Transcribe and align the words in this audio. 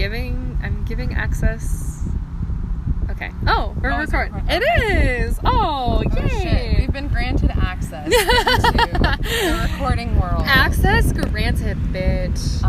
giving 0.00 0.58
I'm 0.62 0.82
giving 0.86 1.12
access. 1.14 2.08
Okay. 3.10 3.30
Oh, 3.46 3.74
we're 3.82 3.92
Oh, 3.92 3.98
recording. 3.98 4.34
It 4.48 4.62
is. 4.62 5.38
Oh, 5.44 6.02
Oh, 6.06 6.10
shit. 6.14 6.42
yay! 6.42 6.76
We've 6.78 6.90
been 6.92 7.08
granted 7.08 7.50
access 7.50 8.06
into 8.06 8.16
the 8.98 9.68
recording 9.70 10.18
world. 10.18 10.42
access 10.46 11.12
granted, 11.12 11.76
bitch. 11.92 12.62
Uh, 12.64 12.68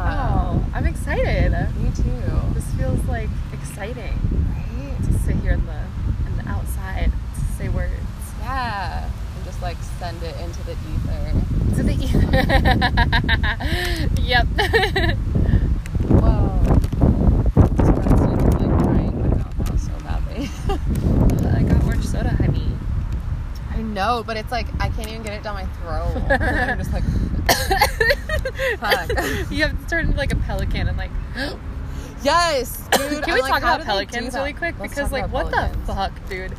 oh, 0.59 0.65
I'm 0.73 0.85
excited. 0.85 1.51
Me 1.81 1.89
too. 1.95 2.31
This 2.53 2.65
feels 2.73 3.01
like 3.05 3.29
exciting 3.53 4.17
Right? 4.49 4.97
to 5.05 5.13
sit 5.19 5.37
here 5.37 5.53
in 5.53 5.65
the 5.65 5.79
in 6.27 6.35
the 6.37 6.49
outside 6.49 7.11
to 7.35 7.41
say 7.57 7.69
words. 7.69 7.93
Yeah. 8.41 9.05
And 9.35 9.45
just 9.45 9.61
like 9.61 9.77
send 9.99 10.21
it 10.21 10.35
into 10.41 10.61
the 10.65 10.73
ether. 10.73 11.33
To 11.77 11.83
the 11.83 11.93
ether. 11.93 12.27
yep. 14.21 14.47
Whoa. 16.11 16.59
This 17.77 17.89
president 17.91 18.41
is 18.41 18.53
like 18.61 18.73
crying 18.83 19.15
my 19.21 19.27
mouth 19.37 19.71
out 19.71 19.79
so 19.79 19.91
badly. 20.03 20.49
I 21.57 21.63
got 21.63 21.83
orange 21.85 22.05
soda, 22.05 22.29
honey. 22.29 22.67
I 23.71 23.81
know, 24.01 24.23
but 24.25 24.37
it's 24.37 24.51
like 24.51 24.67
I 24.79 24.89
can't 24.89 25.07
even 25.07 25.23
get 25.23 25.33
it 25.33 25.43
down 25.43 25.55
my 25.55 25.65
throat. 25.65 26.15
I'm 26.41 26.77
just 26.77 26.93
like, 26.93 27.03
Fuck. 28.79 29.51
you 29.51 29.63
have 29.63 29.79
to 29.79 29.87
turn 29.87 30.05
into 30.05 30.17
like 30.17 30.33
a 30.33 30.37
pelican 30.37 30.87
and 30.87 30.97
like. 30.97 31.11
yes, 32.23 32.87
dude. 32.91 33.23
Can 33.23 33.29
I'm 33.29 33.35
we 33.35 33.41
like, 33.41 33.51
talk 33.51 33.61
about 33.61 33.77
they 33.79 33.83
do 33.83 33.89
pelicans 33.91 34.33
really 34.33 34.53
quick? 34.53 34.75
Let's 34.79 34.93
because 34.93 35.11
like, 35.11 35.31
what 35.31 35.51
pelicans. 35.51 35.87
the 35.87 35.95
fuck, 35.95 36.29
dude? 36.29 36.53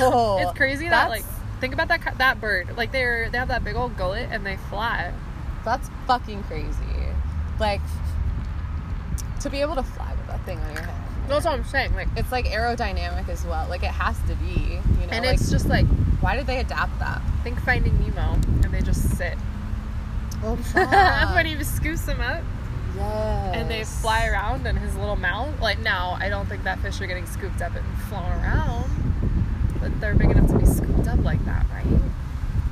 Oh, 0.00 0.38
it's 0.40 0.56
crazy 0.56 0.88
that 0.88 1.10
like, 1.10 1.24
think 1.60 1.74
about 1.74 1.88
that 1.88 2.18
that 2.18 2.40
bird. 2.40 2.76
Like 2.76 2.92
they're 2.92 3.28
they 3.30 3.38
have 3.38 3.48
that 3.48 3.64
big 3.64 3.76
old 3.76 3.96
gullet 3.96 4.28
and 4.30 4.46
they 4.46 4.56
fly. 4.70 5.12
That's 5.64 5.90
fucking 6.06 6.44
crazy. 6.44 6.72
Like 7.60 7.80
to 9.40 9.50
be 9.50 9.60
able 9.60 9.74
to 9.74 9.82
fly 9.82 10.12
with 10.12 10.26
that 10.28 10.44
thing 10.46 10.58
on 10.58 10.74
your 10.74 10.82
head. 10.82 11.05
That's 11.28 11.44
what 11.44 11.54
I'm 11.54 11.64
saying. 11.64 11.94
Like, 11.94 12.08
It's 12.16 12.32
like 12.32 12.46
aerodynamic 12.46 13.28
as 13.28 13.44
well. 13.44 13.68
Like 13.68 13.82
it 13.82 13.90
has 13.90 14.18
to 14.28 14.34
be, 14.36 14.60
you 14.60 15.06
know. 15.06 15.08
and 15.10 15.24
like, 15.24 15.34
it's 15.34 15.50
just 15.50 15.66
like 15.66 15.86
why 16.20 16.36
did 16.36 16.46
they 16.46 16.58
adapt 16.58 16.98
that? 16.98 17.22
think 17.46 17.60
Finding 17.60 17.96
Nemo, 18.00 18.32
and 18.32 18.74
they 18.74 18.80
just 18.80 19.16
sit. 19.16 19.38
Oh, 20.42 20.56
when 21.34 21.46
he 21.46 21.62
scoops 21.62 22.04
them 22.06 22.20
up 22.20 22.42
yes. 22.96 23.54
and 23.54 23.70
they 23.70 23.84
fly 23.84 24.26
around 24.26 24.66
in 24.66 24.76
his 24.76 24.96
little 24.96 25.14
mouth. 25.14 25.60
Like 25.60 25.78
now, 25.78 26.16
I 26.18 26.28
don't 26.28 26.46
think 26.48 26.64
that 26.64 26.80
fish 26.80 27.00
are 27.00 27.06
getting 27.06 27.26
scooped 27.26 27.62
up 27.62 27.76
and 27.76 27.86
flown 28.08 28.24
around, 28.24 28.90
but 29.80 30.00
they're 30.00 30.16
big 30.16 30.30
enough 30.30 30.48
to 30.50 30.58
be 30.58 30.66
scooped 30.66 31.06
up 31.06 31.22
like 31.22 31.44
that, 31.44 31.66
right? 31.72 32.00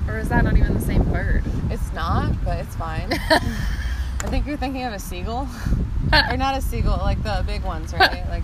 Or 0.09 0.19
is 0.19 0.29
that 0.31 0.43
not 0.43 0.57
even 0.57 0.75
the 0.75 0.81
same 0.81 1.05
bird? 1.05 1.45
It's 1.71 1.93
not, 1.93 2.45
but 2.45 2.59
it's 2.59 2.75
fine. 2.75 3.13
I 4.25 4.27
think 4.29 4.47
you're 4.47 4.57
thinking 4.57 4.85
of 4.85 4.95
a 4.95 4.99
seagull, 4.99 5.47
or 6.31 6.37
not 6.39 6.57
a 6.57 6.63
seagull, 6.63 6.97
like 6.99 7.23
the 7.23 7.45
big 7.47 7.63
ones, 7.63 7.93
right? 7.93 8.25
Like, 8.31 8.43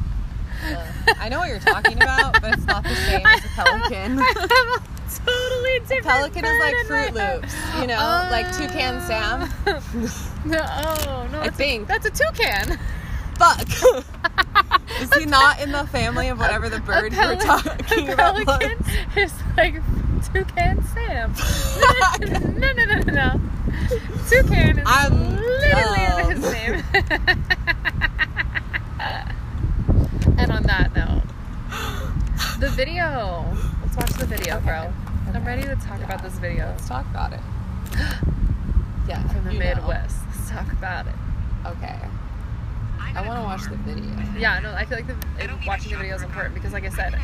the, 0.68 1.16
I 1.18 1.30
know 1.30 1.38
what 1.38 1.48
you're 1.48 1.58
talking 1.58 1.96
about, 1.96 2.38
but 2.42 2.52
it's 2.52 2.66
not 2.66 2.82
the 2.82 2.94
same 2.94 3.24
as 3.24 3.42
a 3.42 3.48
pelican. 3.56 4.18
A 4.18 4.24
totally 5.24 5.80
different 5.80 6.04
Pelican 6.04 6.44
is 6.44 6.60
like 6.60 6.76
Fruit. 6.86 7.14
Loops, 7.14 7.54
you 7.80 7.86
know, 7.86 8.28
like 8.30 8.44
Toucan 8.52 8.96
oh. 8.96 9.06
Sam. 9.06 9.40
no, 10.44 10.58
oh 10.60 11.28
no, 11.32 11.40
I 11.40 11.44
that's 11.44 11.56
think. 11.56 11.84
a, 11.84 11.86
that's 11.86 12.06
a 12.06 12.10
toucan. 12.10 12.78
Fuck. 13.38 13.66
Is 15.00 15.14
he 15.14 15.24
not 15.24 15.62
in 15.62 15.72
the 15.72 15.86
family 15.86 16.28
of 16.28 16.38
whatever 16.38 16.68
the 16.68 16.80
bird 16.80 17.14
you 17.14 17.26
were 17.26 17.36
talking 17.36 18.10
about? 18.10 18.36
Pelican 18.36 18.84
is 19.16 19.32
like 19.56 19.76
toucan 20.30 20.84
Sam. 20.84 21.34
no, 22.58 22.72
no, 22.72 22.84
no, 22.84 22.98
no, 22.98 23.12
no. 23.14 23.40
Toucan 24.28 24.78
is 24.78 24.84
I'm 24.86 25.36
literally 25.36 26.06
dumb. 26.06 26.30
his 26.30 26.52
name. 26.52 26.84
and 30.38 30.52
on 30.52 30.62
that 30.64 30.94
note, 30.94 31.22
the 32.60 32.68
video. 32.70 33.44
Let's 33.82 33.96
watch 33.96 34.12
the 34.18 34.26
video, 34.26 34.56
Okay. 34.56 34.66
bro. 34.66 34.92
I'm 35.34 35.44
ready 35.44 35.62
to 35.62 35.76
talk 35.76 36.00
about 36.02 36.22
this 36.24 36.34
video 36.34 36.66
Let's 36.66 36.88
talk 36.88 37.06
about 37.10 37.32
it. 37.32 37.40
Yeah, 39.08 39.26
from 39.28 39.44
the 39.44 39.52
you 39.54 39.58
know. 39.58 39.64
Midwest. 39.74 40.16
Let's 40.26 40.50
talk 40.50 40.70
about 40.72 41.06
it. 41.08 41.14
Okay. 41.66 41.98
I 43.12 43.26
want 43.26 43.40
to 43.40 43.44
watch 43.44 43.64
the 43.68 43.76
video. 43.78 44.04
Yeah, 44.38 44.60
no, 44.60 44.72
I 44.72 44.84
feel 44.84 44.98
like 44.98 45.06
the, 45.08 45.16
it, 45.42 45.50
watching 45.66 45.90
the 45.90 45.98
video 45.98 46.14
is 46.14 46.22
important 46.22 46.54
because, 46.54 46.72
like 46.72 46.84
I 46.84 46.90
said, 46.90 47.14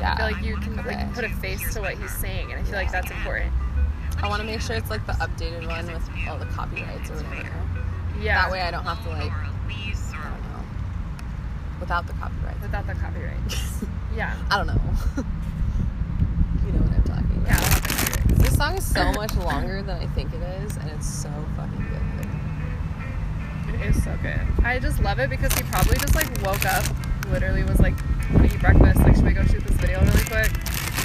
Yeah. 0.00 0.14
I 0.14 0.16
feel 0.16 0.26
like 0.26 0.42
you 0.44 0.56
can 0.56 0.76
Okay. 0.80 0.96
like 0.96 1.14
put 1.14 1.24
a 1.24 1.28
face 1.28 1.72
to 1.74 1.80
what 1.82 1.94
he's 1.94 2.10
saying, 2.16 2.50
and 2.50 2.60
I 2.60 2.64
feel 2.64 2.74
like 2.74 2.90
that's 2.90 3.10
important. 3.12 3.52
I 4.22 4.28
want 4.28 4.40
to 4.40 4.46
make 4.46 4.60
sure 4.60 4.76
it's 4.76 4.90
like 4.90 5.06
the 5.06 5.12
updated 5.14 5.66
one 5.66 5.86
with 5.86 6.08
all 6.28 6.38
the 6.38 6.46
copyrights 6.46 7.10
or 7.10 7.14
whatever. 7.14 7.50
Yeah. 8.20 8.42
That 8.42 8.50
way 8.50 8.62
I 8.62 8.70
don't 8.70 8.84
have 8.84 9.02
to 9.04 9.10
like, 9.10 9.30
I 9.30 9.50
don't 10.30 10.42
know, 10.52 10.64
without 11.80 12.06
the 12.06 12.14
copyrights. 12.14 12.62
Without 12.62 12.86
the 12.86 12.94
copyright. 12.94 13.36
yeah. 14.16 14.36
I 14.50 14.56
don't 14.56 14.66
know. 14.66 14.80
you 16.66 16.72
know 16.72 16.80
what 16.80 16.92
I'm 16.94 17.02
talking 17.04 17.36
about. 17.36 17.46
Yeah. 17.46 17.60
without 17.60 17.82
the 17.82 17.88
copyright. 17.88 18.38
This 18.38 18.56
song 18.56 18.76
is 18.76 18.86
so 18.86 19.12
much 19.12 19.34
longer 19.36 19.82
than 19.82 20.00
I 20.00 20.06
think 20.08 20.32
it 20.32 20.42
is, 20.62 20.76
and 20.76 20.90
it's 20.90 21.06
so 21.06 21.30
fucking 21.56 21.86
good. 21.88 22.02
It 23.74 23.80
is 23.94 24.02
so 24.02 24.16
good. 24.22 24.40
I 24.64 24.78
just 24.78 25.00
love 25.02 25.18
it 25.18 25.28
because 25.28 25.52
he 25.52 25.62
probably 25.64 25.98
just 25.98 26.14
like 26.14 26.26
woke 26.42 26.64
up, 26.64 26.84
literally 27.30 27.62
was 27.64 27.80
like, 27.80 27.94
"Want 28.32 28.48
to 28.48 28.54
eat 28.54 28.60
breakfast? 28.60 29.00
Like, 29.00 29.14
should 29.14 29.24
we 29.24 29.32
go 29.32 29.44
shoot 29.44 29.62
this 29.64 29.76
video 29.76 30.00
really 30.00 30.24
quick? 30.24 30.50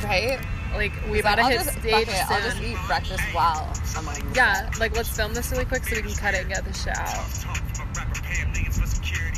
Right? 0.03 0.39
Like, 0.73 0.93
we 1.09 1.17
He's 1.17 1.23
like, 1.25 1.33
about 1.33 1.35
to 1.35 1.41
I'll 1.43 1.49
hit 1.49 1.57
just, 1.63 1.79
stage 1.79 1.91
fuck 1.93 2.01
it, 2.07 2.07
soon. 2.09 2.25
I'll 2.29 2.41
just 2.41 2.61
eat 2.61 2.77
breakfast 2.87 3.23
while 3.33 3.73
I'm 3.95 4.07
on. 4.07 4.33
yeah, 4.33 4.69
set. 4.71 4.79
like 4.79 4.95
let's 4.95 5.09
film 5.09 5.33
this 5.33 5.51
really 5.51 5.65
quick 5.65 5.83
so 5.85 5.95
we 5.95 6.01
can 6.01 6.13
cut 6.15 6.33
it 6.33 6.41
and 6.41 6.49
get 6.49 6.63
the 6.65 6.73
shit 6.73 6.97
out. 6.97 7.25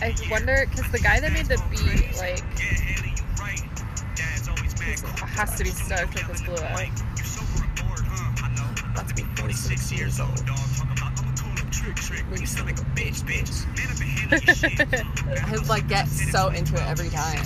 I 0.02 0.14
wonder 0.30 0.66
because 0.70 0.92
the 0.92 1.00
guy 1.00 1.20
that 1.20 1.32
made 1.34 1.46
the 1.48 1.62
beat, 1.72 2.18
like, 2.18 2.44
he's- 2.60 2.82
has 5.34 5.56
to 5.58 5.64
be 5.64 5.70
stoked 5.72 6.14
with 6.14 6.28
this 6.28 6.42
blew 6.42 6.56
up. 6.56 6.80
About 8.94 9.08
to 9.10 9.16
be 9.16 9.24
46 9.36 9.92
years 9.92 10.20
old. 10.20 10.30
Nigga 12.32 12.48
sound 12.48 12.68
like 12.68 12.80
a 12.80 12.84
bitch, 12.96 13.22
bitch. 13.24 13.66
I 15.44 15.56
like 15.68 15.88
get 15.88 16.08
so 16.08 16.50
into 16.50 16.76
it 16.76 16.82
every 16.88 17.10
time. 17.10 17.44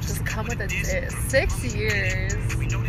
Just 0.00 0.24
come 0.26 0.46
with 0.48 0.60
a 0.60 0.66
diss. 0.66 1.14
Six 1.28 1.74
years. 1.74 2.34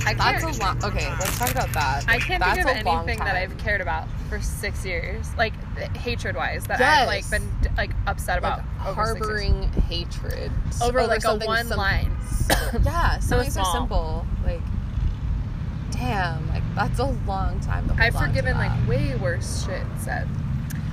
I 0.06 0.14
That's 0.14 0.58
a 0.58 0.62
lot. 0.62 0.84
Okay, 0.84 1.10
let's 1.20 1.38
talk 1.38 1.52
about 1.52 1.72
that. 1.74 2.06
I 2.08 2.20
can't 2.20 2.42
That's 2.42 2.56
think 2.56 2.70
of 2.70 2.88
anything 2.88 3.20
that. 3.20 3.36
I've 3.36 3.58
cared 3.58 3.82
about 3.82 4.08
for 4.30 4.42
six 4.42 4.86
years, 4.86 5.28
like 5.38 5.54
hatred 5.98 6.36
wise, 6.36 6.64
that 6.66 6.80
Yes. 6.80 7.02
I've 7.02 7.08
like 7.08 7.30
been 7.30 7.76
like 7.76 7.92
upset 8.08 8.38
about 8.38 8.60
like 8.80 8.88
over 8.88 9.06
six 9.06 9.20
years. 9.20 9.28
harboring 9.28 9.72
hatred 9.88 10.52
over, 10.82 11.06
like 11.08 11.24
a 11.26 11.36
one 11.36 11.68
sim- 11.68 11.78
line. 11.78 12.18
yeah, 12.84 13.20
something 13.20 13.52
so 13.52 13.64
simple. 13.64 14.26
Like, 14.46 14.62
damn, 15.92 16.48
like 16.50 16.64
that's 16.76 17.00
a 17.00 17.06
long 17.28 17.60
time. 17.60 17.88
To 17.88 17.94
hold 17.94 18.00
I've 18.02 18.16
forgiven 18.16 18.58
like 18.58 18.88
way 18.88 19.16
worse 19.16 19.66
shit 19.66 19.84
said. 20.00 20.28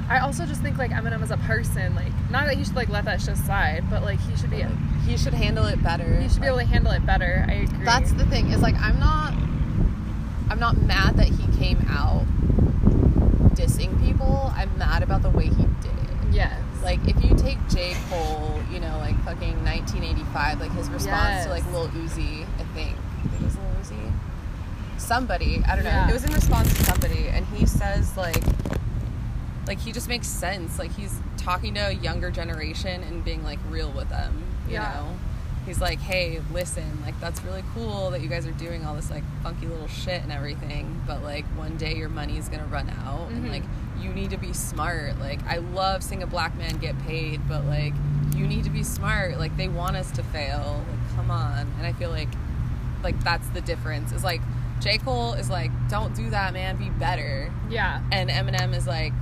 I 0.08 0.18
also 0.18 0.44
just 0.44 0.60
think 0.60 0.76
like 0.78 0.90
Eminem 0.90 1.22
as 1.22 1.30
a 1.30 1.36
person, 1.38 1.94
like 1.94 2.12
not 2.30 2.46
that 2.46 2.56
he 2.56 2.64
should 2.64 2.76
like 2.76 2.88
let 2.88 3.04
that 3.06 3.20
shit 3.22 3.36
slide, 3.38 3.84
but 3.90 4.02
like 4.02 4.20
he 4.20 4.36
should 4.36 4.50
be 4.50 4.64
he 5.06 5.16
should 5.16 5.34
handle 5.34 5.64
it 5.66 5.82
better. 5.82 6.20
he 6.20 6.28
should 6.28 6.40
be 6.40 6.46
able 6.46 6.58
to 6.58 6.64
handle 6.64 6.92
it 6.92 7.04
better. 7.06 7.44
I 7.48 7.52
agree. 7.54 7.84
That's 7.84 8.12
the 8.12 8.26
thing 8.26 8.50
is 8.50 8.60
like 8.60 8.74
I'm 8.76 8.98
not 9.00 9.32
I'm 10.50 10.58
not 10.60 10.76
mad 10.76 11.16
that 11.16 11.28
he 11.28 11.46
came 11.58 11.78
out 11.88 12.24
dissing 13.54 13.98
people. 14.04 14.52
I'm 14.54 14.76
mad 14.78 15.02
about 15.02 15.22
the 15.22 15.30
way 15.30 15.44
he 15.46 15.50
did 15.64 15.86
it. 15.86 16.32
yes. 16.32 16.60
Like 16.82 17.00
if 17.08 17.22
you 17.24 17.34
take 17.36 17.56
J. 17.70 17.94
Cole, 18.10 18.60
you 18.70 18.78
know, 18.78 18.98
like 18.98 19.16
fucking 19.24 19.64
1985, 19.64 20.60
like 20.60 20.72
his 20.72 20.90
response 20.90 21.44
to 21.44 21.50
like 21.50 21.64
Lil 21.72 21.88
Uzi, 21.88 22.42
I 22.42 22.64
think. 22.74 22.94
I 23.24 23.28
think 23.28 23.40
it 23.40 23.44
was 23.44 23.56
Lil 23.56 23.98
Uzi. 23.98 24.12
Somebody, 24.98 25.62
I 25.66 25.76
don't 25.76 25.84
know. 25.84 25.90
Yeah. 25.90 26.10
It 26.10 26.12
was 26.12 26.24
in 26.24 26.32
response 26.34 26.68
to 26.76 26.84
somebody, 26.84 27.28
and 27.28 27.46
he 27.46 27.64
says 27.64 28.14
like, 28.18 28.42
like 29.66 29.78
he 29.80 29.92
just 29.92 30.08
makes 30.08 30.26
sense. 30.28 30.78
Like 30.78 30.92
he's 30.92 31.18
talking 31.36 31.74
to 31.74 31.80
a 31.88 31.92
younger 31.92 32.30
generation 32.30 33.02
and 33.02 33.24
being 33.24 33.42
like 33.44 33.58
real 33.70 33.90
with 33.90 34.08
them. 34.08 34.42
You 34.66 34.74
Yeah. 34.74 34.94
know. 34.94 35.16
He's 35.66 35.80
like, 35.80 35.98
hey, 35.98 36.42
listen, 36.52 37.00
like 37.06 37.18
that's 37.20 37.42
really 37.42 37.64
cool 37.74 38.10
that 38.10 38.20
you 38.20 38.28
guys 38.28 38.46
are 38.46 38.52
doing 38.52 38.84
all 38.84 38.94
this 38.94 39.10
like 39.10 39.22
funky 39.42 39.66
little 39.66 39.88
shit 39.88 40.22
and 40.22 40.30
everything, 40.30 41.00
but 41.06 41.22
like 41.22 41.46
one 41.56 41.76
day 41.78 41.94
your 41.96 42.10
money 42.10 42.36
is 42.36 42.48
gonna 42.50 42.66
run 42.66 42.90
out 43.06 43.30
and 43.30 43.46
Mhm. 43.46 43.50
like 43.50 43.62
you 43.98 44.12
need 44.12 44.28
to 44.30 44.36
be 44.36 44.52
smart. 44.52 45.18
Like 45.18 45.40
I 45.46 45.56
love 45.58 46.02
seeing 46.02 46.22
a 46.22 46.26
black 46.26 46.54
man 46.58 46.76
get 46.76 46.98
paid, 47.06 47.40
but 47.48 47.64
like 47.64 47.94
you 48.36 48.46
need 48.46 48.64
to 48.64 48.70
be 48.70 48.82
smart. 48.82 49.38
Like 49.38 49.56
they 49.56 49.68
want 49.68 49.96
us 49.96 50.10
to 50.12 50.22
fail. 50.22 50.84
Like 50.86 51.16
come 51.16 51.30
on. 51.30 51.72
And 51.78 51.86
I 51.86 51.92
feel 51.94 52.10
like 52.10 52.28
like 53.02 53.18
that's 53.24 53.48
the 53.48 53.60
difference. 53.62 54.12
Is 54.12 54.22
like 54.24 54.42
J. 54.80 54.98
Cole 54.98 55.32
is 55.34 55.48
like, 55.48 55.70
don't 55.88 56.14
do 56.14 56.28
that, 56.30 56.52
man. 56.52 56.76
Be 56.76 56.90
better. 56.90 57.50
yeah. 57.70 58.00
And 58.12 58.28
Eminem 58.28 58.74
is 58.76 58.86
like, 58.86 59.14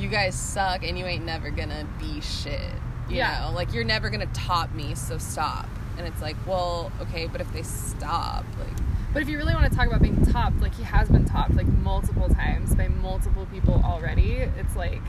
you 0.00 0.08
guys 0.08 0.34
suck 0.34 0.82
and 0.84 0.98
you 0.98 1.04
ain't 1.06 1.24
never 1.24 1.50
gonna 1.50 1.86
be 1.98 2.20
shit. 2.20 2.60
You 3.08 3.16
Yeah. 3.16 3.40
know, 3.48 3.52
like 3.54 3.72
you're 3.74 3.84
never 3.84 4.08
gonna 4.10 4.26
top 4.26 4.72
me, 4.74 4.94
so 4.94 5.18
stop. 5.18 5.68
And 5.98 6.06
it's 6.06 6.22
like, 6.22 6.36
well, 6.46 6.90
okay, 7.02 7.26
but 7.26 7.40
if 7.40 7.52
they 7.52 7.62
stop, 7.62 8.44
like, 8.58 8.68
But 9.12 9.22
if 9.22 9.28
you 9.28 9.36
really 9.38 9.54
want 9.54 9.68
to 9.70 9.76
talk 9.76 9.88
about 9.88 10.00
being 10.02 10.24
topped, 10.26 10.60
like 10.60 10.74
he 10.76 10.84
has 10.84 11.08
been 11.08 11.24
topped 11.24 11.54
like 11.56 11.66
multiple 11.66 12.28
times 12.28 12.74
by 12.76 12.86
multiple 12.88 13.46
people 13.52 13.82
already, 13.84 14.34
it's 14.36 14.76
like 14.76 15.02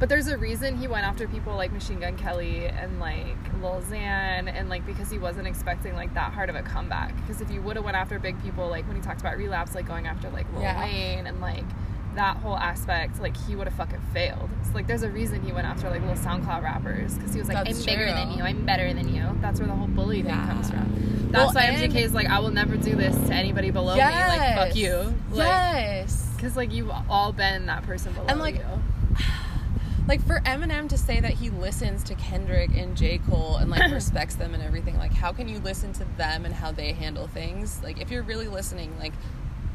But 0.00 0.08
there's 0.08 0.26
a 0.26 0.36
reason 0.36 0.78
he 0.78 0.88
went 0.88 1.06
after 1.06 1.28
people 1.28 1.54
like 1.54 1.70
Machine 1.70 2.00
Gun 2.00 2.16
Kelly 2.16 2.66
and 2.66 2.98
like 2.98 3.36
Lil 3.62 3.80
Xan 3.88 4.52
and 4.52 4.68
like 4.68 4.84
because 4.86 5.10
he 5.10 5.18
wasn't 5.18 5.46
expecting 5.46 5.94
like 5.94 6.12
that 6.14 6.32
hard 6.32 6.48
of 6.50 6.56
a 6.56 6.62
comeback. 6.62 7.14
Because 7.16 7.40
if 7.40 7.50
you 7.52 7.60
would 7.62 7.76
have 7.76 7.84
went 7.84 7.96
after 7.96 8.18
big 8.18 8.42
people 8.42 8.68
like 8.68 8.84
when 8.88 8.96
he 8.96 9.02
talked 9.02 9.20
about 9.20 9.36
relapse, 9.36 9.74
like 9.76 9.86
going 9.86 10.06
after 10.08 10.28
like 10.30 10.50
Lil 10.54 10.62
Yeah. 10.62 10.80
Wayne 10.80 11.26
and 11.28 11.40
like 11.40 11.64
that 12.14 12.36
whole 12.38 12.56
aspect, 12.56 13.20
like 13.20 13.36
he 13.36 13.56
would 13.56 13.66
have 13.66 13.76
fucking 13.76 14.00
failed. 14.12 14.48
So 14.64 14.72
like 14.74 14.86
there's 14.86 15.02
a 15.02 15.10
reason 15.10 15.42
he 15.42 15.52
went 15.52 15.66
after 15.66 15.88
like 15.90 16.00
little 16.00 16.16
SoundCloud 16.16 16.62
rappers 16.62 17.14
because 17.14 17.32
he 17.32 17.38
was 17.38 17.48
like, 17.48 17.64
That's 17.64 17.80
I'm 17.80 17.84
bigger 17.86 18.06
than 18.06 18.32
you, 18.32 18.42
I'm 18.42 18.64
better 18.66 18.92
than 18.92 19.14
you. 19.14 19.24
That's 19.40 19.58
where 19.60 19.68
the 19.68 19.74
whole 19.74 19.88
bully 19.88 20.22
thing 20.22 20.30
Yeah. 20.34 20.46
comes 20.46 20.70
from. 20.70 21.28
That's 21.30 21.54
Well, 21.54 21.64
why 21.64 21.72
MGK 21.74 21.96
is 21.96 22.12
like, 22.14 22.26
I 22.28 22.40
will 22.40 22.50
never 22.50 22.76
do 22.76 22.94
this 22.94 23.16
to 23.28 23.34
anybody 23.34 23.70
below 23.70 23.94
me. 23.94 24.00
Like 24.00 24.54
fuck 24.56 24.76
you. 24.76 25.14
Like, 25.30 25.46
yes. 25.46 26.30
Because 26.36 26.56
like 26.56 26.72
you've 26.72 26.90
all 27.08 27.32
been 27.32 27.66
that 27.66 27.82
person 27.84 28.12
below 28.12 28.26
And, 28.28 28.38
like, 28.38 28.56
you. 28.56 29.16
like 30.08 30.20
for 30.26 30.40
Eminem 30.40 30.88
to 30.88 30.98
say 30.98 31.20
that 31.20 31.32
he 31.34 31.48
listens 31.50 32.02
to 32.04 32.14
Kendrick 32.16 32.70
and 32.76 32.96
J. 32.96 33.18
Cole 33.18 33.56
and 33.56 33.70
like 33.70 33.90
respects 33.92 34.34
them 34.34 34.52
and 34.52 34.62
everything, 34.62 34.98
like 34.98 35.12
how 35.14 35.32
can 35.32 35.48
you 35.48 35.58
listen 35.60 35.92
to 35.94 36.04
them 36.18 36.44
and 36.44 36.52
how 36.54 36.72
they 36.72 36.92
handle 36.92 37.28
things? 37.28 37.80
Like 37.82 38.00
if 38.00 38.10
you're 38.10 38.22
really 38.24 38.48
listening, 38.48 38.96
like 38.98 39.12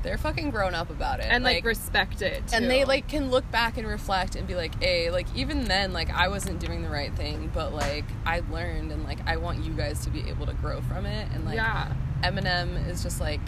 they're 0.03 0.17
fucking 0.17 0.51
grown 0.51 0.75
up 0.75 0.89
about 0.89 1.19
it. 1.19 1.27
and 1.29 1.43
like, 1.43 1.63
respect 1.65 2.21
it. 2.21 2.43
and 2.53 2.69
they 2.69 2.85
like 2.85 3.07
can 3.07 3.29
look 3.31 3.49
back 3.51 3.77
and 3.77 3.87
reflect 3.87 4.35
and 4.35 4.47
be 4.47 4.55
like, 4.55 4.81
hey, 4.81 5.09
like 5.09 5.27
even 5.35 5.65
then, 5.65 5.93
like 5.93 6.09
I 6.09 6.27
wasn't 6.27 6.59
doing 6.59 6.81
the 6.83 6.89
right 6.89 7.13
thing, 7.15 7.51
but 7.53 7.73
like 7.73 8.05
I 8.25 8.41
learned 8.51 8.91
and 8.91 9.03
like 9.03 9.19
I 9.25 9.37
want 9.37 9.63
you 9.63 9.73
guys 9.73 10.03
to 10.05 10.09
be 10.09 10.27
able 10.29 10.45
to 10.45 10.53
grow 10.53 10.81
from 10.81 11.05
it. 11.05 11.27
And 11.33 11.45
like 11.45 11.55
yeah, 11.55 11.93
Eminem 12.23 12.87
is 12.87 13.03
just 13.03 13.19
like, 13.19 13.41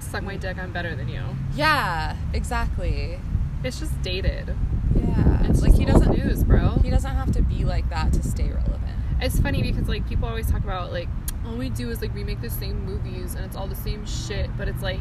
suck 0.00 0.22
my 0.22 0.36
dick. 0.36 0.58
I'm 0.58 0.72
better 0.72 0.94
than 0.94 1.08
you. 1.08 1.22
yeah, 1.54 2.16
exactly. 2.32 3.18
It's 3.62 3.80
just 3.80 4.00
dated. 4.02 4.54
Yeah. 4.94 5.46
It's 5.48 5.62
like 5.62 5.74
he 5.74 5.84
doesn't 5.84 6.16
news, 6.16 6.44
bro. 6.44 6.78
he 6.82 6.90
doesn't 6.90 7.14
have 7.14 7.32
to 7.32 7.42
be 7.42 7.64
like 7.64 7.88
that 7.90 8.12
to 8.12 8.22
stay 8.22 8.48
relevant. 8.48 8.80
It's 9.20 9.40
funny 9.40 9.62
because 9.62 9.88
like 9.88 10.06
people 10.08 10.28
always 10.28 10.50
talk 10.50 10.62
about 10.64 10.92
like 10.92 11.08
all 11.46 11.56
we 11.56 11.70
do 11.70 11.90
is 11.90 12.00
like 12.00 12.14
remake 12.14 12.40
the 12.40 12.50
same 12.50 12.84
movies 12.84 13.34
and 13.34 13.44
it's 13.44 13.56
all 13.56 13.66
the 13.66 13.74
same 13.74 14.04
shit, 14.06 14.50
but 14.56 14.68
it's 14.68 14.82
like 14.82 15.00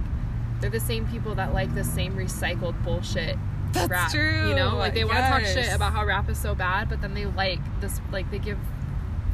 they're 0.64 0.80
the 0.80 0.80
same 0.80 1.06
people 1.08 1.36
that 1.36 1.54
like 1.54 1.74
the 1.76 1.84
same 1.84 2.16
recycled 2.16 2.82
bullshit. 2.84 3.38
That's 3.74 3.90
rap, 3.90 4.12
true. 4.12 4.50
You 4.50 4.56
know, 4.56 4.78
like 4.78 4.94
they 4.94 5.04
want 5.04 5.18
to 5.18 5.24
talk 5.24 5.42
shit 5.42 5.74
about 5.74 5.92
how 5.94 6.06
rap 6.06 6.30
is 6.30 6.38
so 6.38 6.56
bad, 6.56 6.90
but 6.90 7.02
then 7.02 7.14
they 7.14 7.26
like 7.26 7.60
this, 7.82 8.00
like 8.12 8.32
they 8.32 8.40
give 8.40 8.58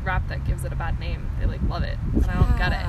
rap 0.03 0.27
that 0.29 0.43
gives 0.45 0.65
it 0.65 0.73
a 0.73 0.75
bad 0.75 0.99
name. 0.99 1.29
They 1.39 1.45
like 1.45 1.61
love 1.69 1.83
it, 1.83 1.97
and 2.13 2.25
I 2.25 2.33
don't 2.33 2.57
get 2.57 2.71
it. 2.71 2.85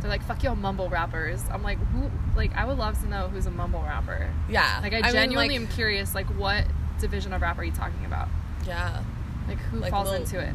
They're 0.00 0.10
like, 0.10 0.24
"Fuck 0.24 0.42
y'all, 0.42 0.56
mumble 0.56 0.88
rappers." 0.88 1.42
I'm 1.50 1.62
like, 1.62 1.78
who? 1.92 2.10
Like, 2.34 2.54
I 2.56 2.64
would 2.64 2.76
love 2.76 3.00
to 3.02 3.08
know 3.08 3.28
who's 3.28 3.46
a 3.46 3.50
mumble 3.50 3.82
rapper. 3.82 4.30
Yeah. 4.48 4.80
Like, 4.82 4.92
I, 4.92 5.00
mean, 5.02 5.12
genuinely 5.12 5.58
like, 5.58 5.68
am 5.68 5.74
curious. 5.74 6.14
Like, 6.14 6.26
what 6.38 6.64
division 6.98 7.32
of 7.32 7.40
rap 7.40 7.58
are 7.58 7.64
you 7.64 7.72
talking 7.72 8.04
about? 8.04 8.28
Yeah. 8.66 9.02
Like, 9.48 9.58
who 9.58 9.78
Like 9.78 9.90
falls 9.90 10.08
Lil- 10.08 10.22
into 10.22 10.40
it? 10.40 10.54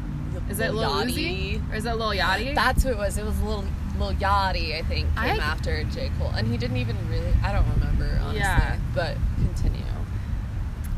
Is 0.50 0.58
Lil 0.58 0.68
it 0.68 0.74
Lil 0.74 0.90
Yachty. 0.90 1.60
Uzi 1.60 1.72
or 1.72 1.76
is 1.76 1.84
it 1.84 1.94
Lil 1.94 2.10
Yachty? 2.10 2.54
That's 2.54 2.82
who 2.82 2.90
it 2.90 2.96
was. 2.96 3.18
It 3.18 3.24
was 3.24 3.40
Lil 3.40 3.64
Lil 4.02 4.14
Yachty, 4.14 4.76
I 4.76 4.82
think, 4.82 5.08
came 5.16 5.40
I- 5.40 5.44
after 5.44 5.84
J. 5.84 6.10
Cole. 6.18 6.32
And 6.36 6.48
he 6.48 6.56
didn't 6.56 6.76
even 6.78 6.96
really 7.08 7.32
I 7.44 7.52
don't 7.52 7.68
remember, 7.74 8.18
honestly. 8.20 8.40
Yeah. 8.40 8.76
But 8.94 9.16
continue. 9.36 9.82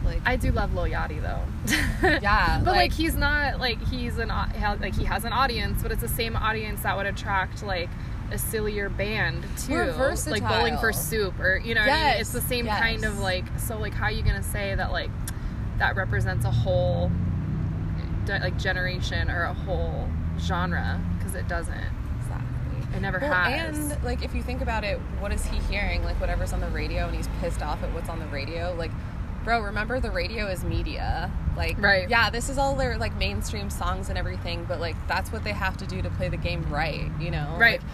Like 0.04 0.20
I 0.26 0.36
do 0.36 0.50
love 0.52 0.74
Lil 0.74 0.84
Yachty 0.84 1.20
though. 1.20 1.40
Yeah, 2.22 2.58
but 2.58 2.72
like, 2.72 2.76
like- 2.76 2.92
he's 2.92 3.16
not 3.16 3.58
like 3.58 3.82
he's 3.88 4.18
an 4.18 4.28
like 4.28 4.94
he 4.94 5.04
has 5.04 5.24
an 5.24 5.32
audience, 5.32 5.82
but 5.82 5.92
it's 5.92 6.02
the 6.02 6.08
same 6.08 6.36
audience 6.36 6.82
that 6.82 6.96
would 6.96 7.06
attract 7.06 7.62
like 7.62 7.88
a 8.30 8.38
sillier 8.38 8.88
band 8.88 9.46
too, 9.58 9.92
like 10.26 10.42
Bowling 10.42 10.76
for. 10.78 10.92
Soup 10.92 11.38
or 11.38 11.56
you 11.56 11.74
know, 11.74 11.80
what 11.82 11.90
I 11.90 12.12
mean? 12.12 12.20
It's 12.20 12.32
the 12.32 12.40
same 12.40 12.66
kind 12.66 13.04
of 13.04 13.18
like 13.20 13.44
so 13.58 13.78
like 13.78 13.94
how 13.94 14.06
are 14.06 14.10
you 14.10 14.22
gonna 14.22 14.42
say 14.42 14.74
that 14.74 14.92
like 14.92 15.10
that 15.78 15.96
represents 15.96 16.44
a 16.44 16.50
whole 16.50 17.10
like 18.28 18.58
generation 18.58 19.30
or 19.30 19.44
a 19.44 19.54
whole 19.54 20.08
genre 20.38 21.00
because 21.18 21.34
it 21.34 21.48
doesn't. 21.48 22.03
It 22.94 23.00
never 23.00 23.18
Well, 23.18 23.32
has. 23.32 23.76
and 23.92 24.02
like 24.04 24.22
if 24.22 24.34
you 24.34 24.42
think 24.42 24.60
about 24.62 24.84
it, 24.84 24.98
what 25.20 25.32
is 25.32 25.44
he 25.46 25.58
hearing? 25.72 26.04
Like 26.04 26.20
whatever's 26.20 26.52
on 26.52 26.60
the 26.60 26.68
radio, 26.68 27.06
and 27.06 27.14
he's 27.16 27.28
pissed 27.40 27.62
off 27.62 27.82
at 27.82 27.92
what's 27.92 28.08
on 28.08 28.18
the 28.20 28.26
radio. 28.26 28.74
Like, 28.78 28.90
bro, 29.44 29.60
remember 29.60 30.00
the 30.00 30.10
radio 30.10 30.46
is 30.46 30.64
media. 30.64 31.30
Like, 31.56 31.76
Right. 31.80 32.08
Yeah, 32.08 32.30
this 32.30 32.48
is 32.48 32.58
all 32.58 32.74
their 32.76 32.96
like 32.98 33.16
mainstream 33.16 33.68
songs 33.70 34.08
and 34.08 34.16
everything, 34.18 34.64
but 34.64 34.80
like 34.80 34.96
that's 35.08 35.32
what 35.32 35.44
they 35.44 35.52
have 35.52 35.76
to 35.78 35.86
do 35.86 36.02
to 36.02 36.10
play 36.10 36.28
the 36.28 36.36
game 36.36 36.64
right. 36.70 37.10
You 37.20 37.30
know, 37.30 37.56
Right. 37.58 37.80
Like, 37.80 37.90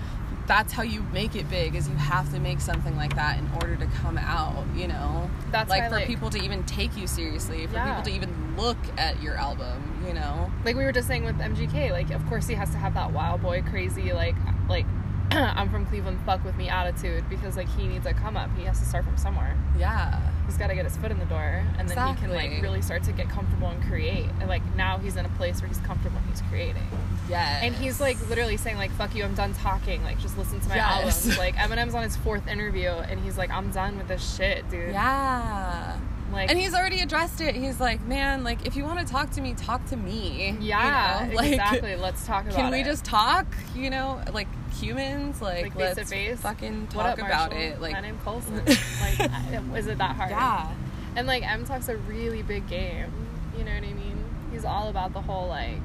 that's 0.50 0.72
how 0.72 0.82
you 0.82 1.00
make 1.12 1.36
it 1.36 1.48
big. 1.48 1.76
Is 1.76 1.88
you 1.88 1.94
have 1.94 2.32
to 2.32 2.40
make 2.40 2.60
something 2.60 2.96
like 2.96 3.14
that 3.14 3.38
in 3.38 3.48
order 3.54 3.76
to 3.76 3.86
come 3.86 4.18
out. 4.18 4.64
You 4.74 4.88
know, 4.88 5.30
That's 5.52 5.70
like 5.70 5.84
for 5.84 5.90
like- 5.96 6.08
people 6.08 6.28
to 6.30 6.42
even 6.42 6.64
take 6.64 6.96
you 6.96 7.06
seriously, 7.06 7.68
for 7.68 7.74
Yeah. 7.74 7.86
people 7.88 8.02
to 8.02 8.10
even 8.10 8.56
look 8.56 8.76
at 8.98 9.22
your 9.22 9.36
album. 9.36 9.76
You 10.06 10.14
know. 10.14 10.50
like 10.64 10.74
we 10.76 10.82
were 10.84 10.90
just 10.92 11.06
saying 11.06 11.24
with 11.24 11.38
MGK, 11.40 11.92
like 11.92 12.10
of 12.10 12.26
course 12.28 12.48
he 12.48 12.54
has 12.54 12.70
to 12.70 12.78
have 12.78 12.94
that 12.94 13.12
wild 13.12 13.42
boy 13.42 13.62
crazy 13.62 14.12
like 14.12 14.34
like 14.68 14.86
I'm 15.32 15.70
from 15.70 15.86
Cleveland, 15.86 16.18
fuck 16.26 16.44
with 16.44 16.56
me 16.56 16.68
attitude 16.68 17.24
because 17.30 17.56
like 17.56 17.68
he 17.76 17.86
needs 17.86 18.04
a 18.06 18.12
come 18.12 18.36
up. 18.36 18.50
He 18.56 18.64
has 18.64 18.78
to 18.80 18.84
start 18.84 19.04
from 19.04 19.16
somewhere. 19.16 19.56
Yeah. 19.78 20.20
He's 20.46 20.56
got 20.58 20.66
to 20.66 20.74
get 20.74 20.84
his 20.84 20.96
foot 20.96 21.12
in 21.12 21.18
the 21.20 21.24
door, 21.26 21.64
and 21.78 21.88
then 21.88 22.08
he 22.08 22.20
can 22.20 22.30
like 22.30 22.50
really 22.60 22.82
start 22.82 23.04
to 23.04 23.12
get 23.12 23.28
comfortable 23.28 23.68
and 23.68 23.80
create. 23.84 24.26
And 24.40 24.48
like 24.48 24.62
now 24.74 24.98
he's 24.98 25.14
in 25.16 25.24
a 25.24 25.28
place 25.30 25.60
where 25.60 25.68
he's 25.68 25.78
comfortable 25.78 26.16
and 26.18 26.26
he's 26.28 26.42
creating. 26.50 26.82
Yeah. 27.28 27.60
And 27.62 27.72
he's 27.76 28.00
like 28.00 28.16
literally 28.28 28.56
saying 28.56 28.76
like 28.76 28.90
"fuck 28.92 29.14
you, 29.14 29.22
I'm 29.22 29.34
done 29.34 29.54
talking." 29.54 30.02
Like 30.02 30.18
just 30.18 30.36
listen 30.36 30.58
to 30.60 30.68
my 30.68 30.74
Yes. 30.74 31.24
albums. 31.26 31.38
Like 31.38 31.54
Eminem's 31.54 31.94
on 31.94 32.02
his 32.02 32.16
fourth 32.16 32.48
interview, 32.48 32.88
and 32.88 33.20
he's 33.20 33.38
like, 33.38 33.50
"I'm 33.50 33.70
done 33.70 33.96
with 33.98 34.08
this 34.08 34.34
shit, 34.36 34.68
dude." 34.70 34.92
Yeah. 34.92 35.96
Like 36.32 36.48
and 36.50 36.58
he's 36.58 36.74
already 36.74 37.00
addressed 37.00 37.40
it. 37.40 37.54
He's 37.56 37.80
like, 37.80 38.00
man, 38.06 38.44
like 38.44 38.66
if 38.66 38.76
you 38.76 38.84
want 38.84 39.00
to 39.00 39.04
talk 39.04 39.30
to 39.32 39.40
me, 39.40 39.54
talk 39.54 39.84
to 39.86 39.96
me. 39.96 40.50
You 40.60 40.68
yeah, 40.68 41.26
know? 41.28 41.34
Like, 41.36 41.50
exactly. 41.52 41.96
Let's 41.96 42.24
talk 42.26 42.44
about 42.44 42.54
it. 42.54 42.56
Can 42.56 42.70
we 42.70 42.80
it. 42.80 42.84
just 42.84 43.04
talk? 43.04 43.46
You 43.74 43.90
know, 43.90 44.22
like 44.32 44.46
humans, 44.74 45.42
like, 45.42 45.64
like 45.64 45.76
let's 45.76 45.98
to 45.98 46.04
face 46.04 46.40
fucking 46.40 46.88
What 46.92 47.06
up, 47.06 47.18
talk 47.18 47.26
about 47.26 47.50
Marshall? 47.50 47.72
it. 47.72 47.80
Like, 47.80 47.92
my 47.92 48.00
name 48.00 48.18
Colson. 48.24 48.56
like, 48.64 49.76
is 49.78 49.86
it 49.88 49.98
that 49.98 50.14
hard? 50.16 50.30
yeah, 50.30 50.72
And 51.16 51.26
like 51.26 51.42
Em 51.48 51.64
talks 51.64 51.88
a 51.88 51.96
really 51.96 52.42
big 52.42 52.68
game. 52.68 53.10
You 53.58 53.64
know 53.64 53.72
what 53.74 53.82
I 53.82 53.92
mean? 53.92 54.24
He's 54.52 54.64
all 54.64 54.88
about 54.88 55.12
the 55.12 55.20
whole 55.22 55.48
like 55.48 55.80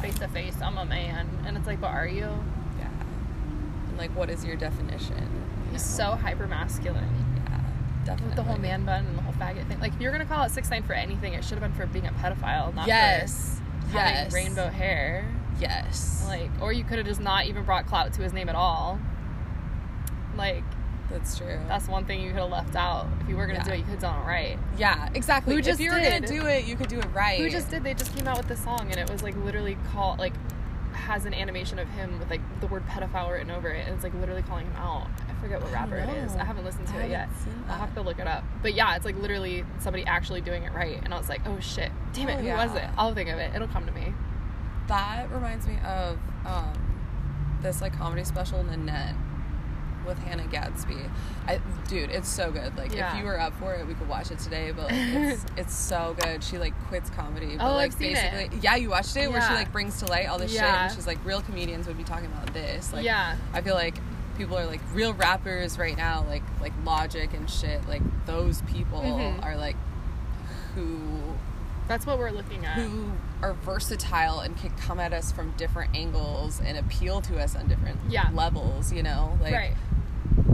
face 0.00 0.18
to 0.18 0.28
face. 0.28 0.56
I'm 0.62 0.76
a 0.78 0.84
man, 0.84 1.28
and 1.46 1.56
it's 1.56 1.66
like, 1.66 1.80
but 1.80 1.88
are 1.92 2.06
you? 2.08 2.28
yeah. 2.78 2.88
And 3.88 3.98
like, 3.98 4.10
what 4.16 4.28
is 4.30 4.44
your 4.44 4.56
definition? 4.56 5.16
You 5.66 5.72
He's 5.72 5.98
know? 5.98 6.04
so 6.10 6.16
hyper 6.16 6.46
masculine. 6.48 7.21
Yeah, 8.04 8.06
definitely. 8.06 8.26
With 8.28 8.36
the 8.36 8.42
whole 8.42 8.58
man 8.58 8.84
bun 8.84 9.06
and 9.06 9.16
the 9.18 9.22
whole 9.22 9.32
faggot 9.34 9.66
thing. 9.68 9.80
Like, 9.80 9.94
if 9.94 10.00
you're 10.00 10.12
gonna 10.12 10.24
call 10.26 10.44
it 10.44 10.50
six 10.50 10.70
nine 10.70 10.82
for 10.82 10.92
anything, 10.94 11.34
it 11.34 11.44
should 11.44 11.58
have 11.58 11.62
been 11.62 11.72
for 11.72 11.86
being 11.92 12.06
a 12.06 12.12
pedophile, 12.12 12.74
not 12.74 12.86
Yes. 12.86 13.60
for 13.90 13.98
having 13.98 14.14
Yes. 14.14 14.32
rainbow 14.32 14.68
hair. 14.68 15.24
Yes. 15.60 16.24
Like, 16.26 16.50
or 16.60 16.72
you 16.72 16.84
could 16.84 16.98
have 16.98 17.06
just 17.06 17.20
not 17.20 17.46
even 17.46 17.64
brought 17.64 17.86
clout 17.86 18.12
to 18.14 18.22
his 18.22 18.32
name 18.32 18.48
at 18.48 18.54
all. 18.54 18.98
Like, 20.36 20.64
that's 21.10 21.36
true. 21.36 21.58
that's 21.68 21.88
one 21.88 22.06
thing 22.06 22.20
you 22.22 22.30
could 22.30 22.40
have 22.40 22.50
left 22.50 22.74
out. 22.74 23.06
If 23.20 23.28
you 23.28 23.36
were 23.36 23.46
gonna 23.46 23.62
do 23.62 23.70
it, 23.72 23.76
you 23.78 23.82
could 23.84 23.92
have 23.92 24.00
done 24.00 24.22
it 24.22 24.26
right. 24.26 24.58
yeah, 24.78 25.10
exactly. 25.14 25.52
Who 25.52 25.58
if 25.58 25.64
just 25.66 25.78
you 25.80 25.90
were 25.92 26.00
gonna 26.00 26.20
do 26.20 26.46
it, 26.46 26.64
you 26.64 26.74
could 26.74 26.88
do 26.88 26.98
it 26.98 27.06
right. 27.12 27.38
Who 27.38 27.50
just 27.50 27.70
did? 27.70 27.84
They 27.84 27.92
just 27.94 28.16
came 28.16 28.26
out 28.26 28.38
with 28.38 28.48
the 28.48 28.56
song, 28.56 28.88
and 28.90 28.96
it 28.96 29.10
was 29.10 29.22
like 29.22 29.36
literally 29.36 29.76
called 29.92 30.18
like 30.18 30.32
has 30.94 31.24
an 31.26 31.34
animation 31.34 31.78
of 31.78 31.88
him 31.88 32.18
with 32.18 32.30
like 32.30 32.40
the 32.60 32.66
word 32.66 32.86
pedophile 32.88 33.30
written 33.30 33.50
over 33.50 33.68
it, 33.68 33.84
and 33.86 33.94
it's 33.94 34.04
like 34.04 34.14
literally 34.14 34.42
calling 34.42 34.64
him 34.66 34.76
out. 34.76 35.06
I 35.42 35.44
forget 35.44 35.60
what 35.60 35.72
rapper 35.72 35.96
it 35.96 36.08
is. 36.08 36.36
I 36.36 36.44
haven't 36.44 36.64
listened 36.64 36.86
to 36.88 36.94
I 36.94 37.02
it 37.02 37.10
yet. 37.10 37.28
I'll 37.68 37.76
have 37.78 37.92
to 37.94 38.00
look 38.00 38.20
it 38.20 38.28
up. 38.28 38.44
But 38.62 38.74
yeah, 38.74 38.94
it's 38.94 39.04
like 39.04 39.16
literally 39.16 39.64
somebody 39.80 40.04
actually 40.06 40.40
doing 40.40 40.62
it 40.62 40.72
right, 40.72 41.00
and 41.02 41.12
I 41.12 41.18
was 41.18 41.28
like, 41.28 41.40
oh 41.46 41.58
shit, 41.58 41.90
damn 42.12 42.28
it, 42.28 42.34
Oh, 42.34 42.38
who 42.38 42.46
yeah. 42.46 42.64
was 42.66 42.76
it? 42.76 42.88
I'll 42.96 43.12
think 43.12 43.28
of 43.28 43.38
it. 43.38 43.52
It'll 43.54 43.66
come 43.68 43.84
to 43.86 43.92
me. 43.92 44.14
That 44.86 45.30
reminds 45.32 45.66
me 45.66 45.78
of 45.84 46.16
um, 46.46 46.72
this 47.60 47.80
like 47.80 47.96
comedy 47.98 48.22
special 48.22 48.62
Nanette 48.62 49.16
with 50.06 50.18
Hannah 50.18 50.46
Gadsby. 50.46 50.96
I, 51.48 51.60
dude, 51.88 52.10
it's 52.10 52.28
so 52.28 52.50
good. 52.52 52.76
Like 52.76 52.92
Yeah. 52.94 53.12
if 53.12 53.18
you 53.18 53.24
were 53.24 53.38
up 53.40 53.52
for 53.54 53.74
it, 53.74 53.84
we 53.86 53.94
could 53.94 54.08
watch 54.08 54.30
it 54.30 54.38
today. 54.38 54.70
But 54.70 54.90
like, 54.90 54.94
it's 54.94 55.46
it's 55.56 55.74
so 55.74 56.14
good. 56.20 56.42
She 56.44 56.56
like 56.58 56.74
quits 56.88 57.10
comedy. 57.10 57.56
But 57.56 57.64
Oh, 57.68 57.74
like 57.74 57.92
I've 57.92 57.98
seen 57.98 58.16
it. 58.16 58.32
basically, 58.32 58.58
yeah, 58.62 58.76
you 58.76 58.90
watched 58.90 59.16
it 59.16 59.30
where 59.30 59.40
she 59.42 59.54
like 59.54 59.72
brings 59.72 59.98
to 60.00 60.06
light 60.06 60.28
all 60.28 60.38
this 60.38 60.52
shit. 60.52 60.60
Yeah. 60.60 60.84
And 60.86 60.94
she's 60.94 61.06
like, 61.06 61.18
real 61.24 61.40
comedians 61.42 61.86
would 61.88 61.98
be 61.98 62.04
talking 62.04 62.26
about 62.26 62.52
this. 62.52 62.92
Like, 62.92 63.04
Yeah. 63.04 63.36
I 63.52 63.60
feel 63.60 63.74
like 63.74 63.96
people 64.36 64.56
are 64.58 64.66
like 64.66 64.80
real 64.92 65.12
rappers 65.14 65.78
right 65.78 65.96
now, 65.96 66.24
like 66.28 66.42
like 66.60 66.72
Logic 66.84 67.28
and 67.34 67.48
shit. 67.50 67.86
Like 67.88 68.02
those 68.26 68.62
people 68.62 69.00
Mhm. 69.00 69.44
are 69.44 69.56
like 69.56 69.76
who 70.74 70.98
That's 71.88 72.06
what 72.06 72.18
we're 72.18 72.30
looking 72.30 72.64
at. 72.64 72.74
who 72.78 73.12
are 73.42 73.52
versatile 73.54 74.40
and 74.40 74.56
can 74.56 74.70
come 74.70 74.98
at 75.00 75.12
us 75.12 75.32
from 75.32 75.50
different 75.56 75.94
angles 75.96 76.60
and 76.64 76.78
appeal 76.78 77.20
to 77.22 77.38
us 77.42 77.54
on 77.56 77.66
different 77.68 77.98
Yeah. 78.08 78.28
levels, 78.32 78.92
you 78.92 79.02
know? 79.02 79.36
Like 79.42 79.52
right. 79.52 79.74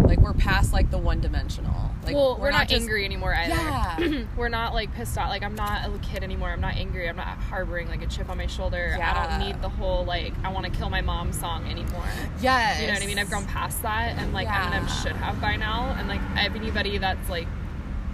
Like 0.04 0.20
we're 0.20 0.32
past 0.32 0.73
like 0.73 0.90
the 0.90 0.99
one 0.99 1.20
dimensional. 1.20 1.90
Like 2.04 2.14
well, 2.14 2.38
we're, 2.40 2.50
not, 2.50 2.68
just- 2.68 2.80
angry 2.80 3.04
anymore 3.04 3.35
either. 3.35 3.54
Yeah. 3.54 4.25
we're 4.37 4.49
not 4.49 4.73
like 4.73 4.94
pissed 4.94 5.18
off. 5.18 5.28
Like 5.28 5.42
I'm 5.42 5.54
not 5.54 5.87
a 5.87 5.99
kid 5.99 6.23
anymore. 6.23 6.49
I'm 6.50 6.61
not 6.61 6.76
angry. 6.76 7.08
I'm 7.08 7.16
not 7.16 7.26
harboring 7.26 7.88
like 7.88 8.02
a 8.02 8.06
chip 8.06 8.28
on 8.30 8.38
my 8.38 8.47
shoulder. 8.47 8.94
Yeah. 8.97 9.12
I 9.12 9.38
don't 9.38 9.47
need 9.47 9.61
the 9.62 9.68
whole 9.68 10.04
like 10.04 10.32
I 10.44 10.50
want 10.50 10.64
to 10.66 10.73
kill 10.73 10.88
my 10.90 11.00
mom 11.02 11.32
song 11.32 11.66
anymore. 11.68 12.04
Yes. 12.40 12.80
You 12.80 12.87
know 12.87 12.94
what 12.94 13.02
I 13.02 13.06
mean? 13.06 13.18
I've 13.18 13.28
grown 13.28 13.47
past 13.47 13.82
that, 13.82 14.16
and 14.18 14.32
like 14.32 14.47
Yeah. 14.47 14.70
Eminem 14.80 15.02
should 15.02 15.16
have 15.16 15.40
by 15.40 15.56
now. 15.56 15.94
And 15.99 16.08
like 16.08 16.20
anybody 16.37 16.99
that's 16.99 17.28
like 17.28 17.47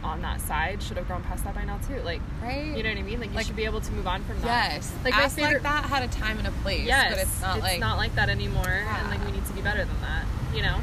on 0.02 0.20
that 0.22 0.40
side 0.40 0.82
should 0.82 0.96
have 0.98 1.06
grown 1.06 1.22
past 1.22 1.44
that 1.44 1.54
by 1.54 1.64
now 1.64 1.78
too. 1.78 1.98
Like, 2.02 2.20
right 2.42 2.76
you 2.76 2.82
know 2.82 2.90
what 2.90 2.98
I 2.98 3.02
mean? 3.02 3.20
Like, 3.20 3.30
you 3.30 3.36
Like- 3.36 3.46
should 3.46 3.56
be 3.56 3.64
able 3.64 3.80
to 3.80 3.92
move 3.92 4.06
on 4.06 4.22
from 4.24 4.38
that. 4.42 4.72
yes 4.72 4.92
Like, 5.02 5.14
like 5.14 5.22
my 5.22 5.28
favorite- 5.30 5.52
like 5.54 5.62
that 5.62 5.84
had 5.86 6.02
a 6.02 6.08
time 6.08 6.38
and 6.38 6.46
a 6.46 6.50
place 6.50 6.84
Yes, 6.86 7.10
but 7.14 7.22
it's 7.22 7.40
not 7.40 7.60
like 7.60 7.80
not 7.80 7.96
like 7.96 8.14
that 8.16 8.28
anymore, 8.28 8.68
and 8.68 9.08
like 9.08 9.24
we 9.24 9.32
need 9.32 9.46
to 9.46 9.52
be 9.54 9.62
better 9.62 9.84
than 9.84 10.00
that, 10.02 10.24
you 10.54 10.60
know. 10.62 10.78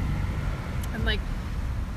And 1.02 1.06
like, 1.06 1.20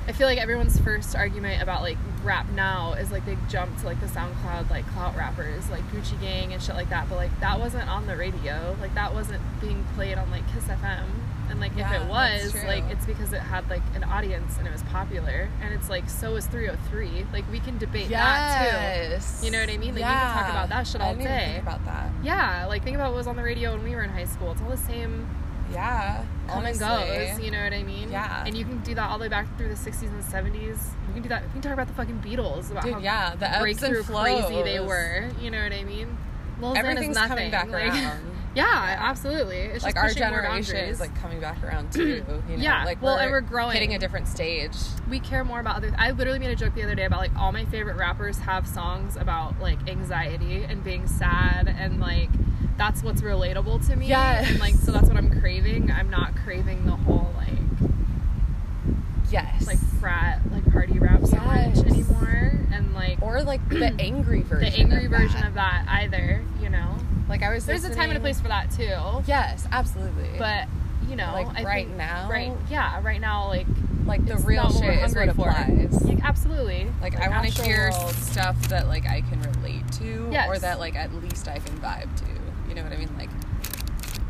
I 0.07 0.12
feel 0.12 0.27
like 0.27 0.39
everyone's 0.39 0.79
first 0.79 1.15
argument 1.15 1.62
about 1.62 1.81
like 1.81 1.97
rap 2.24 2.50
now 2.51 2.93
is 2.93 3.12
like 3.12 3.25
they 3.25 3.38
jump 3.50 3.77
to 3.79 3.85
like 3.85 4.00
the 4.01 4.07
SoundCloud 4.07 4.69
like 4.69 4.85
clout 4.93 5.15
rappers 5.15 5.67
like 5.69 5.83
Gucci 5.91 6.19
Gang 6.19 6.53
and 6.53 6.62
shit 6.62 6.75
like 6.75 6.89
that, 6.89 7.07
but 7.09 7.15
like 7.15 7.39
that 7.39 7.59
wasn't 7.59 7.88
on 7.89 8.05
the 8.07 8.15
radio, 8.15 8.75
like 8.81 8.93
that 8.95 9.13
wasn't 9.13 9.41
being 9.62 9.83
played 9.95 10.17
on 10.17 10.29
like 10.29 10.43
Kiss 10.53 10.65
FM, 10.65 11.05
and 11.50 11.59
like 11.59 11.71
Yeah, 11.75 11.91
if 11.95 12.01
it 12.01 12.07
was, 12.07 12.55
like 12.65 12.83
it's 12.91 13.05
because 13.05 13.33
it 13.33 13.41
had 13.41 13.67
like 13.69 13.81
an 13.95 14.03
audience 14.03 14.57
and 14.57 14.67
it 14.67 14.71
was 14.71 14.83
popular, 14.83 15.50
and 15.62 15.74
it's 15.74 15.89
like 15.89 16.07
so 16.07 16.35
is 16.35 16.45
303. 16.47 17.25
Like 17.33 17.51
we 17.51 17.59
can 17.59 17.77
debate 17.79 18.09
that 18.09 19.19
too. 19.21 19.45
You 19.45 19.51
know 19.51 19.59
what 19.59 19.69
I 19.69 19.77
mean? 19.77 19.95
Like, 19.95 20.03
we 20.03 20.09
can 20.09 20.33
talk 20.33 20.50
about 20.50 20.69
that 20.69 20.85
shit 20.88 21.01
all 21.01 21.15
day. 21.15 21.51
think 21.53 21.63
about 21.63 21.83
that. 21.85 22.12
Yeah, 22.24 22.65
like 22.67 22.83
think 22.83 22.95
about 22.95 23.12
what 23.12 23.17
was 23.17 23.27
on 23.27 23.35
the 23.35 23.43
radio 23.43 23.74
when 23.74 23.83
we 23.83 23.95
were 23.95 24.03
in 24.03 24.12
high 24.12 24.25
school. 24.25 24.51
It's 24.51 24.62
all 24.62 24.69
the 24.69 24.77
same 24.77 25.27
yeah 25.72 26.24
come 26.48 26.65
and 26.65 26.79
goes. 26.79 27.39
You 27.39 27.51
know 27.51 27.63
what 27.63 27.74
I 27.74 27.84
mean? 27.84 28.12
Yeah. 28.12 28.43
And 28.45 28.57
you 28.57 28.65
can 28.65 28.79
do 28.81 28.95
that 28.95 29.10
all 29.10 29.17
the 29.17 29.24
way 29.24 29.29
back 29.29 29.45
through 29.57 29.69
the 29.69 29.75
60s 29.75 30.03
and 30.03 30.24
70s. 30.24 30.55
You 31.07 31.13
can 31.13 31.22
do 31.22 31.29
that. 31.29 31.43
We 31.43 31.50
can 31.53 31.62
talk 31.62 31.74
about 31.74 31.88
the 31.88 31.93
fucking 31.93 32.22
Beatles 32.22 32.72
about 32.72 32.84
Dude, 32.84 32.93
how 32.93 33.00
yeah, 33.00 33.36
the 33.36 33.57
breakthrough 33.60 34.03
crazy 34.03 34.63
they 34.63 34.79
were. 34.79 35.29
You 35.41 35.51
know 35.51 35.62
what 35.62 35.74
I 35.74 35.84
mean? 35.84 36.17
Lil 36.60 36.77
everything's 36.77 37.17
coming 37.17 37.51
back 37.51 37.69
like, 37.69 37.93
around 37.93 38.35
Yeah, 38.55 38.95
absolutely. 39.00 39.57
It's 39.57 39.83
like 39.83 39.95
just 39.95 40.03
our 40.05 40.13
generation 40.13 40.77
is 40.77 41.00
like 41.00 41.13
coming 41.15 41.39
back 41.39 41.62
around 41.63 41.91
too. 41.93 42.24
You 42.50 42.57
know? 42.57 42.63
Yeah, 42.63 42.85
like 42.85 43.01
well, 43.01 43.17
and 43.17 43.29
we're 43.31 43.41
growing. 43.41 43.74
hitting 43.74 43.93
a 43.93 44.00
different 44.00 44.27
stage. 44.27 44.75
we 45.09 45.19
care 45.19 45.43
more 45.43 45.59
about 45.59 45.77
other. 45.77 45.93
I 45.97 46.12
literally 46.12 46.39
made 46.39 46.51
a 46.51 46.55
joke 46.55 46.74
the 46.74 46.83
other 46.83 46.95
day 46.95 47.05
about 47.05 47.19
like 47.19 47.35
all 47.35 47.51
my 47.51 47.65
favorite 47.65 47.97
rappers 47.97 48.39
have 48.39 48.67
songs 48.67 49.15
about 49.17 49.59
like 49.59 49.89
anxiety 49.89 50.63
and 50.63 50.83
being 50.83 51.07
sad 51.07 51.67
and 51.67 52.00
like 52.00 52.29
that's 52.77 53.03
what's 53.03 53.21
relatable 53.21 53.85
to 53.88 53.95
me. 53.95 54.07
Yeah, 54.07 54.45
And 54.45 54.59
like 54.59 54.75
so 54.75 54.91
that's 54.91 55.07
what 55.07 55.17
I'm 55.17 55.39
craving. 55.39 55.91
I'm 55.91 56.09
not 56.09 56.35
craving 56.35 56.85
the 56.85 56.95
whole 56.95 57.31
like 57.38 57.50
Yes, 59.36 59.68
like 59.68 59.80
frat 60.00 60.42
like 60.51 60.70
party 60.72 60.98
rap 61.00 61.25
so 61.25 61.36
Yes. 61.36 61.77
much 61.77 61.86
anymore 61.88 62.54
and 62.74 62.94
like 62.94 63.22
or 63.22 63.42
like 63.44 63.68
the 63.70 63.94
angry 64.00 64.42
version. 64.42 64.72
the 64.72 64.80
angry 64.80 65.06
of 65.06 65.12
version 65.12 65.42
that. 65.42 65.48
of 65.50 65.54
that 65.56 65.86
either. 65.89 66.42
You 66.62 66.70
know, 66.70 66.96
Like 67.30 67.44
I 67.44 67.54
was. 67.54 67.65
there's 67.65 67.84
a 67.84 67.94
time 67.94 68.10
and 68.10 68.18
a 68.18 68.22
place 68.22 68.39
for 68.42 68.48
that 68.48 68.72
too. 68.72 69.24
Yes, 69.27 69.68
absolutely. 69.72 70.30
But 70.39 70.68
you 71.10 71.15
know, 71.15 71.32
Like, 71.34 71.48
I 71.60 71.63
right 71.63 71.86
think- 71.88 71.98
now? 71.98 72.30
right? 72.32 72.51
Yeah, 72.70 73.00
right 73.04 73.22
now, 73.22 73.48
like 73.48 73.68
like 74.06 74.25
the 74.25 74.38
real 74.38 74.63
not 74.63 74.74
what 74.74 74.84
we're 74.84 74.94
shit 74.94 75.04
is 75.04 75.15
what 75.15 75.25
for. 75.36 75.50
applies. 75.50 76.01
Like, 76.04 76.24
absolutely. 76.24 76.88
Like, 77.01 77.20
I 77.20 77.27
want 77.27 77.51
to 77.51 77.63
hear 77.63 77.89
world. 77.92 78.13
stuff 78.15 78.56
that 78.70 78.88
like 78.88 79.06
I 79.08 79.22
can 79.22 79.42
relate 79.42 79.92
to, 79.94 80.30
Yes. 80.32 80.48
or 80.50 80.60
that 80.60 80.80
like 80.80 80.96
at 80.96 81.12
least 81.24 81.48
I 81.48 81.58
can 81.60 81.75
vibe 81.80 82.15
to. 82.18 82.25
You 82.70 82.75
know 82.75 82.84
what 82.84 82.94
I 82.94 82.98
mean? 82.98 83.10
Like, 83.18 83.30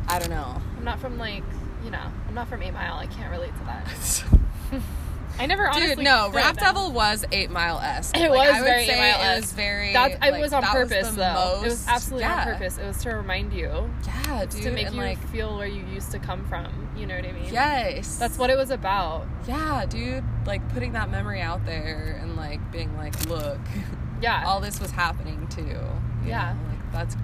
I 0.08 0.18
don't 0.18 0.30
know. 0.30 0.60
I'm 0.78 0.84
not 0.84 0.98
from 0.98 1.18
like, 1.18 1.42
you 1.84 1.90
know, 1.90 2.00
I'm 2.28 2.34
not 2.34 2.48
from 2.48 2.62
Eight 2.62 2.72
Mile. 2.72 2.94
I 2.96 3.06
can't 3.06 3.30
relate 3.30 3.52
to 3.58 3.64
that. 3.66 4.24
I 5.38 5.46
never 5.46 5.68
honestly. 5.68 5.96
Dude, 5.96 6.04
no. 6.04 6.30
Rap 6.30 6.56
Devil 6.56 6.92
was 6.92 7.24
Eight 7.30 7.50
Mile 7.50 7.78
esque. 7.78 8.16
It 8.16 8.30
like, 8.30 8.52
was 8.52 8.62
very 8.62 8.84
8 8.84 8.96
Mile 8.96 9.32
It 9.32 9.36
was 9.40 9.52
very. 9.52 9.92
That's 9.92 10.14
it 10.14 10.20
like, 10.20 10.40
was 10.40 10.52
on 10.52 10.62
purpose 10.62 11.10
the 11.10 11.16
though. 11.16 11.60
it 11.62 11.64
was 11.64 11.86
absolutely 11.86 12.24
yeah. 12.24 12.40
on 12.40 12.44
purpose. 12.46 12.78
It 12.78 12.86
was 12.86 12.96
to 13.02 13.10
remind 13.10 13.52
you, 13.52 13.90
Yeah, 14.06 14.46
dude. 14.46 14.62
to 14.62 14.70
make 14.70 14.90
you 14.92 14.96
like, 14.96 15.18
feel 15.28 15.56
where 15.56 15.66
you 15.66 15.84
used 15.92 16.10
to 16.12 16.18
come 16.18 16.44
from. 16.46 16.88
You 16.96 17.06
know 17.06 17.16
what 17.16 17.26
I 17.26 17.32
mean? 17.32 17.52
yes, 17.52 18.16
That's 18.16 18.38
what 18.38 18.48
it 18.48 18.56
was 18.56 18.70
about. 18.70 19.26
Yeah, 19.46 19.84
dude. 19.86 20.24
Like 20.46 20.66
putting 20.72 20.92
that 20.92 21.10
memory 21.10 21.40
out 21.42 21.66
there 21.66 22.18
and 22.22 22.36
like 22.36 22.72
being 22.72 22.96
like, 22.96 23.26
look, 23.26 23.58
Yeah. 24.22 24.44
all 24.46 24.60
this 24.60 24.80
was 24.80 24.90
happening 24.90 25.46
too. 25.48 25.76
Yeah. 26.24 26.54
know? 26.54 26.68
like 26.70 26.92
that's 26.92 27.16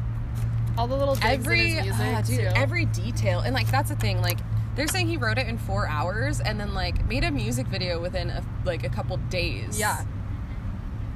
All 0.76 0.86
the 0.86 0.96
little 0.96 1.16
every 1.22 1.78
in 1.78 1.84
his 1.84 1.98
music 1.98 2.06
ah, 2.14 2.22
dude, 2.22 2.38
too. 2.40 2.46
every 2.54 2.84
detail 2.86 3.40
and 3.40 3.54
like 3.54 3.70
that's 3.70 3.88
the 3.88 3.96
thing 3.96 4.20
like 4.20 4.38
they're 4.74 4.88
saying 4.88 5.06
he 5.08 5.16
wrote 5.16 5.38
it 5.38 5.46
in 5.46 5.58
four 5.58 5.86
hours 5.86 6.40
and 6.40 6.58
then 6.58 6.72
like 6.74 7.06
made 7.06 7.24
a 7.24 7.30
music 7.30 7.66
video 7.66 8.00
within 8.00 8.30
a, 8.30 8.42
like 8.64 8.84
a 8.84 8.88
couple 8.88 9.16
days 9.28 9.78
yeah. 9.78 10.04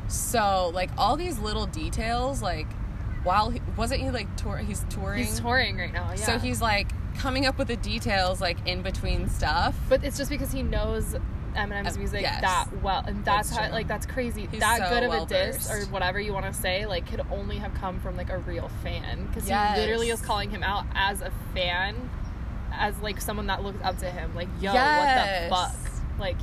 so 0.09 0.71
like 0.75 0.91
all 0.97 1.17
these 1.17 1.39
little 1.39 1.67
details 1.67 2.43
like 2.43 2.67
while 3.25 3.51
he 3.51 3.61
wasn't 3.77 4.01
he 4.01 4.11
like 4.11 4.35
tour 4.37 4.59
he's 4.59 4.85
touring 4.89 5.25
He's 5.25 5.41
touring 5.41 5.77
right 5.77 5.93
now. 5.93 6.11
Yeah. 6.11 6.17
so 6.17 6.39
he's 6.39 6.61
like 6.63 6.89
coming 7.19 7.45
up 7.47 7.59
with 7.59 7.69
the 7.69 7.77
details 7.77 8.41
like 8.41 8.59
in 8.67 8.83
between 8.83 9.29
stuff 9.29 9.75
But 9.89 10.05
it's 10.05 10.17
just 10.17 10.31
because 10.31 10.53
he 10.53 10.63
knows 10.63 11.17
Eminem's 11.57 11.97
Uh, 11.97 11.99
music 11.99 12.21
yes. 12.21 12.43
that 12.43 12.67
well, 12.83 13.03
and 13.07 13.25
that's, 13.25 13.49
That's 13.49 13.59
how 13.59 13.65
true. 13.69 13.73
like 13.75 13.89
that's 13.89 14.05
crazy. 14.05 14.47
He's 14.51 14.61
that 14.61 14.79
so 14.79 14.89
good 14.91 15.05
of 15.05 15.23
a 15.23 15.25
diss 15.27 15.71
or 15.71 15.87
whatever 15.87 16.21
you 16.21 16.35
want 16.35 16.45
to 16.45 16.53
say, 16.53 16.85
like 16.85 17.07
could 17.11 17.23
only 17.31 17.57
have 17.57 17.73
come 17.73 17.99
from 18.01 18.15
like 18.15 18.29
a 18.29 18.37
real 18.37 18.69
fan 18.83 19.27
because 19.29 19.49
Yes. 19.49 19.75
he 19.75 19.81
literally 19.81 20.11
is 20.11 20.21
calling 20.21 20.51
him 20.51 20.63
out 20.63 20.85
as 20.95 21.23
a 21.23 21.33
fan, 21.55 22.11
as 22.79 22.99
like 23.01 23.21
someone 23.21 23.47
that 23.47 23.63
looks 23.63 23.79
up 23.85 23.99
to 23.99 24.11
him. 24.11 24.35
Like, 24.35 24.49
yo, 24.61 24.73
Yes. 24.73 25.51
what 25.51 25.71
the 25.73 25.77
fuck? 25.79 26.19
Like, 26.19 26.37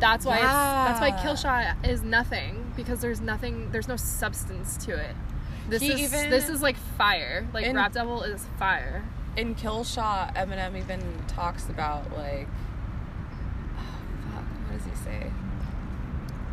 that's 0.00 0.24
why 0.26 0.36
it's 0.36 0.44
that's 0.44 1.00
why 1.00 1.10
Killshot 1.12 1.88
is 1.88 2.02
nothing 2.02 2.72
because 2.76 3.00
there's 3.00 3.20
nothing, 3.20 3.70
there's 3.70 3.88
no 3.88 3.96
substance 3.96 4.76
to 4.86 4.96
it. 4.96 5.14
This 5.68 5.80
He 5.82 5.92
is 5.92 6.12
even- 6.12 6.30
this 6.30 6.48
is 6.48 6.60
like 6.62 6.76
fire. 6.76 7.46
Like 7.52 7.64
In- 7.66 7.76
Rap 7.76 7.92
Devil 7.92 8.22
is 8.22 8.44
fire. 8.58 9.04
in 9.36 9.54
Killshot, 9.54 10.34
Eminem 10.36 10.76
even 10.76 11.00
talks 11.28 11.68
about 11.68 12.10
like, 12.16 12.46
oh, 13.78 13.80
fuck, 14.32 14.44
what 14.44 14.76
does 14.78 14.84
he 14.84 15.04
say? 15.04 15.30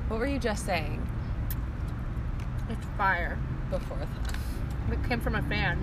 What 0.08 0.20
were 0.20 0.28
you 0.28 0.40
just 0.40 0.66
saying 0.66 1.06
It's 2.70 2.86
fire. 2.98 3.38
before 3.70 3.98
that? 3.98 4.94
It 4.94 5.04
came 5.08 5.20
from 5.22 5.36
a 5.36 5.42
fan. 5.44 5.80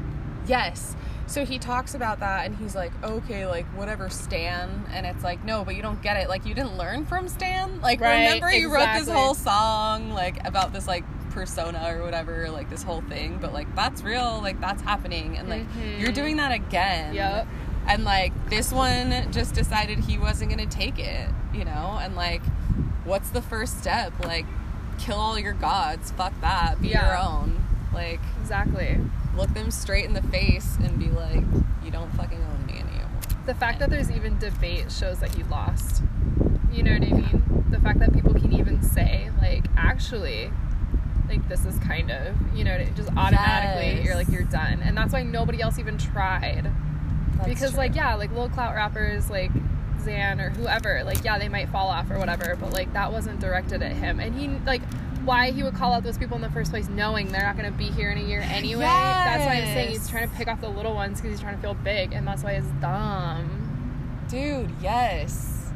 Yes. 0.46 0.94
So 1.28 1.44
he 1.44 1.58
talks 1.58 1.94
about 1.94 2.20
that, 2.20 2.46
and 2.46 2.56
he's 2.56 2.74
like, 2.74 2.90
okay, 3.04 3.46
like 3.46 3.66
whatever, 3.76 4.08
Stan, 4.08 4.86
and 4.92 5.06
it's 5.06 5.22
like, 5.22 5.44
no, 5.44 5.64
but 5.64 5.76
you 5.76 5.82
don't 5.82 6.00
get 6.02 6.16
it. 6.16 6.28
Like 6.28 6.46
you 6.46 6.54
didn't 6.54 6.76
learn 6.78 7.04
from 7.04 7.28
Stan. 7.28 7.80
Like 7.80 8.00
Right, 8.00 8.24
remember 8.24 8.50
you 8.50 8.72
wrote 8.72 8.88
this 8.98 9.08
whole 9.08 9.34
song 9.34 10.10
like 10.10 10.44
about 10.46 10.72
this 10.72 10.86
like 10.88 11.04
persona 11.30 11.94
or 11.94 12.02
whatever, 12.02 12.48
like 12.50 12.70
this 12.70 12.82
whole 12.82 13.02
thing, 13.02 13.38
but 13.40 13.52
like 13.52 13.72
that's 13.76 14.02
real, 14.02 14.40
like 14.42 14.60
that's 14.60 14.82
happening, 14.82 15.36
and 15.36 15.48
like 15.48 15.70
Mhm. 15.74 16.00
you're 16.00 16.12
doing 16.12 16.36
that 16.38 16.50
again. 16.50 17.14
Yep. 17.14 17.46
And 17.86 18.04
like 18.04 18.32
this 18.48 18.72
one 18.72 19.30
just 19.30 19.54
decided 19.54 19.98
he 20.00 20.18
wasn't 20.18 20.50
gonna 20.50 20.66
take 20.66 20.98
it, 20.98 21.28
you 21.54 21.64
know? 21.64 21.98
And 22.00 22.16
like, 22.16 22.42
what's 23.04 23.28
the 23.30 23.42
first 23.42 23.78
step? 23.78 24.12
Like, 24.24 24.46
kill 24.98 25.16
all 25.16 25.38
your 25.38 25.52
gods. 25.52 26.10
Fuck 26.12 26.38
that. 26.40 26.80
Be 26.82 26.88
your 26.88 27.16
own. 27.18 27.64
Like, 27.92 28.20
Exactly. 28.40 28.98
look 29.36 29.52
them 29.54 29.70
straight 29.70 30.04
in 30.04 30.12
the 30.12 30.22
face 30.22 30.76
and 30.82 30.98
be 30.98 31.08
like, 31.08 31.42
you 31.84 31.90
don't 31.90 32.10
fucking 32.14 32.38
own 32.42 32.66
me 32.66 32.74
anymore. 32.74 33.08
The 33.46 33.54
fact 33.54 33.78
that 33.80 33.90
there's 33.90 34.10
even 34.10 34.38
debate 34.38 34.90
shows 34.92 35.20
that 35.20 35.34
he 35.34 35.42
lost. 35.44 36.02
You 36.72 36.82
know 36.82 36.92
what 36.92 37.02
I 37.02 37.12
mean? 37.12 37.64
The 37.70 37.80
fact 37.80 37.98
that 38.00 38.12
people 38.12 38.34
can 38.34 38.52
even 38.52 38.82
say, 38.82 39.30
like, 39.40 39.64
actually, 39.76 40.50
like, 41.28 41.46
this 41.48 41.64
is 41.64 41.78
kind 41.80 42.10
of, 42.10 42.34
you 42.54 42.64
know, 42.64 42.78
just 42.94 43.08
automatically, 43.16 43.96
Yes. 43.96 44.04
you're 44.04 44.14
like, 44.14 44.28
you're 44.28 44.42
done. 44.44 44.80
And 44.82 44.96
that's 44.96 45.12
why 45.12 45.22
nobody 45.22 45.60
else 45.62 45.78
even 45.78 45.96
tried. 45.98 46.70
That's 47.36 47.48
because, 47.48 47.70
true. 47.70 47.78
like, 47.78 47.94
yeah, 47.94 48.14
like, 48.14 48.32
low 48.32 48.48
clout 48.48 48.74
rappers, 48.74 49.30
like, 49.30 49.50
Xan 50.02 50.40
or 50.40 50.50
whoever, 50.50 51.02
like, 51.04 51.24
yeah, 51.24 51.38
they 51.38 51.48
might 51.48 51.68
fall 51.70 51.88
off 51.88 52.10
or 52.10 52.18
whatever, 52.18 52.56
but, 52.60 52.72
like, 52.72 52.92
that 52.92 53.12
wasn't 53.12 53.40
directed 53.40 53.82
at 53.82 53.92
him. 53.92 54.20
And 54.20 54.34
he, 54.34 54.48
like, 54.66 54.82
why 55.28 55.50
he 55.52 55.62
would 55.62 55.74
call 55.74 55.92
out 55.92 56.02
those 56.02 56.18
people 56.18 56.34
in 56.36 56.42
the 56.42 56.50
first 56.50 56.70
place, 56.70 56.88
knowing 56.88 57.28
they're 57.28 57.42
not 57.42 57.56
going 57.56 57.70
to 57.70 57.76
be 57.78 57.90
here 57.90 58.10
in 58.10 58.18
a 58.18 58.22
year 58.22 58.40
anyway. 58.40 58.82
That's 58.84 59.44
why 59.46 59.54
I'm 59.56 59.64
saying 59.66 59.90
he's 59.90 60.08
trying 60.08 60.28
to 60.28 60.34
pick 60.34 60.48
off 60.48 60.60
the 60.60 60.68
little 60.68 60.94
ones 60.94 61.20
because 61.20 61.32
he's 61.36 61.40
trying 61.40 61.56
to 61.56 61.60
feel 61.62 61.74
big, 61.74 62.12
and 62.12 62.26
that's 62.26 62.42
why 62.42 62.52
it's 62.52 62.66
dumb. 62.80 64.24
dude, 64.28 64.70
yes. 64.82 65.70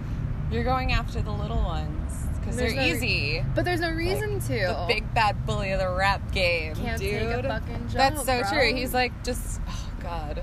You're 0.51 0.65
going 0.65 0.93
after 0.93 1.23
the 1.23 1.31
little 1.31 1.63
ones 1.63 2.13
because 2.39 2.57
they're 2.57 2.75
no 2.75 2.83
re- 2.83 2.91
easy. 2.93 3.45
But 3.55 3.65
there's 3.65 3.81
no 3.81 3.91
reason 3.91 4.41
to. 4.41 4.49
The 4.49 4.85
big 4.89 5.15
bad 5.15 5.47
bully 5.47 5.71
of 5.73 5.81
the 5.81 5.89
rap 5.89 6.33
game, 6.33 6.75
Can't 6.75 7.01
dude. 7.01 7.11
take 7.21 7.23
a 7.31 7.43
fucking 7.43 7.89
jump, 7.89 7.93
That's 7.95 8.25
so 8.27 8.41
bro. 8.41 8.51
true. 8.51 8.75
He's 8.75 8.93
like 8.93 9.25
just 9.25 9.61
oh 9.69 9.91
god, 10.03 10.43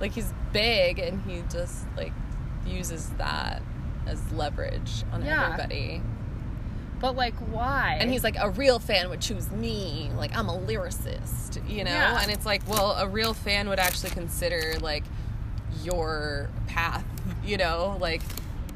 like 0.00 0.12
he's 0.12 0.34
big 0.52 0.98
and 0.98 1.22
he 1.22 1.42
just 1.50 1.86
like 1.96 2.12
uses 2.66 3.08
that 3.18 3.62
as 4.06 4.20
leverage 4.32 5.04
on 5.12 5.24
Yeah. 5.24 5.44
everybody. 5.52 6.02
But 7.00 7.16
like, 7.16 7.34
why? 7.34 7.98
And 8.00 8.10
he's 8.10 8.24
like, 8.24 8.36
a 8.38 8.50
real 8.50 8.78
fan 8.78 9.08
would 9.10 9.20
choose 9.20 9.50
me. 9.50 10.10
Like 10.16 10.36
I'm 10.36 10.48
a 10.48 10.58
lyricist, 10.58 11.68
you 11.68 11.84
know. 11.84 11.90
Yeah. 11.90 12.20
And 12.22 12.30
it's 12.30 12.46
like, 12.46 12.66
well, 12.68 12.92
a 12.92 13.08
real 13.08 13.34
fan 13.34 13.68
would 13.68 13.78
actually 13.78 14.10
consider 14.10 14.74
like 14.80 15.04
your 15.82 16.50
path, 16.66 17.04
you 17.44 17.56
know, 17.56 17.96
like 18.00 18.22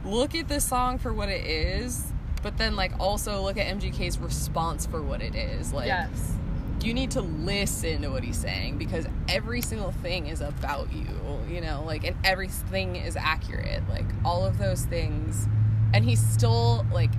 look 0.05 0.35
at 0.35 0.49
this 0.49 0.65
song 0.65 0.99
for 0.99 1.13
what 1.13 1.29
it 1.29 1.47
is, 1.47 2.13
but 2.43 2.57
then 2.59 2.77
like 2.77 2.93
also 2.99 3.43
look 3.43 3.57
at 3.57 3.67
MGK's 3.79 4.19
response 4.19 4.87
for 4.87 5.03
what 5.03 5.23
it 5.23 5.35
is. 5.35 5.73
Like 5.73 5.87
yes, 5.87 6.35
you 6.83 6.95
need 6.95 7.11
to 7.13 7.21
listen 7.21 8.03
to 8.03 8.09
what 8.09 8.25
he's 8.25 8.39
saying 8.39 8.79
because 8.79 9.07
every 9.29 9.61
single 9.61 9.93
thing 9.93 10.27
is 10.27 10.41
about 10.41 10.93
you, 10.93 11.07
you 11.49 11.61
know, 11.61 11.83
like, 11.87 12.05
and 12.05 12.17
everything 12.25 12.97
is 12.97 13.17
accurate. 13.17 13.83
Like, 13.89 14.07
all 14.25 14.45
of 14.45 14.59
those 14.59 14.85
things. 14.85 15.47
And 15.93 16.05
he's 16.05 16.25
still, 16.25 16.87
like, 16.93 17.11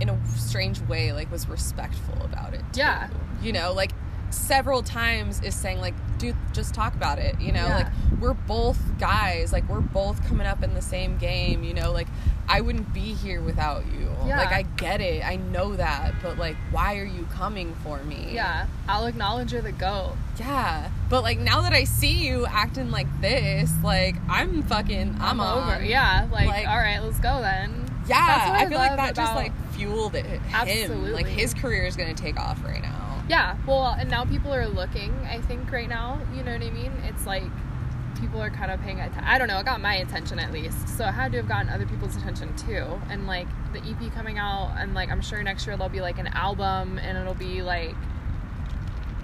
in 0.00 0.08
a 0.08 0.26
strange 0.36 0.80
way, 0.82 1.12
like 1.12 1.30
was 1.30 1.48
respectful 1.48 2.22
about 2.24 2.54
it. 2.54 2.60
too. 2.72 2.80
Yeah. 2.80 3.08
You 3.42 3.52
know, 3.52 3.72
like 3.72 3.92
several 4.30 4.82
times 4.82 5.42
is 5.42 5.54
saying 5.54 5.80
like, 5.80 5.94
dude, 6.18 6.36
just 6.52 6.72
talk 6.74 6.94
about 6.94 7.18
it. 7.18 7.40
You 7.40 7.52
know, 7.52 7.66
Yeah. 7.66 7.76
like 7.76 8.20
we're 8.20 8.34
both 8.34 8.78
guys, 8.98 9.52
like 9.52 9.68
we're 9.68 9.80
both 9.80 10.24
coming 10.28 10.46
up 10.46 10.62
in 10.62 10.74
the 10.74 10.82
same 10.82 11.16
game. 11.18 11.64
You 11.64 11.74
know, 11.74 11.90
like 11.92 12.06
I 12.48 12.60
wouldn't 12.60 12.92
be 12.92 13.00
here 13.14 13.40
without 13.40 13.84
you. 13.86 14.10
Yeah. 14.26 14.38
Like 14.38 14.52
I 14.52 14.62
get 14.76 15.00
it, 15.00 15.24
I 15.24 15.36
know 15.36 15.74
that, 15.76 16.14
but 16.22 16.36
like, 16.38 16.56
why 16.70 16.98
are 16.98 17.04
you 17.04 17.26
coming 17.32 17.74
for 17.82 18.02
me? 18.04 18.28
Yeah, 18.32 18.66
I'll 18.88 19.06
acknowledge 19.06 19.52
you're 19.52 19.62
the 19.62 19.72
goat. 19.72 20.14
Yeah. 20.38 20.90
But 21.08 21.22
like 21.22 21.38
now 21.38 21.62
that 21.62 21.72
I 21.72 21.84
see 21.84 22.12
you 22.26 22.46
acting 22.46 22.90
like 22.90 23.06
this, 23.20 23.72
like 23.82 24.16
I'm 24.28 24.62
fucking 24.62 25.16
I'm, 25.20 25.40
I'm 25.40 25.40
over. 25.40 25.84
Yeah, 25.84 26.28
like, 26.30 26.48
Like- 26.48 26.68
all 26.68 26.76
right, 26.78 26.98
let's 27.00 27.18
go 27.20 27.40
then. 27.40 27.86
Yeah. 28.06 28.56
I 28.58 28.66
feel 28.66 28.78
like 28.78 28.96
that 28.96 29.14
just 29.14 29.32
about- 29.32 29.36
like 29.80 29.88
fueled 29.88 30.14
it 30.14 30.24
him. 30.24 31.12
Like 31.12 31.26
his 31.26 31.54
career 31.54 31.84
is 31.84 31.96
gonna 31.96 32.14
take 32.14 32.38
off 32.38 32.62
right 32.64 32.82
now. 32.82 33.22
Yeah, 33.28 33.56
well, 33.66 33.94
and 33.98 34.10
now 34.10 34.24
people 34.24 34.52
are 34.52 34.66
looking. 34.66 35.14
I 35.24 35.40
think 35.40 35.70
right 35.70 35.88
now, 35.88 36.20
you 36.34 36.42
know 36.42 36.52
what 36.52 36.62
I 36.62 36.70
mean. 36.70 36.92
It's 37.04 37.26
like 37.26 37.44
people 38.20 38.42
are 38.42 38.50
kind 38.50 38.70
of 38.70 38.80
paying 38.80 39.00
attention. 39.00 39.24
I 39.24 39.38
don't 39.38 39.48
know. 39.48 39.58
It 39.58 39.66
got 39.66 39.80
my 39.80 39.96
attention 39.96 40.38
at 40.38 40.52
least, 40.52 40.88
so 40.88 41.06
it 41.06 41.12
had 41.12 41.32
to 41.32 41.38
have 41.38 41.48
gotten 41.48 41.68
other 41.70 41.86
people's 41.86 42.16
attention 42.16 42.54
too. 42.56 43.00
And 43.08 43.26
like 43.26 43.48
the 43.72 43.80
EP 43.80 44.12
coming 44.12 44.38
out, 44.38 44.74
and 44.76 44.94
like 44.94 45.10
I'm 45.10 45.22
sure 45.22 45.42
next 45.42 45.66
year 45.66 45.76
there'll 45.76 45.90
be 45.90 46.00
like 46.00 46.18
an 46.18 46.28
album, 46.28 46.98
and 46.98 47.16
it'll 47.16 47.34
be 47.34 47.62
like, 47.62 47.94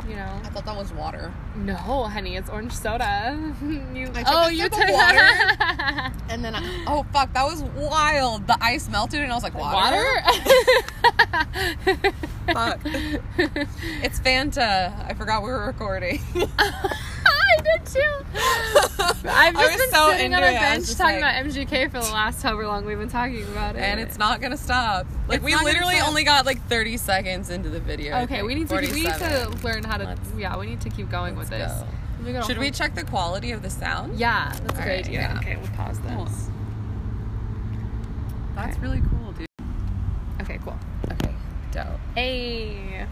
you 0.09 0.17
know, 0.17 0.41
I 0.45 0.49
thought 0.51 0.65
that 0.67 0.77
was 0.77 0.93
water. 0.93 1.33
no, 1.57 1.75
honey, 1.75 2.37
it's 2.37 2.49
orange 2.49 2.73
soda. 2.73 3.37
you, 3.95 4.09
I 4.15 4.23
took 4.23 4.25
oh, 4.29 4.49
you 4.49 4.69
took 4.69 4.89
water. 4.89 6.13
And 6.29 6.45
then 6.45 6.57
I, 6.57 6.85
oh 6.89 7.07
fuck, 7.13 7.33
that 7.35 7.45
was 7.45 7.63
wild. 7.63 8.49
The 8.49 8.59
ice 8.61 8.89
melted 8.89 9.21
and 9.21 9.31
I 9.31 9.35
was 9.37 9.45
like, 9.45 9.55
water? 9.55 10.23
water. 10.27 12.13
Fuck. 12.53 12.81
it's 14.03 14.21
Fanta. 14.21 14.93
I 15.09 15.15
forgot 15.15 15.43
we 15.43 15.51
were 15.51 15.67
recording. 15.67 16.21
I 17.59 17.63
did 17.63 17.87
too. 17.87 18.01
I've 19.29 19.55
just 19.55 19.65
I 19.65 19.67
was 19.67 19.77
been 19.77 19.91
so 19.91 20.11
sitting 20.13 20.35
on 20.35 20.43
a 20.43 20.47
it. 20.47 20.49
I 20.57 20.77
was 20.77 20.87
bench 20.87 20.99
talking 20.99 21.21
like- 21.21 21.43
about 21.43 21.53
MGK 21.53 21.91
for 21.91 22.01
the 22.01 22.13
last 22.13 22.43
however 22.43 22.67
long 22.67 22.85
we've 22.85 22.99
been 22.99 23.09
talking 23.09 23.43
about 23.45 23.77
it. 23.77 23.81
and 23.81 24.01
it's 24.01 24.19
not 24.19 24.41
gonna 24.41 24.57
stop. 24.57 25.07
Like 25.29 25.37
It's 25.39 25.45
we 25.45 25.55
literally 25.57 25.99
only 26.01 26.25
got 26.25 26.47
like 26.47 26.63
30 26.69 26.97
seconds 26.97 27.51
into 27.51 27.69
the 27.69 27.81
video. 27.81 28.19
Okay. 28.23 28.43
We 28.43 28.55
need 28.55 28.69
to 28.69 28.77
we 28.77 28.91
need 28.93 29.05
to 29.15 29.49
learn 29.63 29.85
how 29.85 29.97
to. 29.97 30.05
Let's- 30.05 30.21
yeah, 30.37 30.57
we 30.57 30.67
need 30.67 30.81
to 30.83 30.91
keep 30.91 31.11
going 31.11 31.37
with 31.37 31.51
this. 31.51 31.73
go. 31.73 31.87
We 32.25 32.43
Should 32.43 32.59
we 32.59 32.71
check 32.71 32.95
the 32.95 33.05
quality 33.05 33.53
of 33.53 33.63
the 33.63 33.71
sound? 33.71 34.19
Yeah, 34.19 34.51
that's 34.65 34.79
a 34.79 34.83
great 34.83 34.87
right, 34.87 35.07
idea. 35.07 35.21
yeah. 35.21 35.39
Okay, 35.39 35.57
we'll 35.57 35.69
pause 35.73 35.99
Cool. 36.07 36.25
this. 36.25 36.49
That's 38.55 38.77
Okay. 38.77 38.83
really 38.87 39.01
cool, 39.01 39.33
dude. 39.33 39.47
Okay, 40.41 40.59
cool. 40.65 40.79
Okay, 41.13 41.35
dope. 41.73 41.87
Hey. 42.15 43.07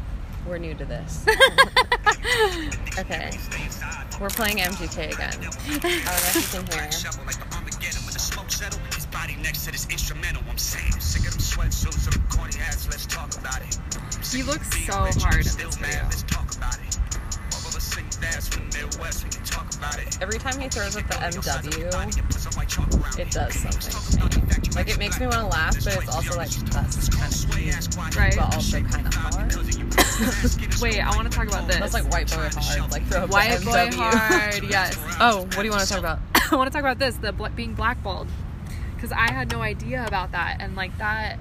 We're 0.47 0.59
new 0.59 0.75
to 0.75 0.85
this. 0.85 1.25
okay. 2.99 3.31
We're 4.21 4.29
playing 4.29 4.59
MGK 4.59 5.13
again. 5.13 5.33
I 5.41 5.79
don't 5.79 5.83
know 5.83 5.99
if 5.99 6.55
you 6.55 6.61
can 6.61 6.67
hear. 6.71 6.93
Shovel 6.93 7.25
like 7.25 7.39
the 7.39 7.57
Armageddon 7.57 8.05
when 8.05 8.13
the 8.13 8.19
smoke 8.19 8.51
settle. 8.51 8.79
His 8.95 9.07
body 9.07 9.37
next 9.43 9.65
to 9.65 9.73
this 9.73 9.89
instrumental. 9.89 10.43
I'm 10.49 10.59
saying, 10.59 10.93
sick 11.01 11.27
of 11.27 11.33
them 11.33 11.41
sweatsuits, 11.41 12.11
them 12.11 12.23
corny 12.29 12.59
hats. 12.59 12.87
Let's 12.87 13.07
talk 13.07 13.35
about 13.39 13.63
it. 13.63 13.79
He 14.31 14.43
looks 14.43 14.69
so 14.85 14.93
hard 14.93 15.47
in 15.47 15.57
this 15.57 15.77
video. 15.77 16.09
Every 20.21 20.39
time 20.39 20.59
he 20.61 20.69
throws 20.69 20.97
up 20.97 21.07
the 21.09 21.15
MW, 21.15 23.17
it 23.17 23.21
it 23.21 23.31
does 23.31 23.55
something 23.55 24.29
to 24.31 24.41
me. 24.41 24.47
Like 24.75 24.89
it 24.89 24.99
makes 24.99 25.21
me 25.21 25.27
want 25.27 25.41
to 25.41 25.47
laugh, 25.47 25.75
but 25.85 25.97
it's 25.97 26.09
also 26.15 26.37
like 26.37 26.51
that's 26.51 27.09
kind 27.11 27.33
of 27.33 27.51
cute, 27.51 28.17
Right. 28.17 28.35
but 28.37 28.55
also 28.55 28.81
kind 28.81 29.07
of 29.07 29.15
hard. 29.15 29.55
Wait, 30.81 31.01
I 31.01 31.15
want 31.17 31.31
to 31.31 31.37
talk 31.37 31.47
about 31.49 31.67
this. 31.69 31.79
That's 31.79 31.95
like 31.95 32.11
white 32.11 32.29
boy 32.31 32.49
hard, 32.53 32.91
like 32.91 33.05
throw 33.07 33.25
up 33.25 33.31
White 33.31 33.59
the 33.59 33.65
boy 33.65 33.73
MW. 33.91 33.95
hard. 33.95 34.65
Yes. 34.65 34.97
Oh, 35.21 35.43
What 35.43 35.57
do 35.59 35.65
you 35.65 35.71
want 35.71 35.83
to 35.83 35.89
talk 35.89 35.99
about? 35.99 36.19
I 36.51 36.57
want 36.57 36.69
to 36.69 36.73
talk 36.73 36.81
about 36.83 36.99
this, 36.99 37.17
the 37.17 37.33
bl- 37.33 37.47
being 37.55 37.75
blackballed, 37.75 38.29
because 38.95 39.13
I 39.13 39.33
had 39.33 39.51
no 39.51 39.61
idea 39.63 40.05
about 40.07 40.33
that, 40.33 40.57
and 40.61 40.75
like 40.77 40.97
that, 40.99 41.39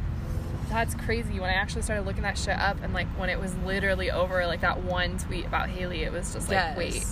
that's 0.70 0.96
crazy. 0.96 1.40
When 1.40 1.50
I 1.50 1.54
actually 1.54 1.82
started 1.84 2.06
looking 2.06 2.24
that 2.24 2.38
shit 2.38 2.58
up, 2.58 2.78
and 2.84 2.94
like 2.94 3.08
when 3.20 3.30
it 3.30 3.40
was 3.40 3.56
literally 3.66 4.10
over, 4.12 4.46
like 4.48 4.62
that 4.62 4.84
one 4.84 5.18
tweet 5.18 5.46
about 5.46 5.70
Haley, 5.70 6.04
it 6.04 6.12
was 6.12 6.34
just 6.34 6.50
like, 6.50 6.56
Yes. 6.56 6.78
wait, 6.78 7.06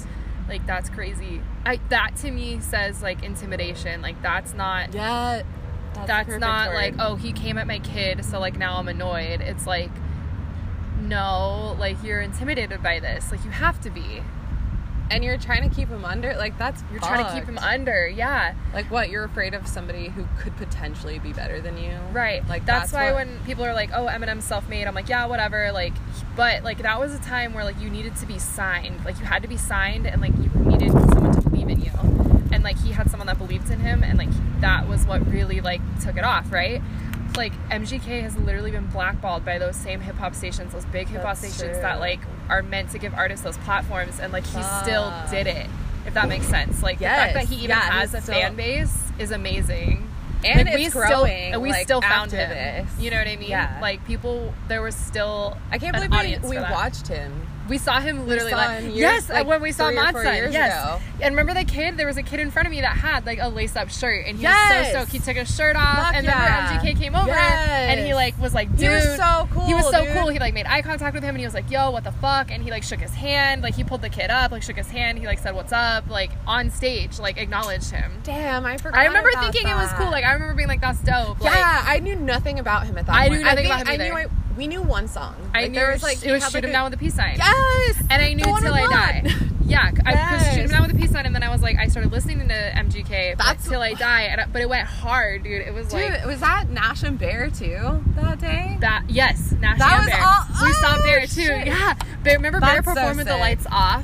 like 0.49 0.65
that's 0.67 0.89
crazy. 0.89 1.41
I 1.65 1.79
that 1.89 2.15
to 2.17 2.31
me 2.31 2.59
says 2.59 3.01
like 3.01 3.23
intimidation. 3.23 4.01
Like 4.01 4.21
that's 4.21 4.53
not. 4.53 4.93
Yeah, 4.93 5.43
That's, 5.93 6.25
perfect 6.25 6.39
not 6.39 6.69
word. 6.69 6.75
like 6.75 6.95
oh 6.99 7.15
he 7.15 7.31
came 7.33 7.57
at 7.57 7.67
my 7.67 7.79
kid, 7.79 8.23
so 8.25 8.39
like 8.39 8.57
now 8.57 8.77
I'm 8.77 8.87
annoyed. 8.87 9.41
It's 9.41 9.65
like. 9.67 9.91
No, 11.01 11.75
like 11.79 11.97
you're 12.03 12.21
intimidated 12.21 12.83
by 12.83 12.99
this. 12.99 13.31
Like 13.31 13.43
you 13.43 13.49
have 13.51 13.81
to 13.81 13.89
be. 13.89 14.21
And 15.11 15.23
you're 15.23 15.37
trying 15.37 15.69
to 15.69 15.75
keep 15.75 15.89
him 15.89 16.05
under. 16.05 16.33
Like 16.35 16.57
that's 16.57 16.81
You're 16.89 17.01
trying 17.01 17.25
to 17.25 17.31
keep 17.33 17.43
him 17.43 17.57
under. 17.59 18.07
Yeah. 18.07 18.55
Like 18.73 18.89
what? 18.89 19.09
You're 19.09 19.25
afraid 19.25 19.53
of 19.53 19.67
somebody 19.67 20.07
who 20.07 20.25
could 20.39 20.55
potentially 20.57 21.19
be 21.19 21.33
better 21.33 21.61
than 21.61 21.77
you, 21.77 21.91
Right. 22.11 22.47
Like 22.47 22.65
that's, 22.65 22.91
why 22.93 23.11
what- 23.11 23.15
when 23.27 23.39
people 23.45 23.65
are 23.65 23.73
like, 23.73 23.91
"Oh, 23.93 24.05
Eminem's 24.07 24.45
self-made," 24.45 24.87
I'm 24.87 24.95
like, 24.95 25.09
"Yeah, 25.09 25.25
whatever." 25.25 25.71
Like, 25.71 25.93
but 26.35 26.63
like 26.63 26.79
that 26.79 26.99
was 26.99 27.13
a 27.13 27.19
time 27.19 27.53
where 27.53 27.63
like 27.63 27.79
you 27.79 27.89
needed 27.89 28.15
to 28.17 28.25
be 28.25 28.39
signed. 28.39 29.03
Like 29.05 29.19
you 29.19 29.25
had 29.25 29.41
to 29.43 29.47
be 29.49 29.57
signed, 29.57 30.07
and 30.07 30.21
like 30.21 30.33
you 30.37 30.49
needed 30.63 30.91
someone 30.91 31.33
to 31.33 31.41
believe 31.49 31.69
in 31.69 31.81
you. 31.81 31.91
And 32.53 32.63
like 32.63 32.77
he 32.79 32.91
had 32.91 33.09
someone 33.11 33.27
that 33.27 33.37
believed 33.37 33.69
in 33.69 33.79
him, 33.81 34.03
and 34.03 34.17
like 34.17 34.29
that 34.61 34.87
was 34.87 35.05
what 35.05 35.25
really 35.29 35.61
like 35.61 35.81
took 36.01 36.17
it 36.17 36.23
off, 36.23 36.51
right? 36.51 36.81
Like 37.37 37.53
MGK 37.69 38.21
has 38.23 38.35
literally 38.37 38.71
been 38.71 38.87
blackballed 38.87 39.45
by 39.45 39.57
those 39.57 39.75
same 39.77 40.01
hip 40.01 40.15
hop 40.17 40.35
stations, 40.35 40.73
those 40.73 40.85
big 40.85 41.07
hip 41.07 41.21
hop 41.21 41.37
That's 41.37 41.53
stations 41.53 41.73
true. 41.77 41.81
that 41.81 41.99
like 41.99 42.19
are 42.51 42.61
meant 42.61 42.91
to 42.91 42.99
give 42.99 43.13
artists 43.13 43.43
those 43.43 43.57
platforms, 43.59 44.19
and 44.19 44.31
like 44.31 44.45
he 44.45 44.61
still 44.83 45.05
ah. 45.05 45.27
did 45.31 45.47
it. 45.47 45.67
If 46.05 46.13
that 46.15 46.27
makes 46.27 46.47
sense, 46.47 46.83
like 46.83 46.99
the 46.99 47.05
fact 47.05 47.33
that 47.33 47.45
he 47.45 47.55
even 47.55 47.69
Yeah, 47.69 47.79
has 47.79 48.13
a 48.13 48.21
so- 48.21 48.33
fan 48.33 48.55
base 48.55 48.95
is 49.17 49.31
amazing 49.31 50.07
and 50.43 50.67
like, 50.67 50.79
it's 50.79 50.95
we 50.95 51.01
growing. 51.01 51.49
still 51.49 51.61
we 51.61 51.69
like, 51.69 51.83
still 51.83 52.01
found 52.01 52.31
him. 52.31 52.49
This. 52.49 52.89
You 52.99 53.11
know 53.11 53.17
what 53.17 53.27
I 53.27 53.35
mean? 53.35 53.49
Yeah. 53.49 53.77
Like 53.81 54.05
people, 54.05 54.53
there 54.67 54.81
was 54.81 54.95
still 54.95 55.57
I 55.71 55.77
can't 55.77 55.95
believe 55.95 56.43
we, 56.43 56.49
we 56.49 56.57
watched 56.57 57.07
him. 57.07 57.47
We 57.71 57.77
saw 57.77 58.01
him 58.01 58.27
literally 58.27 58.51
saw 58.51 58.57
like 58.57 58.79
him 58.81 58.85
years- 58.87 58.97
yes, 58.99 59.29
like, 59.29 59.47
when 59.47 59.61
we 59.61 59.71
saw 59.71 59.87
three 59.87 59.97
or 59.97 60.03
Mod 60.03 60.11
four 60.11 60.23
Sun, 60.25 60.35
years 60.35 60.53
yes. 60.53 60.83
ago. 60.83 61.01
And 61.21 61.33
remember 61.37 61.53
the 61.53 61.63
kid? 61.63 61.95
There 61.95 62.05
was 62.05 62.17
a 62.17 62.21
kid 62.21 62.41
in 62.41 62.51
front 62.51 62.67
of 62.67 62.71
me 62.71 62.81
that 62.81 62.97
had 62.97 63.25
like 63.25 63.39
a 63.39 63.47
lace 63.47 63.77
up 63.77 63.89
shirt, 63.89 64.25
and 64.27 64.37
he 64.37 64.45
was 64.45 64.69
so 64.69 64.83
stoked. 64.89 65.11
He 65.13 65.19
took 65.19 65.37
his 65.37 65.55
shirt 65.55 65.77
off, 65.77 66.13
and 66.13 66.25
yeah. 66.25 66.77
then 66.81 66.85
MGK 66.85 66.99
came 66.99 67.15
over, 67.15 67.31
and 67.31 67.97
he 68.05 68.13
like 68.13 68.37
was 68.41 68.53
like, 68.53 68.69
dude, 68.71 68.81
He 68.81 68.87
was 68.89 69.15
so 69.15 69.47
cool, 69.51 69.65
He 69.67 69.73
was 69.73 69.89
so 69.89 70.03
dude. 70.03 70.13
cool. 70.17 70.27
He 70.27 70.39
like 70.39 70.53
made 70.53 70.65
eye 70.65 70.81
contact 70.81 71.13
with 71.15 71.23
him, 71.23 71.29
and 71.29 71.39
he 71.39 71.45
was 71.45 71.53
like, 71.53 71.71
yo, 71.71 71.91
what 71.91 72.03
the 72.03 72.11
fuck? 72.11 72.51
And 72.51 72.61
he 72.61 72.71
like 72.71 72.83
shook 72.83 72.99
his 72.99 73.13
hand, 73.13 73.61
like 73.61 73.75
he 73.75 73.85
pulled 73.85 74.01
the 74.01 74.09
kid 74.09 74.29
up, 74.29 74.51
like 74.51 74.63
shook 74.63 74.75
his 74.75 74.89
hand. 74.89 75.17
He 75.17 75.25
like 75.25 75.39
said, 75.39 75.55
what's 75.55 75.71
up? 75.71 76.09
Like 76.09 76.31
on 76.45 76.71
stage, 76.71 77.19
like 77.19 77.37
acknowledged 77.37 77.91
him. 77.91 78.11
Damn, 78.25 78.65
I 78.65 78.75
forgot. 78.75 78.99
I 78.99 79.05
remember 79.05 79.31
thinking 79.39 79.65
it 79.65 79.75
was 79.75 79.89
cool. 79.93 80.11
Like 80.11 80.25
I 80.25 80.33
remember 80.33 80.55
being 80.55 80.67
like, 80.67 80.81
that's 80.81 80.99
dope. 80.99 81.39
Like, 81.39 81.53
yeah, 81.53 81.85
I 81.87 81.99
knew 81.99 82.15
nothing 82.17 82.59
about 82.59 82.85
him 82.85 82.97
at 82.97 83.05
that 83.05 83.15
I 83.15 83.29
point. 83.29 83.39
knew 83.39 83.45
nothing 83.45 83.55
think 83.63 83.67
about 83.67 83.81
him 83.81 83.87
I 83.87 83.95
knew 83.95 84.03
either. 84.13 84.29
I, 84.29 84.40
we 84.57 84.67
knew 84.67 84.81
one 84.81 85.07
song. 85.07 85.35
I 85.53 85.61
Like, 85.63 85.71
knew 85.71 85.79
there 85.79 85.91
was 85.91 86.03
like 86.03 86.23
it 86.25 86.31
was 86.31 86.43
shoot 86.43 86.53
like, 86.55 86.63
him 86.63 86.69
a- 86.69 86.73
down 86.73 86.85
with 86.85 86.93
a 86.93 86.97
peace 86.97 87.13
sign. 87.15 87.35
Yes, 87.37 87.95
And 88.09 88.21
I 88.21 88.33
knew 88.33 88.43
till 88.43 88.73
I 88.73 88.87
die. 88.87 89.23
Yeah, 89.65 89.89
I 90.05 90.11
because 90.11 90.47
shoot 90.53 90.63
him 90.63 90.69
down 90.69 90.81
with 90.81 90.91
a 90.91 90.95
peace 90.99 91.11
sign, 91.11 91.25
and 91.25 91.33
then 91.33 91.43
I 91.43 91.49
was 91.49 91.61
like, 91.61 91.77
I 91.77 91.87
started 91.87 92.11
listening 92.11 92.45
to 92.49 92.53
MGK. 92.53 93.37
That's- 93.37 93.65
till 93.67 93.81
I 93.81 93.93
die, 93.93 94.23
and 94.23 94.41
I, 94.41 94.45
but 94.47 94.61
it 94.61 94.67
went 94.67 94.85
hard, 94.87 95.43
dude. 95.43 95.61
It 95.65 95.73
was 95.73 95.87
Dude, 95.87 96.11
like 96.11 96.25
was 96.25 96.39
that 96.41 96.69
Nash 96.69 97.03
and 97.03 97.17
Bear 97.17 97.49
too 97.49 98.03
that 98.15 98.39
day? 98.39 98.77
that. 98.81 99.03
Yes, 99.07 99.53
Nash 99.61 99.77
That 99.79 99.93
and 99.93 99.99
was 100.05 100.11
Bear. 100.11 100.21
all- 100.25 100.67
we 100.67 100.73
saw 100.73 100.95
oh, 100.99 101.03
Bear 101.03 101.21
too. 101.21 101.27
shit. 101.27 101.67
Yeah, 101.67 101.93
Bear, 102.23 102.35
remember 102.35 102.59
Bear 102.59 102.75
That's 102.81 102.87
so 102.87 102.93
performed 102.93 103.17
with 103.19 103.27
the 103.27 103.37
lights 103.37 103.65
off, 103.71 104.03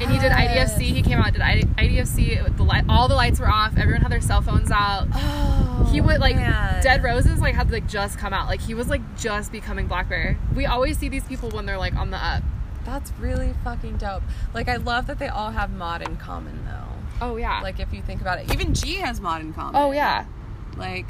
and 0.00 0.10
he 0.10 0.18
did. 0.18 0.32
IDFC. 0.32 0.80
He 0.80 1.02
came 1.02 1.18
out, 1.18 1.32
did 1.32 1.42
IDFC. 1.42 2.56
The 2.56 2.62
light, 2.62 2.84
all 2.88 3.08
the 3.08 3.14
lights 3.14 3.40
were 3.40 3.48
off. 3.48 3.76
Everyone 3.76 4.02
had 4.02 4.10
their 4.12 4.20
cell 4.20 4.42
phones 4.42 4.70
out. 4.70 5.08
Oh, 5.14 5.88
he 5.92 6.00
would 6.00 6.20
like 6.20 6.36
man. 6.36 6.82
Dead 6.82 7.02
Roses 7.02 7.40
like 7.40 7.54
had 7.54 7.70
like 7.70 7.86
just 7.88 8.18
come 8.18 8.32
out. 8.32 8.46
Like 8.46 8.60
he 8.60 8.74
was 8.74 8.88
like 8.88 9.02
just 9.16 9.52
becoming 9.52 9.88
Blackbear. 9.88 10.36
We 10.54 10.66
always 10.66 10.98
see 10.98 11.08
these 11.08 11.24
people 11.24 11.50
when 11.50 11.66
they're 11.66 11.78
like 11.78 11.94
on 11.94 12.10
the 12.10 12.18
up. 12.18 12.42
That's 12.84 13.12
really 13.18 13.54
fucking 13.64 13.96
dope. 13.98 14.22
Like 14.54 14.68
I 14.68 14.76
love 14.76 15.06
that 15.08 15.18
they 15.18 15.28
all 15.28 15.50
have 15.50 15.72
mod 15.72 16.02
in 16.02 16.16
common 16.16 16.64
though. 16.64 17.26
Oh 17.26 17.36
yeah. 17.36 17.60
Like 17.62 17.80
if 17.80 17.92
you 17.92 18.02
think 18.02 18.20
about 18.20 18.38
it, 18.38 18.52
even 18.52 18.74
G 18.74 18.96
has 18.96 19.20
mod 19.20 19.40
in 19.40 19.52
common. 19.52 19.74
oh 19.76 19.92
yeah. 19.92 20.26
Like 20.76 21.06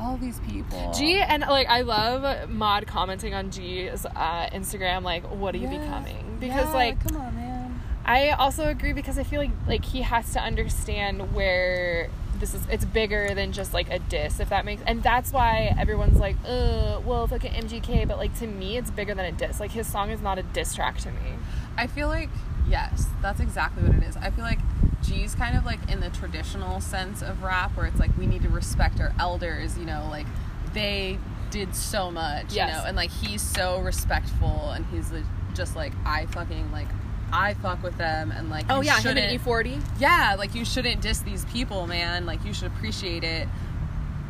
all 0.00 0.16
these 0.16 0.40
people. 0.40 0.92
G 0.92 1.20
and 1.20 1.42
like 1.42 1.68
I 1.68 1.82
love 1.82 2.50
Mod 2.50 2.86
commenting 2.86 3.34
on 3.34 3.50
G's 3.50 4.04
uh, 4.06 4.48
Instagram 4.52 5.02
like 5.02 5.24
what 5.24 5.54
are 5.54 5.58
you 5.58 5.68
becoming 5.68 6.36
because 6.40 6.66
Yeah, 6.68 6.74
like 6.74 7.08
come 7.08 7.20
on, 7.20 7.34
man. 7.34 7.80
I 8.04 8.30
also 8.30 8.68
agree 8.68 8.92
because 8.92 9.18
I 9.18 9.22
feel 9.22 9.40
like 9.40 9.50
like 9.66 9.84
he 9.84 10.02
has 10.02 10.32
to 10.32 10.40
understand 10.40 11.34
where 11.34 12.08
this 12.38 12.54
is 12.54 12.66
it's 12.68 12.84
bigger 12.84 13.34
than 13.34 13.52
just 13.52 13.72
like 13.72 13.88
a 13.88 14.00
diss 14.00 14.40
if 14.40 14.48
that 14.48 14.64
makes 14.64 14.82
and 14.84 15.00
that's 15.00 15.32
why 15.32 15.72
everyone's 15.78 16.18
like 16.18 16.34
uh 16.44 17.00
well 17.04 17.28
look 17.30 17.44
at 17.44 17.52
MGK 17.52 18.08
but 18.08 18.18
like 18.18 18.36
to 18.40 18.48
me 18.48 18.76
it's 18.76 18.90
bigger 18.90 19.14
than 19.14 19.24
a 19.26 19.30
diss 19.32 19.60
like 19.60 19.70
his 19.70 19.86
song 19.86 20.10
is 20.10 20.20
not 20.20 20.38
a 20.38 20.42
diss 20.42 20.74
track 20.74 20.98
to 20.98 21.10
me 21.12 21.34
I 21.76 21.86
feel 21.86 22.08
like 22.08 22.30
yes, 22.68 23.06
that's 23.20 23.40
exactly 23.40 23.82
what 23.82 23.96
it 23.96 24.02
is. 24.04 24.16
I 24.16 24.30
feel 24.30 24.44
like 24.44 24.58
G's 25.02 25.34
kind 25.34 25.56
of 25.56 25.64
like 25.64 25.80
in 25.90 26.00
the 26.00 26.10
traditional 26.10 26.80
sense 26.80 27.22
of 27.22 27.42
rap 27.42 27.76
where 27.76 27.86
it's 27.86 27.98
like 27.98 28.16
we 28.16 28.26
need 28.26 28.42
to 28.42 28.48
respect 28.48 29.00
our 29.00 29.12
elders, 29.18 29.76
you 29.78 29.84
know, 29.84 30.06
like 30.10 30.26
they 30.74 31.18
did 31.50 31.74
so 31.74 32.10
much, 32.10 32.52
Yes. 32.54 32.70
you 32.70 32.78
know, 32.78 32.84
and 32.86 32.96
like 32.96 33.10
he's 33.10 33.42
so 33.42 33.80
respectful 33.80 34.70
and 34.70 34.86
he's 34.86 35.12
just 35.54 35.76
like 35.76 35.92
I 36.06 36.26
fucking 36.26 36.70
like 36.72 36.88
I 37.32 37.54
fuck 37.54 37.82
with 37.82 37.96
them 37.98 38.30
and 38.30 38.48
like 38.50 38.66
Oh 38.70 38.80
yeah, 38.80 38.96
him 38.96 39.02
shouldn't- 39.02 39.30
and 39.32 39.40
E40. 39.40 39.82
yeah, 39.98 40.36
like 40.38 40.54
you 40.54 40.64
shouldn't 40.64 41.00
diss 41.02 41.18
these 41.20 41.44
people, 41.46 41.86
man. 41.86 42.24
Like 42.26 42.44
you 42.44 42.54
should 42.54 42.68
appreciate 42.68 43.24
it. 43.24 43.48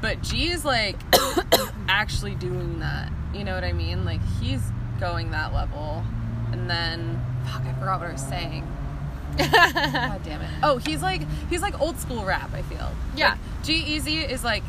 But 0.01 0.23
G 0.23 0.49
is 0.51 0.64
like 0.64 0.97
actually 1.88 2.35
doing 2.35 2.81
that. 2.81 3.11
You 3.35 3.45
know 3.45 3.55
what 3.55 3.64
I 3.64 3.73
mean? 3.73 4.05
Like 4.05 4.21
he's 4.40 4.62
going 5.01 5.31
that 5.33 5.53
level. 5.53 6.03
And 6.53 6.68
then 6.68 7.21
fuck, 7.46 7.62
I 7.64 7.72
forgot 7.74 8.00
what 8.00 8.09
I 8.09 8.12
was 8.12 8.22
saying. 8.22 8.66
God 9.38 10.20
damn 10.24 10.42
it. 10.42 10.50
Oh, 10.62 10.76
he's 10.76 11.02
like 11.02 11.22
he's 11.48 11.62
like 11.62 11.81
old 11.81 11.98
school 11.98 12.24
rap, 12.24 12.52
I 12.52 12.62
feel. 12.62 12.90
Yeah. 13.16 13.31
Like, 13.31 13.38
G-Eazy 13.64 14.28
is 14.28 14.44
like 14.44 14.62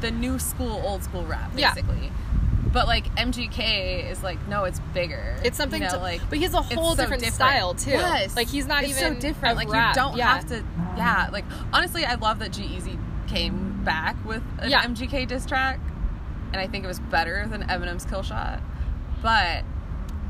the 0.00 0.10
new 0.10 0.38
school 0.38 0.80
old 0.84 1.02
school 1.02 1.24
rap, 1.24 1.50
Yeah. 1.56 1.74
basically. 1.74 2.12
But 2.72 2.86
like 2.86 3.06
MGK 3.16 4.10
is 4.10 4.22
like, 4.22 4.46
no, 4.48 4.64
it's 4.64 4.80
bigger. 4.92 5.36
It's 5.42 5.56
something 5.56 5.80
you 5.82 5.88
know, 5.88 5.94
to, 5.94 6.00
like 6.00 6.20
but 6.28 6.38
he's 6.38 6.54
a 6.54 6.62
whole 6.62 6.94
so 6.94 7.02
different, 7.02 7.24
style 7.24 7.74
too. 7.74 7.90
Yes. 7.90 8.36
like 8.36 8.48
he's 8.48 8.66
not 8.66 8.84
it's 8.84 8.98
even 9.00 9.14
so 9.14 9.20
different. 9.20 9.56
Like 9.56 9.70
rap. 9.70 9.96
you 9.96 10.02
don't 10.02 10.16
yeah. 10.16 10.34
have 10.34 10.46
to. 10.48 10.62
Yeah. 10.96 11.28
Like 11.32 11.44
honestly, 11.72 12.04
I 12.04 12.14
love 12.14 12.38
that 12.40 12.52
G 12.52 12.80
came 13.26 13.82
back 13.82 14.16
with 14.24 14.42
an 14.58 14.70
Yeah. 14.70 14.84
MGK 14.84 15.26
diss 15.26 15.46
track, 15.46 15.80
and 16.52 16.60
I 16.60 16.66
think 16.66 16.84
it 16.84 16.88
was 16.88 17.00
better 17.00 17.46
than 17.48 17.62
Eminem's 17.64 18.04
Killshot. 18.06 18.60
But 19.22 19.64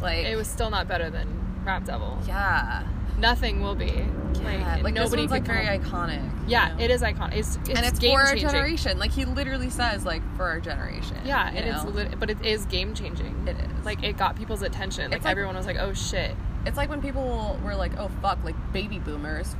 like 0.00 0.24
It 0.26 0.36
was 0.36 0.46
still 0.48 0.70
not 0.70 0.86
better 0.88 1.10
than 1.10 1.45
Rap 1.66 1.84
Devil. 1.84 2.18
yeah, 2.26 2.86
Nothing 3.18 3.60
will 3.62 3.74
be. 3.74 3.86
yeah. 3.86 4.74
Like, 4.74 4.84
like 4.84 4.94
this 4.94 5.04
nobody 5.04 5.22
one's 5.26 5.32
could 5.32 5.48
like 5.48 5.64
very 5.64 5.66
iconic. 5.66 6.30
Yeah, 6.46 6.72
you 6.72 6.76
know? 6.78 6.84
it 6.84 6.90
is 6.90 7.02
iconic. 7.02 7.34
It's, 7.36 7.56
it's 7.56 7.68
and 7.70 7.78
it's 7.86 7.98
game 7.98 8.14
for 8.14 8.20
our 8.22 8.30
changing. 8.32 8.48
generation. 8.50 8.98
Like 8.98 9.10
he 9.10 9.24
literally 9.24 9.70
says, 9.70 10.04
like 10.04 10.22
for 10.36 10.44
our 10.44 10.60
generation. 10.60 11.16
Yeah, 11.24 11.48
and 11.48 11.58
it's 11.58 11.82
know? 11.84 11.90
lit- 11.90 12.20
but 12.20 12.30
it 12.30 12.44
is 12.44 12.66
game 12.66 12.94
changing. 12.94 13.48
It 13.48 13.56
is. 13.56 13.84
Like 13.84 14.02
it 14.04 14.16
got 14.16 14.36
people's 14.36 14.62
attention. 14.62 15.10
Like, 15.10 15.24
like- 15.24 15.30
everyone 15.30 15.56
was 15.56 15.66
like, 15.66 15.78
"Oh 15.78 15.92
shit." 15.94 16.34
it's 16.66 16.76
like 16.76 16.88
when 16.90 17.00
people 17.00 17.58
were 17.64 17.74
like, 17.74 17.92
"Oh 17.98 18.08
fuck," 18.22 18.42
like 18.44 18.56
baby 18.72 18.98
boomers. 18.98 19.56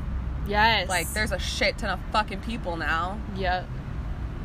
Yes. 0.47 0.89
Like 0.89 1.13
there's 1.13 1.33
a 1.33 1.39
shit 1.39 1.79
ton 1.79 1.91
of 1.91 2.01
fucking 2.13 2.41
people 2.43 2.77
now. 2.77 3.19
yeah. 3.37 3.65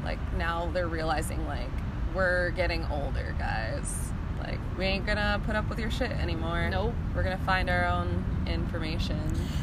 like 0.04 0.18
now 0.36 0.70
they're 0.74 0.88
realizing 0.88 1.46
like 1.46 1.70
we're 2.16 2.50
getting 2.52 2.84
older 2.92 3.36
guys 3.38 4.11
like 4.44 4.60
we 4.78 4.86
ain't 4.86 5.06
gonna 5.06 5.42
put 5.46 5.56
up 5.56 5.68
with 5.70 5.80
your 5.80 5.92
shit 5.92 6.12
anymore 6.12 6.70
Nope. 6.70 6.94
we're 7.16 7.24
gonna 7.24 7.38
find 7.46 7.70
our 7.70 7.86
own 7.86 8.26
information 8.48 9.20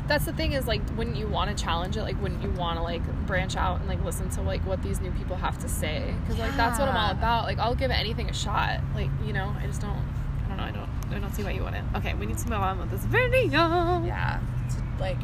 That's 0.06 0.24
the 0.24 0.32
thing 0.32 0.52
is 0.52 0.66
like 0.66 0.80
wouldn't 0.96 1.16
you 1.16 1.26
want 1.26 1.50
to 1.56 1.62
challenge 1.62 1.96
it? 1.96 2.02
Like 2.02 2.20
wouldn't 2.22 2.42
you 2.42 2.50
want 2.52 2.78
to 2.78 2.82
like 2.82 3.02
branch 3.26 3.56
out 3.56 3.80
and 3.80 3.88
like 3.88 4.02
listen 4.04 4.30
to 4.30 4.42
like 4.42 4.64
what 4.66 4.82
these 4.82 5.00
new 5.00 5.10
people 5.12 5.36
have 5.36 5.58
to 5.58 5.68
say? 5.68 6.14
Because 6.22 6.38
like 6.38 6.56
that's 6.56 6.78
what 6.78 6.88
I'm 6.88 6.96
all 6.96 7.10
about. 7.10 7.44
Like 7.44 7.58
I'll 7.58 7.74
give 7.74 7.90
anything 7.90 8.30
a 8.30 8.32
shot. 8.32 8.80
Like 8.94 9.10
you 9.26 9.32
know, 9.34 9.54
I 9.60 9.66
just 9.66 9.80
don't. 9.82 10.02
I 10.46 10.48
don't 10.48 10.56
know. 10.56 10.62
I 10.62 10.70
don't. 10.70 10.88
I 11.14 11.18
don't 11.18 11.34
see 11.34 11.42
why 11.44 11.50
you 11.50 11.62
wouldn't. 11.64 11.86
Okay, 11.96 12.14
we 12.14 12.24
need 12.26 12.38
to 12.38 12.48
move 12.48 12.60
on 12.60 12.78
with 12.78 12.90
this 12.90 13.04
video. 13.04 14.02
yeah 14.04 14.40
it's 14.66 14.76
like 15.00 15.18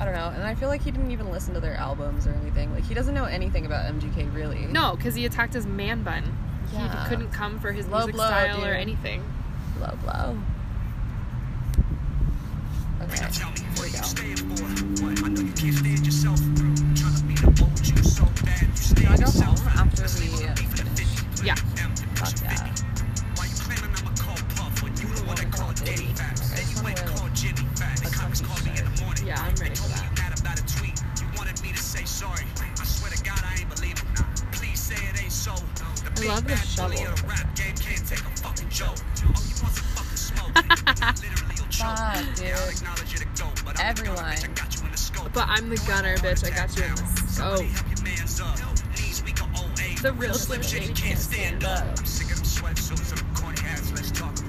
i 0.00 0.04
don't 0.06 0.14
know 0.14 0.28
and 0.34 0.42
i 0.44 0.54
feel 0.54 0.68
like 0.68 0.80
he 0.82 0.90
didn't 0.90 1.10
even 1.10 1.30
listen 1.30 1.52
to 1.52 1.60
their 1.60 1.74
albums 1.74 2.26
or 2.26 2.30
anything 2.32 2.72
like 2.72 2.82
he 2.84 2.94
doesn't 2.94 3.12
know 3.14 3.24
anything 3.26 3.66
about 3.66 3.84
mgk 3.94 4.34
really 4.34 4.60
No, 4.66 4.96
because 4.96 5.14
he 5.14 5.26
attacked 5.26 5.52
his 5.52 5.66
man 5.66 6.02
bun. 6.02 6.24
Yeah. 6.72 7.02
He 7.02 7.08
couldn't 7.08 7.32
come 7.32 7.58
for 7.58 7.72
his 7.72 7.86
Low 7.88 7.98
music 7.98 8.14
blow, 8.14 8.26
style 8.26 8.64
or 8.64 8.72
anything. 8.72 9.22
blow 9.78 9.96
blow 10.02 10.36
okay 13.12 13.28
here 13.32 13.46
we 13.80 13.90
go 13.90 14.02
staying? 14.02 14.38
I 15.24 15.28
know 15.28 15.40
you 15.40 15.52
can't 15.52 15.74
stand 15.74 16.06
yourself 16.06 16.38
through. 16.38 16.74
Trying 16.94 17.16
to 17.16 17.24
be 17.24 17.34
the 17.34 17.48
old 17.62 17.80
you 17.80 18.02
so 18.02 18.24
bad. 18.44 18.68
You 18.68 18.76
stay 18.76 19.04
Can 19.04 19.12
I 19.12 19.16
go 19.16 19.30
home 19.30 19.68
after 19.68 20.04
we 20.20 20.28
leave 20.28 20.40
the 20.40 20.52
beat 20.54 20.70
for 20.70 20.84
the 20.84 20.90
finish? 20.94 21.44
Yeah. 21.44 21.54
Fuck 21.54 22.36
push 22.36 22.42
yeah. 22.42 22.70
50. 22.70 22.84
Why 23.36 23.44
you 23.48 23.56
claiming 23.64 23.92
I'm 23.96 24.06
a 24.06 24.14
cold 24.20 24.44
puff 24.54 24.82
when 24.82 24.92
you 25.00 25.08
the 25.08 25.24
one 25.24 25.36
that 25.36 25.50
called 25.50 25.76
Diddy 25.82 26.12
fat? 26.14 26.36
Then 26.54 26.66
you 26.68 26.78
ain't 26.86 27.02
called 27.06 27.32
Jimmy 27.34 27.66
fat. 27.74 27.96
The 28.04 28.10
cops 28.12 28.40
called 28.40 28.62
me 28.64 28.72
in 28.76 28.84
the 28.84 28.94
morning. 29.02 29.26
Yeah, 29.26 29.40
I'm 29.40 29.54
ready 29.56 29.74
for 29.74 29.88
that. 29.88 30.06
mad 30.20 30.38
about 30.38 30.60
a 30.60 30.64
tweet. 30.68 30.96
You 31.18 31.26
wanted 31.36 31.56
me 31.62 31.72
to 31.72 31.82
say 31.82 32.04
sorry. 32.04 32.44
I 32.60 32.84
swear 32.84 33.10
to 33.10 33.20
God, 33.24 33.40
I 33.42 33.64
ain't 33.64 33.70
believe 33.74 33.96
it. 33.96 34.06
Please 34.52 34.78
say 34.78 35.00
it 35.08 35.22
ain't 35.22 35.32
so. 35.32 35.54
Big 36.16 36.28
love 36.28 36.46
the 36.46 36.56
shovel. 36.56 37.06
of 37.06 37.20
the 37.20 37.26
rap 37.26 37.54
game 37.56 37.74
can't 37.76 38.06
take 38.06 38.20
a 38.20 38.30
fucking 38.40 38.68
joke. 38.68 38.98
You 39.20 39.28
want 39.28 39.38
some 39.38 39.88
fucking 39.94 40.16
smoke? 40.16 40.54
Literally, 40.54 41.54
you'll 41.56 41.66
choke. 41.68 41.96
Fuck, 41.96 42.34
dude. 42.36 42.46
acknowledge 42.46 43.14
it 43.14 43.22
a 43.22 43.28
go, 43.38 43.48
but 43.64 43.78
I'm 43.78 43.94
the 43.96 44.06
gunner, 44.06 44.26
bitch, 44.26 44.44
I 44.44 44.48
got 44.54 44.76
you 44.76 44.84
in 44.84 44.90
the 44.90 44.96
scope. 44.96 45.32
But 45.32 45.48
I'm 45.48 45.68
the 45.68 45.76
gunner, 45.86 46.16
bitch. 46.18 46.44
I 46.44 46.50
got 46.50 46.76
you 46.76 46.84
in 46.84 46.94
the 46.94 47.28
scope. 47.28 47.60
help 47.60 47.88
your 47.88 48.04
mans 48.04 48.40
up. 48.40 48.58
Knees 48.96 49.22
weak 49.24 49.40
or 49.42 49.48
old 49.56 49.80
age. 49.80 50.00
The 50.00 50.12
real 50.12 50.34
Slim 50.34 50.62
Shady 50.62 50.92
can't 50.92 51.18
stand 51.18 51.64
up. 51.64 51.98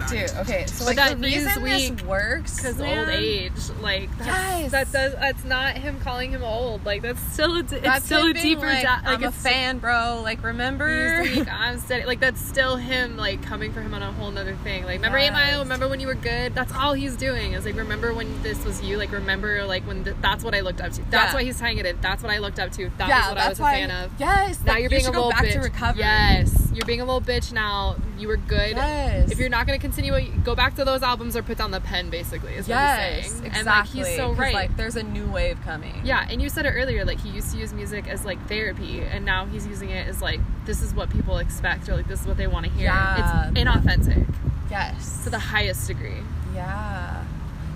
Dude 0.10 0.30
okay 0.38 0.66
so 0.66 0.86
like 0.86 0.96
that 0.96 1.10
the 1.20 1.28
knees 1.28 1.46
reason 1.46 1.64
weak 1.64 1.98
this 1.98 2.06
works 2.06 2.56
Because 2.58 2.80
old 2.82 3.10
age, 3.10 3.52
like 3.82 4.10
that's, 4.18 4.28
Yes. 4.30 4.72
that 4.72 4.92
does. 4.92 5.14
That's 5.14 5.44
not 5.46 5.78
him 5.78 6.00
calling 6.02 6.32
him 6.32 6.44
old. 6.44 6.86
Like 6.86 7.02
that's 7.02 7.20
still 7.34 7.56
a. 7.56 7.60
It's 7.60 7.72
That's 7.72 8.06
still 8.06 8.28
a 8.28 8.34
deeper. 8.34 8.66
like, 8.66 8.84
da- 8.84 8.96
like 9.06 9.20
I'm 9.20 9.24
a 9.24 9.32
fan, 9.32 9.80
bro. 9.80 10.22
Like, 10.24 10.44
remember? 10.44 11.22
He's 11.24 11.48
I'm 11.52 11.80
steady. 11.80 12.06
Like 12.06 12.20
that's 12.20 12.40
still 12.42 12.76
him, 12.76 13.18
like 13.18 13.42
coming 13.44 13.72
for 13.74 13.82
him 13.82 13.94
on 13.94 14.02
a 14.04 14.12
whole 14.12 14.30
nother 14.32 14.56
thing. 14.64 14.84
Like 14.84 14.96
remember 14.98 15.18
Eight 15.18 15.26
Yes. 15.26 15.34
Mile? 15.34 15.60
Remember 15.62 15.88
when 15.88 16.00
you 16.00 16.08
were 16.08 16.14
good? 16.16 16.54
That's 16.54 16.74
all 16.74 16.94
he's 16.94 17.16
doing. 17.16 17.54
Is 17.54 17.66
like 17.66 17.76
remember 17.76 18.14
when 18.14 18.42
this 18.44 18.64
was 18.66 18.82
you? 18.84 18.98
Like 18.98 19.12
remember 19.12 19.64
like 19.66 19.84
when 19.88 20.04
th- 20.04 20.16
that's 20.22 20.44
what 20.44 20.54
I 20.54 20.60
looked 20.62 20.82
up 20.82 20.92
to. 20.94 21.02
That's 21.10 21.32
Yeah. 21.32 21.34
why 21.36 21.44
he's 21.44 21.60
tying 21.60 21.78
it 21.78 21.86
in. 21.86 22.00
That's 22.02 22.22
what 22.24 22.32
I 22.32 22.38
looked 22.40 22.60
up 22.60 22.72
to. 22.74 22.90
That 22.98 23.08
yeah, 23.10 23.20
was 23.22 23.28
what 23.30 23.38
I 23.38 23.50
was 23.50 23.60
a 23.60 23.62
why. 23.62 23.74
fan 23.74 23.92
of. 23.92 24.12
Yes. 24.20 24.60
Now 24.64 24.74
like, 24.74 24.82
you're 24.82 24.84
you 24.84 24.90
being 24.90 25.08
a 25.08 25.12
little 25.12 25.24
go 25.24 25.30
back 25.32 25.46
bitch. 25.46 25.54
to 25.54 25.60
recovery. 25.60 26.00
Yes, 26.02 26.61
you're 26.74 26.86
being 26.86 27.02
a 27.02 27.06
little 27.06 27.22
bitch 27.22 27.52
now. 27.52 27.96
You 28.18 28.28
were 28.28 28.38
good. 28.38 28.76
Yes. 28.76 29.32
If 29.32 29.40
you're 29.40 29.50
not 29.50 29.66
going 29.68 29.78
to 29.80 29.82
continue, 29.82 30.14
go 30.44 30.56
back 30.56 30.76
to 30.76 30.86
those 30.86 31.02
albums 31.04 31.36
or 31.36 31.44
put 31.44 31.58
down 31.58 31.72
the 31.72 31.82
pen. 31.82 32.10
Basically, 32.10 32.54
is 32.54 32.68
what 32.68 32.76
Yes, 32.76 33.24
he's 33.24 33.32
saying. 33.34 33.46
exactly. 33.46 33.60
And 33.60 33.68
like 33.68 34.08
he's 34.08 34.16
so 34.16 34.32
right. 34.34 34.54
Like, 34.54 34.78
there's 34.78 34.96
a 34.96 35.04
new 35.04 35.26
wave 35.28 35.60
coming. 35.64 36.02
Yeah, 36.04 36.28
and 36.30 36.42
you 36.42 36.50
said 36.50 36.66
it 36.66 36.70
earlier, 36.72 37.04
like 37.06 37.20
he 37.20 37.30
used 37.30 37.52
to 37.54 37.58
use 37.58 37.74
music 37.74 38.08
as 38.08 38.24
like 38.26 38.40
therapy, 38.48 39.02
and 39.02 39.26
now 39.26 39.46
he's 39.46 39.66
using 39.68 39.90
it 39.90 40.08
as 40.08 40.22
like 40.22 40.40
this 40.66 40.82
is 40.82 40.94
what 40.94 41.10
people 41.10 41.38
expect, 41.40 41.90
or 41.90 41.96
like 41.96 42.08
this 42.08 42.22
is 42.22 42.28
what 42.28 42.38
they 42.38 42.48
want 42.48 42.66
to 42.66 42.72
hear. 42.72 42.86
Yeah. 42.86 43.50
It's 43.50 43.60
inauthentic 43.60 44.28
Yes. 44.70 45.24
to 45.26 45.30
the 45.30 45.40
highest 45.40 45.88
degree. 45.88 46.22
Yeah. 46.56 47.24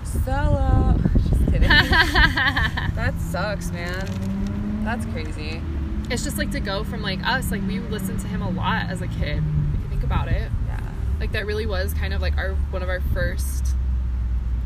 Stella. 0.04 0.98
Just 1.28 1.44
kidding. 1.46 1.68
that 1.68 3.14
sucks, 3.30 3.70
man. 3.72 4.82
That's 4.84 5.04
crazy. 5.06 5.60
It's 6.10 6.22
just 6.24 6.38
like 6.38 6.50
to 6.52 6.60
go 6.60 6.84
from 6.84 7.02
like 7.02 7.24
us, 7.26 7.50
like 7.50 7.66
we 7.66 7.80
listened 7.80 8.20
to 8.20 8.26
him 8.28 8.42
a 8.42 8.50
lot 8.50 8.88
as 8.88 9.02
a 9.02 9.08
kid. 9.08 9.42
If 9.74 9.82
you 9.82 9.88
think 9.88 10.04
about 10.04 10.28
it, 10.28 10.50
Yeah. 10.68 10.80
like 11.20 11.32
that 11.32 11.46
really 11.46 11.66
was 11.66 11.92
kind 11.94 12.12
of 12.14 12.20
like 12.22 12.36
our 12.36 12.50
one 12.70 12.82
of 12.82 12.88
our 12.88 13.00
first 13.12 13.74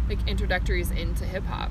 like 0.09 0.27
introductories 0.29 0.91
into 0.91 1.25
hip 1.25 1.45
hop. 1.47 1.71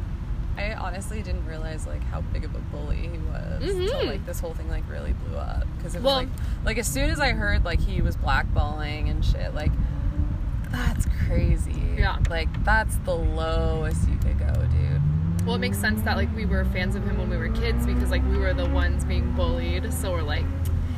I 0.57 0.73
honestly 0.73 1.21
didn't 1.21 1.45
realize 1.45 1.87
like 1.87 2.03
how 2.05 2.21
big 2.21 2.43
of 2.43 2.53
a 2.55 2.59
bully 2.59 2.97
he 2.97 3.17
was 3.17 3.63
Mhm. 3.63 3.81
until 3.81 4.05
like 4.07 4.25
this 4.25 4.39
whole 4.39 4.53
thing 4.53 4.69
like 4.69 4.83
really 4.89 5.13
blew 5.13 5.37
up 5.37 5.65
because 5.77 5.95
it 5.95 5.99
was 5.99 6.05
Well- 6.05 6.15
like 6.15 6.27
like 6.65 6.77
as 6.77 6.87
soon 6.87 7.09
as 7.09 7.19
I 7.19 7.31
heard 7.31 7.63
like 7.63 7.79
he 7.79 8.01
was 8.01 8.17
blackballing 8.17 9.09
and 9.09 9.23
shit 9.23 9.53
like 9.53 9.71
that's 10.71 11.07
crazy. 11.27 11.81
Yeah. 11.97 12.17
Like 12.29 12.63
that's 12.63 12.95
the 12.97 13.15
lowest 13.15 14.07
you 14.07 14.17
could 14.17 14.37
go, 14.39 14.53
dude. 14.67 14.98
Well, 15.49 15.55
it 15.55 15.61
makes 15.61 15.79
sense 15.79 16.03
that 16.03 16.15
like 16.15 16.29
we 16.35 16.45
were 16.45 16.63
fans 16.65 16.93
of 16.93 17.03
him 17.03 17.17
when 17.17 17.27
we 17.27 17.35
were 17.35 17.49
kids 17.49 17.83
because 17.87 18.11
like 18.11 18.23
we 18.29 18.37
were 18.37 18.53
the 18.53 18.69
ones 18.69 19.03
being 19.03 19.31
bullied. 19.31 19.91
So 19.91 20.11
we're 20.11 20.21
like, 20.21 20.45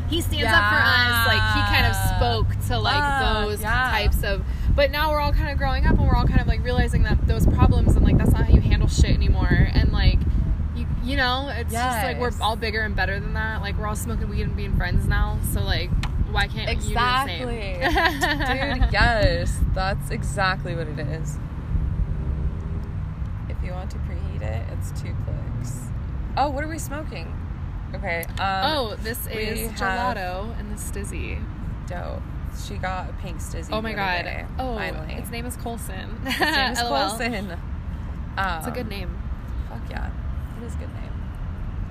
he 0.09 0.19
stands 0.19 0.43
up 0.47 0.69
for 0.69 0.75
us. 0.77 1.27
Like 1.27 1.53
he 1.55 1.73
kind 1.73 1.85
of 1.85 1.95
spoke 2.17 2.67
to 2.67 2.77
like 2.77 2.95
Fuck, 2.95 3.45
those 3.45 3.61
yeah. 3.61 3.91
types 3.91 4.25
of. 4.25 4.43
But 4.75 4.91
now 4.91 5.09
we're 5.11 5.21
all 5.21 5.31
kind 5.31 5.51
of 5.51 5.57
growing 5.57 5.85
up 5.85 5.91
and 5.97 6.05
we're 6.05 6.17
all 6.17 6.27
kind 6.27 6.41
of 6.41 6.47
like 6.47 6.61
realizing 6.65 7.03
that 7.03 7.25
those 7.29 7.47
problems 7.47 7.95
and 7.95 8.03
like 8.03 8.17
that's 8.17 8.31
not 8.31 8.43
how 8.43 8.53
you 8.53 8.59
handle 8.59 8.89
shit 8.89 9.11
anymore. 9.11 9.47
And 9.73 9.93
like, 9.93 10.19
you 10.75 10.85
you 11.01 11.15
know, 11.15 11.47
it's 11.49 11.71
just 11.71 12.03
like 12.03 12.19
we're 12.19 12.33
all 12.41 12.57
bigger 12.57 12.81
and 12.81 12.93
better 12.93 13.21
than 13.21 13.35
that. 13.35 13.61
Like 13.61 13.77
we're 13.77 13.87
all 13.87 13.95
smoking 13.95 14.27
weed 14.27 14.41
and 14.41 14.57
being 14.57 14.75
friends 14.75 15.07
now. 15.07 15.39
So 15.53 15.61
like, 15.61 15.91
why 16.29 16.47
can't 16.47 16.69
Exactly. 16.69 17.55
you 17.69 17.73
do 17.75 17.79
the 17.79 18.19
same? 18.19 18.79
Dude, 18.81 18.89
yes. 18.91 19.57
That's 19.73 20.11
exactly 20.11 20.75
what 20.75 20.89
it 20.89 20.99
is. 20.99 21.37
If 24.41 24.47
you 24.47 24.53
want 24.53 24.63
to 24.63 24.67
preheat 24.67 24.71
it, 24.71 24.77
it's 24.79 25.01
two 25.01 25.15
clicks. 25.25 25.77
Oh, 26.37 26.49
what 26.49 26.63
are 26.63 26.67
we 26.67 26.79
smoking? 26.79 27.33
Okay. 27.95 28.23
Um, 28.39 28.61
Oh, 28.63 28.95
this 29.03 29.27
is 29.27 29.71
gelato 29.73 30.57
and 30.59 30.71
the 30.71 30.75
stizzy. 30.75 31.43
dope. 31.87 32.21
She 32.67 32.75
got 32.75 33.09
a 33.09 33.13
pink 33.13 33.37
stizzy. 33.37 33.69
Oh 33.71 33.81
my 33.81 33.93
god. 33.93 34.23
day, 34.23 34.45
Oh, 34.59 34.75
finally. 34.75 35.13
its 35.13 35.29
name 35.29 35.45
is 35.45 35.55
Colson. 35.57 36.17
Its 36.25 36.39
name 36.39 36.71
is 36.71 36.79
Colson. 36.79 37.51
Um, 38.37 38.57
It's 38.59 38.67
a 38.67 38.71
good 38.71 38.89
name. 38.89 39.17
Fuck 39.69 39.89
yeah, 39.89 40.09
it 40.61 40.65
is 40.65 40.75
a 40.75 40.77
good 40.77 40.93
name. 40.93 41.11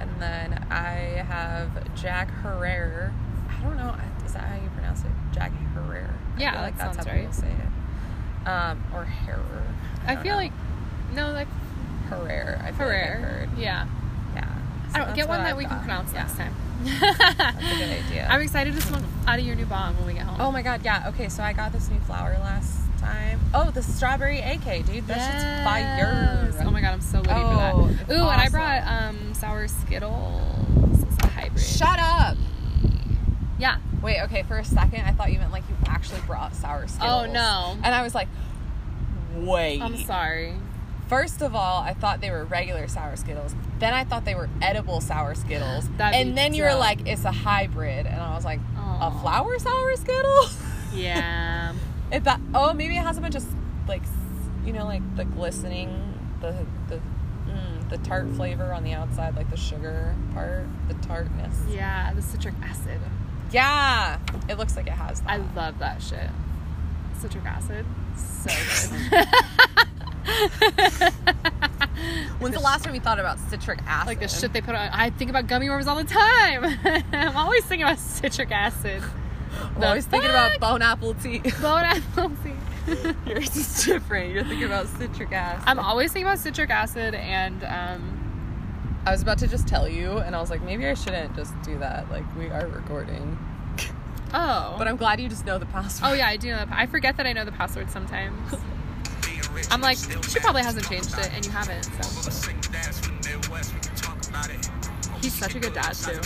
And 0.00 0.10
then 0.20 0.66
I 0.70 1.22
have 1.28 1.94
Jack 1.94 2.30
Herrera. 2.30 3.12
I 3.48 3.62
don't 3.62 3.76
know. 3.76 3.94
Is 4.24 4.32
that 4.34 4.44
how 4.44 4.54
you 4.62 4.70
pronounce 4.70 5.00
it? 5.02 5.10
Jack 5.32 5.52
Herrera. 5.74 6.14
I 6.36 6.40
Yeah, 6.40 6.52
feel 6.52 6.60
like 6.62 6.78
that 6.78 6.94
that's 6.94 7.06
how 7.06 7.12
right. 7.12 7.20
people 7.20 7.32
say 7.34 7.48
it. 7.48 8.48
Um, 8.48 8.82
or 8.94 9.04
Herrera. 9.04 9.74
I 10.06 10.14
don't 10.14 10.22
feel 10.22 10.32
know. 10.32 10.42
like 10.42 10.52
no, 11.14 11.32
like 11.32 11.48
Herrera. 12.10 12.62
I 12.64 12.72
feel 12.72 12.86
like. 12.86 13.48
Yeah. 13.58 13.86
Yeah. 14.34 14.48
I 14.94 14.98
don't 14.98 15.14
get 15.14 15.28
one 15.28 15.40
that 15.42 15.50
I've 15.52 15.56
we 15.56 15.64
can 15.64 15.78
pronounce 15.78 16.12
Yeah. 16.12 16.20
next 16.22 16.36
time. 16.36 16.54
That's 16.84 17.58
a 17.58 17.78
good 17.78 18.04
idea. 18.06 18.26
I'm 18.30 18.40
excited 18.40 18.74
to 18.74 18.80
smoke 18.80 19.02
out 19.26 19.38
of 19.38 19.44
your 19.44 19.54
new 19.54 19.66
bomb 19.66 19.96
when 19.98 20.06
we 20.06 20.12
get 20.14 20.22
home. 20.22 20.40
Oh 20.40 20.50
my 20.50 20.62
god, 20.62 20.80
yeah. 20.84 21.08
Okay, 21.08 21.28
so 21.28 21.42
I 21.42 21.52
got 21.52 21.72
this 21.72 21.88
new 21.90 22.00
flower 22.00 22.36
last 22.40 22.78
time. 22.98 23.40
Oh, 23.54 23.70
the 23.70 23.82
strawberry 23.82 24.40
AK, 24.40 24.86
dude. 24.86 25.06
That 25.06 25.18
shit's 25.18 25.64
fire. 25.64 26.52
Oh 26.66 26.70
my 26.70 26.80
god, 26.80 26.92
I'm 26.94 27.00
so 27.00 27.18
ready 27.22 27.32
Oh, 27.40 27.88
for 27.88 27.92
that. 28.06 28.16
Ooh, 28.16 28.28
and 28.28 28.40
I 28.40 28.48
brought 28.48 28.82
um 28.86 29.34
sour 29.34 29.68
Skittles. 29.68 31.02
It's 31.02 31.24
a 31.24 31.26
hybrid. 31.28 31.60
Shut 31.62 31.98
up. 31.98 32.36
Yeah. 33.58 33.76
Wait, 34.02 34.18
okay, 34.22 34.42
for 34.44 34.56
a 34.58 34.64
second 34.64 35.02
I 35.02 35.12
thought 35.12 35.30
you 35.30 35.38
meant 35.38 35.52
like 35.52 35.64
you 35.68 35.76
actually 35.86 36.20
brought 36.26 36.54
sour 36.56 36.86
Skittles. 36.88 37.26
Oh, 37.28 37.30
no. 37.30 37.76
And 37.82 37.94
I 37.94 38.02
was 38.02 38.14
like, 38.14 38.28
wait. 39.34 39.82
I'm 39.82 39.96
sorry. 39.98 40.54
First 41.10 41.42
of 41.42 41.56
all, 41.56 41.82
I 41.82 41.92
thought 41.92 42.20
they 42.20 42.30
were 42.30 42.44
regular 42.44 42.86
sour 42.86 43.16
Skittles. 43.16 43.56
Then 43.80 43.92
I 43.92 44.04
thought 44.04 44.24
they 44.24 44.36
were 44.36 44.48
edible 44.62 45.00
sour 45.00 45.34
Skittles. 45.34 45.88
That'd 45.96 46.20
and 46.20 46.38
then 46.38 46.54
you 46.54 46.62
were 46.62 46.76
like, 46.76 47.04
it's 47.08 47.24
a 47.24 47.32
hybrid. 47.32 48.06
And 48.06 48.20
I 48.20 48.32
was 48.36 48.44
like, 48.44 48.60
a 48.76 48.78
Aw. 48.78 49.20
flower 49.20 49.58
sour 49.58 49.96
Skittle? 49.96 50.44
Yeah. 50.94 51.72
It 52.10 52.24
that 52.24 52.40
oh 52.52 52.72
maybe 52.72 52.96
it 52.96 53.04
has 53.04 53.16
a 53.16 53.20
bunch 53.20 53.36
of 53.36 53.44
like 53.86 54.02
you 54.64 54.72
know 54.72 54.84
like 54.84 55.02
the 55.16 55.24
glistening 55.24 56.18
the 56.40 56.66
the 56.88 56.96
mm, 57.48 57.88
the 57.88 57.98
tart 57.98 58.28
flavor 58.30 58.72
on 58.72 58.82
the 58.82 58.92
outside 58.92 59.36
like 59.36 59.48
the 59.50 59.56
sugar 59.56 60.16
part 60.34 60.66
the 60.88 60.94
tartness 60.94 61.62
yeah, 61.68 62.12
the 62.12 62.22
citric 62.22 62.54
acid. 62.62 63.00
yeah 63.52 64.18
it 64.48 64.58
looks 64.58 64.74
like 64.74 64.88
it 64.88 64.94
has 64.94 65.20
that 65.20 65.30
I 65.30 65.36
love 65.54 65.78
that 65.78 66.02
shit. 66.02 66.28
Citric 67.20 67.44
acid. 67.44 67.86
So 68.16 68.50
good. 69.10 69.26
when's 72.38 72.54
the 72.54 72.60
last 72.60 72.84
time 72.84 72.94
you 72.94 73.00
thought 73.00 73.18
about 73.18 73.38
citric 73.50 73.80
acid 73.86 74.06
like 74.06 74.20
the 74.20 74.28
shit 74.28 74.52
they 74.52 74.60
put 74.60 74.74
on. 74.74 74.88
I 74.92 75.10
think 75.10 75.30
about 75.30 75.46
gummy 75.46 75.68
worms 75.68 75.86
all 75.86 75.96
the 75.96 76.04
time. 76.04 76.78
I'm 77.12 77.36
always 77.36 77.64
thinking 77.64 77.86
about 77.86 77.98
citric 77.98 78.50
acid. 78.50 79.02
I'm 79.60 79.80
the 79.80 79.88
always 79.88 80.06
thinking 80.06 80.30
about 80.30 80.58
bone 80.60 80.82
apple 80.82 81.14
tea 81.14 81.38
Bone 81.60 81.84
apple 81.84 82.30
tea. 82.42 82.54
yours 83.26 83.54
is 83.56 83.84
different 83.84 84.32
you're 84.32 84.44
thinking 84.44 84.64
about 84.64 84.86
citric 84.86 85.32
acid 85.32 85.64
I'm 85.66 85.78
always 85.78 86.12
thinking 86.12 86.26
about 86.26 86.38
citric 86.38 86.70
acid 86.70 87.14
and 87.14 87.62
um, 87.64 89.02
I 89.06 89.10
was 89.10 89.22
about 89.22 89.38
to 89.38 89.48
just 89.48 89.68
tell 89.68 89.88
you 89.88 90.18
and 90.18 90.36
I 90.36 90.40
was 90.40 90.50
like 90.50 90.62
maybe 90.62 90.86
I 90.86 90.94
shouldn't 90.94 91.34
just 91.36 91.60
do 91.62 91.78
that 91.78 92.10
like 92.10 92.24
we 92.36 92.48
are 92.48 92.66
recording 92.68 93.38
oh. 94.32 94.74
but 94.78 94.88
I'm 94.88 94.96
glad 94.96 95.20
you 95.20 95.28
just 95.28 95.44
know 95.44 95.58
the 95.58 95.66
password 95.66 96.10
oh 96.10 96.14
yeah, 96.14 96.28
I 96.28 96.36
do 96.36 96.50
know. 96.50 96.64
The, 96.64 96.76
I 96.76 96.86
forget 96.86 97.16
that 97.16 97.26
I 97.26 97.32
know 97.32 97.44
the 97.44 97.52
password 97.52 97.90
sometimes. 97.90 98.54
I'm 99.70 99.80
like, 99.80 99.98
she 100.28 100.40
probably 100.40 100.62
hasn't 100.62 100.86
changed 100.86 101.16
it, 101.18 101.30
and 101.34 101.44
you 101.44 101.52
haven't. 101.52 101.84
So 101.84 102.30
he's 105.20 105.34
such 105.34 105.54
a 105.54 105.60
good 105.60 105.74
dad 105.74 105.92
too. 105.92 106.20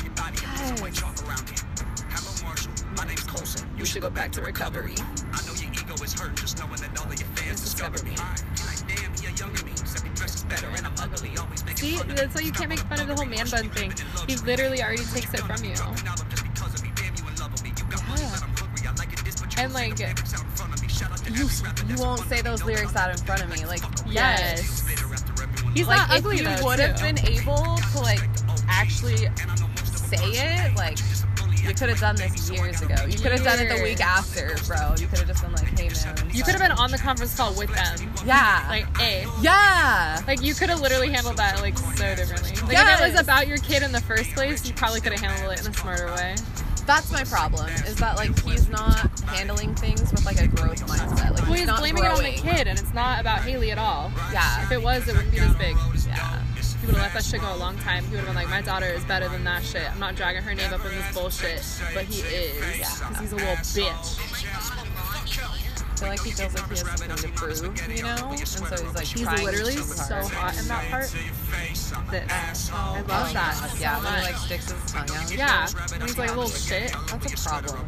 We 3.78 3.86
should 3.86 4.02
go 4.02 4.10
back 4.10 4.32
to 4.32 4.40
recovery. 4.40 4.94
I 4.96 5.44
know 5.46 5.52
your 5.60 5.70
ego 5.72 5.94
is 6.02 6.14
hurt 6.14 6.34
just 6.36 6.58
knowing 6.58 6.80
that 6.80 6.98
all 6.98 7.10
of 7.10 7.20
your 7.20 7.28
fans 7.36 7.60
discover 7.60 8.02
me. 8.04 8.12
You're 8.12 8.66
like, 8.66 8.80
damn, 8.88 9.12
he 9.12 9.26
a 9.26 9.30
younger 9.36 9.64
me. 9.64 9.72
Every 9.96 10.10
dress 10.14 10.36
is 10.36 10.44
better 10.44 10.68
and 10.68 10.86
I'm 10.86 10.94
ugly. 10.98 11.36
Always 11.36 11.64
making 11.64 11.76
See, 11.76 12.14
that's 12.14 12.34
why 12.34 12.40
you 12.40 12.52
can't 12.52 12.70
make 12.70 12.78
fun 12.80 13.00
of 13.00 13.08
the 13.08 13.14
whole 13.14 13.26
man 13.26 13.46
bun 13.50 13.68
thing. 13.70 13.92
He 14.26 14.36
literally 14.36 14.82
already 14.82 15.04
takes 15.04 15.34
it 15.34 15.40
from 15.40 15.62
you. 15.64 15.74
Dropping 15.74 16.08
out 16.08 16.16
just 16.30 16.44
because 16.44 16.74
of 16.74 16.82
me. 16.82 16.92
Damn, 16.96 17.14
you 17.14 17.28
in 17.28 17.36
love 17.36 17.52
with 17.52 17.64
me. 17.64 17.72
You 17.76 17.84
got 17.90 18.08
money, 18.08 18.22
Yeah. 18.22 18.40
I'm 18.40 18.56
hungry. 18.56 18.88
I 18.88 18.92
like 18.94 19.12
it 19.12 19.24
this, 19.24 19.36
but 19.40 19.52
you 19.52 19.62
And 19.62 19.74
like, 19.74 20.00
the 20.98 21.30
lyrics 21.30 21.64
out 21.66 21.80
in 21.80 21.82
front 21.82 21.82
of 21.82 21.84
me. 21.84 21.84
Shout 21.84 21.84
out 21.84 21.86
to 21.86 21.88
you, 21.88 21.96
you 21.96 22.02
won't 22.02 22.20
say 22.28 22.40
those 22.42 22.64
lyrics 22.64 22.96
out 22.96 23.10
in 23.10 23.16
front 23.18 23.42
of 23.42 23.50
me 23.50 23.64
like 23.66 23.82
yes, 24.08 24.82
bitter 24.82 25.12
after 25.12 25.42
everyone 25.42 25.74
he's 25.74 25.86
like 25.88 25.98
not 26.08 26.10
ugly 26.10 26.38
you 26.38 26.48
would 26.64 26.78
have 26.78 27.00
been 27.00 27.18
able 27.26 27.76
to 27.92 28.00
like 28.00 28.20
actually 28.68 29.26
say 29.84 30.16
it 30.22 30.74
like 30.76 30.98
you 31.62 31.72
could 31.74 31.88
have 31.88 31.98
done 32.00 32.14
this 32.16 32.50
years 32.50 32.82
ago 32.82 32.94
you 33.08 33.16
could 33.18 33.32
have 33.32 33.42
done 33.42 33.58
it 33.58 33.74
the 33.74 33.82
week 33.82 34.00
after 34.00 34.54
bro 34.66 34.94
you 34.98 35.06
could 35.06 35.18
have 35.18 35.28
just 35.28 35.42
been 35.42 35.52
like 35.52 35.66
hey 35.78 35.88
man 35.88 36.30
You 36.32 36.42
could 36.44 36.54
have 36.54 36.60
been 36.60 36.72
on 36.72 36.90
the 36.90 36.98
conference 36.98 37.34
call 37.36 37.54
with 37.54 37.72
them. 37.74 38.12
yeah 38.26 38.66
Like, 38.68 38.86
a. 39.00 39.26
yeah 39.40 40.20
Like 40.26 40.42
you 40.42 40.54
could 40.54 40.68
have 40.68 40.80
literally 40.80 41.10
handled 41.10 41.38
that 41.38 41.60
like 41.62 41.78
so 41.78 42.14
differently. 42.14 42.50
Like 42.68 42.76
if 42.78 43.00
it 43.00 43.12
was 43.12 43.20
about 43.20 43.46
your 43.48 43.58
kid 43.58 43.82
in 43.82 43.92
the 43.92 44.00
first 44.00 44.30
place, 44.34 44.66
you 44.68 44.74
probably 44.74 45.00
could 45.00 45.12
have 45.12 45.20
handled 45.22 45.52
it 45.52 45.60
in 45.64 45.70
a 45.72 45.74
smarter 45.74 46.06
way. 46.14 46.34
That's 46.86 47.10
my 47.10 47.24
problem 47.24 47.68
is 47.86 47.96
that 47.96 48.16
like 48.16 48.38
he's 48.40 48.68
not 48.68 48.96
handling 49.26 49.74
things 49.74 50.00
with 50.12 50.24
like 50.26 50.40
a 50.40 50.46
growth 50.48 50.86
mindset 50.86 51.30
like 51.32 51.42
Well, 51.42 51.50
he's 51.52 51.58
he's 51.60 51.66
not 51.66 51.80
blaming 51.80 52.02
growing. 52.02 52.26
it 52.26 52.38
on 52.40 52.44
the 52.44 52.50
kid, 52.56 52.66
and 52.68 52.78
it's 52.78 52.92
not 52.94 53.20
about 53.20 53.40
Haley 53.42 53.70
at 53.70 53.78
all. 53.78 54.12
yeah 54.32 54.62
If 54.64 54.72
it 54.72 54.82
was, 54.82 55.06
it 55.08 55.14
wouldn't 55.16 55.32
be 55.32 55.38
this 55.40 55.54
big. 55.54 55.76
yeah 56.06 56.42
He 56.80 56.86
would 56.86 56.96
have 56.96 57.04
let 57.04 57.12
that 57.14 57.24
shit 57.24 57.40
go 57.40 57.54
a 57.54 57.56
long 57.56 57.78
time. 57.78 58.04
He 58.04 58.10
would 58.10 58.18
have 58.20 58.26
been 58.26 58.34
like, 58.34 58.48
my 58.50 58.60
daughter 58.60 58.86
is 58.86 59.02
better 59.04 59.28
than 59.28 59.44
that 59.44 59.62
shit. 59.64 59.90
I'm 59.90 59.98
not 59.98 60.16
dragging 60.16 60.42
her 60.42 60.54
name 60.54 60.72
up 60.72 60.84
in 60.84 60.90
this 60.92 61.14
bullshit, 61.14 61.62
but 61.94 62.04
he 62.04 62.20
is 62.20 62.78
Yeah. 62.78 63.08
because 63.08 63.18
he's 63.20 63.32
a 63.32 63.36
little 63.36 63.56
bitch. 63.56 64.33
I 65.94 65.96
feel 65.96 66.08
like 66.08 66.20
he 66.22 66.30
feels 66.32 66.54
like 66.54 66.64
he 66.64 66.70
has 66.70 66.80
something 66.80 67.16
to 67.16 67.28
prove 67.38 67.88
you 67.96 68.02
know 68.02 68.28
and 68.30 68.48
so 68.48 68.64
he's 68.84 68.94
like 68.94 69.04
He's 69.06 69.22
trying 69.22 69.44
literally 69.44 69.76
so 69.76 70.14
hard. 70.16 70.24
hot 70.32 70.58
in 70.58 70.66
that 70.68 70.90
part. 70.90 71.14
That 72.10 72.32
I 72.74 73.00
love 73.00 73.32
that. 73.32 73.54
so 73.54 73.78
yeah 73.78 74.02
when 74.02 74.14
he 74.14 74.26
like 74.26 74.36
sticks 74.36 74.70
his 74.72 74.92
tongue 74.92 75.08
out 75.10 75.32
Yeah, 75.32 75.68
when 75.92 76.00
he's 76.02 76.18
like 76.18 76.30
a 76.30 76.34
little 76.34 76.50
shit. 76.50 76.92
that's 76.92 77.46
a 77.46 77.48
problem 77.48 77.86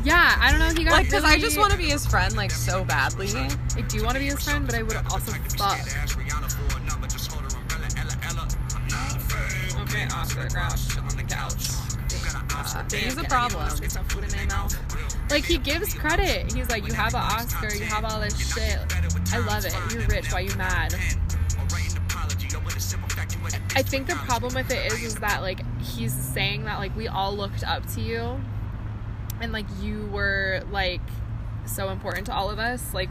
Yeah, 0.04 0.36
I 0.40 0.50
don't 0.50 0.60
know. 0.60 0.72
He 0.78 0.84
got 0.84 0.92
like 0.92 1.06
because 1.06 1.24
I 1.24 1.38
just 1.38 1.58
want 1.58 1.72
to 1.72 1.78
be 1.78 1.84
his 1.90 2.06
friend 2.06 2.34
like 2.34 2.50
so 2.50 2.82
badly 2.84 3.28
I 3.28 3.82
do 3.88 4.02
want 4.02 4.14
to 4.14 4.20
be 4.20 4.26
his 4.26 4.42
friend, 4.42 4.64
but 4.64 4.74
I 4.74 4.82
would 4.82 4.96
also 4.96 5.32
fuck. 5.58 5.78
Okay, 9.82 10.08
Oscar 10.14 10.48
Grouch 10.48 10.98
on 10.98 11.16
the 11.16 11.24
couch. 11.28 11.85
He's 12.92 13.16
a 13.18 13.24
problem. 13.24 13.68
Like 15.30 15.44
he 15.44 15.58
gives 15.58 15.94
credit. 15.94 16.52
He's 16.52 16.68
like, 16.70 16.86
you 16.86 16.92
have 16.92 17.14
an 17.14 17.20
Oscar, 17.20 17.74
you 17.74 17.84
have 17.84 18.04
all 18.04 18.20
this 18.20 18.36
shit. 18.54 18.78
I 19.32 19.38
love 19.38 19.64
it. 19.64 19.74
You're 19.92 20.06
rich. 20.06 20.32
Why 20.32 20.40
you 20.40 20.54
mad? 20.56 20.94
I 23.74 23.82
think 23.82 24.06
the 24.06 24.14
problem 24.14 24.54
with 24.54 24.70
it 24.70 24.92
is, 24.92 25.02
is 25.02 25.14
that 25.16 25.42
like 25.42 25.60
he's 25.80 26.12
saying 26.12 26.64
that 26.64 26.78
like 26.78 26.96
we 26.96 27.08
all 27.08 27.36
looked 27.36 27.64
up 27.64 27.86
to 27.94 28.00
you, 28.00 28.40
and 29.40 29.52
like 29.52 29.66
you 29.80 30.06
were 30.12 30.62
like 30.70 31.02
so 31.66 31.90
important 31.90 32.26
to 32.26 32.34
all 32.34 32.50
of 32.50 32.58
us. 32.58 32.94
Like, 32.94 33.10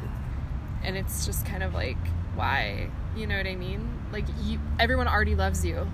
and 0.84 0.98
it's 0.98 1.26
just 1.26 1.46
kind 1.46 1.64
of 1.64 1.74
like 1.74 1.98
why, 2.36 2.90
you 3.16 3.28
know 3.28 3.38
what 3.38 3.48
I 3.48 3.56
mean? 3.56 3.90
Like 4.12 4.26
you, 4.44 4.60
everyone 4.80 5.08
already 5.08 5.36
loves 5.36 5.64
you. 5.66 5.88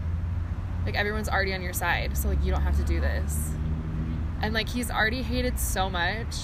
Like 0.86 0.96
everyone's 0.96 1.30
already 1.30 1.54
on 1.54 1.62
your 1.62 1.74
side, 1.74 2.18
so 2.18 2.28
like 2.30 2.44
you 2.44 2.52
don't 2.52 2.62
have 2.62 2.78
to 2.78 2.84
do 2.84 3.00
this. 3.00 3.52
And 4.42 4.54
like 4.54 4.70
he's 4.70 4.90
already 4.90 5.22
hated 5.22 5.60
so 5.60 5.90
much 5.90 6.36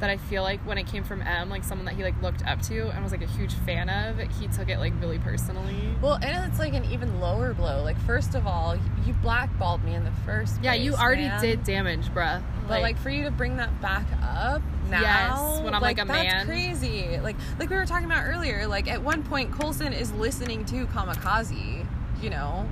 that 0.00 0.10
I 0.10 0.16
feel 0.16 0.42
like 0.42 0.60
when 0.66 0.76
it 0.76 0.88
came 0.88 1.04
from 1.04 1.22
Em, 1.22 1.48
like 1.48 1.62
someone 1.62 1.84
that 1.86 1.94
he 1.94 2.02
like 2.02 2.20
looked 2.20 2.44
up 2.44 2.60
to 2.62 2.88
and 2.90 3.02
was 3.04 3.12
like 3.12 3.22
a 3.22 3.26
huge 3.28 3.54
fan 3.54 3.88
of, 3.88 4.18
he 4.40 4.48
took 4.48 4.68
it 4.68 4.78
like 4.78 4.92
really 5.00 5.20
personally. 5.20 5.76
well 6.02 6.14
and 6.20 6.50
it's 6.50 6.58
like 6.58 6.74
an 6.74 6.84
even 6.86 7.20
lower 7.20 7.54
blow 7.54 7.82
like 7.84 7.96
first 8.00 8.34
of 8.34 8.44
all 8.44 8.76
you 9.06 9.12
blackballed 9.22 9.84
me 9.84 9.94
in 9.94 10.02
the 10.04 10.10
first 10.26 10.60
Yeah, 10.62 10.74
you 10.74 10.94
already 10.94 11.22
man. 11.28 11.40
did 11.40 11.62
damage, 11.62 12.06
bruh. 12.08 12.42
but 12.66 12.82
like 12.82 12.98
for 12.98 13.08
you 13.08 13.22
to 13.22 13.30
bring 13.30 13.56
that 13.58 13.80
back 13.80 14.04
up 14.20 14.60
now 14.90 15.00
Yes, 15.00 15.64
when 15.64 15.74
I'm, 15.74 15.80
like, 15.80 15.98
a 16.00 16.04
that's 16.04 16.08
man. 16.10 16.44
crazy 16.46 17.16
like 17.22 17.36
like 17.60 17.70
we 17.70 17.76
were 17.76 17.86
talking 17.86 18.06
about 18.06 18.24
earlier 18.26 18.66
like 18.66 18.90
at 18.90 19.00
one 19.00 19.22
point 19.22 19.52
colson 19.52 19.92
is 19.92 20.12
listening 20.14 20.64
to 20.66 20.86
kamikaze 20.86 21.86
you 22.20 22.30
know 22.30 22.68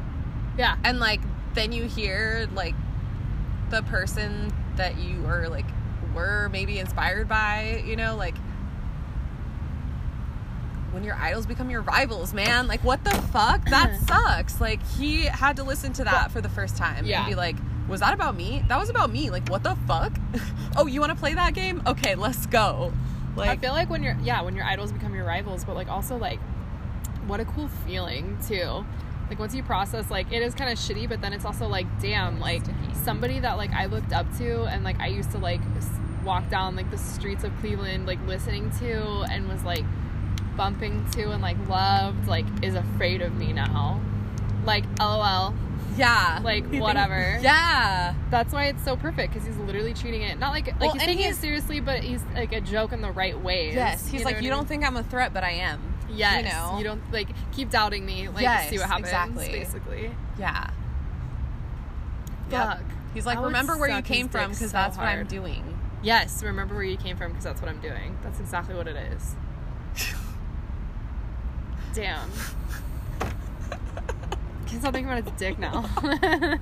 yeah, 0.58 0.76
and 0.84 0.98
like 1.00 1.20
then 1.54 1.72
you 1.72 1.84
hear 1.84 2.48
like 2.54 2.74
the 3.70 3.82
person 3.82 4.52
that 4.76 4.98
you 4.98 5.24
are 5.26 5.48
like 5.48 5.66
were 6.14 6.48
maybe 6.50 6.78
inspired 6.78 7.28
by 7.28 7.82
you 7.86 7.96
know 7.96 8.16
like 8.16 8.34
when 10.92 11.04
your 11.04 11.14
idols 11.14 11.46
become 11.46 11.70
your 11.70 11.80
rivals 11.82 12.34
man. 12.34 12.66
Like 12.66 12.84
what 12.84 13.02
the 13.04 13.10
fuck? 13.10 13.64
That 13.70 13.98
sucks. 14.08 14.60
Like 14.60 14.86
he 14.98 15.22
had 15.22 15.56
to 15.56 15.64
listen 15.64 15.92
to 15.94 16.04
that 16.04 16.30
for 16.30 16.40
the 16.40 16.50
first 16.50 16.76
time 16.76 17.06
Yeah. 17.06 17.20
and 17.22 17.30
be 17.30 17.34
like 17.34 17.56
was 17.88 18.00
that 18.00 18.14
about 18.14 18.36
me? 18.36 18.62
That 18.68 18.78
was 18.78 18.90
about 18.90 19.10
me. 19.10 19.30
Like 19.30 19.48
what 19.48 19.62
the 19.62 19.76
fuck? 19.86 20.12
Oh 20.76 20.86
you 20.86 21.00
want 21.00 21.12
to 21.12 21.18
play 21.18 21.34
that 21.34 21.52
game? 21.54 21.82
Okay 21.86 22.14
let's 22.14 22.46
go. 22.46 22.92
Like 23.36 23.50
I 23.50 23.56
feel 23.56 23.72
like 23.72 23.88
when 23.90 24.02
you're 24.02 24.16
yeah 24.22 24.42
when 24.42 24.54
your 24.54 24.64
idols 24.64 24.92
become 24.92 25.14
your 25.14 25.24
rivals, 25.24 25.64
but 25.64 25.74
like 25.74 25.88
also 25.88 26.16
like 26.16 26.40
what 27.26 27.40
a 27.40 27.44
cool 27.46 27.68
feeling 27.86 28.38
too. 28.46 28.84
Like 29.32 29.38
once 29.38 29.54
you 29.54 29.62
process 29.62 30.10
like 30.10 30.30
it 30.30 30.42
is 30.42 30.54
kind 30.54 30.70
of 30.70 30.78
shitty, 30.78 31.08
but 31.08 31.22
then 31.22 31.32
it's 31.32 31.46
also 31.46 31.66
like 31.66 31.86
damn 32.02 32.38
like 32.38 32.62
somebody 33.02 33.40
that 33.40 33.56
like 33.56 33.72
I 33.72 33.86
looked 33.86 34.12
up 34.12 34.26
to 34.36 34.64
and 34.64 34.84
like 34.84 35.00
I 35.00 35.06
used 35.06 35.30
to 35.30 35.38
like 35.38 35.62
walk 36.22 36.50
down 36.50 36.76
like 36.76 36.90
the 36.90 36.98
streets 36.98 37.42
of 37.42 37.50
Cleveland 37.60 38.04
like 38.06 38.18
listening 38.26 38.70
to 38.80 39.22
and 39.30 39.48
was 39.48 39.64
like 39.64 39.86
bumping 40.54 41.10
to 41.12 41.30
and 41.30 41.40
like 41.40 41.56
loved 41.66 42.28
like 42.28 42.44
is 42.62 42.74
afraid 42.74 43.22
of 43.22 43.34
me 43.34 43.54
now. 43.54 44.02
Like 44.66 44.84
lol. 45.00 45.54
yeah 45.96 46.40
like, 46.44 46.66
whatever. 46.66 47.38
yeah 47.40 48.12
That's 48.30 48.52
why 48.52 48.66
it's 48.66 48.84
so 48.84 48.96
perfect 48.98 49.32
because 49.32 49.48
he's 49.48 49.56
literally 49.56 49.94
treating 49.94 50.20
it 50.20 50.38
not 50.38 50.50
like 50.52 50.66
like 50.66 50.78
Well, 50.78 50.92
he's 50.92 51.00
taking 51.04 51.18
he's- 51.24 51.38
it 51.38 51.40
seriously, 51.40 51.80
but 51.80 52.00
he's 52.00 52.22
like 52.34 52.52
a 52.52 52.60
joke 52.60 52.92
in 52.92 53.00
the 53.00 53.10
right 53.10 53.40
way. 53.40 53.72
yes 53.72 54.06
he's 54.06 54.20
know 54.20 54.30
like 54.30 54.42
you 54.42 54.52
I 54.52 54.54
don't 54.54 54.68
think 54.68 54.84
i'm 54.84 54.98
a 54.98 55.02
threat 55.02 55.32
but 55.32 55.42
i 55.42 55.52
am 55.52 55.91
Yes, 56.14 56.44
you 56.44 56.50
know 56.50 56.78
you 56.78 56.84
don't 56.84 57.12
like 57.12 57.28
keep 57.52 57.70
doubting 57.70 58.04
me. 58.04 58.28
Like 58.28 58.42
Yes, 58.42 58.70
see 58.70 58.78
what 58.78 58.88
happens. 58.88 59.08
exactly. 59.08 59.48
Basically, 59.48 60.10
yeah 60.38 60.70
Yep. 62.52 62.80
He's 63.14 63.26
like, 63.26 63.38
I 63.38 63.42
remember 63.42 63.76
where 63.76 63.94
you 63.94 64.02
came 64.02 64.28
from 64.28 64.50
because 64.50 64.70
so 64.70 64.76
that's 64.76 64.96
what 64.96 65.06
I'm 65.06 65.26
doing. 65.26 65.78
Yes, 66.02 66.42
remember 66.42 66.74
where 66.74 66.84
you 66.84 66.96
came 66.96 67.16
from 67.16 67.32
because 67.32 67.44
that's 67.44 67.60
what 67.60 67.70
I'm 67.70 67.80
doing. 67.80 68.18
That's 68.22 68.40
exactly 68.40 68.74
what 68.74 68.88
it 68.88 68.96
is. 68.96 69.34
Damn. 71.94 72.30
Can't 74.66 74.80
stop 74.80 74.94
thinking 74.94 75.12
about 75.12 75.24
his 75.24 75.32
dick 75.38 75.58
now. 75.58 75.82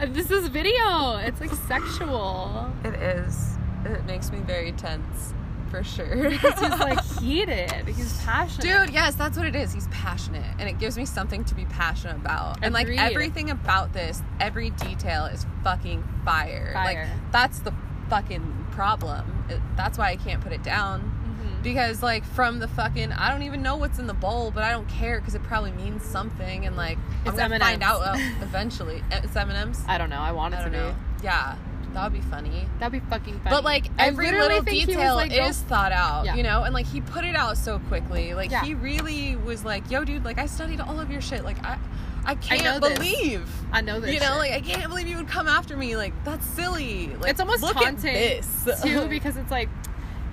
this 0.06 0.30
is 0.30 0.48
video. 0.48 1.16
It's 1.16 1.40
like 1.40 1.50
sexual. 1.50 2.72
It 2.84 2.94
is. 2.94 3.56
It 3.84 4.04
makes 4.04 4.30
me 4.30 4.38
very 4.38 4.72
tense, 4.72 5.34
for 5.70 5.82
sure. 5.84 6.28
because 6.30 6.58
He's 6.60 6.70
like 6.80 7.04
heated. 7.20 7.70
He's 7.88 8.20
passionate. 8.24 8.62
Dude, 8.86 8.94
yes, 8.94 9.14
that's 9.14 9.36
what 9.38 9.46
it 9.46 9.54
is. 9.56 9.72
He's 9.72 9.88
passionate, 9.88 10.44
and 10.58 10.68
it 10.68 10.78
gives 10.78 10.96
me 10.98 11.04
something 11.06 11.44
to 11.44 11.54
be 11.54 11.64
passionate 11.66 12.16
about. 12.16 12.58
And 12.62 12.74
like 12.74 12.88
everything 12.88 13.50
about 13.50 13.92
this, 13.92 14.20
every 14.40 14.70
detail 14.70 15.26
is 15.26 15.46
fucking 15.64 16.02
fire. 16.24 16.72
Like 16.74 16.96
Fire. 16.96 17.10
that's 17.32 17.60
the 17.60 17.72
fucking 18.08 18.66
problem. 18.72 19.44
It, 19.48 19.60
that's 19.76 19.96
why 19.98 20.10
I 20.10 20.16
can't 20.16 20.40
put 20.40 20.52
it 20.52 20.62
down. 20.62 21.00
Mhm. 21.02 21.62
Because 21.62 22.02
like 22.02 22.24
from 22.24 22.58
the 22.58 22.68
fucking, 22.68 23.12
I 23.12 23.30
don't 23.30 23.42
even 23.42 23.62
know 23.62 23.76
what's 23.76 23.98
in 23.98 24.06
the 24.06 24.14
bowl, 24.14 24.50
but 24.50 24.64
I 24.64 24.70
don't 24.72 24.88
care 24.88 25.20
because 25.20 25.34
it 25.34 25.42
probably 25.44 25.72
means 25.72 26.02
something, 26.04 26.66
and 26.66 26.76
like 26.76 26.98
I'm 27.24 27.28
It's 27.28 27.36
gonna 27.38 27.58
find 27.58 27.82
M&Ms. 27.82 27.88
out 27.88 28.00
uh, 28.02 28.18
eventually. 28.42 29.02
It's 29.12 29.36
M 29.36 29.48
and 29.50 29.58
M's. 29.58 29.84
I 29.86 29.98
don't 29.98 30.10
know. 30.10 30.20
I 30.20 30.32
want 30.32 30.54
it 30.54 30.58
I 30.58 30.62
don't 30.62 30.72
to 30.72 30.78
know. 30.78 30.92
be. 31.18 31.24
Yeah, 31.24 31.54
that 31.94 32.04
would 32.04 32.12
be 32.12 32.20
funny. 32.28 32.66
That'd 32.78 32.92
be 33.02 33.08
fucking 33.10 33.34
funny. 33.40 33.50
But 33.50 33.64
like 33.64 33.86
every 33.98 34.30
little 34.30 34.62
think 34.62 34.68
he 34.68 34.86
was 34.86 34.96
detail 34.96 35.14
like, 35.16 35.32
is 35.32 35.58
thought 35.62 35.92
out, 35.92 36.24
Yeah. 36.24 36.34
you 36.36 36.42
know, 36.42 36.62
and 36.62 36.72
like 36.74 36.86
he 36.86 37.00
put 37.00 37.24
it 37.24 37.34
out 37.36 37.56
so 37.58 37.78
quickly. 37.80 38.34
Like 38.34 38.50
Yeah. 38.50 38.62
he 38.64 38.74
really 38.74 39.36
was 39.36 39.64
like, 39.64 39.90
"Yo, 39.90 40.04
dude, 40.04 40.24
like 40.24 40.38
I 40.38 40.46
studied 40.46 40.80
all 40.80 41.00
of 41.00 41.10
your 41.10 41.20
shit. 41.20 41.44
Like 41.44 41.62
I, 41.64 41.78
I 42.24 42.34
can't 42.36 42.80
this. 42.82 42.98
believe." 42.98 43.48
I 43.72 43.80
know 43.80 44.00
this. 44.00 44.12
You 44.14 44.20
know, 44.20 44.26
shit. 44.26 44.38
like 44.38 44.52
I 44.52 44.60
can't 44.60 44.88
believe 44.88 45.08
you 45.08 45.16
would 45.16 45.28
come 45.28 45.48
after 45.48 45.76
me. 45.76 45.96
Like 45.96 46.12
that's 46.24 46.46
silly. 46.46 47.08
Like 47.20 47.30
it's 47.30 47.40
almost 47.40 47.62
look 47.62 47.74
taunting 47.76 48.14
at 48.14 48.42
this 48.42 48.82
too 48.82 49.06
because 49.08 49.36
it's 49.36 49.50
like 49.50 49.68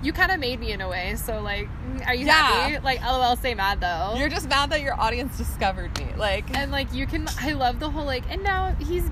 you 0.00 0.12
kind 0.12 0.30
of 0.30 0.38
made 0.38 0.60
me 0.60 0.70
in 0.70 0.80
a 0.80 0.88
way. 0.88 1.16
So 1.16 1.40
like, 1.40 1.66
mm, 1.68 2.06
are 2.06 2.14
you 2.14 2.24
Yeah. 2.26 2.32
happy? 2.34 2.78
Like, 2.84 3.02
lol, 3.02 3.34
stay 3.36 3.54
mad 3.54 3.80
though. 3.80 4.14
You're 4.16 4.28
just 4.28 4.48
mad 4.48 4.70
that 4.70 4.80
your 4.80 4.94
audience 4.98 5.36
discovered 5.36 5.96
me. 5.98 6.06
Like 6.16 6.56
and 6.56 6.70
like 6.70 6.92
you 6.92 7.06
can. 7.06 7.26
I 7.40 7.52
love 7.52 7.80
the 7.80 7.90
whole 7.90 8.04
like, 8.04 8.22
and 8.30 8.42
now 8.44 8.76
he's 8.78 9.10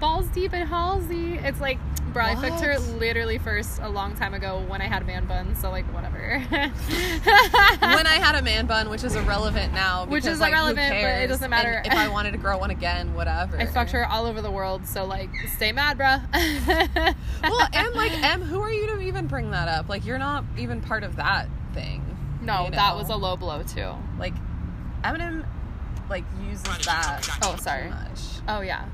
balls 0.00 0.26
deep 0.28 0.52
in 0.54 0.66
Halsey. 0.66 1.34
It's 1.34 1.60
like, 1.60 1.78
bro, 2.12 2.24
I 2.24 2.34
fucked 2.36 2.62
her 2.62 2.78
literally 2.98 3.38
first 3.38 3.78
a 3.82 3.88
long 3.88 4.14
time 4.16 4.34
ago 4.34 4.64
when 4.68 4.80
I 4.80 4.86
had 4.86 5.02
a 5.02 5.04
man 5.04 5.26
bun, 5.26 5.54
So 5.56 5.70
like, 5.70 5.84
whatever. 5.94 6.38
when 6.50 8.06
I 8.06 8.18
had 8.20 8.34
a 8.34 8.42
man 8.42 8.66
bun, 8.66 8.88
which 8.90 9.04
is 9.04 9.14
irrelevant 9.14 9.72
now. 9.72 10.06
Which 10.06 10.26
is 10.26 10.40
like, 10.40 10.52
irrelevant, 10.52 10.90
but 11.02 11.22
it 11.22 11.26
doesn't 11.28 11.44
And 11.44 11.50
matter. 11.50 11.82
if 11.84 11.92
I 11.92 12.08
wanted 12.08 12.32
to 12.32 12.38
grow 12.46 12.58
one 12.58 12.70
again, 12.70 13.14
whatever. 13.14 13.58
I 13.58 13.66
fucked 13.66 13.90
her 13.92 14.06
all 14.06 14.26
over 14.26 14.40
the 14.42 14.50
world. 14.50 14.86
So 14.86 15.04
like, 15.04 15.30
stay 15.56 15.72
mad, 15.72 15.98
bruh. 15.98 16.20
well, 17.42 17.68
and 17.72 17.94
like 17.94 18.12
Em, 18.22 18.42
who 18.42 18.60
are 18.60 18.72
you 18.72 18.86
to 18.88 19.00
even 19.00 19.26
bring 19.26 19.50
that 19.52 19.68
up? 19.68 19.88
Like 19.88 20.04
you're 20.04 20.18
not 20.18 20.44
even 20.58 20.80
part 20.80 21.04
of 21.04 21.16
that 21.16 21.48
thing. 21.74 22.04
no, 22.42 22.64
you 22.66 22.70
that 22.72 22.96
was 22.96 23.08
a 23.10 23.16
low 23.16 23.36
blow 23.36 23.62
too. 23.62 23.92
like 24.18 24.34
Eminem 25.04 25.46
like 26.08 26.24
uses 26.48 26.62
that 26.86 27.26
Oh, 27.42 27.56
sorry. 27.56 27.88
much. 27.88 28.20
Oh 28.48 28.60
yeah. 28.60 28.86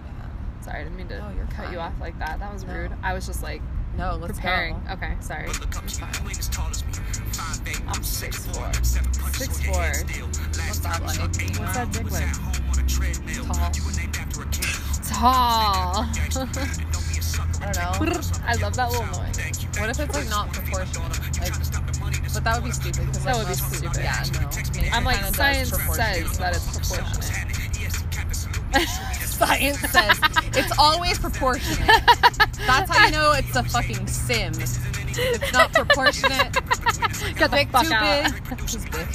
Yeah. 0.66 0.72
Sorry, 0.72 0.80
I 0.80 0.84
didn't 0.84 0.96
mean 0.96 1.08
to 1.08 1.18
Oh, 1.24 1.30
you're 1.36 1.46
cut 1.46 1.72
you 1.72 1.78
off 1.78 1.92
like 2.00 2.18
that. 2.18 2.38
That 2.40 2.52
was 2.52 2.64
No. 2.64 2.74
rude. 2.74 2.92
I 3.02 3.12
was 3.14 3.26
just 3.26 3.42
like 3.42 3.62
No, 3.96 4.16
let's 4.16 4.34
preparing. 4.34 4.74
go. 4.86 4.92
Okay, 4.94 5.14
sorry. 5.20 5.46
Look 5.48 5.76
up 5.76 5.86
to 5.86 6.00
you, 6.00 6.06
you 6.22 6.28
ain't 6.28 6.38
as 6.38 6.48
tall 6.48 6.68
as 6.70 6.84
me. 6.84 6.92
Five 7.32 7.60
eight, 7.68 7.80
I'm 7.82 7.88
I'm 7.96 8.02
six 8.04 8.44
four. 8.44 8.64
6'4". 8.72 8.84
Seven 8.84 9.12
punches 9.12 9.48
6'4". 9.48 9.56
on 9.58 9.64
your 9.64 9.74
head 9.82 9.96
still. 9.96 10.26
Last 10.26 10.82
that 10.82 11.02
like? 11.02 11.18
What's 11.18 11.38
that 11.76 11.92
dick 11.92 12.10
like? 12.10 12.22
at 12.22 12.36
home 12.36 12.68
on 12.70 12.78
a 12.78 12.88
treadmill. 12.88 13.44
Tall. 13.44 13.70
You 13.74 13.84
were 13.84 13.92
named 13.92 14.16
after 14.20 14.42
a 14.42 14.46
king. 14.46 14.74
Tall. 15.06 16.06
Don't 16.30 16.52
be 17.08 17.18
a 17.18 17.22
sucker. 17.22 17.64
I 17.64 17.72
don't 17.72 18.10
know. 18.10 18.20
I 18.44 18.54
love 18.56 18.74
that 18.76 18.90
little 18.90 19.06
noise. 19.06 19.38
What 19.78 19.88
if 19.90 20.00
it's 20.00 20.14
like 20.14 20.28
not 20.28 20.52
proportionate? 20.52 21.40
Like, 21.40 21.52
but 22.34 22.44
that 22.44 22.54
would 22.56 22.64
be 22.64 22.70
stupid. 22.72 23.06
'cause, 23.06 23.24
That 23.24 23.36
like, 23.36 23.46
would 23.48 23.56
be 23.56 23.62
most- 23.62 23.76
stupid. 23.76 23.96
Yeah, 24.02 24.24
no. 24.34 24.40
Nature 24.48 24.94
I'm 24.94 25.04
like 25.04 25.34
science 25.34 25.70
says 25.70 26.38
that 26.38 26.54
it's 26.56 26.66
proportionate. 26.76 27.32
Science 29.36 29.78
says 29.90 30.18
it's 30.56 30.72
always 30.78 31.18
proportionate. 31.18 31.86
That's 32.66 32.90
how 32.90 33.06
you 33.06 33.12
know 33.12 33.32
it's 33.32 33.54
a 33.54 33.62
fucking 33.62 34.06
sim. 34.06 34.52
It's 35.18 35.52
not 35.52 35.72
proportionate. 35.72 36.52
Get 37.36 37.50
the 37.50 37.56
Big 37.56 37.70
fuck 37.70 37.86
too 37.86 37.94
out. 37.94 38.32
big. 38.48 38.60
He's 38.60 38.84
big. 38.84 39.06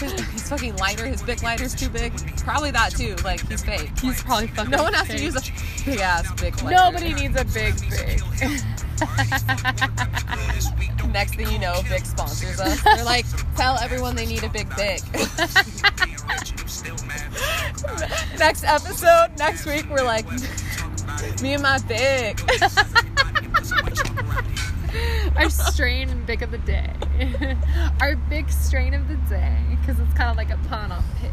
His, 0.00 0.12
his 0.32 0.48
fucking 0.48 0.76
lighter, 0.76 1.06
his 1.06 1.22
big 1.22 1.42
lighter's 1.42 1.74
too 1.74 1.88
big. 1.88 2.12
Probably 2.38 2.70
that 2.70 2.92
too. 2.96 3.16
Like 3.24 3.46
he's 3.48 3.62
fake. 3.62 3.90
He's 3.98 4.22
probably 4.22 4.46
fucking. 4.48 4.70
No 4.70 4.82
one 4.82 4.94
has 4.94 5.06
fake. 5.08 5.18
to 5.18 5.22
use 5.24 5.36
a 5.36 5.42
big 5.84 5.98
ass 6.00 6.30
big 6.40 6.54
lighter. 6.62 6.76
Nobody 6.76 7.14
needs 7.14 7.36
a 7.36 7.44
big 7.44 7.74
big. 7.90 8.20
Next 11.12 11.34
thing 11.34 11.50
you 11.50 11.58
know, 11.58 11.82
Big 11.88 12.06
sponsors 12.06 12.60
us. 12.60 12.80
They're 12.82 13.04
like, 13.04 13.26
tell 13.56 13.76
everyone 13.78 14.14
they 14.14 14.26
need 14.26 14.44
a 14.44 14.48
big 14.48 14.68
big. 14.76 15.00
next 18.38 18.62
episode, 18.64 19.30
next 19.38 19.66
week, 19.66 19.86
we're 19.90 20.04
like, 20.04 20.24
me 21.42 21.54
and 21.54 21.62
my 21.62 21.78
big. 21.88 22.40
Our 25.36 25.50
strain 25.50 26.08
and 26.10 26.26
big 26.26 26.42
of 26.42 26.50
the 26.50 26.58
day. 26.58 26.92
Our 28.00 28.16
big 28.16 28.50
strain 28.50 28.94
of 28.94 29.08
the 29.08 29.16
day, 29.28 29.56
because 29.80 29.98
it's 30.00 30.12
kind 30.14 30.30
of 30.30 30.36
like 30.36 30.50
a 30.50 30.58
pun 30.68 30.92
on 30.92 31.02
pick. 31.18 31.32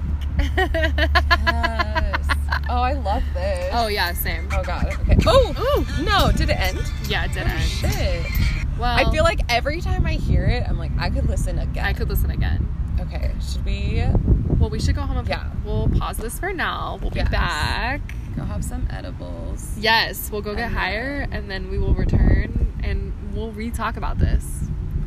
Yes. 0.68 2.28
Oh, 2.70 2.82
I 2.82 2.94
love 2.94 3.24
this. 3.34 3.70
oh 3.74 3.88
yeah, 3.88 4.14
same. 4.14 4.48
Oh 4.52 4.62
god. 4.64 4.88
Okay. 5.02 5.18
Oh, 5.26 5.86
no. 6.04 6.32
Did 6.38 6.50
it 6.50 6.60
end? 6.60 6.80
Yeah, 7.08 7.26
it 7.26 7.34
did 7.34 7.44
oh, 7.44 7.50
end. 7.50 7.62
Shit. 7.64 8.26
Well, 8.78 8.96
I 8.96 9.10
feel 9.12 9.24
like 9.24 9.40
every 9.50 9.82
time 9.82 10.06
I 10.06 10.14
hear 10.14 10.46
it, 10.46 10.64
I'm 10.68 10.78
like, 10.78 10.92
I 11.00 11.10
could 11.10 11.28
listen 11.28 11.58
again. 11.60 11.84
I 11.86 11.94
could 11.94 12.10
listen 12.10 12.30
again. 12.30 12.68
Okay. 13.00 13.32
Should 13.42 13.66
we 13.66 14.04
Well, 14.60 14.70
we 14.70 14.80
should 14.80 14.96
go 14.96 15.02
home 15.02 15.18
and 15.18 15.28
Yeah. 15.28 15.50
we'll 15.64 15.88
pause 15.90 16.18
this 16.18 16.38
for 16.40 16.52
now. 16.54 17.00
We'll 17.02 17.12
be 17.12 17.20
Yes. 17.20 17.30
back. 17.30 18.02
Go 18.38 18.44
have 18.46 18.64
some 18.64 18.88
edibles? 18.92 19.76
Yes, 19.78 20.30
we'll 20.32 20.42
go 20.44 20.54
get 20.56 20.66
And 20.66 20.76
higher 20.76 21.20
then- 21.26 21.34
and 21.34 21.52
then 21.52 21.70
we 21.72 21.78
will 21.80 21.94
return 21.96 22.74
and 22.84 23.12
we'll 23.34 23.52
re-talk 23.52 23.98
about 23.98 24.20
this. 24.20 24.46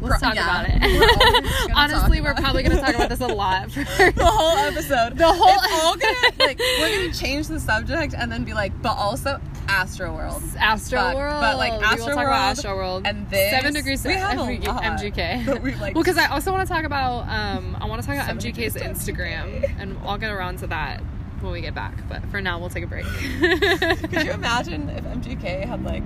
Let's 0.00 0.18
Pro- 0.18 0.28
talk 0.30 0.34
yeah. 0.34 0.62
about 0.62 0.80
We're 0.82 1.66
it. 1.66 1.70
Honestly, 1.74 2.18
talk 2.18 2.24
we're 2.26 2.34
probably 2.42 2.62
going 2.62 2.76
to 2.76 2.82
talk 2.82 2.94
about 2.94 3.08
this 3.10 3.20
a 3.20 3.26
lot 3.26 3.70
for 3.70 3.84
the 3.84 4.24
whole 4.24 4.56
episode. 4.56 5.16
The 5.18 5.30
whole- 5.32 5.48
It's 5.62 5.82
all 5.84 5.94
gonna 5.96 6.14
like 6.46 6.58
we're 6.58 6.96
gonna 7.02 7.12
change 7.12 7.48
the 7.48 7.60
subject 7.60 8.14
and 8.16 8.32
then 8.32 8.44
be 8.44 8.52
like, 8.54 8.72
but 8.82 8.96
also 8.96 9.38
Astroworld. 9.66 10.56
Astro 10.56 10.98
But- 10.98 11.16
World. 11.16 11.40
but, 11.40 11.56
like, 11.58 11.72
we 11.72 11.78
will 11.78 11.84
Astro 11.84 12.06
talk 12.14 12.24
about 12.26 12.64
World 12.64 13.04
Astroworld 13.04 13.08
and 13.08 13.30
this- 13.30 13.50
Seven 13.52 13.74
Degrees 13.74 14.04
we 14.04 14.14
have 14.14 14.38
a 14.38 14.42
MG- 14.42 14.66
lot, 14.66 14.82
MGK. 14.82 15.60
we, 15.62 15.74
like- 15.76 15.94
well, 15.94 16.02
because 16.02 16.18
I 16.18 16.26
also 16.28 16.50
want 16.50 16.66
to 16.66 16.74
talk 16.74 16.84
about 16.84 17.28
um, 17.28 17.76
I 17.80 17.86
want 17.86 18.00
to 18.02 18.06
talk 18.08 18.16
about 18.16 18.34
MGK's 18.36 18.72
to 18.74 18.80
Instagram, 18.80 19.70
and 19.78 19.96
I'll 20.04 20.18
get 20.18 20.30
around 20.32 20.58
to 20.60 20.66
that 20.68 21.02
when 21.42 21.52
we 21.52 21.60
get 21.60 21.74
back. 21.74 21.94
But 22.08 22.24
for 22.26 22.40
now, 22.40 22.58
we'll 22.58 22.70
take 22.70 22.84
a 22.84 22.86
break. 22.86 23.04
Could 24.10 24.24
you 24.24 24.32
imagine 24.32 24.88
if 24.90 25.04
MGK 25.04 25.64
had 25.64 25.84
like 25.84 26.02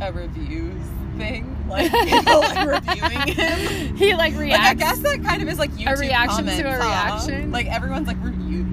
a 0.00 0.12
reviews 0.12 0.82
thing, 1.16 1.56
like 1.68 1.90
people 1.92 2.40
like 2.40 2.66
reviewing 2.88 3.28
him? 3.34 3.96
he 3.96 4.14
like 4.14 4.34
reacts. 4.36 4.58
Like 4.58 4.70
I 4.70 4.74
guess 4.74 4.98
that 5.00 5.22
kind 5.22 5.42
of 5.42 5.48
is 5.48 5.58
like 5.58 5.70
YouTube 5.72 5.96
a 5.96 6.00
reaction 6.00 6.46
to 6.46 6.52
a 6.68 6.72
huh? 6.72 6.78
reaction? 6.78 7.50
Like 7.52 7.66
everyone's 7.66 8.06
like 8.06 8.22
review. 8.22 8.66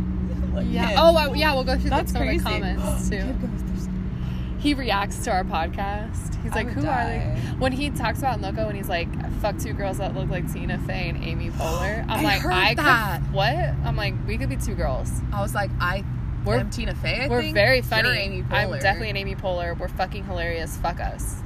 Like, 0.53 0.67
yeah. 0.69 0.87
him. 0.87 0.97
Oh, 0.99 1.15
I, 1.15 1.33
yeah. 1.33 1.53
We'll 1.53 1.63
go 1.63 1.77
through 1.77 1.91
that's 1.91 2.11
some 2.11 2.21
crazy. 2.21 2.37
of 2.37 2.43
the 2.43 2.49
comments 2.49 3.09
too. 3.09 3.17
Kid 3.17 3.41
goes 3.41 3.61
through 3.61 3.79
some- 3.79 4.50
He 4.61 4.73
reacts 4.75 5.23
to 5.25 5.31
our 5.31 5.43
podcast. 5.43 6.41
He's 6.43 6.51
I 6.51 6.55
like, 6.55 6.67
"Who 6.69 6.85
are 6.87 7.03
they?" 7.05 7.41
When 7.57 7.71
he 7.71 7.89
talks 7.89 8.19
about 8.19 8.41
Loco, 8.41 8.67
and 8.67 8.77
he's 8.77 8.87
like, 8.89 9.07
"Fuck 9.41 9.57
two 9.57 9.73
girls 9.73 9.97
that 9.97 10.15
look 10.15 10.29
like 10.29 10.51
Tina 10.53 10.77
Fey 10.79 11.09
and 11.09 11.23
Amy 11.23 11.49
Poehler." 11.57 12.03
I'm 12.07 12.09
I 12.09 12.21
like, 12.23 12.45
"I 12.45 12.73
that. 12.75 13.21
could 13.23 13.33
what?" 13.33 13.55
I'm 13.55 13.95
like, 13.95 14.13
"We 14.27 14.37
could 14.37 14.49
be 14.49 14.57
two 14.57 14.75
girls." 14.75 15.11
I 15.33 15.41
was 15.41 15.55
like, 15.55 15.71
I 15.79 16.03
We're- 16.45 16.59
am 16.59 16.69
Tina 16.69 16.93
Fey. 16.95 17.25
I 17.25 17.27
We're 17.27 17.41
think. 17.41 17.53
very 17.55 17.77
You're 17.77 17.83
funny. 17.83 18.09
Amy 18.09 18.43
I'm 18.51 18.71
definitely 18.79 19.09
an 19.09 19.17
Amy 19.17 19.35
Poehler. 19.35 19.77
We're 19.77 19.87
fucking 19.87 20.25
hilarious. 20.25 20.77
Fuck 20.77 20.99
us. 20.99 21.37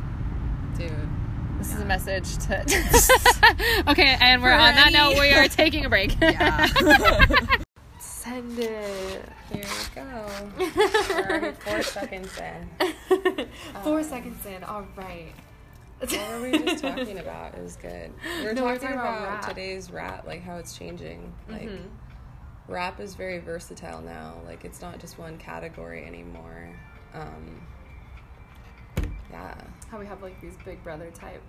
dude. 0.78 0.91
This 1.57 1.74
is 1.74 1.80
a 1.80 1.86
message 1.86 2.38
to. 2.47 2.61
okay, 3.91 4.18
and 4.20 4.43
we're 4.43 4.51
on 4.51 4.76
that 4.76 4.91
note. 4.91 5.18
We 5.18 5.32
are 5.32 5.47
taking 5.49 5.86
a 5.86 5.89
break. 5.89 6.20
Yeah. 6.22 6.68
Send 8.26 8.57
it. 8.59 9.21
Here 9.53 9.63
we 9.63 9.95
go. 9.95 10.26
We're 11.15 11.53
four 11.53 11.82
seconds 11.84 12.32
in. 12.39 13.47
Four 13.84 14.01
seconds 14.03 14.43
in. 14.45 14.63
All 14.63 14.86
right. 14.95 15.32
What 15.99 16.11
were 16.32 16.41
we 16.49 16.57
just 16.65 16.82
talking 16.84 17.19
about? 17.19 17.53
It 17.53 17.61
was 17.63 17.76
good. 17.76 18.11
We 18.39 18.45
were 18.47 18.53
No, 18.53 18.61
talking, 18.63 18.80
talking 18.82 18.95
about 18.99 19.19
about, 19.19 19.28
rap. 19.43 19.47
today's 19.47 19.91
rap, 19.91 20.26
like 20.26 20.43
how 20.43 20.57
it's 20.57 20.76
changing. 20.78 21.32
Like 21.47 21.69
Mhm. 21.69 21.86
rap 22.67 22.99
is 22.99 23.13
very 23.15 23.38
versatile 23.38 24.01
now. 24.01 24.34
Like 24.45 24.65
it's 24.65 24.82
not 24.82 24.97
just 24.99 25.19
one 25.19 25.38
category 25.38 26.03
anymore. 26.05 26.69
Um, 27.13 27.61
yeah, 29.32 29.53
How 29.89 29.99
we 29.99 30.05
have 30.07 30.21
like 30.23 30.39
these 30.41 30.55
Big 30.65 30.84
Brother 30.84 31.11
type, 31.11 31.43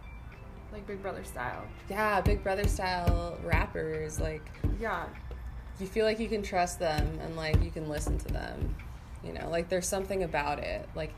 like 0.73 0.87
Big 0.87 1.01
Brother 1.03 1.25
style. 1.25 1.65
yeah. 1.89 2.21
Big 2.21 2.43
Brother 2.45 2.69
style 2.69 3.39
rappers. 3.43 4.21
Like 4.21 4.43
Yeah. 4.79 5.07
You 5.81 5.87
feel 5.87 6.05
like 6.07 6.19
you 6.21 6.29
can 6.29 6.43
trust 6.43 6.79
them 6.79 7.19
and 7.23 7.37
like 7.37 7.63
you 7.63 7.71
can 7.71 7.89
listen 7.89 8.19
to 8.19 8.29
them. 8.29 8.75
You 9.25 9.33
know, 9.33 9.49
like 9.51 9.69
there's 9.69 9.89
something 9.89 10.23
about 10.23 10.59
it, 10.61 10.89
like 10.95 11.13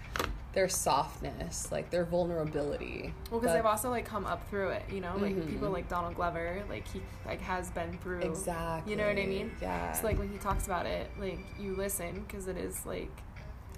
their 0.55 0.69
softness, 0.69 1.71
like 1.71 1.91
their 1.91 2.05
vulnerability. 2.05 3.13
Well, 3.31 3.39
because 3.39 3.55
they've 3.55 3.67
also 3.67 3.91
like 3.91 4.07
come 4.07 4.25
up 4.27 4.49
through 4.49 4.71
it, 4.71 4.83
you 4.91 5.01
know, 5.01 5.15
like 5.19 5.35
Mhm. 5.37 5.51
people 5.51 5.71
like 5.71 5.89
Donald 5.89 6.15
Glover, 6.15 6.63
like 6.71 6.89
he 6.89 7.03
like 7.27 7.41
has 7.43 7.71
been 7.71 7.97
through. 7.99 8.21
exactly. 8.21 8.91
You 8.93 8.97
know 8.97 9.07
what 9.07 9.19
I 9.19 9.27
mean? 9.27 9.53
Yeah. 9.61 9.93
So 9.93 10.07
like 10.07 10.19
when 10.19 10.31
he 10.31 10.39
talks 10.39 10.67
about 10.67 10.87
it, 10.87 11.11
like 11.21 11.39
you 11.61 11.75
listen 11.77 12.25
because 12.27 12.49
it 12.49 12.57
is 12.57 12.85
like 12.87 13.11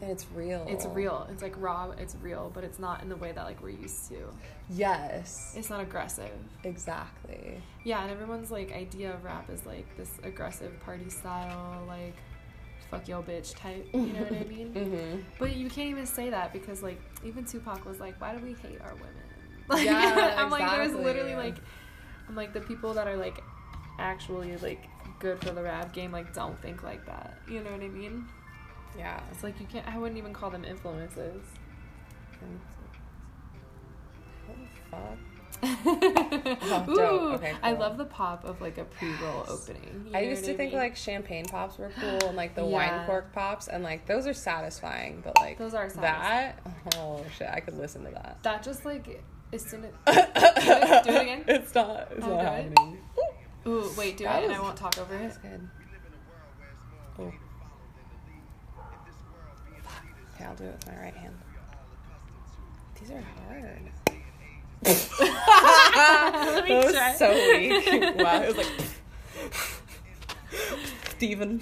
and 0.00 0.10
it's 0.10 0.26
real. 0.34 0.64
it's 0.68 0.86
real. 0.86 1.26
It's 1.30 1.42
like 1.42 1.54
raw. 1.60 1.90
It's 1.98 2.16
real, 2.22 2.50
but 2.54 2.64
it's 2.64 2.78
not 2.78 3.02
in 3.02 3.08
the 3.08 3.16
way 3.16 3.32
that 3.32 3.44
like 3.44 3.62
we're 3.62 3.70
used 3.70 4.08
to. 4.08 4.16
Yes. 4.70 5.54
It's 5.56 5.70
not 5.70 5.80
aggressive. 5.80 6.30
exactly. 6.64 7.60
Yeah, 7.84 8.02
and 8.02 8.10
everyone's 8.10 8.50
like 8.50 8.72
idea 8.72 9.12
of 9.14 9.24
rap 9.24 9.50
is 9.50 9.64
like 9.66 9.86
this 9.96 10.10
aggressive 10.22 10.78
party 10.80 11.08
style, 11.10 11.82
like 11.86 12.14
fuck 12.90 13.06
yo 13.06 13.22
bitch 13.22 13.54
type. 13.56 13.86
You 13.92 14.00
know 14.00 14.20
what 14.22 14.32
I 14.32 14.44
mean? 14.48 14.72
Mm-hmm. 14.74 15.20
But 15.38 15.54
you 15.56 15.68
can't 15.70 15.90
even 15.90 16.06
say 16.06 16.30
that 16.30 16.52
because 16.52 16.82
like 16.82 17.00
even 17.24 17.44
Tupac 17.44 17.84
was 17.86 18.00
like, 18.00 18.20
why 18.20 18.34
do 18.34 18.44
we 18.44 18.54
hate 18.54 18.80
our 18.80 18.94
women? 18.94 19.08
Like, 19.68 19.84
Yeah, 19.84 20.34
I'm 20.38 20.50
like 20.50 20.68
there's 20.68 20.86
exactly. 20.88 21.04
literally 21.04 21.34
like 21.36 21.54
I'm 22.28 22.34
like 22.34 22.52
the 22.52 22.60
people 22.60 22.92
that 22.94 23.06
are 23.06 23.16
like 23.16 23.40
actually 24.00 24.56
like 24.56 24.84
good 25.20 25.38
for 25.44 25.50
the 25.50 25.62
rap 25.62 25.92
game 25.92 26.10
like 26.10 26.34
don't 26.34 26.60
think 26.62 26.82
like 26.82 27.06
that. 27.06 27.38
You 27.48 27.60
know 27.62 27.70
what 27.70 27.80
I 27.82 27.88
mean? 27.88 28.26
Yeah. 28.98 29.20
It's 29.32 29.42
like 29.42 29.58
you 29.60 29.66
can't 29.66 29.86
I 29.86 29.98
wouldn't 29.98 30.18
even 30.18 30.32
call 30.32 30.50
them 30.50 30.64
influences. 30.64 31.42
What 34.46 34.56
the 34.58 34.90
fuck? 34.90 35.18
Ooh, 36.88 36.94
dope. 36.96 37.34
Okay, 37.34 37.52
I 37.62 37.72
love 37.72 37.98
the 37.98 38.04
pop 38.06 38.44
of 38.44 38.60
like 38.62 38.78
a 38.78 38.84
pre-roll 38.84 39.44
opening. 39.48 40.06
you 40.08 40.14
I 40.14 40.20
used 40.22 40.42
what 40.42 40.48
to 40.52 40.56
think 40.56 40.72
mean? 40.72 40.80
like 40.80 40.96
champagne 40.96 41.44
pops 41.44 41.76
were 41.78 41.90
cool 42.00 42.18
and 42.28 42.36
like 42.36 42.54
the 42.54 42.62
Yeah. 42.64 42.68
wine 42.68 43.06
cork 43.06 43.32
pops 43.32 43.68
and 43.68 43.82
like 43.84 44.06
those 44.06 44.26
are 44.26 44.32
satisfying, 44.34 45.20
but 45.22 45.36
like 45.38 45.58
Those 45.58 45.74
are 45.74 45.88
that. 45.90 46.58
Oh 46.96 47.24
shit, 47.36 47.48
I 47.52 47.60
could 47.60 47.76
listen 47.76 48.04
to 48.04 48.10
that. 48.12 48.38
that 48.42 48.62
just 48.62 48.84
like 48.86 49.22
as 49.52 49.62
soon 49.62 49.84
as 49.84 49.90
it, 50.16 51.04
do 51.04 51.10
it 51.12 51.22
again? 51.22 51.44
It's 51.46 51.74
not. 51.74 52.08
It's 52.16 52.24
Oh, 52.24 52.36
not 52.42 52.74
do 52.74 52.82
it? 52.92 53.68
Ooh, 53.68 53.90
wait, 53.98 54.16
do 54.16 54.24
That 54.24 54.42
it 54.42 54.46
and 54.46 54.54
I 54.54 54.60
won't 54.60 54.76
talk 54.76 54.96
over 54.98 55.14
it. 55.14 55.18
That's 55.20 55.36
good. 55.38 55.68
Oh. 57.18 57.32
Okay, 60.40 60.48
I'll 60.48 60.56
do 60.56 60.64
it 60.64 60.72
with 60.72 60.86
my 60.86 61.02
right 61.02 61.14
hand. 61.14 61.34
These 62.98 63.10
are 63.10 63.22
hard. 63.46 63.80
That 66.70 66.84
was 66.84 66.94
try. 66.94 67.14
so 67.14 67.30
weak. 67.30 68.16
wow, 68.16 68.42
it 68.42 68.48
was 68.48 68.56
like 68.56 68.68
Steven. 71.16 71.60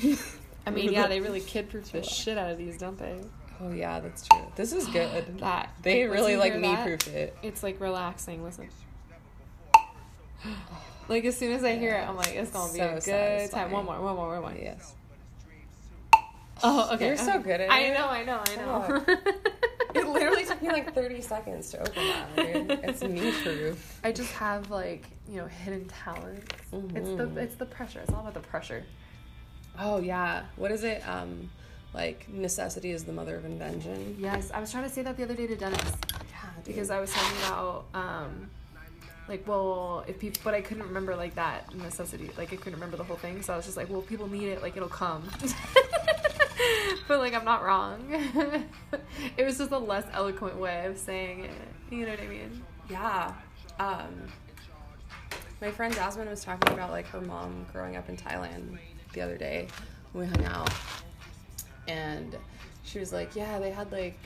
I 0.67 0.71
mean, 0.71 0.93
yeah, 0.93 1.09
they 1.09 1.21
really 1.21 1.41
kid-proof 1.41 1.91
the 1.91 2.03
shit 2.05 2.39
out 2.39 2.51
of 2.53 2.59
these, 2.59 2.79
don't 2.79 2.97
they? 2.99 3.19
Oh 3.61 3.73
yeah, 3.73 3.99
that's 3.99 4.29
true. 4.29 4.47
This 4.55 4.73
is 4.73 4.87
good. 4.87 5.39
That 5.41 5.71
They 5.83 6.07
like, 6.07 6.17
really 6.17 6.37
like 6.37 6.55
me 6.57 6.77
proofed 6.77 7.09
it. 7.09 7.37
It's 7.43 7.63
like 7.65 7.81
relaxing. 7.81 8.45
Listen. 8.45 8.69
Like 11.09 11.25
as 11.25 11.39
soon 11.39 11.53
as 11.53 11.65
I 11.65 11.75
hear 11.77 11.95
it, 11.95 12.07
I'm 12.07 12.17
like, 12.17 12.35
it's 12.35 12.51
gonna 12.51 12.71
be 12.71 12.79
So 12.81 12.85
a 12.85 12.95
good 12.97 13.03
satisfying. 13.03 13.65
time. 13.65 13.73
One 13.73 13.87
more, 13.87 13.99
one 14.03 14.15
more, 14.15 14.29
one 14.43 14.53
more. 14.53 14.63
Yes. 14.63 14.93
Oh, 16.63 16.95
okay. 16.95 17.07
You're 17.09 17.17
so 17.17 17.39
good 17.41 17.61
at 17.61 17.71
I 17.71 17.81
it. 17.81 17.91
I 17.93 17.95
know, 17.95 18.07
I 18.09 18.25
know, 18.25 18.43
I 18.47 18.57
know. 18.57 19.17
It 19.95 20.07
literally 20.07 20.45
took 20.45 20.61
me 20.61 20.69
like 20.69 20.95
30 20.95 21.23
seconds 21.23 21.71
to 21.71 21.81
open 21.81 22.07
that, 22.09 22.37
dude. 22.37 22.81
It's 22.85 23.03
me 23.03 23.33
proof. 23.43 23.99
I 24.05 24.13
just 24.13 24.31
have 24.35 24.71
like 24.71 25.07
you 25.27 25.37
know 25.39 25.47
hidden 25.47 25.87
talents. 25.87 26.47
It's 26.95 27.09
Mhm. 27.09 27.35
the 27.35 27.41
it's 27.41 27.55
the 27.57 27.65
pressure. 27.65 28.01
It's 28.01 28.13
all 28.13 28.21
about 28.21 28.35
the 28.35 28.41
pressure. 28.41 28.85
Oh 29.79 29.99
yeah. 29.99 30.43
What 30.57 30.71
is 30.73 30.85
it? 30.85 31.03
Um 31.09 31.51
like 31.95 32.29
necessity 32.29 32.91
is 32.91 33.05
the 33.05 33.13
mother 33.13 33.35
of 33.37 33.47
invention. 33.47 34.17
Yes, 34.21 34.51
I 34.53 34.61
was 34.61 34.71
trying 34.71 34.85
to 34.85 34.91
say 34.91 35.03
that 35.03 35.17
the 35.17 35.23
other 35.25 35.35
day 35.35 35.47
to 35.47 35.57
Dennis 35.57 35.81
Yeah, 36.31 36.51
because 36.65 36.91
I 36.91 37.01
was 37.01 37.11
talking 37.11 37.39
about 37.47 37.87
um 37.95 38.51
like 39.27 39.49
well 39.49 40.05
if 40.07 40.19
people 40.19 40.41
but 40.45 40.53
I 40.55 40.61
couldn't 40.61 40.85
remember 40.85 41.17
like 41.17 41.35
that 41.37 41.75
necessity 41.75 42.31
like 42.37 42.53
I 42.53 42.57
couldn't 42.57 42.75
remember 42.75 42.99
the 42.99 43.05
whole 43.05 43.17
thing 43.17 43.41
so 43.43 43.55
I 43.55 43.57
was 43.57 43.65
just 43.65 43.77
like 43.79 43.89
well 43.89 44.03
people 44.03 44.29
need 44.29 44.49
it 44.49 44.61
like 44.63 44.77
it'll 44.77 44.89
come 44.89 45.23
but 47.09 47.19
like 47.19 47.35
I'm 47.35 47.45
not 47.45 47.63
wrong 47.65 48.01
it 49.37 49.45
was 49.45 49.59
just 49.59 49.71
a 49.71 49.79
less 49.79 50.05
eloquent 50.13 50.57
way 50.57 50.87
of 50.87 50.99
saying 50.99 51.45
it 51.45 51.51
you 51.91 52.05
know 52.05 52.11
what 52.11 52.21
I 52.21 52.27
mean 52.27 52.63
Yeah. 52.91 53.33
Um, 53.79 54.27
my 55.61 55.71
friend 55.71 55.95
Jasmine 55.95 56.29
was 56.29 56.43
talking 56.45 56.73
about 56.73 56.91
like 56.91 57.07
her 57.09 57.21
mom 57.21 57.67
growing 57.73 57.97
up 57.97 58.09
in 58.09 58.17
Thailand 58.17 58.79
the 59.13 59.21
other 59.21 59.37
day 59.37 59.69
when 60.13 60.27
we 60.29 60.37
hung 60.37 60.45
out, 60.47 60.73
and 61.87 62.37
she 62.85 62.99
was 62.99 63.13
like, 63.13 63.35
"Yeah, 63.37 63.59
they 63.59 63.71
had 63.71 63.91
like 63.93 64.19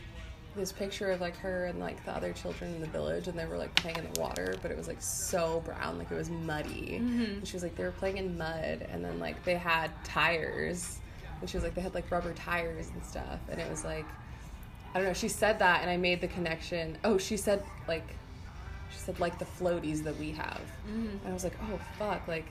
this 0.55 0.73
picture 0.73 1.11
of 1.11 1.21
like 1.21 1.37
her 1.39 1.67
and 1.67 1.79
like 1.81 2.05
the 2.05 2.13
other 2.13 2.33
children 2.33 2.75
in 2.75 2.81
the 2.81 2.87
village, 2.87 3.29
and 3.29 3.39
they 3.39 3.47
were 3.47 3.57
like 3.59 3.75
playing 3.77 3.97
in 3.99 4.13
the 4.13 4.21
water, 4.21 4.55
but 4.63 4.71
it 4.71 4.77
was 4.77 4.89
like 4.89 5.01
so 5.03 5.61
brown, 5.65 5.99
like 5.99 6.11
it 6.11 6.15
was 6.17 6.31
muddy." 6.31 6.97
And 7.37 7.49
she 7.49 7.55
was 7.55 7.63
like, 7.63 7.77
"They 7.77 7.85
were 7.85 7.93
playing 7.93 8.19
in 8.19 8.37
mud, 8.39 8.87
and 8.91 9.05
then 9.05 9.19
like 9.19 9.43
they 9.45 9.57
had 9.57 9.91
tires." 10.05 10.99
And 11.43 11.51
she 11.51 11.57
was 11.57 11.65
like, 11.65 11.75
"They 11.75 11.81
had 11.83 11.93
like 11.93 12.09
rubber 12.11 12.33
tires 12.33 12.89
and 12.95 13.05
stuff," 13.05 13.41
and 13.51 13.61
it 13.61 13.69
was 13.69 13.85
like. 13.85 14.07
I 14.95 14.99
don't 14.99 15.09
know. 15.09 15.15
She 15.15 15.29
said 15.29 15.59
that, 15.61 15.81
and 15.81 15.91
I 15.91 15.97
made 15.97 16.21
the 16.21 16.29
connection. 16.29 16.99
Oh, 17.03 17.17
she 17.17 17.39
said 17.39 17.63
like, 17.89 18.07
she 18.91 18.99
said 18.99 19.19
like 19.21 19.39
the 19.39 19.47
floaties 19.47 20.05
that 20.05 20.19
we 20.19 20.33
have, 20.33 20.61
mm-hmm. 20.87 21.07
and 21.25 21.29
I 21.29 21.33
was 21.33 21.45
like, 21.45 21.55
oh 21.63 21.81
fuck, 21.99 22.29
like 22.29 22.45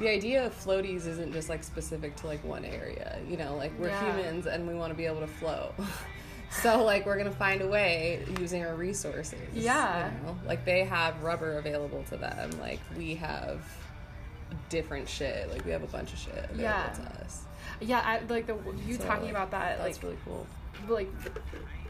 the 0.00 0.08
idea 0.08 0.44
of 0.44 0.52
floaties 0.52 1.06
isn't 1.06 1.32
just 1.32 1.48
like 1.48 1.62
specific 1.62 2.16
to 2.16 2.26
like 2.26 2.42
one 2.44 2.64
area. 2.64 3.20
You 3.28 3.36
know, 3.36 3.54
like 3.56 3.70
we're 3.78 3.86
Yeah. 3.86 4.16
humans 4.16 4.46
and 4.46 4.66
we 4.66 4.74
want 4.74 4.90
to 4.90 4.96
be 4.96 5.06
able 5.06 5.20
to 5.20 5.28
float. 5.28 5.74
so 6.62 6.82
like 6.82 7.06
we're 7.06 7.16
gonna 7.16 7.30
find 7.30 7.62
a 7.62 7.68
way 7.68 8.24
using 8.40 8.64
our 8.64 8.74
resources. 8.74 9.38
Yeah. 9.54 10.10
you 10.10 10.26
know? 10.26 10.36
like 10.46 10.64
they 10.64 10.82
have 10.84 11.22
rubber 11.22 11.58
available 11.58 12.02
to 12.08 12.16
them. 12.16 12.50
Like 12.60 12.80
we 12.98 13.14
have 13.14 13.62
different 14.70 15.08
shit. 15.08 15.50
Like 15.52 15.64
we 15.64 15.70
have 15.70 15.84
a 15.84 15.88
bunch 15.88 16.12
of 16.12 16.18
shit 16.18 16.34
available 16.50 16.62
Yeah. 16.62 16.88
to 16.94 17.24
us. 17.24 17.44
Yeah 17.80 18.00
I, 18.04 18.20
like 18.32 18.46
the 18.46 18.56
you 18.86 18.94
So, 18.94 19.04
talking 19.04 19.22
like, 19.24 19.30
about 19.30 19.50
that 19.52 19.78
That's 19.78 19.96
like 19.96 20.02
really 20.02 20.18
cool. 20.24 20.46
like 20.88 21.10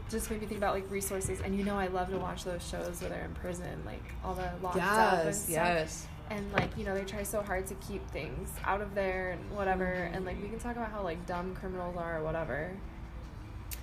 just 0.09 0.29
made 0.29 0.39
me 0.41 0.47
think 0.47 0.59
about 0.59 0.73
like 0.75 0.89
resources 0.91 1.41
and 1.41 1.57
you 1.57 1.63
know 1.65 1.77
I 1.77 1.87
love 1.87 2.09
to 2.11 2.17
watch 2.17 2.43
those 2.43 2.65
shows 2.67 3.01
where 3.01 3.09
they're 3.09 3.25
in 3.25 3.33
prison 3.35 3.81
like 3.85 4.03
all 4.23 4.33
the 4.35 4.49
locked 4.61 4.77
up 4.77 5.13
and 5.13 5.25
Yes, 5.25 5.39
stuff. 5.41 5.49
yes. 5.51 6.07
and 6.29 6.51
like 6.53 6.69
you 6.77 6.85
know 6.85 6.93
they 6.93 7.03
try 7.03 7.23
so 7.23 7.41
hard 7.41 7.65
to 7.67 7.73
keep 7.75 8.07
things 8.11 8.49
out 8.63 8.81
of 8.81 8.93
there 8.95 9.31
and 9.31 9.51
whatever 9.57 9.85
and 9.85 10.23
like 10.25 10.41
we 10.41 10.47
can 10.47 10.59
talk 10.59 10.75
about 10.75 10.91
how 10.91 11.01
like 11.01 11.25
dumb 11.25 11.55
criminals 11.55 11.95
are 11.97 12.19
or 12.19 12.23
whatever 12.23 12.71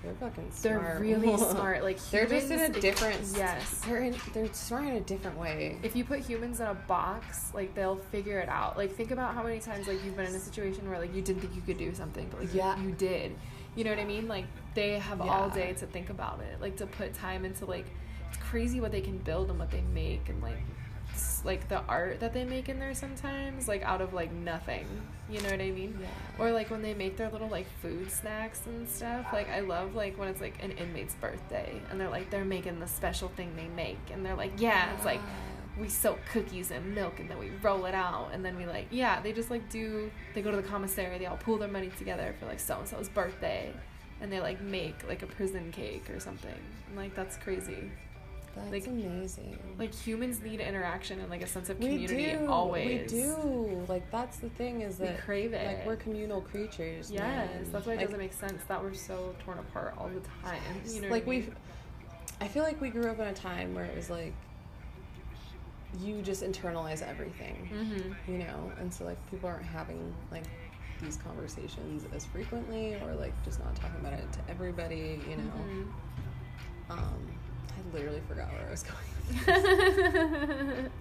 They're 0.02 0.14
fucking 0.14 0.50
smart. 0.50 0.82
they're 0.82 0.98
really 1.00 1.36
smart 1.50 1.82
like 1.84 1.98
They're 2.10 2.26
just 2.26 2.50
in 2.50 2.58
a 2.58 2.62
humans- 2.64 2.82
different. 2.82 3.20
yes 3.36 3.80
They're 3.86 4.02
in. 4.02 4.16
They're 4.32 4.52
smart 4.52 4.84
in 4.86 4.96
a 4.96 5.00
different 5.00 5.38
way. 5.38 5.78
if 5.82 5.94
you 5.94 6.04
put 6.04 6.20
humans 6.20 6.60
in 6.60 6.66
a 6.66 6.74
box 6.74 7.52
like 7.54 7.74
they'll 7.74 7.96
figure 8.10 8.38
it 8.40 8.48
out 8.48 8.76
like 8.76 8.94
think 8.96 9.10
about 9.12 9.34
how 9.34 9.42
many 9.42 9.60
times 9.60 9.86
like 9.86 10.04
you've 10.04 10.16
been 10.16 10.26
in 10.26 10.34
a 10.34 10.40
situation 10.40 10.88
where 10.88 10.98
like 10.98 11.14
you 11.14 11.22
didn't 11.22 11.40
think 11.40 11.54
you 11.54 11.62
could 11.62 11.78
do 11.78 11.94
something 11.94 12.26
but 12.30 12.40
like 12.40 12.52
Yeah. 12.54 12.76
you, 12.80 12.88
you 12.88 12.94
did 12.94 13.32
you 13.76 13.84
know 13.84 13.90
what 13.90 13.98
i 14.00 14.04
mean 14.04 14.28
like 14.28 14.44
they 14.74 14.98
have 14.98 15.20
all 15.20 15.48
day 15.48 15.72
to 15.74 15.86
think 15.86 16.10
about 16.10 16.40
it 16.40 16.60
like 16.60 16.76
to 16.76 16.86
put 16.86 17.14
time 17.14 17.44
into 17.44 17.64
like 17.64 17.86
it's 18.28 18.36
crazy 18.38 18.80
what 18.80 18.90
they 18.92 19.00
can 19.00 19.18
build 19.18 19.50
and 19.50 19.58
what 19.58 19.70
they 19.70 19.82
make 19.94 20.28
and 20.28 20.42
like 20.42 20.58
like 21.44 21.68
the 21.68 21.80
art 21.88 22.20
that 22.20 22.32
they 22.32 22.44
make 22.44 22.68
in 22.68 22.78
there 22.78 22.94
sometimes 22.94 23.68
like 23.68 23.82
out 23.82 24.00
of 24.00 24.14
like 24.14 24.32
nothing 24.32 24.86
you 25.28 25.40
know 25.40 25.50
what 25.50 25.60
i 25.60 25.70
mean? 25.70 25.98
Yeah. 26.00 26.06
or 26.38 26.52
like 26.52 26.70
when 26.70 26.82
they 26.82 26.94
make 26.94 27.16
their 27.16 27.30
little 27.30 27.48
like 27.48 27.66
food 27.80 28.10
snacks 28.10 28.62
and 28.66 28.88
stuff 28.88 29.26
like 29.32 29.48
i 29.50 29.60
love 29.60 29.94
like 29.94 30.18
when 30.18 30.28
it's 30.28 30.40
like 30.40 30.62
an 30.62 30.72
inmate's 30.72 31.14
birthday 31.14 31.80
and 31.90 32.00
they're 32.00 32.10
like 32.10 32.30
they're 32.30 32.44
making 32.44 32.80
the 32.80 32.86
special 32.86 33.28
thing 33.28 33.54
they 33.56 33.68
make 33.68 33.98
and 34.12 34.24
they're 34.24 34.36
like 34.36 34.52
yeah 34.58 34.94
it's 34.94 35.04
like 35.04 35.20
ah. 35.22 35.80
we 35.80 35.88
soak 35.88 36.18
cookies 36.32 36.70
in 36.70 36.94
milk 36.94 37.18
and 37.18 37.28
then 37.28 37.38
we 37.38 37.50
roll 37.62 37.84
it 37.86 37.94
out 37.94 38.30
and 38.32 38.44
then 38.44 38.56
we 38.56 38.66
like 38.66 38.86
yeah 38.90 39.20
they 39.20 39.32
just 39.32 39.50
like 39.50 39.68
do 39.70 40.10
they 40.34 40.42
go 40.42 40.50
to 40.50 40.56
the 40.56 40.62
commissary 40.62 41.18
they 41.18 41.26
all 41.26 41.36
pool 41.36 41.58
their 41.58 41.68
money 41.68 41.90
together 41.98 42.34
for 42.38 42.46
like 42.46 42.60
so 42.60 42.78
and 42.78 42.88
so's 42.88 43.08
birthday 43.08 43.72
and 44.22 44.32
they 44.32 44.40
like 44.40 44.60
make 44.62 45.06
like 45.08 45.22
a 45.22 45.26
prison 45.26 45.70
cake 45.72 46.08
or 46.08 46.20
something. 46.20 46.54
And 46.86 46.96
like 46.96 47.14
that's 47.14 47.36
crazy 47.36 47.90
That's 48.54 48.70
like- 48.70 48.86
amazing. 48.86 49.58
like 49.78 49.94
humans 49.94 50.40
need 50.42 50.60
interaction 50.60 51.20
and 51.20 51.30
like 51.30 51.42
a 51.42 51.46
sense 51.46 51.70
of 51.70 51.78
community 51.80 52.14
we 52.16 52.32
do. 52.38 52.46
always 52.50 53.12
We 53.12 53.18
do. 53.18 53.84
Like 53.88 54.10
that's 54.10 54.38
the 54.38 54.50
thing 54.50 54.82
is 54.82 54.98
that 54.98 55.16
We 55.16 55.20
crave 55.22 55.52
it. 55.54 55.66
Like 55.66 55.86
we're 55.86 55.96
communal 55.96 56.40
creatures. 56.42 57.10
yes 57.10 57.20
man. 57.20 57.48
that's 57.72 57.86
why 57.86 57.94
it 57.94 57.96
Like, 57.96 58.06
doesn't 58.06 58.18
make 58.20 58.32
sense 58.32 58.62
that 58.68 58.82
we're 58.82 58.94
so 58.94 59.34
torn 59.44 59.58
apart 59.58 59.94
all 59.98 60.08
the 60.08 60.20
time 60.46 60.60
you 60.86 61.00
know 61.02 61.08
like 61.08 61.26
we. 61.26 61.48
I 62.40 62.48
feel 62.48 62.62
like 62.64 62.80
we 62.80 62.90
grew 62.90 63.08
up 63.10 63.18
in 63.20 63.26
a 63.28 63.32
time 63.32 63.74
where 63.74 63.84
it 63.84 63.94
was 63.96 64.10
like 64.10 64.34
you 66.00 66.22
just 66.22 66.42
internalize 66.42 67.02
everything, 67.06 67.68
mm-hmm. 67.72 68.32
you 68.32 68.38
know, 68.38 68.72
and 68.78 68.92
so 68.92 69.04
like 69.04 69.18
people 69.30 69.48
aren't 69.48 69.64
having 69.64 70.12
like 70.30 70.44
these 71.02 71.16
conversations 71.16 72.04
as 72.14 72.24
frequently 72.24 72.94
or 73.04 73.14
like 73.14 73.32
just 73.44 73.60
not 73.60 73.74
talking 73.76 74.00
about 74.00 74.14
it 74.14 74.24
to 74.32 74.38
everybody, 74.48 75.20
you 75.28 75.36
know. 75.36 75.42
Mm-hmm. 75.52 76.92
Um, 76.92 77.28
literally 77.92 78.22
forgot 78.28 78.48
where 78.52 78.66
I 78.66 78.70
was 78.70 78.84
going. 78.84 80.90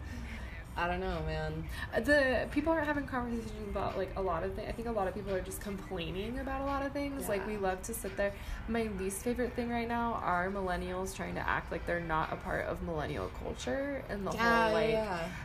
I 0.77 0.87
don't 0.87 1.01
know, 1.01 1.21
man. 1.25 1.65
the 2.05 2.47
people 2.51 2.71
aren't 2.71 2.87
having 2.87 3.05
conversations 3.05 3.51
about 3.69 3.97
like 3.97 4.09
a 4.15 4.21
lot 4.21 4.43
of 4.43 4.53
things. 4.53 4.69
I 4.69 4.71
think 4.71 4.87
a 4.87 4.91
lot 4.91 5.05
of 5.07 5.13
people 5.13 5.33
are 5.33 5.41
just 5.41 5.59
complaining 5.59 6.39
about 6.39 6.61
a 6.61 6.65
lot 6.65 6.85
of 6.85 6.93
things. 6.93 7.27
Like 7.27 7.45
we 7.45 7.57
love 7.57 7.81
to 7.83 7.93
sit 7.93 8.15
there. 8.15 8.31
My 8.69 8.89
least 8.97 9.21
favorite 9.21 9.53
thing 9.53 9.69
right 9.69 9.87
now 9.87 10.13
are 10.23 10.49
millennials 10.49 11.13
trying 11.13 11.35
to 11.35 11.47
act 11.47 11.73
like 11.73 11.85
they're 11.85 11.99
not 11.99 12.31
a 12.31 12.37
part 12.37 12.67
of 12.67 12.81
millennial 12.83 13.29
culture 13.43 14.01
and 14.09 14.25
the 14.25 14.31
whole 14.31 14.39
like 14.73 14.91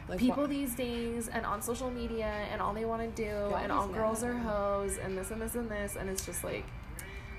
Like, 0.08 0.20
people 0.20 0.44
wha- 0.44 0.48
these 0.48 0.76
days 0.76 1.26
and 1.26 1.44
on 1.44 1.60
social 1.60 1.90
media 1.90 2.32
and 2.52 2.62
all 2.62 2.72
they 2.72 2.84
want 2.84 3.02
to 3.02 3.22
do 3.22 3.28
and 3.56 3.72
all 3.72 3.88
girls 3.88 4.22
are 4.22 4.34
hoes 4.34 4.96
and 4.96 5.18
this 5.18 5.32
and 5.32 5.42
this 5.42 5.56
and 5.56 5.68
this 5.68 5.96
and 5.96 6.08
it's 6.08 6.24
just 6.24 6.44
like 6.44 6.64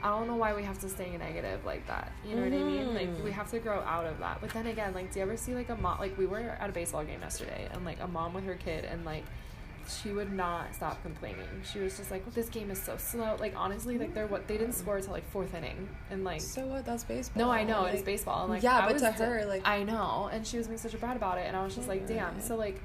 I 0.03 0.09
don't 0.09 0.27
know 0.27 0.35
why 0.35 0.53
we 0.53 0.63
have 0.63 0.79
to 0.79 0.89
stay 0.89 1.15
negative 1.17 1.65
like 1.65 1.85
that. 1.87 2.11
You 2.25 2.35
know 2.35 2.43
what 2.43 2.53
I 2.53 2.57
mean? 2.63 2.93
Like 2.93 3.09
Mhm. 3.09 3.23
we 3.23 3.31
have 3.31 3.49
to 3.51 3.59
grow 3.59 3.79
out 3.81 4.05
of 4.05 4.19
that. 4.19 4.39
But 4.41 4.51
then 4.51 4.67
again, 4.67 4.93
like 4.93 5.11
do 5.11 5.19
you 5.19 5.23
ever 5.25 5.35
see 5.37 5.55
like 5.55 5.69
a 5.69 5.75
mom 5.75 5.99
like 5.99 6.17
we 6.17 6.25
were 6.27 6.39
at 6.59 6.69
a 6.69 6.73
baseball 6.73 7.03
game 7.03 7.21
yesterday 7.21 7.67
and 7.73 7.83
like 7.83 7.99
a 7.99 8.07
mom 8.07 8.33
with 8.33 8.45
her 8.45 8.55
kid 8.55 8.85
and 8.85 9.03
like 9.05 9.23
she 9.89 10.11
would 10.11 10.33
not 10.33 10.75
stop 10.75 11.01
complaining. 11.01 11.47
She 11.63 11.79
was 11.79 11.95
just 11.95 12.11
like, 12.11 12.25
well, 12.25 12.33
"This 12.35 12.49
game 12.49 12.69
is 12.71 12.81
so 12.81 12.97
slow." 12.97 13.37
Like 13.39 13.53
honestly, 13.55 13.97
like 13.97 14.13
they're 14.13 14.27
what 14.27 14.45
they 14.45 14.57
didn't 14.57 14.73
score 14.73 14.97
until 14.97 15.13
like 15.13 15.25
fourth 15.31 15.53
inning, 15.53 15.87
and 16.11 16.25
like 16.25 16.41
So 16.41 16.65
what? 16.67 16.85
That's 16.85 17.05
baseball. 17.05 17.45
no, 17.45 17.49
I 17.51 17.63
know 17.63 17.85
it's 17.85 18.01
baseball. 18.01 18.43
And 18.43 18.51
like, 18.53 18.63
yeah, 18.63 18.79
I 18.79 18.85
but 18.85 18.93
was 18.95 19.01
to 19.01 19.11
her, 19.13 19.45
like- 19.45 19.65
I 19.65 19.83
know, 19.83 20.29
and 20.31 20.45
she 20.45 20.57
was 20.57 20.67
being 20.67 20.77
such 20.77 20.93
a 20.93 20.97
brat 20.97 21.15
about 21.15 21.37
it, 21.37 21.45
and 21.47 21.55
I 21.55 21.63
was 21.63 21.73
just 21.73 21.87
like, 21.87 22.05
damn. 22.05 22.41
So 22.41 22.57
like, 22.57 22.81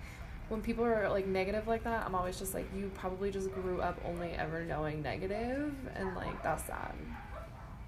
when 0.52 0.60
people 0.60 0.84
are 0.84 1.08
like 1.08 1.26
negative 1.26 1.66
like 1.66 1.82
that, 1.84 2.04
I'm 2.06 2.14
always 2.14 2.38
just 2.38 2.52
like, 2.52 2.66
you 2.76 2.90
probably 2.94 3.30
just 3.30 3.50
grew 3.52 3.80
up 3.80 3.98
only 4.04 4.32
ever 4.32 4.62
knowing 4.64 5.02
negative, 5.02 5.74
and 5.96 6.14
like 6.14 6.42
that's 6.42 6.64
sad. 6.64 6.94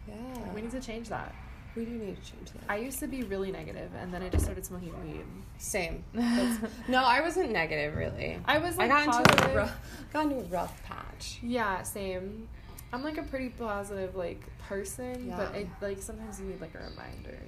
Yeah. 0.08 0.14
We 0.54 0.62
need 0.62 0.70
to 0.72 0.80
change 0.80 1.10
that. 1.10 1.34
We 1.76 1.84
do 1.84 1.90
need 1.90 2.16
to 2.16 2.32
change 2.32 2.50
that. 2.52 2.62
I 2.68 2.76
used 2.76 3.00
to 3.00 3.06
be 3.06 3.22
really 3.24 3.52
negative, 3.52 3.90
and 4.00 4.12
then 4.14 4.22
I 4.22 4.28
just 4.30 4.44
started 4.44 4.64
smoking 4.64 4.94
weed. 5.04 5.24
Same. 5.58 6.02
That's- 6.14 6.58
no, 6.88 7.04
I 7.04 7.20
wasn't 7.20 7.50
negative 7.52 7.96
really. 7.96 8.38
I 8.46 8.58
was 8.58 8.76
like 8.78 8.90
I 8.90 9.04
got 9.06 9.20
into 9.20 9.50
a 9.50 9.54
rough, 9.56 9.76
got 10.12 10.24
into 10.24 10.36
a 10.38 10.44
rough 10.44 10.82
patch. 10.84 11.38
Yeah, 11.42 11.82
same. 11.82 12.48
I'm 12.94 13.02
like 13.02 13.18
a 13.18 13.22
pretty 13.24 13.50
positive 13.50 14.14
like 14.16 14.40
person, 14.68 15.32
but 15.36 15.52
Yeah. 15.52 15.60
it, 15.60 15.68
like 15.82 16.00
sometimes 16.00 16.40
you 16.40 16.46
need 16.46 16.60
like 16.62 16.74
a 16.74 16.78
reminder. 16.78 17.38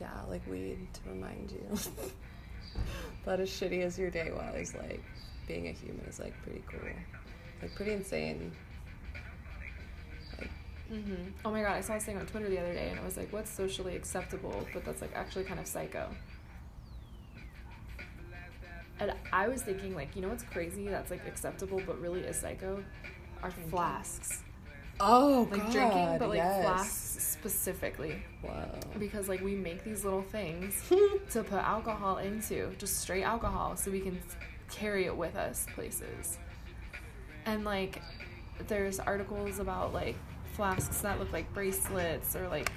Yeah, 0.00 0.10
like 0.28 0.46
weed 0.46 0.86
to 0.92 1.00
remind 1.10 1.50
you. 1.52 1.66
but 3.24 3.40
as 3.40 3.50
shitty 3.50 3.82
as 3.82 3.98
your 3.98 4.10
day 4.10 4.30
was, 4.32 4.74
like 4.74 5.02
being 5.46 5.68
a 5.68 5.72
human 5.72 6.04
is 6.06 6.18
like 6.18 6.34
pretty 6.42 6.62
cool, 6.68 6.80
like 7.62 7.74
pretty 7.74 7.92
insane. 7.92 8.52
Like 10.38 10.50
hmm 10.88 11.14
Oh 11.44 11.50
my 11.50 11.62
god, 11.62 11.72
I 11.72 11.80
saw 11.80 11.94
this 11.94 12.04
thing 12.04 12.18
on 12.18 12.26
Twitter 12.26 12.48
the 12.48 12.58
other 12.58 12.72
day, 12.72 12.88
and 12.90 12.98
it 12.98 13.04
was 13.04 13.16
like, 13.16 13.32
"What's 13.32 13.50
socially 13.50 13.96
acceptable?" 13.96 14.66
But 14.72 14.84
that's 14.84 15.00
like 15.00 15.12
actually 15.14 15.44
kind 15.44 15.60
of 15.60 15.66
psycho. 15.66 16.08
And 18.98 19.12
I 19.30 19.46
was 19.48 19.60
thinking, 19.62 19.94
like, 19.94 20.16
you 20.16 20.22
know 20.22 20.28
what's 20.28 20.42
crazy? 20.42 20.88
That's 20.88 21.10
like 21.10 21.26
acceptable, 21.26 21.82
but 21.86 22.00
really 22.00 22.20
is 22.20 22.36
psycho. 22.36 22.82
Are 23.42 23.50
flasks 23.50 24.42
oh 25.00 25.48
like 25.50 25.70
drinking, 25.70 26.18
but 26.18 26.28
like 26.28 26.40
flasks 26.40 26.92
specifically 27.40 28.22
Whoa. 28.42 28.68
because 28.98 29.28
like 29.28 29.40
we 29.42 29.54
make 29.54 29.84
these 29.84 30.04
little 30.04 30.22
things 30.22 30.82
to 31.30 31.42
put 31.42 31.58
alcohol 31.58 32.18
into, 32.18 32.72
just 32.78 32.98
straight 33.00 33.22
alcohol, 33.24 33.76
so 33.76 33.90
we 33.90 34.00
can 34.00 34.18
carry 34.70 35.04
it 35.06 35.16
with 35.16 35.36
us 35.36 35.66
places. 35.74 36.38
And 37.44 37.64
like, 37.64 38.02
there's 38.68 38.98
articles 38.98 39.58
about 39.58 39.92
like 39.92 40.16
flasks 40.54 41.00
that 41.02 41.18
look 41.18 41.32
like 41.32 41.52
bracelets 41.54 42.34
or 42.34 42.48
like 42.48 42.70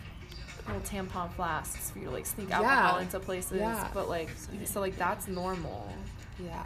little 0.67 0.81
tampon 0.81 1.31
flasks 1.33 1.89
for 1.89 1.99
you 1.99 2.05
to 2.05 2.11
like 2.11 2.25
sneak 2.25 2.51
alcohol 2.51 2.97
Yeah. 2.97 3.01
into 3.01 3.19
places. 3.19 3.57
Yeah. 3.59 3.87
But 3.93 4.07
like, 4.09 4.29
so 4.65 4.79
like 4.81 4.95
that's 4.97 5.27
normal. 5.27 5.91
Yeah. 6.43 6.63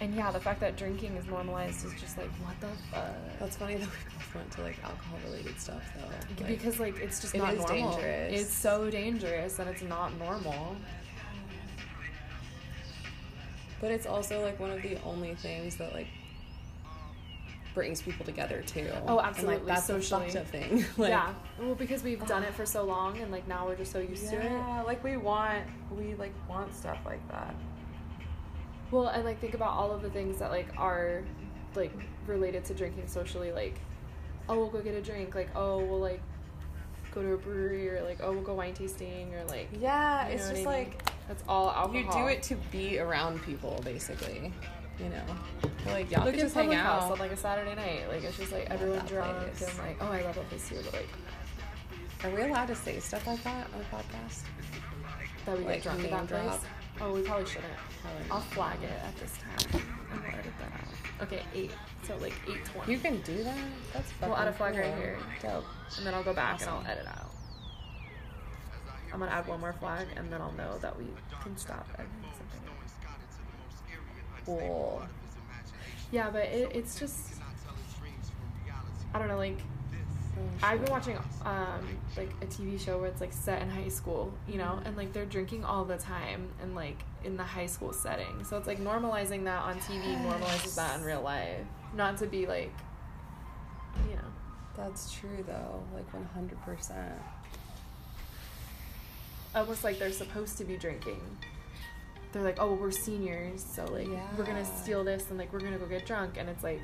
And 0.00 0.14
yeah, 0.14 0.30
the 0.32 0.40
fact 0.40 0.60
that 0.60 0.76
drinking 0.76 1.16
is 1.16 1.26
normalized 1.26 1.84
is 1.84 1.92
just 2.00 2.18
like, 2.18 2.28
what 2.44 2.58
the 2.60 2.66
fuck? 2.90 3.14
That's 3.38 3.56
funny 3.56 3.74
that 3.76 3.86
we 3.86 3.86
both 4.16 4.34
went 4.34 4.50
to 4.52 4.62
like 4.62 4.82
alcohol 4.82 5.18
related 5.26 5.58
stuff 5.60 5.82
though. 5.96 6.44
Like, 6.44 6.48
because 6.48 6.80
like 6.80 6.98
it's 6.98 7.20
just 7.20 7.34
it 7.34 7.38
not 7.38 7.54
is 7.54 7.60
normal. 7.60 7.92
dangerous. 7.92 8.40
It's 8.40 8.52
so 8.54 8.90
dangerous 8.90 9.58
and 9.58 9.68
it's 9.68 9.82
not 9.82 10.16
normal. 10.18 10.76
But 13.80 13.90
it's 13.92 14.06
also 14.06 14.42
like 14.42 14.58
one 14.58 14.70
of 14.70 14.82
the 14.82 14.98
only 15.04 15.34
things 15.36 15.76
that 15.76 15.92
like 15.92 16.06
brings 17.74 18.00
people 18.02 18.24
together 18.24 18.62
too. 18.66 18.88
Oh, 19.06 19.18
And, 19.18 19.26
absolutely, 19.28 19.56
like 19.58 19.66
that's 19.66 19.86
socially. 19.86 20.26
a 20.26 20.30
fucked 20.30 20.36
up 20.36 20.46
thing. 20.48 20.84
like, 20.96 21.10
yeah. 21.10 21.34
Well, 21.60 21.74
because 21.74 22.02
we've 22.02 22.24
done 22.26 22.42
it 22.44 22.54
for 22.54 22.64
so 22.66 22.84
long 22.84 23.18
and 23.18 23.30
like 23.30 23.46
now 23.46 23.66
we're 23.66 23.76
just 23.76 23.92
so 23.92 23.98
used 23.98 24.28
to 24.30 24.36
it. 24.40 24.44
Yeah, 24.50 24.82
like 24.82 25.02
we 25.04 25.16
want 25.16 25.64
we 25.96 26.14
like 26.14 26.32
want 26.48 26.74
stuff 26.74 26.98
like 27.04 27.26
that. 27.30 27.54
Well, 28.94 29.08
and 29.08 29.24
like 29.24 29.40
think 29.40 29.54
about 29.54 29.70
all 29.72 29.90
of 29.90 30.02
the 30.02 30.10
things 30.10 30.38
that 30.38 30.50
like 30.52 30.68
are 30.78 31.22
like 31.74 31.92
related 32.28 32.64
to 32.66 32.74
drinking 32.74 33.08
socially, 33.08 33.50
like 33.50 33.80
oh 34.48 34.56
we'll 34.56 34.70
go 34.70 34.80
get 34.80 34.94
a 34.94 35.02
drink, 35.02 35.34
like 35.34 35.50
oh 35.56 35.78
we'll 35.78 35.98
like 35.98 36.20
go 37.12 37.22
to 37.22 37.32
a 37.32 37.36
brewery 37.36 37.88
or 37.90 38.02
like 38.04 38.20
oh 38.22 38.32
we'll 38.32 38.42
go 38.42 38.54
wine 38.54 38.72
tasting 38.74 39.34
or 39.34 39.44
like 39.46 39.68
Yeah, 39.80 40.26
it's 40.28 40.42
just 40.42 40.52
I 40.52 40.54
mean? 40.56 40.64
like 40.64 41.10
that's 41.26 41.42
all 41.48 41.70
alcohol. 41.70 41.96
you 42.20 42.24
do 42.26 42.28
it 42.32 42.42
to 42.44 42.54
be 42.70 42.98
around 43.00 43.42
people, 43.42 43.80
basically. 43.84 44.52
You 45.00 45.08
know, 45.08 45.24
like 45.92 46.08
y'all 46.12 46.24
Look 46.24 46.34
could 46.34 46.40
just 46.42 46.54
hang 46.54 46.66
Public 46.66 46.78
House 46.78 47.02
out. 47.04 47.12
on 47.12 47.18
like 47.18 47.32
a 47.32 47.36
Saturday 47.36 47.74
night. 47.74 48.08
Like 48.08 48.22
it's 48.22 48.36
just 48.36 48.52
like 48.52 48.70
everyone 48.70 49.04
drunk 49.06 49.36
place. 49.56 49.68
and 49.68 49.78
like 49.78 49.96
oh 50.00 50.06
I 50.06 50.22
love 50.22 50.36
that 50.36 50.48
place 50.48 50.68
too, 50.68 50.76
but 50.84 50.92
like 50.92 51.08
Are 52.22 52.30
we 52.36 52.42
allowed 52.48 52.66
to 52.66 52.76
say 52.76 53.00
stuff 53.00 53.26
like 53.26 53.42
that 53.42 53.66
on 53.74 53.80
a 53.80 53.96
podcast? 53.96 54.42
that 55.46 55.58
we 55.58 55.64
Like, 55.64 55.74
get 55.74 55.82
drunk 55.82 56.04
at 56.04 56.10
that 56.10 56.28
place. 56.48 56.60
Oh, 57.00 57.12
we 57.12 57.22
probably 57.22 57.46
shouldn't. 57.46 57.72
I'll 58.30 58.40
flag 58.40 58.78
it 58.82 58.90
at 59.04 59.16
this 59.18 59.36
time. 59.38 59.82
and 60.12 60.20
we'll 60.22 60.30
edit 60.32 60.52
that 60.60 60.72
out. 60.72 61.22
Okay, 61.26 61.42
eight. 61.54 61.72
So 62.04 62.16
like 62.18 62.34
eight 62.48 62.64
twenty. 62.64 62.92
You 62.92 62.98
can 62.98 63.20
do 63.22 63.42
that. 63.44 63.56
That's 63.92 64.10
fucking 64.12 64.28
We'll 64.28 64.38
add 64.38 64.48
a 64.48 64.52
flag 64.52 64.76
right 64.76 64.94
here. 64.94 65.18
Dope. 65.42 65.64
and 65.96 66.06
then 66.06 66.14
I'll 66.14 66.22
go 66.22 66.32
back 66.34 66.60
and 66.60 66.70
I'll 66.70 66.84
edit 66.86 67.06
out. 67.06 67.30
I'm 69.12 69.18
gonna 69.20 69.30
add 69.30 69.46
one 69.46 69.60
more 69.60 69.72
flag 69.74 70.06
and 70.16 70.32
then 70.32 70.40
I'll 70.40 70.52
know 70.52 70.76
that 70.78 70.96
we 70.98 71.04
can 71.42 71.56
stop 71.56 71.86
editing 71.94 72.10
something. 72.36 72.60
Cool. 74.44 75.02
Yeah, 76.10 76.30
but 76.30 76.44
it, 76.44 76.72
it's 76.74 76.98
just 76.98 77.34
I 79.14 79.18
don't 79.18 79.28
know, 79.28 79.36
like 79.38 79.58
I've 80.62 80.80
been 80.82 80.90
watching 80.90 81.16
um 81.44 81.86
like 82.16 82.30
a 82.42 82.46
TV 82.46 82.80
show 82.80 82.98
where 82.98 83.08
it's 83.08 83.20
like 83.20 83.32
set 83.32 83.62
in 83.62 83.68
high 83.70 83.88
school, 83.88 84.32
you 84.48 84.58
know, 84.58 84.80
and 84.84 84.96
like 84.96 85.12
they're 85.12 85.26
drinking 85.26 85.64
all 85.64 85.84
the 85.84 85.96
time 85.98 86.48
and 86.62 86.74
like 86.74 86.98
in 87.24 87.36
the 87.36 87.42
high 87.44 87.66
school 87.66 87.92
setting. 87.92 88.44
So 88.44 88.56
it's 88.56 88.66
like 88.66 88.78
normalizing 88.80 89.44
that 89.44 89.62
on 89.62 89.78
TV 89.80 90.16
normalizes 90.24 90.74
that 90.76 90.98
in 90.98 91.04
real 91.04 91.22
life. 91.22 91.60
Not 91.94 92.18
to 92.18 92.26
be 92.26 92.46
like 92.46 92.72
you 94.08 94.16
know. 94.16 94.22
That's 94.76 95.12
true 95.12 95.44
though, 95.46 95.82
like 95.94 96.12
one 96.12 96.24
hundred 96.34 96.60
percent. 96.62 97.12
almost 99.54 99.84
like 99.84 99.98
they're 99.98 100.12
supposed 100.12 100.58
to 100.58 100.64
be 100.64 100.76
drinking. 100.76 101.20
They're 102.32 102.42
like, 102.42 102.56
oh, 102.58 102.66
well, 102.72 102.76
we're 102.76 102.90
seniors, 102.90 103.62
so 103.64 103.84
like 103.84 104.08
we're 104.36 104.44
gonna 104.44 104.64
steal 104.64 105.04
this 105.04 105.30
and 105.30 105.38
like 105.38 105.52
we're 105.52 105.60
gonna 105.60 105.78
go 105.78 105.86
get 105.86 106.04
drunk, 106.06 106.34
and 106.36 106.48
it's 106.48 106.64
like, 106.64 106.80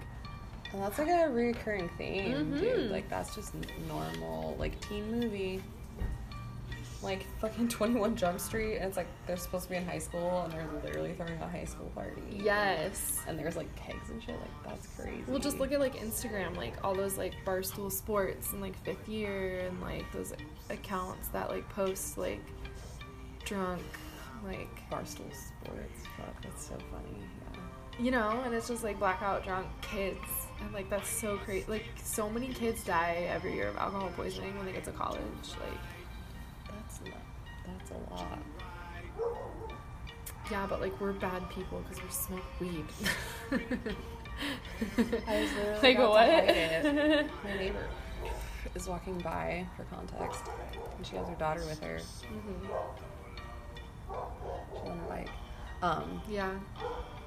And 0.73 0.83
that's 0.83 0.99
like 0.99 1.09
a 1.09 1.29
reoccurring 1.29 1.91
theme, 1.99 2.53
Mhm. 2.55 2.61
dude. 2.61 2.91
Like 2.91 3.09
that's 3.09 3.35
just 3.35 3.53
normal, 3.89 4.55
like 4.59 4.81
teen 4.81 5.11
movie. 5.21 5.63
Like 7.03 7.25
fucking 7.41 7.69
Twenty 7.77 7.99
One 7.99 8.15
Jump 8.15 8.39
Street, 8.41 8.77
and 8.77 8.85
it's 8.85 8.97
like 8.97 9.07
they're 9.27 9.37
supposed 9.39 9.65
to 9.65 9.71
be 9.71 9.77
in 9.77 9.87
high 9.87 9.99
school, 9.99 10.43
and 10.43 10.53
they're 10.53 10.69
literally 10.85 11.15
throwing 11.15 11.41
a 11.41 11.49
high 11.49 11.65
school 11.65 11.91
party. 11.95 12.21
yes. 12.31 13.21
And 13.27 13.39
there's 13.39 13.57
like 13.57 13.75
kegs 13.75 14.11
and 14.11 14.23
shit. 14.23 14.35
Like 14.39 14.69
that's 14.69 14.87
crazy. 14.97 15.25
Well, 15.27 15.39
just 15.39 15.59
look 15.59 15.73
at 15.73 15.81
like 15.81 15.95
Instagram, 15.97 16.57
like 16.57 16.75
all 16.85 16.95
those 16.95 17.17
like 17.17 17.33
barstool 17.47 17.91
sports 17.91 18.53
and 18.53 18.61
like 18.61 18.77
fifth 18.85 19.09
year 19.09 19.61
and 19.67 19.81
like 19.81 20.11
those 20.13 20.35
accounts 20.69 21.29
that 21.29 21.49
like 21.49 21.67
post 21.71 22.19
like 22.19 22.41
drunk, 23.45 23.81
like 24.45 24.69
Barstool 24.91 25.33
Sports. 25.35 26.07
Fuck, 26.19 26.43
that's 26.43 26.67
so 26.67 26.75
funny. 26.93 27.17
Yeah. 27.19 28.05
you 28.05 28.11
know, 28.11 28.43
and 28.45 28.55
it's 28.55 28.69
just 28.69 28.85
like 28.85 28.99
blackout 28.99 29.43
drunk 29.43 29.67
kids, 29.81 30.19
and 30.61 30.73
like 30.73 30.91
that's 30.91 31.09
so 31.09 31.37
crazy. 31.39 31.65
Like 31.69 31.85
so 32.03 32.29
many 32.29 32.49
kids 32.49 32.85
die 32.85 33.27
every 33.29 33.55
year 33.55 33.69
of 33.69 33.77
alcohol 33.77 34.11
poisoning 34.17 34.57
when 34.57 34.67
they 34.67 34.73
get 34.73 34.85
to 34.85 34.93
college. 34.93 35.21
Like 35.21 35.79
That's 36.67 37.01
not, 37.01 37.15
that's 37.67 37.91
a 37.91 38.15
lot. 38.15 38.39
Yeah, 40.51 40.67
but 40.69 40.81
like 40.81 41.01
we're 41.01 41.13
bad 41.13 41.49
people 41.51 41.83
because 41.89 42.03
we 42.03 42.11
smoke 42.11 42.61
weed. 42.61 42.85
I 45.27 45.41
was 45.41 45.53
literally 45.53 45.81
like 45.83 45.99
what? 45.99 47.35
My 47.45 47.57
neighbor 47.57 47.89
is 48.75 48.89
walking 48.89 49.19
by 49.19 49.67
for 49.77 49.85
context, 49.85 50.45
and 50.97 51.07
she 51.07 51.17
has 51.17 51.29
her 51.29 51.35
daughter 51.37 51.65
with 51.67 51.81
her. 51.81 51.99
She's 51.99 52.29
on 54.85 54.99
her 54.99 55.07
bike. 55.09 55.29
Um. 55.83 56.21
yeah. 56.29 56.51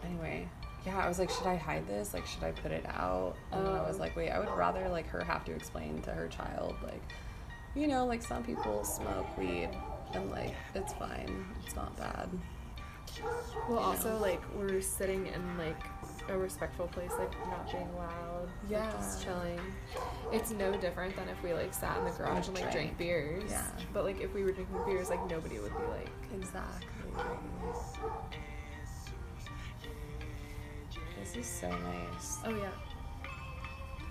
Anyway, 0.03 0.47
yeah, 0.85 0.97
I 0.99 1.07
was 1.07 1.19
like, 1.19 1.29
should 1.29 1.47
I 1.47 1.55
hide 1.55 1.87
this? 1.87 2.13
Like, 2.13 2.25
should 2.25 2.43
I 2.43 2.51
put 2.51 2.71
it 2.71 2.85
out? 2.87 3.35
And 3.51 3.65
then 3.65 3.73
I 3.73 3.81
was 3.87 3.97
Oh. 3.97 3.99
like, 4.01 4.15
wait, 4.15 4.29
I 4.31 4.39
would 4.39 4.49
rather 4.57 4.87
like 4.89 5.07
her 5.07 5.23
have 5.23 5.45
to 5.45 5.51
explain 5.53 6.01
to 6.03 6.11
her 6.11 6.27
child, 6.27 6.75
like, 6.83 7.01
you 7.75 7.87
know, 7.87 8.05
like 8.05 8.21
some 8.21 8.43
people 8.43 8.83
smoke 8.83 9.37
weed, 9.37 9.69
and 10.13 10.29
like 10.31 10.53
it's 10.75 10.93
fine, 10.93 11.45
it's 11.65 11.75
not 11.75 11.95
bad. 11.97 12.29
Well, 13.69 13.77
you 13.79 13.85
also 13.85 14.09
know? 14.13 14.17
like 14.21 14.41
we're 14.55 14.81
sitting 14.81 15.27
in 15.27 15.57
like 15.57 15.77
a 16.29 16.37
respectful 16.37 16.87
place, 16.87 17.11
like 17.19 17.31
not 17.47 17.71
being 17.71 17.87
loud, 17.95 18.43
like, 18.63 18.71
Yeah. 18.71 18.91
just 18.91 19.23
chilling. 19.23 19.59
It's 20.31 20.51
no 20.51 20.75
different 20.77 21.15
than 21.15 21.29
if 21.29 21.41
we 21.43 21.53
like 21.53 21.73
sat 21.73 21.97
in 21.97 22.05
the 22.05 22.11
garage 22.11 22.47
and 22.47 22.55
like 22.57 22.71
drank 22.71 22.97
Drank. 22.97 22.97
beers. 22.97 23.51
Yeah. 23.51 23.65
But 23.93 24.03
like 24.05 24.19
if 24.21 24.33
we 24.33 24.43
were 24.43 24.51
drinking 24.51 24.83
beers, 24.85 25.09
like 25.09 25.19
nobody 25.29 25.59
would 25.59 25.75
be 25.75 25.83
like. 25.91 26.09
Exactly. 26.33 26.87
This 31.33 31.47
is 31.47 31.59
so 31.61 31.69
nice. 31.69 32.39
Oh 32.45 32.55
yeah. 32.55 32.69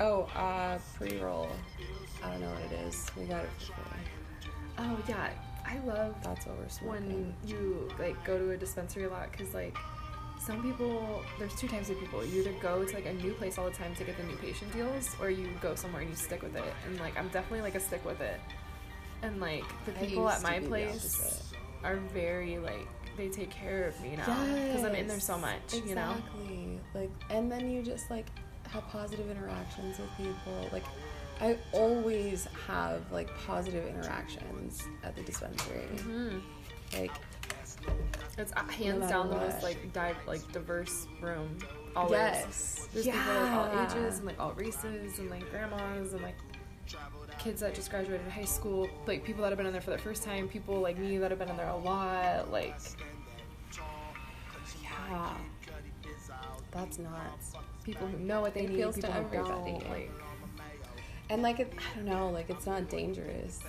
Oh, 0.00 0.22
uh, 0.34 0.78
pre-roll. 0.96 1.48
I 2.22 2.30
don't 2.32 2.40
know 2.40 2.50
what 2.50 2.72
it 2.72 2.86
is. 2.86 3.06
We 3.16 3.24
got 3.24 3.44
it 3.44 3.50
for 3.58 3.66
free. 3.66 4.50
Oh 4.78 4.98
yeah. 5.08 5.30
I 5.64 5.78
love 5.86 6.16
That's 6.24 6.46
what 6.46 6.58
we're 6.58 6.68
smoking. 6.68 7.08
when 7.08 7.34
you 7.46 7.88
like 7.98 8.22
go 8.24 8.36
to 8.38 8.50
a 8.50 8.56
dispensary 8.56 9.04
a 9.04 9.08
lot 9.08 9.30
because 9.30 9.54
like 9.54 9.76
some 10.38 10.60
people 10.60 11.22
there's 11.38 11.54
two 11.54 11.68
types 11.68 11.88
of 11.88 11.98
people 12.00 12.24
you 12.24 12.40
either 12.40 12.52
go 12.60 12.84
to 12.84 12.94
like 12.94 13.06
a 13.06 13.12
new 13.14 13.32
place 13.32 13.58
all 13.58 13.66
the 13.66 13.76
time 13.76 13.94
to 13.94 14.04
get 14.04 14.16
the 14.16 14.24
new 14.24 14.34
patient 14.36 14.72
deals 14.72 15.14
or 15.20 15.30
you 15.30 15.48
go 15.60 15.74
somewhere 15.76 16.02
and 16.02 16.10
you 16.10 16.16
stick 16.16 16.42
with 16.42 16.56
it 16.56 16.64
and 16.84 16.98
like 16.98 17.16
i'm 17.16 17.28
definitely 17.28 17.60
like 17.60 17.76
a 17.76 17.80
stick 17.80 18.04
with 18.04 18.20
it 18.20 18.40
and 19.22 19.40
like 19.40 19.64
the 19.86 19.92
people 19.92 20.28
at 20.28 20.42
my 20.42 20.58
place 20.58 21.52
are 21.84 21.96
very 22.12 22.58
like 22.58 22.88
they 23.22 23.28
take 23.28 23.50
care 23.50 23.84
of 23.84 24.00
me 24.02 24.16
now 24.16 24.44
because 24.66 24.82
i'm 24.82 24.94
in 24.96 25.06
there 25.06 25.20
so 25.20 25.38
much 25.38 25.74
exactly. 25.74 25.88
you 25.90 25.94
know? 25.94 26.16
Like, 26.94 27.10
and 27.30 27.50
then 27.50 27.70
you 27.70 27.82
just 27.82 28.10
like 28.10 28.26
have 28.68 28.86
positive 28.88 29.30
interactions 29.30 29.98
with 29.98 30.08
people. 30.16 30.68
Like, 30.72 30.84
I 31.40 31.56
always 31.72 32.48
have 32.66 33.00
like 33.12 33.30
positive 33.46 33.86
interactions 33.86 34.82
at 35.04 35.14
the 35.14 35.22
dispensary. 35.22 35.86
hmm 36.00 36.38
Like, 36.98 37.12
it's 38.38 38.52
uh, 38.56 38.64
hands 38.64 39.00
matter 39.00 39.12
down 39.12 39.30
the 39.30 39.36
most 39.36 39.62
like 39.62 39.92
di- 39.92 40.14
like 40.26 40.50
diverse 40.52 41.06
room 41.20 41.56
always. 41.94 42.12
Yes, 42.12 42.88
There's 42.92 43.06
people 43.06 43.20
of 43.20 43.52
all 43.52 43.84
ages 43.84 44.18
and 44.18 44.26
like 44.26 44.40
all 44.40 44.52
races 44.52 45.18
and 45.18 45.30
like 45.30 45.48
grandmas 45.50 46.12
and 46.12 46.22
like 46.22 46.36
kids 47.38 47.60
that 47.60 47.74
just 47.74 47.90
graduated 47.90 48.26
high 48.30 48.44
school, 48.44 48.88
like 49.06 49.24
people 49.24 49.42
that 49.42 49.48
have 49.48 49.58
been 49.58 49.66
in 49.66 49.72
there 49.72 49.82
for 49.82 49.90
the 49.90 49.98
first 49.98 50.22
time, 50.22 50.48
people 50.48 50.80
like 50.80 50.98
me 50.98 51.18
that 51.18 51.30
have 51.30 51.38
been 51.38 51.48
in 51.48 51.56
there 51.56 51.68
a 51.68 51.76
lot, 51.76 52.50
like 52.50 52.76
yeah, 55.12 55.36
that's 56.70 56.98
nuts. 56.98 57.52
people 57.84 58.06
who 58.06 58.18
know 58.18 58.40
what 58.40 58.54
they 58.54 58.60
It 58.64 58.70
need, 58.70 58.74
appeals 58.74 58.94
to 58.96 59.02
people 59.02 59.14
who 59.22 59.26
everybody. 59.36 59.72
don't, 59.72 59.90
like 59.90 60.10
And 61.30 61.42
like, 61.42 61.60
it, 61.60 61.72
I 61.78 61.96
don't 61.96 62.04
know, 62.06 62.30
like 62.30 62.50
it's 62.50 62.66
not 62.66 62.88
dangerous. 62.88 63.60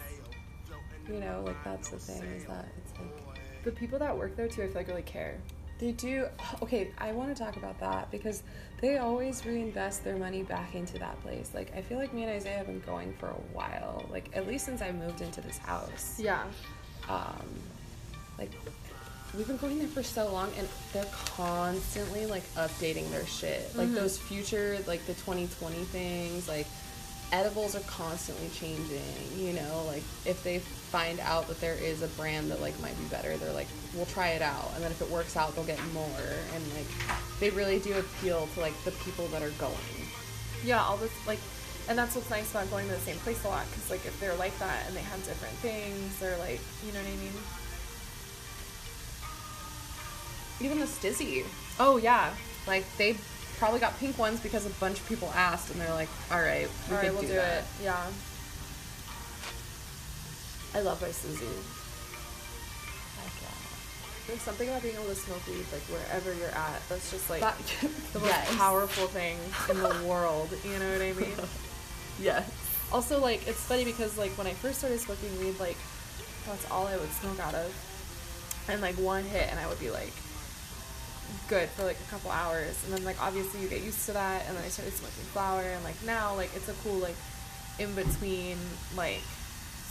You 1.09 1.19
know, 1.19 1.43
like 1.45 1.61
that's 1.63 1.89
the 1.89 1.97
thing 1.97 2.23
is 2.31 2.45
that 2.45 2.65
it's 2.77 2.93
like 2.99 3.63
the 3.63 3.71
people 3.71 3.99
that 3.99 4.17
work 4.17 4.35
there 4.35 4.47
too. 4.47 4.63
I 4.63 4.67
feel 4.67 4.75
like 4.75 4.87
really 4.87 5.01
care. 5.01 5.37
They 5.79 5.91
do. 5.91 6.27
Okay, 6.61 6.91
I 6.97 7.11
want 7.11 7.35
to 7.35 7.43
talk 7.43 7.57
about 7.57 7.77
that 7.81 8.09
because 8.11 8.43
they 8.79 8.97
always 8.99 9.45
reinvest 9.45 10.03
their 10.03 10.15
money 10.15 10.43
back 10.43 10.75
into 10.75 10.97
that 10.99 11.21
place. 11.23 11.51
Like, 11.53 11.75
I 11.75 11.81
feel 11.81 11.97
like 11.97 12.13
me 12.13 12.23
and 12.23 12.31
Isaiah 12.31 12.57
have 12.57 12.67
been 12.67 12.79
going 12.81 13.13
for 13.13 13.27
a 13.27 13.41
while. 13.53 14.05
Like, 14.09 14.29
at 14.33 14.47
least 14.47 14.65
since 14.65 14.81
I 14.81 14.91
moved 14.91 15.21
into 15.21 15.41
this 15.41 15.57
house. 15.57 16.17
Yeah, 16.19 16.43
Um, 17.09 17.47
like, 18.37 18.51
we've 19.36 19.47
been 19.47 19.57
going 19.57 19.79
there 19.79 19.88
for 19.88 20.03
so 20.03 20.31
long, 20.31 20.51
and 20.57 20.67
they're 20.91 21.05
constantly 21.11 22.25
like 22.25 22.43
updating 22.55 23.09
their 23.11 23.25
shit. 23.25 23.75
Like 23.75 23.88
mm-hmm. 23.88 23.95
those 23.95 24.17
future, 24.17 24.77
like 24.88 25.05
the 25.05 25.13
2020 25.13 25.75
things, 25.86 26.47
like 26.47 26.67
edibles 27.31 27.75
are 27.75 27.81
constantly 27.81 28.49
changing. 28.49 29.01
You 29.36 29.53
know, 29.53 29.84
like 29.88 30.03
if 30.25 30.43
they 30.43 30.59
find 30.59 31.19
out 31.19 31.47
that 31.47 31.59
there 31.59 31.75
is 31.75 32.01
a 32.01 32.07
brand 32.09 32.51
that 32.51 32.61
like 32.61 32.79
might 32.81 32.97
be 32.97 33.05
better, 33.05 33.36
they're 33.38 33.53
like, 33.53 33.67
we'll 33.95 34.05
try 34.05 34.29
it 34.29 34.41
out, 34.41 34.71
and 34.75 34.84
then 34.84 34.91
if 34.91 35.01
it 35.01 35.09
works 35.09 35.36
out, 35.36 35.55
they'll 35.55 35.65
get 35.65 35.84
more. 35.93 36.05
And 36.55 36.63
like, 36.73 37.17
they 37.39 37.49
really 37.49 37.79
do 37.79 37.97
appeal 37.97 38.47
to 38.53 38.59
like 38.59 38.75
the 38.84 38.91
people 39.03 39.27
that 39.27 39.41
are 39.41 39.51
going. 39.51 39.75
yeah. 40.63 40.84
All 40.84 40.97
this 40.97 41.11
like, 41.27 41.39
and 41.89 41.97
that's 41.97 42.15
what's 42.15 42.29
nice 42.29 42.51
about 42.51 42.69
going 42.69 42.88
to 42.88 42.93
the 42.93 42.99
same 42.99 43.17
place 43.17 43.43
a 43.45 43.47
lot. 43.47 43.65
Because 43.69 43.89
like 43.89 44.05
if 44.05 44.17
they're 44.19 44.36
like 44.36 44.57
that 44.59 44.86
and 44.88 44.95
they 44.95 45.01
have 45.01 45.23
different 45.25 45.55
things, 45.55 46.19
they're 46.19 46.38
like, 46.38 46.61
you 46.86 46.93
know 46.93 46.99
what 46.99 47.07
I 47.07 47.15
mean? 47.17 47.34
Even 50.64 50.80
the 50.80 50.86
Stizzy, 50.86 51.45
Oh 51.80 51.97
yeah. 51.97 52.34
like 52.68 52.86
they 52.97 53.16
probably 53.57 53.80
got 53.80 53.97
pink 53.99 54.18
ones 54.18 54.39
because 54.39 54.66
a 54.66 54.70
bunch 54.80 54.99
of 54.99 55.07
people 55.07 55.32
asked, 55.36 55.70
and 55.72 55.80
they're 55.80 55.93
like, 55.93 56.09
all 56.32 56.39
right, 56.41 56.68
we 56.89 56.95
All 56.95 57.01
could 57.01 57.07
right, 57.07 57.11
we'll 57.14 57.22
do, 57.22 57.28
do, 57.28 57.34
that. 57.36 57.59
it. 57.59 57.66
Yeah. 57.84 58.05
I 60.76 60.80
love 60.82 61.01
my 61.01 61.09
Susie. 61.11 61.45
Heck 63.22 63.34
yeah. 63.41 64.28
There's 64.28 64.41
something 64.41 64.68
about 64.70 64.82
being 64.82 64.95
able 64.95 65.05
to 65.05 65.16
smoke 65.16 65.45
weed 65.47 65.66
like 65.72 65.84
wherever 65.84 66.34
you're 66.34 66.49
at. 66.49 66.82
That's 66.89 67.11
just 67.11 67.30
like 67.30 67.41
That- 67.41 67.57
the 68.14 68.20
most 68.20 68.30
yes. 68.30 68.55
powerful 68.55 69.07
thing 69.07 69.38
in 69.70 69.78
the 69.78 70.07
world. 70.07 70.49
You 70.64 70.80
know 70.80 70.91
what 70.91 71.01
I 71.01 71.14
mean? 71.14 71.34
Yes. 72.22 72.47
Also, 72.91 73.20
like 73.20 73.47
it's 73.47 73.59
funny 73.66 73.84
because 73.86 74.20
like 74.20 74.30
when 74.38 74.45
I 74.45 74.53
first 74.53 74.78
started 74.78 74.99
smoking 74.99 75.32
weed, 75.39 75.59
like 75.59 75.76
that's 76.45 76.70
all 76.70 76.86
I 76.86 76.95
would 76.95 77.11
smoke 77.14 77.39
out 77.39 77.55
of, 77.55 77.74
and 78.70 78.82
like 78.84 78.93
one 78.99 79.24
hit, 79.24 79.47
and 79.49 79.59
I 79.59 79.66
would 79.68 79.80
be 79.80 79.89
like 79.89 80.14
good 81.47 81.69
for 81.69 81.84
like 81.84 81.97
a 81.99 82.09
couple 82.11 82.32
hours, 82.32 82.82
and 82.86 82.93
then 82.93 83.03
like 83.03 83.21
obviously 83.21 83.61
you 83.61 83.67
get 83.67 83.82
used 83.82 84.05
to 84.07 84.13
that, 84.13 84.45
and 84.47 84.57
then 84.57 84.63
I 84.63 84.69
started 84.69 84.93
smoking 84.93 85.24
flower, 85.34 85.61
and 85.61 85.84
like 85.84 85.95
now 86.05 86.36
like 86.36 86.49
it's 86.55 86.69
a 86.69 86.74
cool 86.84 86.97
like 86.99 87.15
in 87.80 87.93
between 87.95 88.57
like 88.95 89.21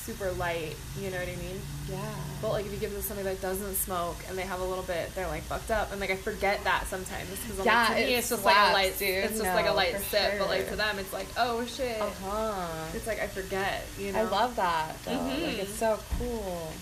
super 0.02 0.32
light. 0.32 0.74
You 1.00 1.10
know 1.10 1.18
what 1.18 1.28
I 1.28 1.36
mean? 1.36 1.60
Yeah. 1.88 1.98
But 2.40 2.50
like 2.52 2.66
if 2.66 2.72
you 2.72 2.78
give 2.78 2.90
to 2.92 3.02
somebody 3.02 3.28
that 3.28 3.40
doesn't 3.40 3.74
smoke 3.76 4.16
and 4.28 4.36
they 4.36 4.42
have 4.42 4.60
a 4.60 4.64
little 4.64 4.82
bit, 4.82 5.14
they're 5.14 5.28
like 5.28 5.42
fucked 5.42 5.70
up, 5.70 5.92
and 5.92 6.00
like 6.00 6.10
I 6.10 6.16
forget 6.16 6.62
that 6.64 6.86
sometimes 6.88 7.28
because 7.30 7.60
I'm 7.60 7.66
Yeah, 7.66 7.78
like, 7.88 7.98
to 7.98 8.06
me 8.06 8.14
it's 8.14 8.28
just 8.30 8.44
like 8.44 8.56
a 8.56 8.72
light, 8.72 8.98
dude. 8.98 9.08
it's 9.24 9.32
just 9.38 9.44
No, 9.44 9.54
like 9.54 9.68
a 9.68 9.72
light 9.72 9.96
sip, 10.10 10.38
but 10.38 10.48
like 10.48 10.62
sure. 10.62 10.70
to 10.70 10.76
them 10.76 10.98
it's 10.98 11.12
like 11.12 11.28
oh 11.36 11.64
shit, 11.66 12.00
Uh 12.00 12.10
huh. 12.24 12.84
it's 12.94 13.06
like 13.06 13.20
I 13.20 13.26
forget, 13.28 13.84
you 13.98 14.10
know. 14.12 14.20
I 14.20 14.22
love 14.22 14.56
that 14.56 14.96
though. 15.04 15.12
Mhm. 15.12 15.46
Like 15.46 15.58
it's 15.58 15.74
so 15.74 15.98
cool. 16.18 16.72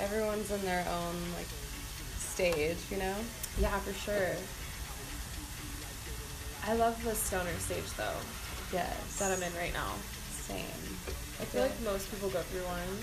Everyone's 0.00 0.50
in 0.50 0.62
their 0.62 0.84
own 0.88 1.14
like 1.36 1.46
stage, 2.18 2.78
you 2.90 2.96
know. 2.96 3.14
Yeah, 3.60 3.78
for 3.80 3.92
sure. 3.92 4.34
I 6.66 6.74
love 6.76 7.02
the 7.04 7.14
stoner 7.14 7.52
stage 7.58 7.84
though 7.96 8.16
Yes. 8.72 9.18
that 9.18 9.30
I'm 9.36 9.42
in 9.42 9.54
right 9.56 9.72
now. 9.72 9.92
Same. 10.30 10.64
I 11.40 11.44
feel 11.44 11.62
like 11.62 11.80
most 11.82 12.10
people 12.10 12.30
go 12.30 12.40
through 12.40 12.62
one. 12.64 12.98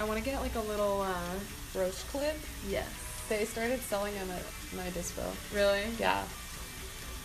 I 0.00 0.04
want 0.04 0.18
to 0.18 0.24
get 0.24 0.40
like 0.40 0.54
a 0.54 0.60
little. 0.60 1.02
uh 1.02 1.38
roach 1.74 2.06
clip. 2.08 2.36
Yes. 2.68 2.88
They 3.28 3.44
started 3.44 3.80
selling 3.82 4.14
them 4.14 4.28
at 4.30 4.42
my 4.76 4.88
dispo. 4.90 5.24
Really? 5.54 5.82
Yeah. 5.98 6.22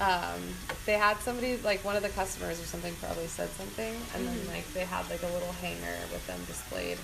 Um, 0.02 0.42
they 0.86 0.94
had 0.94 1.18
somebody 1.20 1.58
like 1.58 1.86
one 1.86 1.96
of 1.96 2.02
the 2.02 2.10
customers 2.10 2.60
or 2.60 2.66
something 2.66 2.94
probably 3.00 3.28
said 3.28 3.50
something, 3.52 3.94
and 4.16 4.28
then 4.28 4.48
like 4.48 4.66
they 4.74 4.82
had 4.84 5.08
like 5.10 5.22
a 5.24 5.28
little 5.28 5.52
hanger 5.62 5.96
with 6.12 6.26
them 6.28 6.40
displayed. 6.48 6.98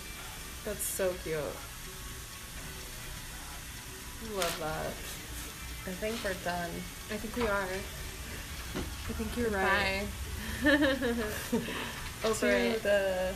That's 0.66 0.84
so 0.84 1.14
cute. 1.24 1.38
Love 4.36 4.58
that. 4.60 4.92
I 5.90 5.94
think 5.96 6.20
we're 6.24 6.34
done. 6.44 6.70
I 7.12 7.16
think 7.18 7.36
we 7.38 7.48
are. 7.48 7.68
I 8.76 9.14
think 9.14 9.38
you're 9.38 9.50
right. 9.50 10.06
Bye. 10.64 10.70
Over 12.28 12.52
to 12.74 12.80
the 12.84 13.34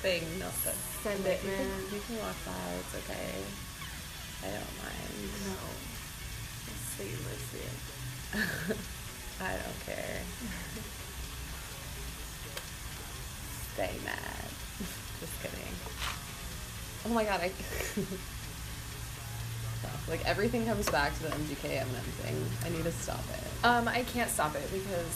thing. 0.00 0.22
No, 0.38 0.46
but 0.64 0.74
Send 1.02 1.26
it, 1.26 1.42
you 1.42 1.50
can- 1.50 1.58
man. 1.68 1.80
You 1.92 2.00
can 2.06 2.16
walk 2.18 2.36
by. 2.46 2.52
It's 2.80 2.94
okay. 3.04 3.42
I 4.44 4.46
don't 4.54 4.74
mind. 4.80 5.14
No. 5.48 5.56
Say 6.96 7.06
you 7.10 7.18
miss 7.26 7.46
it. 7.60 7.76
I 9.42 9.44
don't 9.50 9.80
care. 9.84 10.20
Stay 13.74 13.90
mad. 14.04 14.44
Just 15.20 15.42
kidding. 15.42 15.74
Oh 17.06 17.10
my 17.10 17.24
god, 17.24 17.40
I. 17.40 17.50
like 20.08 20.24
everything 20.26 20.66
comes 20.66 20.88
back 20.90 21.14
to 21.16 21.22
the 21.24 21.28
MGK 21.30 21.80
Eminem 21.80 22.08
thing. 22.22 22.36
I 22.64 22.68
need 22.70 22.84
to 22.84 22.92
stop 22.92 23.20
it. 23.32 23.64
Um, 23.66 23.88
I 23.88 24.02
can't 24.04 24.30
stop 24.30 24.54
it 24.54 24.68
because 24.72 25.06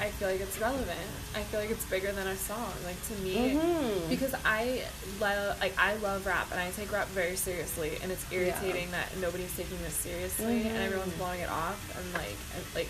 I 0.00 0.08
feel 0.08 0.28
like 0.28 0.40
it's 0.40 0.58
relevant. 0.58 0.98
I 1.36 1.42
feel 1.42 1.60
like 1.60 1.70
it's 1.70 1.84
bigger 1.86 2.10
than 2.12 2.26
a 2.26 2.36
song. 2.36 2.72
Like 2.84 2.96
to 3.08 3.14
me, 3.22 3.54
Mhm. 3.54 4.08
because 4.08 4.34
I 4.44 4.82
love 5.20 5.58
like 5.60 5.74
I 5.78 5.94
love 5.96 6.26
rap 6.26 6.48
and 6.50 6.60
I 6.60 6.70
take 6.72 6.90
rap 6.92 7.08
very 7.08 7.36
seriously, 7.36 7.98
and 8.02 8.10
it's 8.10 8.24
irritating 8.32 8.90
that 8.90 9.16
nobody's 9.18 9.54
taking 9.56 9.80
this 9.82 9.94
seriously 9.94 10.62
and 10.62 10.76
Mhm. 10.76 10.86
everyone's 10.86 11.12
blowing 11.14 11.40
it 11.40 11.50
off. 11.50 11.78
And 11.96 12.12
like, 12.14 12.36
and, 12.56 12.64
like 12.74 12.88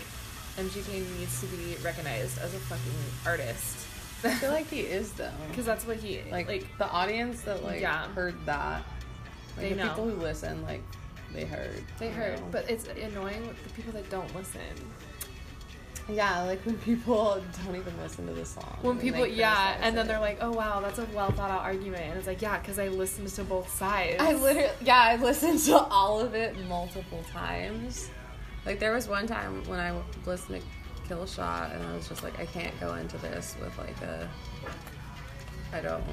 MGK 0.57 0.99
needs 1.19 1.39
to 1.41 1.47
be 1.47 1.75
recognized 1.83 2.37
as 2.39 2.53
a 2.53 2.59
fucking 2.59 2.93
artist 3.25 3.77
I 4.23 4.35
feel 4.35 4.51
like 4.57 4.69
he 4.69 4.81
is 4.81 5.11
though. 5.13 5.29
because 5.49 5.65
that's 5.65 5.85
what 5.85 5.97
he 5.97 6.21
like, 6.31 6.47
like. 6.47 6.77
the 6.77 6.87
audience 6.89 7.41
that 7.41 7.63
like 7.63 7.81
Yeah. 7.81 8.07
heard 8.13 8.35
that, 8.45 8.83
like 9.57 9.57
They 9.57 9.69
the 9.73 9.75
know. 9.83 9.89
people 9.89 10.09
who 10.09 10.15
listen, 10.21 10.63
like 10.63 10.81
they 11.33 11.45
heard. 11.45 11.83
They 11.99 12.09
heard, 12.09 12.39
know? 12.39 12.47
but 12.51 12.69
it's 12.69 12.87
annoying 12.87 13.47
with 13.47 13.61
the 13.63 13.69
people 13.71 13.93
that 13.93 14.09
don't 14.09 14.33
listen. 14.35 14.61
Yeah, 16.09 16.43
like 16.43 16.65
when 16.65 16.77
people 16.79 17.41
don't 17.65 17.75
even 17.75 17.97
listen 18.01 18.27
to 18.27 18.33
the 18.33 18.45
song. 18.45 18.77
when 18.81 18.99
people 18.99 19.25
yeah 19.25 19.77
and 19.81 19.95
then 19.95 20.05
it. 20.05 20.09
they're 20.09 20.19
like 20.19 20.37
oh 20.41 20.51
wow 20.51 20.81
that's 20.81 20.99
a 20.99 21.07
well 21.13 21.31
thought 21.31 21.49
out 21.49 21.61
argument 21.61 22.03
and 22.03 22.17
it's 22.17 22.27
like 22.27 22.41
yeah 22.41 22.59
because 22.59 22.77
i 22.77 22.89
listened 22.89 23.29
to 23.29 23.43
both 23.45 23.73
sides 23.73 24.17
I 24.19 24.33
literally, 24.33 24.69
yeah, 24.81 24.99
I 24.99 25.15
listened 25.15 25.59
to 25.61 25.77
all 25.77 26.19
of 26.19 26.35
it 26.35 26.59
multiple 26.67 27.23
times. 27.31 28.09
Like 28.65 28.79
there 28.79 28.93
was 28.93 29.07
one 29.07 29.27
time 29.27 29.63
when 29.65 29.79
I 29.79 29.93
listened 30.25 30.61
to 30.61 31.13
Killshot, 31.13 31.75
and 31.75 31.83
I 31.85 31.95
was 31.95 32.07
just 32.07 32.23
like, 32.23 32.39
I 32.39 32.45
can't 32.45 32.77
go 32.79 32.95
into 32.95 33.17
this 33.17 33.55
with 33.61 33.77
like 33.77 34.01
a, 34.01 34.29
I 35.73 35.81
don't 35.81 36.03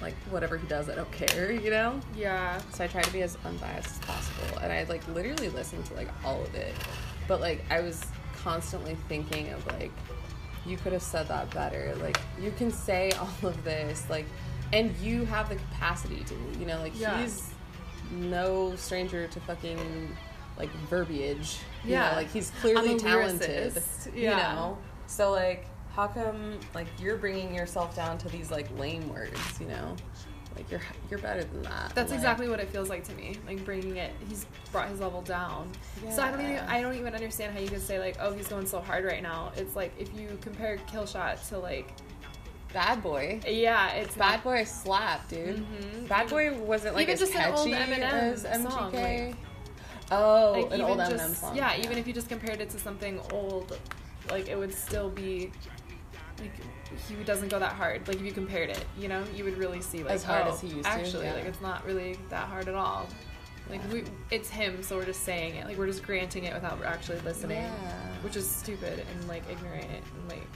like 0.00 0.14
whatever 0.30 0.56
he 0.56 0.66
does, 0.66 0.88
I 0.88 0.94
don't 0.94 1.10
care, 1.12 1.50
you 1.52 1.70
know. 1.70 2.00
yeah 2.16 2.60
So 2.72 2.84
I 2.84 2.86
try 2.86 3.02
to 3.02 3.12
be 3.12 3.22
as 3.22 3.36
unbiased 3.44 3.88
as 3.90 3.98
possible, 3.98 4.58
and 4.62 4.72
I 4.72 4.84
like 4.84 5.06
literally 5.08 5.48
listened 5.50 5.84
to 5.86 5.94
like 5.94 6.08
all 6.24 6.42
of 6.42 6.54
it, 6.54 6.74
but 7.28 7.40
like 7.40 7.64
I 7.70 7.80
was 7.80 8.04
constantly 8.42 8.96
thinking 9.08 9.50
of 9.50 9.66
like, 9.66 9.92
you 10.66 10.76
could 10.76 10.92
have 10.92 11.02
said 11.02 11.28
that 11.28 11.50
better. 11.52 11.94
Like 12.00 12.18
you 12.40 12.50
can 12.52 12.70
say 12.70 13.10
all 13.20 13.48
of 13.48 13.62
this, 13.64 14.08
like, 14.08 14.26
and 14.72 14.94
you 14.98 15.24
have 15.26 15.48
the 15.48 15.56
capacity 15.56 16.24
to, 16.24 16.34
you 16.58 16.66
know, 16.66 16.78
like 16.80 16.98
Yeah. 16.98 17.20
he's 17.20 17.50
no 18.12 18.74
stranger 18.76 19.26
to 19.28 19.40
fucking 19.40 20.16
like 20.58 20.70
verbiage. 20.88 21.58
You 21.84 21.92
Yeah. 21.92 22.10
know, 22.10 22.16
like 22.16 22.30
he's 22.30 22.50
clearly 22.60 22.96
talented. 22.98 23.74
lyricist. 23.74 24.14
You 24.14 24.22
Yeah. 24.30 24.54
know, 24.54 24.78
so 25.06 25.30
like, 25.32 25.66
how 25.94 26.06
come 26.08 26.58
like 26.74 26.86
you're 27.00 27.16
bringing 27.16 27.54
yourself 27.54 27.94
down 27.96 28.18
to 28.18 28.28
these 28.28 28.50
like 28.50 28.66
lame 28.78 29.08
words? 29.12 29.38
You 29.60 29.66
know. 29.68 29.96
Like 30.56 30.68
you're 30.70 30.80
you're 31.08 31.20
better 31.20 31.44
than 31.44 31.62
that. 31.62 31.92
that's 31.94 32.10
Like, 32.10 32.18
exactly 32.18 32.48
what 32.48 32.58
it 32.58 32.68
feels 32.70 32.88
like 32.90 33.04
to 33.04 33.14
me 33.14 33.36
like 33.46 33.64
bringing 33.64 33.96
it 33.98 34.12
he's 34.28 34.46
brought 34.72 34.88
his 34.88 34.98
level 34.98 35.22
down 35.22 35.70
so 36.10 36.22
i 36.22 36.30
don't 36.32 36.40
even 36.40 36.56
i 36.66 36.82
don't 36.82 36.96
even 36.96 37.14
understand 37.14 37.54
how 37.54 37.60
you 37.60 37.68
could 37.68 37.80
say 37.80 38.00
like 38.00 38.16
oh 38.20 38.32
he's 38.32 38.48
going 38.48 38.66
so 38.66 38.80
hard 38.80 39.04
right 39.04 39.22
now 39.22 39.52
it's 39.56 39.76
like 39.76 39.92
if 39.96 40.12
you 40.12 40.36
compare 40.40 40.76
killshot 40.92 41.48
to 41.48 41.56
like 41.58 41.92
Bad 42.72 43.00
Boy. 43.00 43.40
yeah 43.46 43.90
it's 43.92 44.16
Bad 44.16 44.32
not, 44.32 44.44
Boy 44.44 44.64
slap, 44.64 45.28
dude. 45.28 45.64
Mhm. 45.64 46.08
Bad 46.08 46.28
Boy 46.28 46.52
wasn't 46.52 46.96
like 46.96 47.04
Even 47.04 47.14
as 47.14 47.20
just 47.20 47.34
an 47.36 47.54
old 47.54 47.68
catchy 47.68 47.92
Eminem 47.92 48.02
as 48.44 48.62
song, 48.62 48.92
like- 48.92 49.34
oh, 50.10 50.52
like 50.68 50.72
an 50.74 50.80
old 50.82 50.98
just 50.98 51.12
Eminem 51.12 51.34
song. 51.36 51.56
yeah, 51.56 51.76
even 51.78 51.96
if 51.96 52.06
you 52.08 52.12
just 52.12 52.28
compared 52.28 52.60
it 52.60 52.70
to 52.70 52.78
something 52.78 53.20
old 53.32 53.78
like 54.30 54.48
it 54.48 54.58
would 54.58 54.74
still 54.74 55.08
be 55.08 55.52
like 56.40 56.52
he 57.08 57.14
doesn't 57.24 57.48
go 57.48 57.58
that 57.58 57.72
hard 57.72 58.06
like 58.08 58.16
if 58.16 58.22
you 58.22 58.32
compared 58.32 58.68
it 58.68 58.84
you 58.98 59.08
know 59.08 59.22
you 59.34 59.44
would 59.44 59.56
really 59.56 59.80
see 59.80 60.02
like 60.02 60.14
As 60.14 60.24
hard 60.24 60.46
oh, 60.46 60.52
as 60.52 60.60
he 60.60 60.68
used 60.68 60.84
to, 60.84 60.88
actually 60.88 61.26
yeah. 61.26 61.34
like 61.34 61.44
it's 61.44 61.60
not 61.60 61.84
really 61.84 62.18
that 62.30 62.48
hard 62.48 62.68
at 62.68 62.74
all 62.74 63.06
like 63.68 63.80
Yeah. 63.86 63.92
we 63.92 64.04
it's 64.30 64.48
him 64.48 64.82
so 64.82 64.96
we're 64.96 65.04
just 65.04 65.22
saying 65.22 65.54
it 65.54 65.66
like 65.66 65.78
we're 65.78 65.86
just 65.86 66.02
granting 66.02 66.44
it 66.44 66.54
without 66.54 66.82
actually 66.82 67.20
listening 67.20 67.62
Yeah. 67.62 68.12
which 68.22 68.36
is 68.36 68.48
stupid 68.48 69.04
and 69.12 69.28
like 69.28 69.44
ignorant 69.50 69.86
and 69.86 70.28
like 70.28 70.46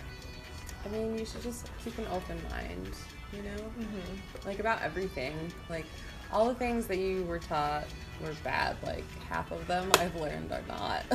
I 0.84 0.88
mean, 0.88 1.18
you 1.18 1.24
should 1.24 1.42
just 1.42 1.70
keep 1.82 1.96
an 1.98 2.06
open 2.12 2.38
mind, 2.50 2.90
you 3.32 3.42
know? 3.42 3.56
Mm-hmm. 3.78 4.46
Like 4.46 4.58
about 4.58 4.82
everything. 4.82 5.34
Like 5.70 5.86
all 6.32 6.46
the 6.46 6.54
things 6.54 6.86
that 6.88 6.98
you 6.98 7.24
were 7.24 7.38
taught 7.38 7.84
were 8.22 8.34
bad. 8.42 8.76
Like 8.84 9.04
half 9.28 9.50
of 9.50 9.66
them 9.66 9.90
I've 9.98 10.14
learned 10.16 10.52
are 10.52 10.62
not. 10.68 11.04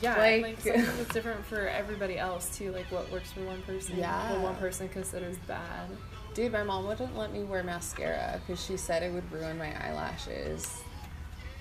yeah 0.00 0.16
like 0.18 0.42
Like- 0.42 0.60
something 0.60 0.84
that's 0.98 1.12
different 1.14 1.44
for 1.46 1.68
everybody 1.68 2.18
else 2.18 2.56
too 2.56 2.72
like 2.72 2.86
what 2.92 3.10
works 3.10 3.32
for 3.32 3.40
one 3.44 3.62
person 3.62 3.96
Yeah. 3.98 4.32
what 4.32 4.40
one 4.40 4.56
person 4.56 4.88
considers 4.88 5.36
bad 5.46 5.88
Dude, 6.34 6.52
my 6.52 6.62
mom 6.64 6.86
wouldn't 6.86 7.16
let 7.16 7.32
me 7.32 7.44
wear 7.44 7.62
mascara 7.62 8.38
because 8.46 8.62
she 8.62 8.76
said 8.76 9.02
it 9.02 9.10
would 9.10 9.32
ruin 9.32 9.56
my 9.56 9.72
eyelashes. 9.82 10.82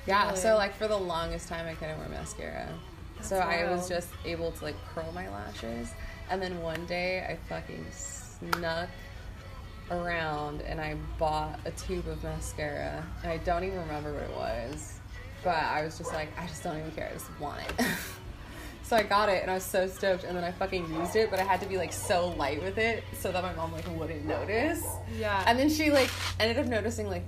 Yeah, 0.06 0.34
so 0.34 0.56
like 0.58 0.76
for 0.76 0.90
the 0.90 0.98
longest 0.98 1.48
time, 1.48 1.66
I 1.66 1.76
couldn't 1.76 1.98
wear 1.98 2.10
mascara. 2.10 2.68
so 3.22 3.36
That's 3.36 3.48
I 3.48 3.72
was 3.72 3.88
just 3.88 4.10
able 4.26 4.52
to 4.52 4.64
like 4.66 4.76
curl 4.94 5.10
my 5.14 5.30
lashes. 5.30 5.94
And 6.30 6.42
then 6.42 6.62
one 6.62 6.86
day, 6.88 7.22
I 7.22 7.38
fucking 7.48 7.86
snuck 7.90 8.90
around 9.92 10.62
and 10.64 10.82
I 10.82 10.96
bought 11.18 11.58
a 11.66 11.72
tube 11.72 12.10
of 12.10 12.22
mascara. 12.22 13.02
And 13.24 13.32
I 13.32 13.38
don't 13.38 13.64
even 13.64 13.80
remember 13.80 14.12
what 14.14 14.24
it 14.24 14.36
was. 14.36 14.95
But 15.46 15.64
I 15.64 15.86
was 15.86 15.98
just 15.98 16.12
like, 16.12 16.38
I 16.38 16.46
just 16.48 16.62
don't 16.64 16.78
even 16.78 16.92
care. 16.92 17.08
I 17.10 17.14
just 17.14 17.30
want 17.40 17.62
it. 17.62 17.86
So 18.88 18.96
I 18.96 19.02
got 19.02 19.30
it 19.30 19.42
and 19.42 19.50
I 19.50 19.56
was 19.56 19.64
so 19.64 19.88
stoked 19.88 20.26
and 20.26 20.38
then 20.38 20.44
I 20.44 20.52
fucking 20.52 20.94
used 20.94 21.16
it, 21.16 21.32
but 21.32 21.40
I 21.40 21.44
had 21.44 21.60
to 21.62 21.66
be 21.66 21.76
like 21.76 21.92
so 21.92 22.28
light 22.38 22.62
with 22.62 22.78
it 22.78 23.04
so 23.20 23.32
that 23.32 23.42
my 23.42 23.52
mom 23.54 23.74
like 23.74 23.84
wouldn't 23.98 24.26
notice. 24.26 24.86
yeah 25.18 25.44
And 25.48 25.58
then 25.58 25.72
she 25.72 25.90
like 25.90 26.12
ended 26.40 26.60
up 26.60 26.68
noticing 26.68 27.08
like 27.08 27.26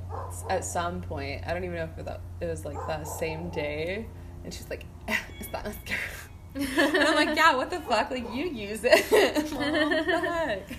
at 0.51 0.63
some 0.63 1.01
point, 1.01 1.41
I 1.47 1.55
don't 1.55 1.63
even 1.63 1.77
know 1.77 1.89
if 1.97 2.07
it 2.41 2.45
was 2.45 2.63
like 2.63 2.77
that 2.85 3.07
same 3.07 3.49
day, 3.49 4.05
and 4.43 4.53
she's 4.53 4.69
like, 4.69 4.85
"Is 5.39 5.47
that 5.51 5.65
mascara?" 5.65 5.99
and 6.53 6.97
I'm 7.07 7.15
like, 7.15 7.35
"Yeah, 7.35 7.55
what 7.55 7.71
the 7.71 7.79
fuck? 7.79 8.11
Like 8.11 8.31
you 8.31 8.45
use 8.45 8.81
it? 8.83 9.11
Mom, 9.51 9.89
what 9.89 10.05
the 10.05 10.29
heck?" 10.29 10.69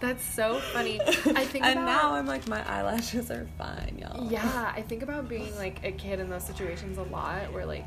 That's 0.00 0.22
so 0.24 0.60
funny. 0.72 1.00
I 1.06 1.44
think 1.44 1.64
and 1.64 1.78
about, 1.80 1.86
now 1.86 2.12
I'm 2.14 2.26
like, 2.26 2.46
my 2.48 2.66
eyelashes 2.68 3.30
are 3.30 3.48
fine, 3.56 3.98
y'all. 4.00 4.30
Yeah, 4.30 4.72
I 4.74 4.82
think 4.82 5.02
about 5.02 5.28
being 5.28 5.54
like 5.56 5.82
a 5.84 5.92
kid 5.92 6.20
in 6.20 6.28
those 6.28 6.44
situations 6.44 6.98
a 6.98 7.02
lot 7.04 7.52
where 7.52 7.66
like 7.66 7.84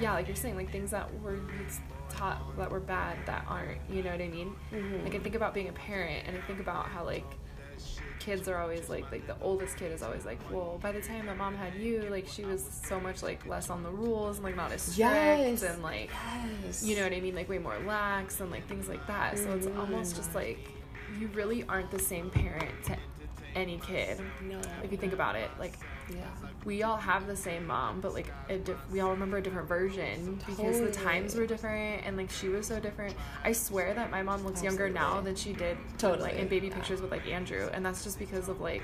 yeah, 0.00 0.14
like 0.14 0.26
you're 0.26 0.36
saying, 0.36 0.56
like 0.56 0.72
things 0.72 0.90
that 0.90 1.08
were 1.20 1.38
taught 2.10 2.56
that 2.56 2.70
were 2.70 2.80
bad 2.80 3.16
that 3.26 3.44
aren't, 3.48 3.78
you 3.90 4.02
know 4.02 4.10
what 4.10 4.20
I 4.20 4.28
mean? 4.28 4.54
Mhm. 4.72 5.04
Like 5.04 5.14
I 5.14 5.18
think 5.18 5.34
about 5.34 5.54
being 5.54 5.68
a 5.68 5.72
parent 5.72 6.24
and 6.26 6.36
I 6.36 6.40
think 6.42 6.60
about 6.60 6.86
how 6.86 7.04
like 7.04 7.24
kids 8.18 8.46
are 8.48 8.58
always 8.58 8.88
like 8.88 9.10
like 9.10 9.26
the 9.26 9.36
oldest 9.40 9.76
kid 9.76 9.92
is 9.92 10.02
always 10.02 10.24
like, 10.24 10.38
Well, 10.50 10.78
by 10.82 10.92
the 10.92 11.00
time 11.00 11.26
that 11.26 11.36
mom 11.36 11.54
had 11.54 11.74
you, 11.74 12.02
like 12.10 12.26
she 12.26 12.44
was 12.44 12.64
so 12.84 12.98
much 12.98 13.22
like 13.22 13.46
less 13.46 13.70
on 13.70 13.82
the 13.82 13.90
rules 13.90 14.36
and 14.38 14.44
like 14.44 14.56
not 14.56 14.72
as 14.72 14.82
strict 14.82 14.98
Yes. 14.98 15.62
and 15.62 15.82
like 15.82 16.10
Yes. 16.64 16.82
you 16.84 16.96
know 16.96 17.02
what 17.04 17.12
I 17.12 17.20
mean, 17.20 17.34
like 17.36 17.48
way 17.48 17.58
more 17.58 17.78
lax 17.86 18.40
and 18.40 18.50
like 18.50 18.66
things 18.68 18.88
like 18.88 19.06
that. 19.06 19.38
So 19.38 19.52
it's 19.52 19.66
almost 19.78 20.16
just 20.16 20.34
like 20.34 20.58
you 21.18 21.28
really 21.28 21.64
aren't 21.68 21.90
the 21.90 21.98
same 21.98 22.30
parent 22.30 22.70
to 22.86 22.96
any 23.54 23.78
kid. 23.78 24.18
No. 24.40 24.60
If 24.82 24.90
you 24.90 24.96
think 24.98 25.12
about 25.12 25.36
it, 25.36 25.50
like 25.58 25.74
yeah. 26.10 26.24
we 26.64 26.82
all 26.82 26.96
have 26.96 27.26
the 27.26 27.36
same 27.36 27.66
mom, 27.66 28.00
but 28.00 28.14
like 28.14 28.32
a 28.48 28.56
diff- 28.58 28.90
we 28.90 29.00
all 29.00 29.10
remember 29.10 29.36
a 29.36 29.42
different 29.42 29.68
version 29.68 30.40
because 30.46 30.80
the 30.80 30.90
times 30.90 31.34
were 31.34 31.46
different 31.46 32.02
and 32.06 32.16
like 32.16 32.30
she 32.30 32.48
was 32.48 32.66
so 32.66 32.80
different. 32.80 33.14
I 33.44 33.52
swear 33.52 33.92
that 33.94 34.10
my 34.10 34.22
mom 34.22 34.42
looks 34.44 34.62
younger 34.62 34.88
now 34.88 35.20
than 35.20 35.34
she 35.34 35.52
did 35.52 35.76
Totally. 35.98 36.30
like 36.30 36.38
in 36.38 36.48
baby 36.48 36.70
pictures 36.70 37.00
with 37.02 37.10
like 37.10 37.26
Andrew, 37.28 37.68
and 37.72 37.84
that's 37.84 38.02
just 38.04 38.18
because 38.18 38.48
of 38.48 38.60
like 38.60 38.82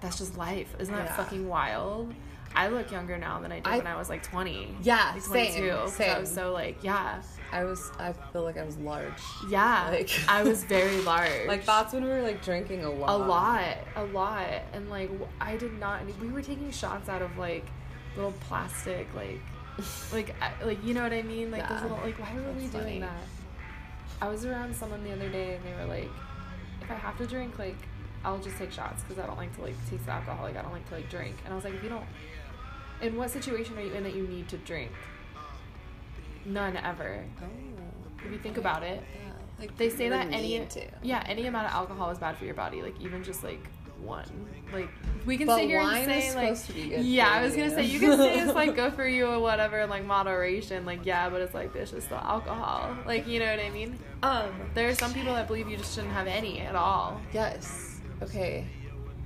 that's 0.00 0.16
just 0.18 0.36
life. 0.38 0.74
Isn't 0.78 0.94
that 0.94 1.06
Yeah. 1.06 1.16
fucking 1.16 1.46
wild? 1.46 2.14
I 2.56 2.68
look 2.68 2.90
younger 2.90 3.16
now 3.18 3.38
than 3.38 3.52
I 3.52 3.56
did 3.60 3.66
I- 3.68 3.76
when 3.78 3.86
I 3.86 3.96
was 3.96 4.08
like 4.08 4.22
20. 4.22 4.76
Yeah, 4.82 5.10
like 5.12 5.22
same, 5.22 5.52
22. 5.52 5.70
'cause 5.76 6.00
I 6.00 6.04
same. 6.06 6.20
was 6.22 6.34
so 6.34 6.52
like, 6.52 6.82
yeah, 6.82 7.20
I 7.52 7.64
was. 7.64 7.90
I 7.98 8.12
feel 8.32 8.42
like 8.42 8.56
I 8.56 8.64
was 8.64 8.76
large. 8.78 9.12
yeah. 9.48 9.88
Like- 9.90 10.10
I 10.28 10.42
was 10.42 10.64
very 10.76 11.00
large. 11.02 11.46
Like 11.46 11.64
that's 11.66 11.92
when 11.92 12.04
we 12.04 12.10
were 12.10 12.22
like 12.22 12.42
drinking 12.42 12.84
a 12.84 12.90
lot. 12.90 13.10
a 13.10 13.16
lot 13.16 13.76
a 13.96 14.04
lot 14.04 14.46
and 14.72 14.88
like 14.88 15.10
I 15.40 15.56
did 15.56 15.78
not 15.78 16.02
we 16.20 16.28
were 16.28 16.42
taking 16.42 16.70
shots 16.70 17.08
out 17.08 17.22
of 17.22 17.36
like 17.38 17.66
little 18.16 18.32
plastic 18.48 19.06
like 19.14 19.40
like 20.12 20.34
like 20.64 20.84
you 20.84 20.92
know 20.94 21.02
what 21.02 21.12
i 21.12 21.22
mean 21.22 21.50
like 21.50 21.66
those 21.68 21.82
little 21.82 21.96
like 21.98 22.18
why 22.18 22.34
were 22.34 22.52
we 22.52 22.66
That's 22.66 22.84
doing 22.84 23.00
that 23.00 23.22
i 24.20 24.28
was 24.28 24.44
around 24.44 24.74
someone 24.74 25.02
the 25.04 25.12
other 25.12 25.28
day 25.28 25.54
and 25.54 25.64
they 25.64 25.72
were 25.74 25.86
like 25.88 26.10
if 26.82 26.90
i 26.90 26.94
have 26.94 27.16
to 27.18 27.26
drink 27.26 27.58
like 27.58 27.76
i'll 28.24 28.38
just 28.38 28.58
take 28.58 28.72
shots 28.72 29.02
because 29.04 29.22
i 29.22 29.26
don't 29.26 29.38
like 29.38 29.54
to 29.56 29.62
like 29.62 29.74
taste 29.88 30.08
alcohol 30.08 30.44
like 30.44 30.56
i 30.56 30.62
don't 30.62 30.72
like 30.72 30.86
to 30.88 30.94
like 30.96 31.08
drink 31.08 31.36
and 31.44 31.52
i 31.52 31.56
was 31.56 31.64
like 31.64 31.72
if 31.74 31.82
you 31.82 31.88
don't 31.88 32.04
in 33.00 33.16
what 33.16 33.30
situation 33.30 33.78
are 33.78 33.82
you 33.82 33.92
in 33.92 34.02
that 34.02 34.14
you 34.14 34.26
need 34.26 34.48
to 34.48 34.58
drink 34.58 34.90
none 36.44 36.76
ever 36.76 37.24
Oh. 37.42 37.46
if 38.24 38.32
you 38.32 38.38
think 38.38 38.56
about 38.56 38.82
it 38.82 39.02
Yeah. 39.14 39.32
Like 39.58 39.76
they 39.76 39.90
say 39.90 40.08
that 40.08 40.28
any 40.32 40.64
to. 40.64 40.86
yeah 41.02 41.22
any 41.26 41.46
amount 41.46 41.66
of 41.66 41.72
alcohol 41.72 42.10
is 42.10 42.18
bad 42.18 42.36
for 42.36 42.44
your 42.44 42.54
body 42.54 42.82
like 42.82 42.98
even 43.00 43.22
just 43.22 43.42
like 43.44 43.62
one 44.02 44.24
like 44.72 44.88
we 45.26 45.36
can 45.36 45.46
But 45.46 45.58
sit 45.58 45.68
here 45.68 45.80
and 45.80 46.06
say 46.06 46.34
like 46.34 46.64
to 46.64 46.72
be 46.72 46.88
good 46.88 47.04
yeah 47.04 47.28
i 47.28 47.42
was 47.42 47.54
gonna 47.54 47.68
say 47.68 47.84
you 47.84 48.00
can 48.00 48.16
say 48.16 48.40
it's 48.40 48.54
like 48.54 48.74
good 48.80 48.94
for 48.94 49.06
you 49.06 49.26
or 49.26 49.38
whatever 49.40 49.84
like 49.86 50.06
moderation 50.06 50.86
like 50.86 51.04
yeah 51.04 51.28
but 51.28 51.42
it's 51.42 51.52
like 51.52 51.74
there's 51.74 51.90
just 51.90 52.08
the 52.08 52.16
alcohol 52.24 52.96
like 53.06 53.26
you 53.26 53.38
know 53.38 53.44
what 53.54 53.60
i 53.60 53.68
mean 53.68 53.98
Um. 54.22 54.48
there 54.72 54.88
are 54.88 54.94
some 54.94 55.12
people 55.12 55.34
that 55.34 55.46
believe 55.46 55.68
you 55.68 55.76
just 55.76 55.94
shouldn't 55.94 56.14
have 56.14 56.26
any 56.26 56.60
at 56.60 56.74
all 56.74 57.20
Yes. 57.34 58.00
Okay. 58.22 58.66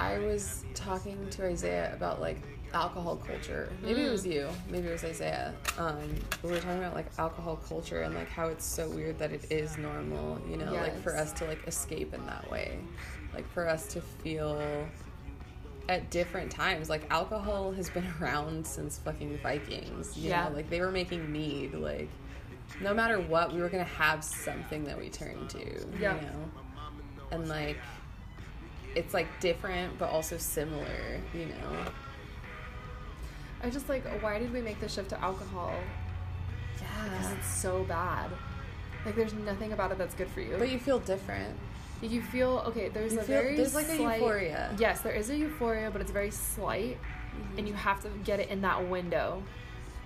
I 0.00 0.18
was 0.18 0.64
talking 0.74 1.24
to 1.30 1.46
Isaiah 1.46 1.92
about 1.94 2.20
like 2.20 2.40
alcohol 2.74 3.16
culture. 3.16 3.72
Maybe 3.82 4.02
it 4.02 4.08
Mm. 4.08 4.12
was 4.12 4.26
you. 4.26 4.48
Maybe 4.68 4.88
it 4.88 4.92
was 4.92 5.04
Isaiah. 5.04 5.54
Um, 5.78 6.14
we 6.42 6.50
were 6.50 6.58
talking 6.58 6.78
about 6.78 6.94
like 6.94 7.06
alcohol 7.18 7.56
culture 7.56 8.02
and 8.02 8.14
like 8.14 8.28
how 8.28 8.48
it's 8.48 8.64
so 8.64 8.88
weird 8.90 9.18
that 9.20 9.32
it 9.32 9.50
is 9.50 9.78
normal. 9.78 10.40
You 10.50 10.56
know, 10.58 10.72
like 10.74 10.98
for 11.00 11.16
us 11.16 11.32
to 11.34 11.44
like 11.44 11.66
escape 11.66 12.12
in 12.12 12.26
that 12.26 12.50
way, 12.50 12.78
like 13.32 13.48
for 13.52 13.68
us 13.68 13.86
to 13.94 14.00
feel 14.00 14.86
at 15.88 16.10
different 16.10 16.50
times. 16.50 16.88
Like 16.90 17.06
alcohol 17.10 17.72
has 17.72 17.88
been 17.90 18.06
around 18.20 18.66
since 18.66 18.98
fucking 18.98 19.38
Vikings. 19.38 20.16
You 20.16 20.30
Yeah. 20.30 20.48
know, 20.48 20.54
like 20.56 20.68
they 20.68 20.80
were 20.80 20.90
making 20.92 21.30
mead. 21.30 21.74
Like 21.74 22.08
no 22.80 22.92
matter 22.92 23.20
what, 23.20 23.52
we 23.54 23.60
were 23.60 23.68
gonna 23.68 23.84
have 23.84 24.24
something 24.24 24.84
that 24.84 24.98
we 24.98 25.08
turned 25.10 25.48
to. 25.50 25.86
Yeah. 26.00 26.16
You 26.16 26.22
know, 26.22 26.50
and 27.30 27.48
like 27.48 27.78
it's 28.96 29.12
like 29.14 29.26
different 29.40 29.96
but 29.98 30.10
also 30.10 30.38
similar. 30.38 31.20
You 31.32 31.46
know. 31.46 31.84
I 33.64 33.70
just 33.70 33.88
like 33.88 34.04
why 34.22 34.38
did 34.38 34.52
we 34.52 34.60
make 34.60 34.78
the 34.80 34.88
shift 34.88 35.08
to 35.10 35.20
alcohol 35.22 35.72
Yeah. 36.80 37.08
because 37.08 37.32
it's 37.32 37.46
so 37.48 37.84
bad 37.84 38.30
Like 39.04 39.16
there's 39.16 39.34
nothing 39.34 39.72
about 39.72 39.92
it 39.92 39.98
that's 39.98 40.14
good 40.14 40.28
for 40.28 40.40
you. 40.40 40.56
But 40.58 40.70
you 40.70 40.78
feel 40.78 40.98
different. 40.98 41.54
you 42.00 42.22
feel 42.22 42.62
okay. 42.68 42.88
There's 42.88 43.12
You 43.12 43.20
a 43.20 43.22
feel- 43.22 43.40
very 43.42 43.56
there's 43.56 43.74
like 43.74 43.88
a 43.90 43.96
euphoria. 43.96 44.74
Yes, 44.78 45.02
there 45.02 45.12
is 45.12 45.28
a 45.30 45.36
euphoria, 45.36 45.90
but 45.90 46.00
it's 46.00 46.10
very 46.10 46.30
slight, 46.30 46.96
mm-hmm. 46.98 47.58
and 47.58 47.68
you 47.68 47.74
have 47.74 48.00
to 48.02 48.08
get 48.24 48.40
it 48.40 48.48
in 48.48 48.60
that 48.62 48.78
window. 48.88 49.42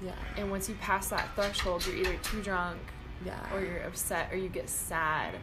Yeah. 0.04 0.12
And 0.36 0.50
once 0.50 0.68
you 0.68 0.74
pass 0.80 1.08
that 1.14 1.28
threshold, 1.36 1.86
you're 1.86 1.96
either 1.96 2.16
too 2.24 2.42
drunk, 2.42 2.80
Yeah. 3.24 3.38
or 3.54 3.60
you're 3.62 3.82
upset, 3.90 4.32
or 4.32 4.36
you 4.36 4.48
get 4.48 4.68
sad. 4.68 5.34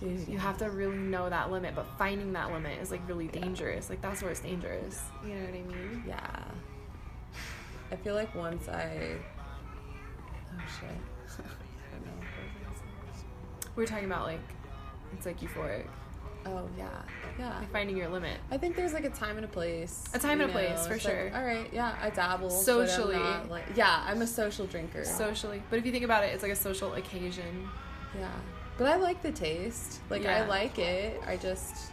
Dude, 0.00 0.26
You 0.28 0.38
have 0.38 0.58
to 0.58 0.66
really 0.70 0.96
know 1.14 1.30
that 1.30 1.52
limit, 1.52 1.76
but 1.76 1.86
finding 1.96 2.32
that 2.32 2.50
limit 2.52 2.80
is 2.82 2.90
like 2.90 3.02
really 3.08 3.28
dangerous. 3.28 3.88
Like 3.90 4.00
that's 4.02 4.22
where 4.22 4.32
it's 4.32 4.40
dangerous. 4.40 5.00
You 5.24 5.34
know 5.36 5.44
what 5.46 5.50
I 5.50 5.62
mean? 5.62 6.02
Yeah. 6.04 6.44
I 7.92 7.96
feel 7.96 8.14
like 8.14 8.34
once 8.34 8.68
I. 8.68 9.16
Oh 10.56 10.62
shit. 10.80 10.90
I 11.38 11.96
don't 11.96 12.06
know. 12.06 12.12
what 12.12 12.70
was 12.70 12.78
I 12.78 13.16
saying? 13.16 13.72
We 13.76 13.82
were 13.82 13.86
talking 13.86 14.06
about 14.06 14.24
like 14.26 14.40
it's 15.12 15.26
like 15.26 15.40
euphoric, 15.40 15.86
Oh 16.46 16.68
yeah, 16.76 16.88
yeah. 17.38 17.58
like 17.58 17.72
finding 17.72 17.96
your 17.96 18.08
limit. 18.08 18.38
I 18.50 18.58
think 18.58 18.74
there's 18.76 18.92
like 18.92 19.04
a 19.04 19.10
time 19.10 19.36
and 19.36 19.44
a 19.44 19.48
place. 19.48 20.04
A 20.12 20.18
time 20.18 20.40
and 20.40 20.50
a 20.50 20.52
place, 20.52 20.86
for 20.86 20.94
It's 20.94 21.04
like, 21.04 21.14
sure. 21.14 21.30
all 21.34 21.44
right, 21.44 21.68
yeah, 21.72 21.94
I 22.02 22.10
dabble 22.10 22.46
I'm 22.46 22.62
Socially. 22.64 23.16
not, 23.16 23.48
like, 23.48 23.64
yeah, 23.76 24.04
I'm 24.06 24.20
a 24.22 24.26
social 24.26 24.66
drinker. 24.66 25.04
Socially, 25.04 25.62
but 25.70 25.78
if 25.78 25.86
you 25.86 25.92
think 25.92 26.04
about 26.04 26.24
it, 26.24 26.28
it's 26.34 26.42
like 26.42 26.52
a 26.52 26.56
social 26.56 26.92
occasion. 26.94 27.68
yeah, 28.18 28.28
but 28.76 28.88
I 28.88 28.96
like 28.96 29.22
the 29.22 29.32
taste. 29.32 30.00
Like 30.10 30.24
Yeah. 30.24 30.42
I 30.42 30.46
like 30.46 30.78
it. 30.78 31.20
I 31.26 31.36
just 31.36 31.92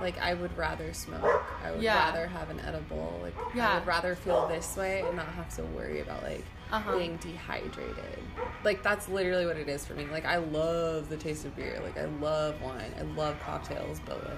like 0.00 0.18
I 0.18 0.34
would 0.34 0.56
rather 0.56 0.92
smoke. 0.92 1.44
I 1.64 1.70
would 1.72 1.82
Yeah. 1.82 1.98
rather 2.06 2.26
have 2.26 2.50
an 2.50 2.60
edible. 2.60 3.18
Like 3.22 3.34
Yeah. 3.54 3.70
I 3.70 3.74
would 3.78 3.86
rather 3.86 4.14
feel 4.14 4.46
this 4.48 4.76
way 4.76 5.02
and 5.06 5.16
not 5.16 5.26
have 5.28 5.54
to 5.56 5.62
worry 5.64 6.00
about 6.00 6.22
like 6.22 6.44
Uh-huh. 6.72 6.96
being 6.96 7.16
dehydrated. 7.16 8.18
Like 8.64 8.82
that's 8.82 9.08
literally 9.08 9.46
what 9.46 9.56
it 9.56 9.68
is 9.68 9.84
for 9.86 9.94
me. 9.94 10.06
Like 10.06 10.24
I 10.24 10.36
love 10.36 11.08
the 11.08 11.16
taste 11.16 11.44
of 11.44 11.54
beer. 11.56 11.80
Like 11.82 11.98
I 11.98 12.06
love 12.06 12.60
wine. 12.62 12.94
I 12.98 13.02
love 13.02 13.38
cocktails, 13.44 14.00
but 14.06 14.22
like 14.24 14.34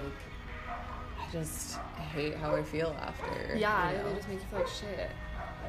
I 1.19 1.31
just 1.31 1.77
hate 2.13 2.35
how 2.35 2.55
I 2.55 2.63
feel 2.63 2.95
after. 3.01 3.55
Yeah, 3.55 3.91
you 3.91 3.97
know? 3.97 4.09
they 4.09 4.15
just 4.15 4.27
make 4.27 4.39
you 4.39 4.45
feel 4.49 4.59
like 4.59 4.67
shit. 4.67 5.09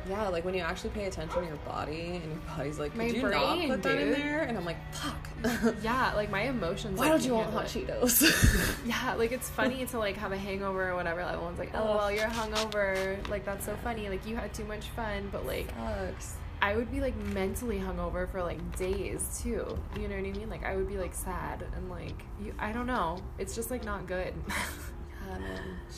Yeah, 0.09 0.29
like 0.29 0.45
when 0.45 0.55
you 0.55 0.61
actually 0.61 0.91
pay 0.91 1.07
attention 1.07 1.43
to 1.43 1.47
your 1.47 1.57
body 1.59 2.21
and 2.23 2.25
your 2.25 2.41
body's 2.57 2.79
like, 2.79 2.95
My 2.95 3.07
could 3.07 3.17
you 3.17 3.23
brain, 3.23 3.69
not 3.69 3.77
put 3.77 3.83
that 3.85 4.01
in 4.01 4.13
there? 4.13 4.43
And 4.43 4.57
I'm 4.57 4.65
like, 4.65 4.77
fuck. 4.93 5.29
Yeah, 5.83 6.13
like 6.15 6.31
my 6.31 6.43
emotions. 6.43 6.99
Why 6.99 7.11
like, 7.11 7.21
don't 7.21 7.27
you 7.27 7.35
want 7.35 7.53
hot 7.53 7.75
it. 7.77 7.87
Cheetos? 7.87 8.85
Yeah, 8.87 9.15
like 9.15 9.33
it's 9.33 9.49
funny 9.51 9.85
to 9.87 9.99
like 9.99 10.17
have 10.17 10.33
a 10.33 10.37
hangover 10.39 10.91
or 10.91 10.95
whatever. 10.95 11.23
Like 11.23 11.35
everyone's 11.35 11.59
like, 11.59 11.71
"Oh, 11.75 11.97
well, 11.97 12.13
you're 12.13 12.27
hungover." 12.27 13.27
Like 13.29 13.45
that's 13.45 13.65
so 13.65 13.75
funny. 13.83 14.09
Like 14.09 14.27
you 14.27 14.37
had 14.37 14.53
too 14.53 14.65
much 14.65 14.87
fun, 14.91 15.29
but 15.33 15.47
like 15.47 15.69
Sucks. 15.71 16.37
I 16.63 16.77
would 16.77 16.91
be 16.91 17.01
like 17.01 17.17
mentally 17.27 17.79
hungover 17.79 18.29
for 18.31 18.43
like 18.43 18.77
days 18.79 19.41
too. 19.43 19.79
You 19.97 20.09
know 20.09 20.17
what 20.17 20.27
I 20.27 20.33
mean? 20.33 20.49
Like 20.49 20.65
I 20.65 20.77
would 20.77 20.89
be 20.89 20.97
like 20.97 21.15
sad 21.15 21.65
and 21.77 21.91
like 21.91 22.25
you. 22.43 22.55
I 22.59 22.73
don't 22.73 22.87
know. 22.87 23.19
It's 23.39 23.55
just 23.55 23.71
like 23.71 23.85
not 23.85 24.07
good. 24.07 24.35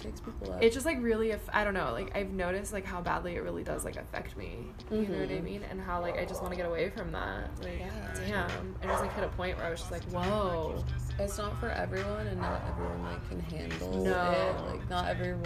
Shakes 0.03 0.21
people 0.21 0.53
up. 0.53 0.63
it's 0.63 0.75
just 0.75 0.85
like 0.87 0.99
really. 1.03 1.31
if 1.31 1.41
I 1.53 1.65
don't 1.65 1.75
know. 1.75 1.93
Like 1.93 2.15
I've 2.17 2.31
noticed 2.31 2.73
like 2.73 2.85
how 2.85 3.01
badly 3.01 3.35
it 3.37 3.41
really 3.43 3.63
does 3.65 3.85
like 3.85 3.97
affect 3.97 4.37
me. 4.37 4.67
You 4.91 5.03
know 5.09 5.19
what 5.21 5.31
I 5.31 5.35
Mhm. 5.35 5.43
mean? 5.43 5.63
And 5.71 5.81
how 5.81 6.01
like 6.01 6.19
I 6.19 6.25
just 6.25 6.43
want 6.43 6.53
to 6.53 6.57
get 6.57 6.67
away 6.67 6.91
from 6.91 7.13
that. 7.13 7.51
Like 7.63 7.79
Yeah. 7.81 8.47
damn. 8.49 8.75
I 8.83 8.87
just 8.87 9.03
like 9.03 9.13
hit 9.15 9.25
a 9.25 9.29
point 9.29 9.57
where 9.57 9.67
I 9.67 9.71
was 9.71 9.81
just 9.81 9.91
like, 9.93 10.03
whoa. 10.05 10.85
It's 11.19 11.39
not 11.39 11.59
for 11.59 11.71
everyone, 11.71 12.27
and 12.27 12.39
not 12.39 12.61
everyone 12.69 13.03
like 13.05 13.29
can 13.31 13.41
handle 13.41 14.05
No. 14.05 14.31
it. 14.31 14.71
Like 14.71 14.91
not 14.91 15.09
everyone. 15.09 15.43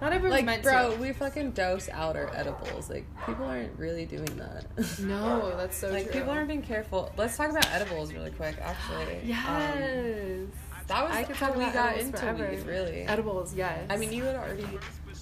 Not 0.00 0.12
everyone. 0.14 0.30
Like, 0.30 0.44
meant 0.46 0.62
bro, 0.62 0.92
to. 0.94 0.96
we 1.00 1.12
fucking 1.12 1.50
dose 1.50 1.90
out 1.90 2.16
our 2.16 2.30
edibles. 2.34 2.88
Like 2.88 3.04
people 3.26 3.44
aren't 3.44 3.78
really 3.78 4.06
doing 4.06 4.34
that. 4.38 4.64
No, 5.00 5.54
that's 5.58 5.76
so 5.76 5.88
like 5.92 6.04
true. 6.04 6.12
people 6.20 6.30
aren't 6.30 6.48
being 6.48 6.62
careful. 6.62 7.12
Let's 7.18 7.36
talk 7.36 7.50
about 7.50 7.70
edibles 7.70 8.12
really 8.14 8.30
quick. 8.30 8.56
Actually, 8.62 9.14
Um, 9.14 9.18
Yes. 9.24 10.48
That 10.88 11.04
was 11.08 11.16
I 11.16 11.22
could 11.24 11.36
how 11.36 11.48
talk 11.48 11.56
we 11.56 11.64
got 11.64 11.76
edibles 11.94 12.04
into 12.06 12.18
forever. 12.18 12.50
weed. 12.50 12.66
Really. 12.66 13.00
Edibles, 13.02 13.54
yes. 13.54 13.86
I 13.90 13.96
mean, 13.96 14.12
you 14.12 14.24
had 14.24 14.36
already. 14.36 14.66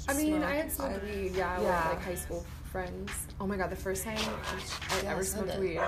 I 0.08 0.14
mean, 0.14 0.42
I 0.42 0.54
had 0.56 0.72
smoked 0.72 1.02
weed, 1.04 1.32
yeah, 1.34 1.60
Yeah. 1.60 1.88
with 1.88 1.96
like 1.98 2.02
high 2.04 2.14
school 2.14 2.46
friends. 2.70 3.10
Oh 3.40 3.46
my 3.46 3.56
god, 3.56 3.70
the 3.70 3.76
first 3.76 4.04
time 4.04 4.18
I 4.18 5.02
Yeah, 5.02 5.12
ever 5.12 5.24
said 5.24 5.38
smoked 5.44 5.54
it. 5.54 5.60
weed. 5.60 5.80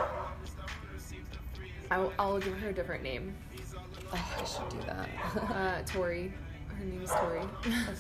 I'll, 1.91 2.13
I'll 2.19 2.39
give 2.39 2.59
her 2.59 2.69
a 2.69 2.73
different 2.73 3.03
name. 3.03 3.35
Oh, 4.13 4.37
I 4.41 4.45
should 4.45 4.69
do 4.71 4.87
that. 4.87 5.09
Uh, 5.55 5.83
Tori. 5.87 6.33
Her 6.79 6.85
name 6.85 7.03
is 7.03 7.11
Tori. 7.11 7.41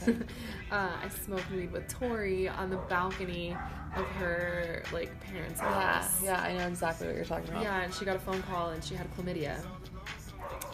Okay. 0.02 0.18
uh, 0.70 0.90
I 1.02 1.08
smoked 1.24 1.50
weed 1.50 1.72
with 1.72 1.88
Tori 1.88 2.48
on 2.48 2.70
the 2.70 2.76
balcony 2.76 3.56
of 3.96 4.04
her 4.20 4.82
like 4.92 5.18
parents' 5.20 5.60
yeah, 5.62 5.92
house. 6.00 6.22
yeah, 6.22 6.40
I 6.40 6.56
know 6.56 6.66
exactly 6.68 7.06
what 7.08 7.16
you're 7.16 7.24
talking 7.24 7.48
about. 7.50 7.62
Yeah, 7.62 7.82
and 7.82 7.92
she 7.94 8.04
got 8.04 8.16
a 8.16 8.20
phone 8.20 8.42
call 8.42 8.70
and 8.70 8.82
she 8.84 8.94
had 8.94 9.06
chlamydia. 9.16 9.60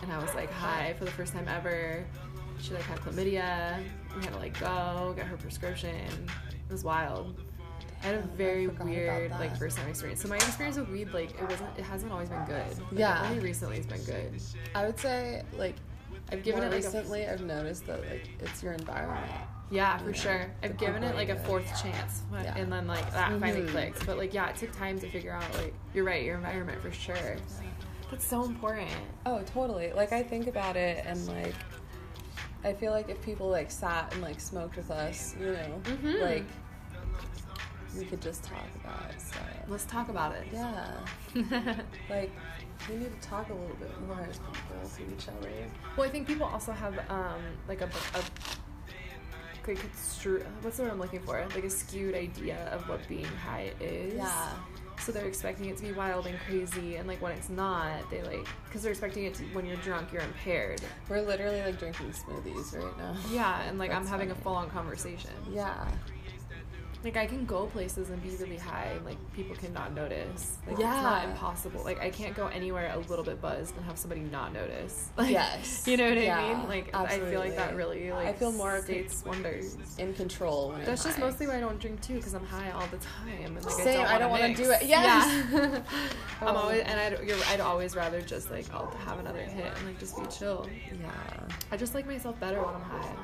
And 0.05 0.13
I 0.13 0.19
was 0.19 0.35
like, 0.35 0.53
hi, 0.53 0.95
for 0.99 1.07
the 1.07 1.11
first 1.11 1.33
time 1.33 1.49
ever. 1.49 2.05
She 2.61 2.75
like 2.75 2.83
had 2.83 2.99
chlamydia. 3.01 3.83
We 4.15 4.23
had 4.23 4.35
to 4.35 4.39
like 4.39 4.59
go, 4.61 5.15
get 5.17 5.25
her 5.27 5.37
prescription. 5.39 5.95
It 6.51 6.71
was 6.73 6.85
wild. 6.85 7.41
I 8.03 8.09
had 8.09 8.17
a 8.17 8.23
very 8.37 8.67
weird 8.69 9.31
like 9.33 9.57
first 9.57 9.79
time 9.79 9.89
experience. 9.89 10.21
So 10.21 10.29
my 10.29 10.37
experience 10.37 10.77
with 10.77 10.91
weed, 10.91 11.09
like 11.15 11.31
it 11.31 11.49
wasn't 11.49 11.71
it 11.79 11.85
hasn't 11.85 12.13
always 12.13 12.29
been 12.29 12.45
good. 12.45 12.67
Like, 12.79 12.99
Yeah. 12.99 13.27
Only 13.31 13.41
recently 13.41 13.79
it's 13.79 13.87
been 13.87 14.05
good. 14.05 14.41
I 14.75 14.85
would 14.85 14.99
say 14.99 15.43
like 15.57 15.77
I've 16.31 16.43
given 16.43 16.63
it 16.63 16.67
like 16.67 16.85
recently. 16.85 17.27
I've 17.27 17.41
noticed 17.43 17.87
that 17.87 18.01
like 18.11 18.29
it's 18.41 18.63
your 18.63 18.75
environment. 18.75 19.25
Yeah, 19.71 19.97
for 19.97 20.11
Yeah, 20.11 20.17
sure. 20.17 20.51
I've 20.63 20.77
given 20.77 21.03
it 21.03 21.17
like 21.17 21.31
a 21.31 21.37
fourth 21.41 21.67
chance, 21.83 22.23
when- 22.29 22.45
Yeah. 22.45 22.57
and 22.59 22.71
then 22.71 22.87
like 22.87 23.11
that 23.13 23.41
finally 23.41 23.63
Mhm. 23.63 23.69
clicked. 23.71 24.05
But 24.07 24.19
like, 24.19 24.35
yeah, 24.35 24.51
it 24.51 24.57
took 24.57 24.77
time 24.77 25.01
to 25.01 25.09
figure 25.09 25.33
out. 25.33 25.51
Like, 25.55 25.73
you're 25.95 26.05
right, 26.05 26.23
your 26.23 26.37
environment 26.37 26.81
for 26.83 26.93
sure. 26.93 27.37
That's 28.15 28.27
so 28.29 28.45
important. 28.45 28.89
Oh, 29.27 29.43
totally. 29.43 29.93
Like 29.93 30.13
I 30.13 30.23
think 30.23 30.47
about 30.47 30.77
it 30.77 31.05
and 31.05 31.27
like 31.27 31.55
I 32.63 32.73
feel 32.73 32.93
like 32.93 33.09
if 33.09 33.21
people 33.23 33.49
like 33.49 33.73
sat 33.73 34.13
and 34.13 34.23
like 34.23 34.39
smoked 34.39 34.77
with 34.77 34.93
us, 34.93 35.35
you 35.41 35.47
know, 35.47 35.81
Mhm. 35.83 36.21
like 36.23 36.45
we 37.99 38.05
could 38.05 38.23
just 38.23 38.45
talk 38.45 38.69
about 38.85 39.21
stuff. 39.21 39.43
Let's 39.67 39.85
talk 39.87 40.09
about 40.11 40.33
it. 40.37 40.47
Yeah. 40.53 40.95
Like 42.09 42.31
we 42.89 42.97
need 42.97 43.21
to 43.21 43.29
talk 43.29 43.49
a 43.51 43.53
little 43.55 43.75
bit 43.77 43.91
more 44.07 44.21
as 44.31 44.39
people 44.39 44.89
to 45.09 45.13
each 45.13 45.29
other. 45.29 45.51
well, 45.97 46.07
I 46.07 46.11
think 46.11 46.29
people 46.29 46.47
also 46.47 46.71
have 46.71 46.97
um 47.11 47.41
like 47.67 47.81
a, 47.81 47.87
a 48.15 48.21
like 49.67 49.79
constru- 49.79 50.45
what's 50.63 50.77
the 50.77 50.85
word 50.85 50.93
I'm 50.93 51.01
looking 51.01 51.21
for? 51.23 51.45
Like 51.53 51.65
a 51.65 51.71
skewed 51.71 52.15
idea 52.15 52.69
of 52.71 52.89
what 52.89 53.01
being 53.09 53.25
high 53.25 53.73
is. 53.81 54.15
Yeah. 54.15 54.51
So 55.01 55.13
they're 55.13 55.27
expecting 55.27 55.67
it 55.67 55.77
to 55.79 55.83
be 55.83 55.93
wild 55.93 56.27
and 56.27 56.39
crazy, 56.41 56.97
and 56.97 57.07
like 57.07 57.21
when 57.21 57.33
it's 57.33 57.51
not, 57.51 58.11
they 58.11 58.23
like 58.23 58.47
because 58.67 58.83
they're 58.83 58.93
expecting 58.93 59.25
it 59.25 59.35
to 59.35 59.45
when 59.53 59.67
you're 59.67 59.77
drunk, 59.79 60.13
you're 60.13 60.23
impaired. 60.23 60.81
We're 61.09 61.21
literally 61.21 61.61
like 61.61 61.79
drinking 61.79 62.13
smoothies 62.13 62.75
right 62.77 62.97
now. 62.97 63.15
Yeah, 63.31 63.63
and 63.63 63.79
like 63.79 63.91
I'm 63.91 64.03
That's 64.03 64.11
having 64.11 64.31
a 64.31 64.35
full 64.35 64.55
on 64.55 64.71
conversation. 64.71 65.31
Yeah. 65.53 65.87
Like 67.05 67.17
I 67.19 67.27
can 67.27 67.45
go 67.45 67.67
places 67.67 68.09
and 68.09 68.23
be 68.23 68.31
really 68.37 68.57
high, 68.57 68.93
and 68.97 69.05
like 69.05 69.19
people 69.35 69.55
cannot 69.55 69.93
notice. 69.95 70.57
Like 70.67 70.73
it's 70.73 70.81
Yeah. 70.81 71.03
not 71.03 71.25
impossible. 71.29 71.83
Like 71.85 72.01
I 72.01 72.09
can't 72.09 72.35
go 72.35 72.47
anywhere 72.47 72.91
a 72.95 72.99
little 73.11 73.25
bit 73.25 73.43
buzzed 73.43 73.77
and 73.77 73.85
have 73.85 73.99
somebody 73.99 74.23
not 74.23 74.53
notice. 74.55 75.11
Like, 75.19 75.31
Yes. 75.31 75.87
you 75.87 75.97
know 75.99 76.09
what 76.09 76.17
Yeah, 76.21 76.39
I 76.39 76.55
mean? 76.55 76.67
Like 76.69 76.95
I 76.95 77.19
feel 77.19 77.41
like 77.41 77.57
that 77.57 77.77
really 77.77 78.11
like 78.11 78.27
I 78.29 78.33
feel 78.33 78.53
more 78.53 78.81
states 78.83 79.23
wonders. 79.27 79.77
In 79.99 80.15
control 80.15 80.71
when 80.71 80.79
That's 80.85 81.03
I'm 81.05 81.09
just 81.11 81.19
high. 81.19 81.27
mostly 81.27 81.47
why 81.47 81.59
I 81.59 81.61
don't 81.61 81.79
drink 81.79 82.01
too, 82.01 82.15
because 82.15 82.33
I'm 82.35 82.45
high 82.47 82.71
all 82.71 82.87
the 82.87 82.97
time. 82.99 83.55
And 83.55 83.55
like 83.65 83.71
Same, 83.75 84.01
I 84.07 84.13
don't 84.19 84.21
don't 84.21 84.31
wanna 84.31 84.55
do 84.55 84.71
it. 84.71 84.83
Yes. 84.85 85.47
Yeah. 85.53 85.83
I'm 86.41 86.49
Oh. 86.49 86.61
always 86.61 86.83
and 86.85 86.99
I'd, 86.99 87.23
you're, 87.29 87.37
I'd 87.49 87.61
always 87.61 87.95
rather 87.95 88.23
just 88.23 88.51
like 88.51 88.65
I'll 88.73 88.91
have 89.07 89.19
another 89.19 89.41
hit 89.43 89.73
and 89.77 89.87
like 89.87 89.99
just 89.99 90.17
be 90.19 90.27
chill. 90.29 90.67
Yeah. 91.01 91.11
I 91.71 91.77
just 91.77 91.95
like 91.95 92.07
myself 92.07 92.41
better 92.41 92.63
when 92.63 92.75
I'm 92.75 92.81
high. 92.81 93.15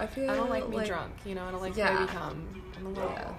I 0.00 0.06
feel 0.06 0.30
I 0.30 0.36
don't 0.36 0.48
like 0.48 0.66
me 0.68 0.82
drunk, 0.86 1.12
you 1.26 1.34
know. 1.34 1.44
I 1.44 1.50
don't 1.50 1.60
like 1.60 1.74
who 1.74 1.82
I 1.82 2.06
become. 2.06 2.48
I'm 2.78 2.86
a 2.86 2.88
little 2.88 3.12
Yeah. 3.12 3.32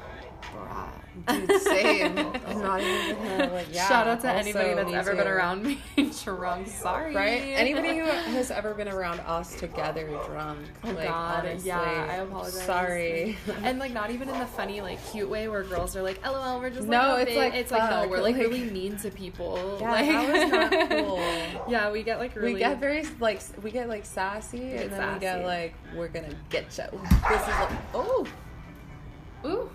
brat. 0.53 1.00
Dude, 1.27 1.61
same. 1.61 2.17
I'm 2.47 2.61
not 2.61 2.81
even 2.81 3.15
gonna 3.15 3.53
like 3.53 3.67
yeah. 3.71 3.87
Shout 3.89 4.07
out 4.07 4.21
to 4.21 4.33
also, 4.33 4.39
anybody 4.39 4.91
that's 4.91 5.07
ever 5.07 5.15
been 5.15 5.27
around 5.27 5.63
me 5.63 5.81
drunk. 6.23 6.67
Sorry. 6.67 7.13
Right? 7.13 7.41
Anybody 7.55 7.97
who 7.97 8.05
has 8.05 8.49
ever 8.49 8.73
been 8.73 8.87
around 8.87 9.19
us 9.21 9.55
together 9.55 10.07
drunk. 10.25 10.59
Oh 10.83 10.91
like, 10.91 11.07
God, 11.07 11.45
honestly, 11.45 11.67
yeah, 11.67 12.07
I 12.09 12.15
apologize. 12.15 12.65
Sorry. 12.65 13.37
and 13.63 13.77
like 13.79 13.91
not 13.91 14.09
even 14.09 14.29
in 14.29 14.39
the 14.39 14.45
funny, 14.45 14.81
like 14.81 14.99
cute 15.11 15.29
way 15.29 15.47
where 15.47 15.63
girls 15.63 15.95
are 15.95 16.01
like, 16.01 16.25
"LOL, 16.25 16.59
we're 16.59 16.69
just 16.69 16.87
No, 16.87 17.13
like, 17.13 17.27
it's 17.27 17.37
like, 17.37 17.53
it's 17.55 17.71
like 17.71 17.89
no, 17.89 18.07
we're 18.07 18.21
like, 18.21 18.35
like- 18.35 18.43
really 18.43 18.63
mean 18.71 18.97
to 18.97 19.11
people. 19.11 19.77
Yeah, 19.81 19.91
like, 19.91 20.07
that 20.07 20.31
was 20.31 20.51
not 20.71 20.89
cool. 20.89 21.63
yeah, 21.69 21.91
we 21.91 22.03
get 22.03 22.19
like 22.19 22.35
really. 22.35 22.53
we 22.53 22.59
get 22.59 22.79
very 22.79 23.05
like 23.19 23.41
we 23.61 23.71
get 23.71 23.89
like 23.89 24.05
sassy 24.05 24.59
get 24.59 24.83
and 24.83 24.93
then 24.93 25.13
we 25.13 25.19
get 25.19 25.45
like 25.45 25.75
we're 25.95 26.07
gonna 26.07 26.33
get 26.49 26.63
you. 26.77 26.99
This 27.29 27.41
is 27.41 27.47
like 27.47 27.71
oh 27.93 28.25
ooh, 29.45 29.69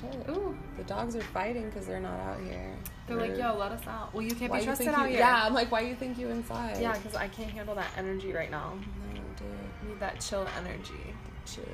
shit. 0.00 0.28
ooh. 0.30 0.56
The 0.76 0.84
dogs 0.84 1.16
are 1.16 1.20
fighting 1.22 1.68
because 1.68 1.86
they're 1.86 2.00
not 2.00 2.18
out 2.20 2.40
here. 2.40 2.74
They're 3.06 3.16
like, 3.16 3.36
yo, 3.36 3.56
let 3.56 3.72
us 3.72 3.86
out. 3.86 4.12
Well, 4.12 4.22
you 4.22 4.34
can't 4.34 4.50
why 4.50 4.60
be 4.60 4.64
trusted 4.66 4.88
out 4.88 5.04
you, 5.04 5.10
here. 5.16 5.18
Yeah, 5.20 5.44
I'm 5.44 5.54
like, 5.54 5.70
why 5.72 5.80
you 5.80 5.94
think 5.94 6.18
you 6.18 6.28
inside? 6.28 6.78
Yeah, 6.80 6.92
because 6.96 7.14
I 7.14 7.28
can't 7.28 7.50
handle 7.50 7.74
that 7.74 7.88
energy 7.96 8.32
right 8.32 8.50
now. 8.50 8.74
No, 9.14 9.20
dude. 9.36 9.46
I 9.84 9.88
need 9.88 10.00
that 10.00 10.20
chill 10.20 10.46
energy. 10.58 11.14
Chill. 11.46 11.64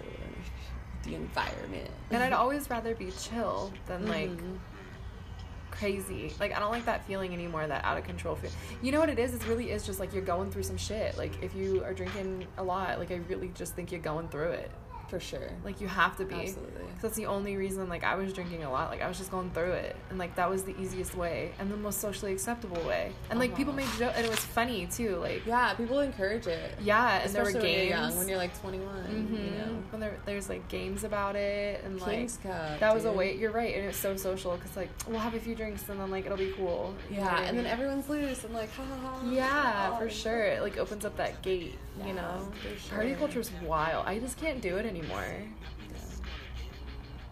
The 1.02 1.14
environment. 1.16 1.90
And 2.10 2.22
I'd 2.22 2.32
always 2.42 2.70
rather 2.70 2.94
be 2.94 3.10
chill 3.10 3.72
than 3.86 4.06
like 4.06 4.30
Mhm. 4.30 4.58
crazy. 5.70 6.32
Like 6.40 6.54
I 6.54 6.60
don't 6.60 6.70
like 6.70 6.86
that 6.86 7.04
feeling 7.06 7.34
anymore. 7.34 7.66
That 7.66 7.84
out 7.84 7.98
of 7.98 8.04
control 8.04 8.36
feel. 8.36 8.50
You 8.80 8.92
know 8.92 9.00
what 9.00 9.10
it 9.10 9.18
is? 9.18 9.34
It 9.34 9.46
really 9.46 9.70
is 9.70 9.84
just 9.84 10.00
like 10.00 10.12
you're 10.14 10.22
going 10.22 10.50
through 10.50 10.62
some 10.62 10.76
shit. 10.76 11.18
Like 11.18 11.42
if 11.42 11.54
you 11.54 11.82
are 11.84 11.92
drinking 11.92 12.46
a 12.58 12.62
lot, 12.62 12.98
like 12.98 13.10
I 13.10 13.16
really 13.28 13.48
just 13.54 13.74
think 13.74 13.90
you're 13.92 14.00
going 14.00 14.28
through 14.28 14.50
it. 14.52 14.70
For 15.14 15.20
sure. 15.20 15.48
Like 15.64 15.80
you 15.80 15.86
have 15.86 16.16
to 16.16 16.24
be. 16.24 16.34
Absolutely. 16.34 16.82
that's 17.00 17.14
the 17.14 17.26
only 17.26 17.56
reason. 17.56 17.88
Like 17.88 18.02
I 18.02 18.16
was 18.16 18.32
drinking 18.32 18.64
a 18.64 18.70
lot. 18.72 18.90
Like 18.90 19.00
I 19.00 19.06
was 19.06 19.16
just 19.16 19.30
going 19.30 19.48
through 19.52 19.70
it, 19.72 19.94
and 20.10 20.18
like 20.18 20.34
that 20.34 20.50
was 20.50 20.64
the 20.64 20.74
easiest 20.80 21.14
way 21.16 21.52
and 21.60 21.70
the 21.70 21.76
most 21.76 22.00
socially 22.00 22.32
acceptable 22.32 22.82
way. 22.82 23.12
And 23.30 23.38
like 23.38 23.54
people 23.54 23.72
Uh-huh. 23.72 23.82
made 23.86 23.98
jokes, 23.98 24.16
and 24.16 24.26
it 24.26 24.30
was 24.30 24.40
funny 24.40 24.86
too. 24.88 25.14
Like 25.18 25.46
Yeah, 25.46 25.72
people 25.74 26.00
encourage 26.00 26.48
it. 26.48 26.74
yeah, 26.82 27.20
and 27.22 27.30
there 27.32 27.42
were 27.44 27.48
Especially 27.50 27.68
when 27.68 27.76
games 27.78 27.88
you're 27.90 27.98
young, 28.00 28.16
when 28.18 28.28
you're 28.28 28.38
like 28.38 28.60
21. 28.60 28.94
hmm 29.04 29.34
You 29.36 29.50
know, 29.52 29.82
When 29.90 30.00
there, 30.00 30.16
there's 30.26 30.48
like 30.48 30.66
games 30.68 31.04
about 31.04 31.36
it, 31.36 31.84
and 31.84 32.00
like 32.00 32.10
King's 32.10 32.36
Cup. 32.38 32.80
that 32.80 32.92
was 32.92 33.04
a 33.04 33.08
dude. 33.10 33.16
way. 33.18 33.36
You're 33.36 33.52
right, 33.52 33.72
and 33.76 33.84
it's 33.86 33.98
so 33.98 34.16
social 34.16 34.56
because 34.56 34.76
like 34.76 34.88
we'll 35.06 35.20
have 35.20 35.34
a 35.34 35.38
few 35.40 35.54
drinks 35.54 35.88
and 35.88 36.00
then 36.00 36.10
like 36.10 36.26
it'll 36.26 36.36
be 36.38 36.52
cool. 36.56 36.92
Yeah, 37.08 37.40
and 37.42 37.56
then 37.56 37.66
everyone's 37.66 38.08
loose 38.08 38.42
and 38.42 38.52
like, 38.52 38.72
ha 38.72 38.82
ha 38.82 38.96
ha. 39.20 39.30
Yeah, 39.30 39.90
oh, 39.94 39.98
for 40.00 40.10
sure. 40.10 40.42
It 40.44 40.60
like 40.62 40.76
opens 40.76 41.04
up 41.04 41.16
that 41.18 41.40
gate, 41.42 41.78
you 42.06 42.12
know. 42.12 42.50
for 42.62 42.94
Party 42.94 43.10
sure. 43.10 43.18
culture's 43.18 43.50
wild. 43.62 44.06
I 44.06 44.18
just 44.18 44.38
can't 44.38 44.60
do 44.60 44.76
it 44.78 44.86
anymore. 44.86 45.24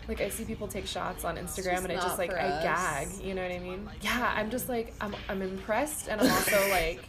Like 0.09 0.21
I 0.21 0.29
see 0.31 0.45
people 0.45 0.67
take 0.67 0.87
shots 0.87 1.25
on 1.25 1.37
Instagram 1.37 1.85
and 1.85 1.93
I 1.93 1.95
just 1.97 2.19
like 2.19 2.33
I 2.33 2.49
us. 2.49 2.63
gag, 2.65 3.25
you 3.25 3.35
know 3.35 3.43
what 3.43 3.53
I 3.53 3.59
mean? 3.61 3.89
Yeah, 4.01 4.33
I'm 4.37 4.51
just 4.51 4.69
like 4.69 4.95
I'm 5.01 5.15
I'm 5.29 5.43
impressed 5.43 6.09
and 6.09 6.21
I'm 6.21 6.31
also 6.31 6.69
like 6.71 7.05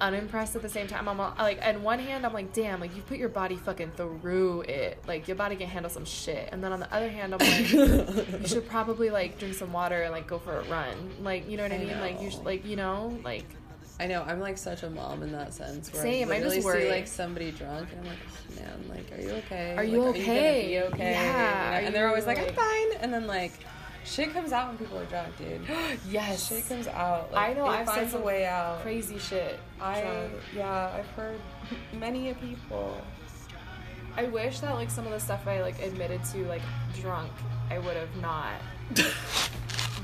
unimpressed 0.00 0.56
at 0.56 0.62
the 0.62 0.68
same 0.68 0.88
time. 0.88 1.08
I'm 1.08 1.20
all- 1.20 1.34
like 1.38 1.64
on 1.64 1.84
one 1.84 2.00
hand 2.00 2.26
I'm 2.26 2.32
like 2.32 2.52
damn, 2.52 2.80
like 2.80 2.96
you 2.96 3.02
put 3.02 3.16
your 3.16 3.28
body 3.28 3.54
fucking 3.54 3.92
through 3.92 4.62
it. 4.62 4.98
Like 5.06 5.28
your 5.28 5.36
body 5.36 5.54
can 5.54 5.68
handle 5.68 5.90
some 5.90 6.04
shit. 6.04 6.48
And 6.50 6.62
then 6.64 6.72
on 6.72 6.80
the 6.80 6.92
other 6.92 7.08
hand 7.08 7.32
I'm 7.32 7.38
like 7.38 7.70
you 7.72 8.46
should 8.46 8.68
probably 8.68 9.10
like 9.10 9.38
drink 9.38 9.54
some 9.54 9.72
water 9.72 10.02
and 10.02 10.10
like 10.12 10.26
go 10.26 10.40
for 10.40 10.58
a 10.58 10.64
run. 10.64 11.10
Like, 11.22 11.48
you 11.48 11.56
know 11.56 11.62
what 11.62 11.72
I, 11.72 11.76
I 11.76 11.78
mean? 11.78 12.00
Like 12.00 12.20
you 12.20 12.30
should 12.30 12.44
like, 12.44 12.66
you 12.66 12.74
know, 12.74 13.16
like 13.22 13.44
I 14.00 14.06
know. 14.08 14.22
I'm 14.26 14.40
like 14.40 14.58
such 14.58 14.82
a 14.82 14.90
mom 14.90 15.22
in 15.22 15.30
that 15.32 15.54
sense. 15.54 15.92
Where 15.92 16.02
Same, 16.02 16.30
I 16.32 16.36
I 16.36 16.40
just 16.40 16.64
worry. 16.64 16.82
see 16.82 16.90
like 16.90 17.06
somebody 17.06 17.52
drunk, 17.52 17.88
and 17.92 18.00
I'm 18.00 18.06
like, 18.06 18.18
oh 18.26 18.60
man, 18.60 18.84
like, 18.88 19.18
are 19.18 19.22
you 19.22 19.30
okay? 19.36 19.74
Are 19.76 19.84
you 19.84 20.02
Like, 20.02 20.16
okay? 20.16 20.58
Are 20.58 20.66
you 20.66 20.80
gonna 20.80 20.92
be 20.92 20.94
okay? 20.94 21.10
Yeah, 21.12 21.20
You 21.20 21.70
know? 21.70 21.76
are 21.76 21.86
and 21.86 21.94
they're 21.94 22.08
always 22.08 22.26
like, 22.26 22.38
I'm 22.38 22.52
fine. 22.54 22.92
And 23.00 23.12
then 23.14 23.26
like, 23.28 23.52
shit 24.04 24.32
comes 24.32 24.50
out 24.52 24.68
when 24.68 24.78
people 24.78 24.98
are 24.98 25.04
drunk, 25.04 25.36
dude. 25.38 25.60
yes. 26.08 26.48
shit 26.48 26.66
comes 26.68 26.88
out. 26.88 27.30
Like, 27.32 27.50
I 27.50 27.52
know, 27.54 27.66
It 27.66 27.68
I've 27.68 27.86
said 27.86 27.94
finds 27.94 28.10
a 28.14 28.16
some 28.16 28.24
way 28.24 28.46
out. 28.46 28.82
crazy 28.82 29.18
shit. 29.18 29.60
I 29.80 30.00
drunk. 30.00 30.32
yeah, 30.56 30.90
I've 30.98 31.06
heard 31.10 31.38
many 31.92 32.30
a 32.30 32.34
people. 32.34 33.00
I 34.16 34.24
wish 34.24 34.58
that 34.60 34.74
like 34.74 34.90
some 34.90 35.06
of 35.06 35.12
the 35.12 35.20
stuff 35.20 35.46
I 35.46 35.60
like 35.62 35.80
admitted 35.80 36.22
to 36.32 36.38
like 36.46 36.62
drunk, 37.00 37.30
I 37.70 37.78
would 37.78 37.96
have 37.96 38.16
not. 38.20 38.54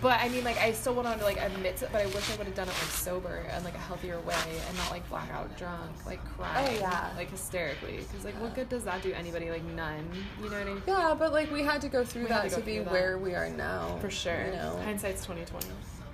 but 0.00 0.20
I 0.20 0.28
mean, 0.28 0.44
like 0.44 0.58
I 0.58 0.72
still 0.72 0.94
want 0.94 1.18
to 1.18 1.24
like 1.24 1.40
admit 1.40 1.76
to, 1.78 1.88
but 1.92 2.00
I 2.02 2.06
wish 2.06 2.30
I 2.32 2.36
would 2.36 2.46
have 2.46 2.54
done 2.56 2.66
it 2.68 2.74
like 2.74 2.90
sober 2.90 3.44
and 3.50 3.64
like 3.64 3.74
a 3.74 3.78
healthier 3.78 4.18
way 4.20 4.34
and 4.68 4.76
not 4.78 4.90
like 4.90 5.08
blackout 5.08 5.56
drunk, 5.58 5.90
like 6.06 6.24
crying, 6.36 6.78
Oh, 6.78 6.80
yeah. 6.80 7.10
like 7.16 7.30
hysterically. 7.30 7.98
Because 7.98 8.24
like, 8.24 8.40
what 8.40 8.54
good 8.54 8.68
does 8.68 8.84
that 8.84 9.02
do 9.02 9.12
anybody? 9.12 9.50
Like 9.50 9.64
none. 9.64 10.08
You 10.42 10.48
know 10.50 10.58
what 10.58 10.66
I 10.66 10.72
mean? 10.72 10.82
Yeah, 10.86 11.14
but 11.18 11.32
like 11.32 11.50
we 11.52 11.62
had 11.62 11.80
to 11.82 11.88
go 11.88 12.04
through 12.04 12.22
We 12.22 12.28
that 12.28 12.48
to 12.50 12.56
to, 12.56 12.60
be 12.62 12.78
that. 12.78 12.90
where 12.90 13.18
we 13.18 13.34
are 13.34 13.50
now. 13.50 13.98
For 14.00 14.10
sure. 14.10 14.46
You 14.46 14.52
know. 14.52 14.80
Hindsight's 14.84 15.24
twenty 15.24 15.44
twenty. 15.44 15.68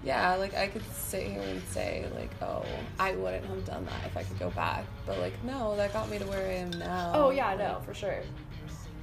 Yeah, 0.05 0.37
like 0.37 0.55
I 0.55 0.69
could 0.69 0.85
sit 0.95 1.27
here 1.27 1.41
and 1.41 1.61
say 1.71 2.07
like, 2.15 2.31
oh, 2.41 2.65
I 3.01 3.17
wouldn't 3.17 3.45
have 3.47 3.65
done 3.65 3.87
that 3.87 4.07
if 4.07 4.17
I 4.17 4.23
could 4.23 4.39
go 4.39 4.51
back. 4.51 4.85
But 5.05 5.19
like, 5.19 5.33
no, 5.43 5.75
that 5.77 5.93
got 5.93 6.09
me 6.09 6.19
to 6.19 6.25
where 6.27 6.47
I 6.47 6.53
am 6.53 6.71
now. 6.71 7.13
Oh 7.15 7.31
yeah, 7.31 7.49
Like, 7.55 7.59
no, 7.59 7.81
for 7.85 7.93
sure. 7.93 8.21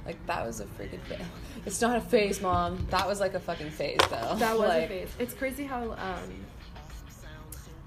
Like 0.06 0.24
that 0.26 0.44
was 0.46 0.60
a 0.60 0.64
freaking 0.64 1.00
phase. 1.02 1.20
It's 1.66 1.80
not 1.80 1.96
a 1.96 2.00
phase, 2.00 2.42
mom. 2.42 2.86
That 2.90 3.06
was 3.08 3.20
like 3.20 3.32
a 3.32 3.40
fucking 3.40 3.70
phase, 3.70 3.98
though. 4.10 4.34
That 4.36 4.58
was 4.58 4.68
like, 4.68 4.84
a 4.84 4.88
phase. 4.88 5.08
It's 5.18 5.32
crazy 5.32 5.64
how 5.64 5.92
um 5.92 6.30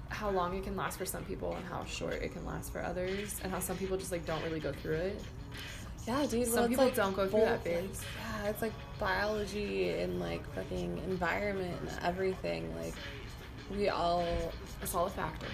how 0.08 0.30
long 0.30 0.56
it 0.56 0.64
can 0.64 0.74
last 0.74 0.98
for 0.98 1.04
some 1.06 1.24
people 1.24 1.54
and 1.54 1.64
how 1.66 1.84
short 1.84 2.14
it 2.14 2.32
can 2.32 2.44
last 2.44 2.72
for 2.72 2.82
others, 2.82 3.36
and 3.44 3.52
how 3.52 3.60
some 3.60 3.76
people 3.76 3.96
just 3.96 4.10
like 4.10 4.26
don't 4.26 4.42
really 4.42 4.58
go 4.58 4.72
through 4.72 4.94
it. 4.96 5.20
Yeah, 6.08 6.26
dude. 6.26 6.46
Some 6.46 6.54
well, 6.60 6.68
people 6.68 6.84
like, 6.86 6.94
don't 6.94 7.14
go 7.14 7.28
through 7.28 7.40
that 7.40 7.62
both, 7.62 7.72
like, 7.72 7.82
phase. 7.84 8.02
yeah, 8.42 8.48
it's 8.50 8.62
like 8.62 8.72
biology 8.98 9.90
and 9.90 10.18
like 10.18 10.42
fucking 10.54 10.98
environment 11.06 11.76
and 11.82 11.90
everything. 12.02 12.74
Like 12.82 12.94
we 13.76 13.90
all, 13.90 14.24
It's 14.82 14.94
all 14.94 15.06
a 15.06 15.10
factor. 15.10 15.46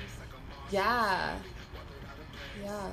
yeah, 0.71 1.37
yeah. 2.63 2.87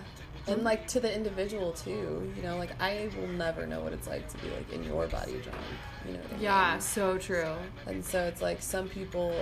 And 0.48 0.64
like 0.64 0.88
to 0.88 1.00
the 1.00 1.14
individual 1.14 1.72
too, 1.72 2.32
you 2.36 2.42
know, 2.42 2.58
like 2.58 2.72
I 2.82 3.10
will 3.20 3.28
never 3.28 3.68
know 3.68 3.82
what 3.82 3.94
it's 3.94 4.08
like 4.08 4.28
to 4.30 4.38
be 4.40 4.50
like 4.50 4.72
in 4.74 4.84
your 4.84 5.08
body 5.08 5.34
drunk, 5.44 5.60
you 6.08 6.14
know 6.14 6.20
I 6.30 6.34
mean? 6.34 6.42
Yeah, 6.42 6.80
so 6.80 7.18
true. 7.18 7.54
And 7.86 8.04
so 8.04 8.24
it's 8.24 8.42
like 8.42 8.62
some 8.62 8.90
people 8.90 9.34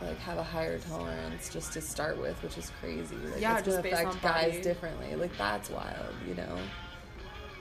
like 0.00 0.18
have 0.20 0.38
a 0.38 0.42
higher 0.42 0.78
tolerance 0.78 1.50
just 1.50 1.72
to 1.74 1.80
start 1.80 2.18
with, 2.20 2.42
which 2.42 2.58
is 2.58 2.70
crazy. 2.80 3.16
Like, 3.16 3.40
Yeah, 3.40 3.58
it's 3.58 3.66
just 3.66 3.82
gonna 3.82 3.88
affect 3.94 4.22
guys 4.22 4.50
body. 4.52 4.62
differently. 4.62 5.14
Like 5.16 5.36
that's 5.36 5.70
wild, 5.70 6.14
you 6.26 6.34
know. 6.34 6.56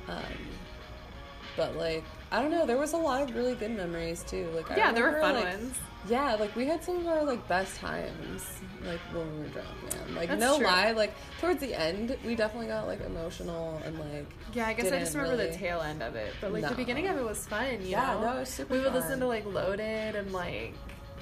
Um, 0.08 0.24
but 1.56 1.76
like 1.76 2.04
I 2.34 2.42
don't 2.42 2.50
know, 2.50 2.66
there 2.66 2.80
was 2.80 2.94
a 2.94 2.98
lot 2.98 3.22
of 3.22 3.36
really 3.36 3.54
good 3.54 3.78
memories 3.78 4.24
too. 4.24 4.50
Like 4.56 4.72
I 4.72 4.76
Yeah, 4.76 4.92
there 4.92 5.04
were 5.12 5.20
fun 5.22 5.36
like, 5.36 5.46
ones. 5.46 5.78
Yeah, 6.10 6.34
like 6.34 6.54
we 6.56 6.66
had 6.66 6.84
some 6.84 6.98
of 6.98 7.06
our 7.08 7.24
like 7.24 7.48
best 7.48 7.78
times, 7.78 8.60
like 8.84 9.00
when 9.14 9.32
we 9.36 9.44
were 9.44 9.50
drunk, 9.50 9.68
man. 9.84 10.16
Like 10.16 10.30
That's 10.30 10.42
no 10.42 10.58
true. 10.58 10.66
lie, 10.66 10.92
like 10.94 11.14
towards 11.40 11.62
the 11.62 11.76
end, 11.80 12.18
we 12.26 12.36
definitely 12.36 12.68
got 12.68 12.88
like 12.88 13.02
emotional 13.06 13.80
and 13.86 14.00
like 14.00 14.26
Yeah, 14.52 14.66
I 14.68 14.74
guess 14.74 14.92
I 14.92 14.98
just 14.98 15.16
remember 15.16 15.38
the 15.38 15.54
tail 15.54 15.82
end 15.82 16.02
of 16.02 16.16
it, 16.16 16.34
but 16.42 16.52
like 16.52 16.68
the 16.68 16.74
beginning 16.74 17.08
of 17.08 17.18
it 17.18 17.24
was 17.24 17.46
fun. 17.46 17.78
Yeah, 17.84 18.16
know? 18.16 18.34
no, 18.34 18.40
was 18.40 18.50
super 18.50 18.74
We 18.74 18.80
would 18.80 18.94
fun. 18.94 19.02
listen 19.02 19.20
to 19.20 19.28
like 19.28 19.46
Loaded 19.46 20.16
and 20.16 20.34
like 20.34 20.74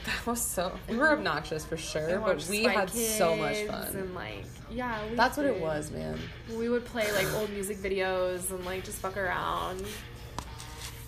that 0.06 0.26
was 0.26 0.42
so. 0.42 0.72
We 0.90 0.96
were 0.98 1.12
obnoxious 1.12 1.66
for 1.66 1.78
sure, 1.78 2.20
but 2.20 2.48
we 2.48 2.64
had 2.64 2.90
so 2.90 3.36
much 3.36 3.58
fun. 3.64 3.88
and 3.96 4.16
like 4.16 4.46
yeah, 4.72 4.98
we 5.10 5.16
That's 5.16 5.36
what 5.38 5.46
it 5.46 5.60
was, 5.60 5.92
man. 5.92 6.18
We 6.58 6.70
would 6.70 6.86
play 6.86 7.12
like 7.12 7.32
old 7.34 7.50
music 7.52 7.78
videos 7.78 8.50
and 8.52 8.66
like 8.66 8.84
just 8.86 9.00
fuck 9.00 9.18
around. 9.18 9.84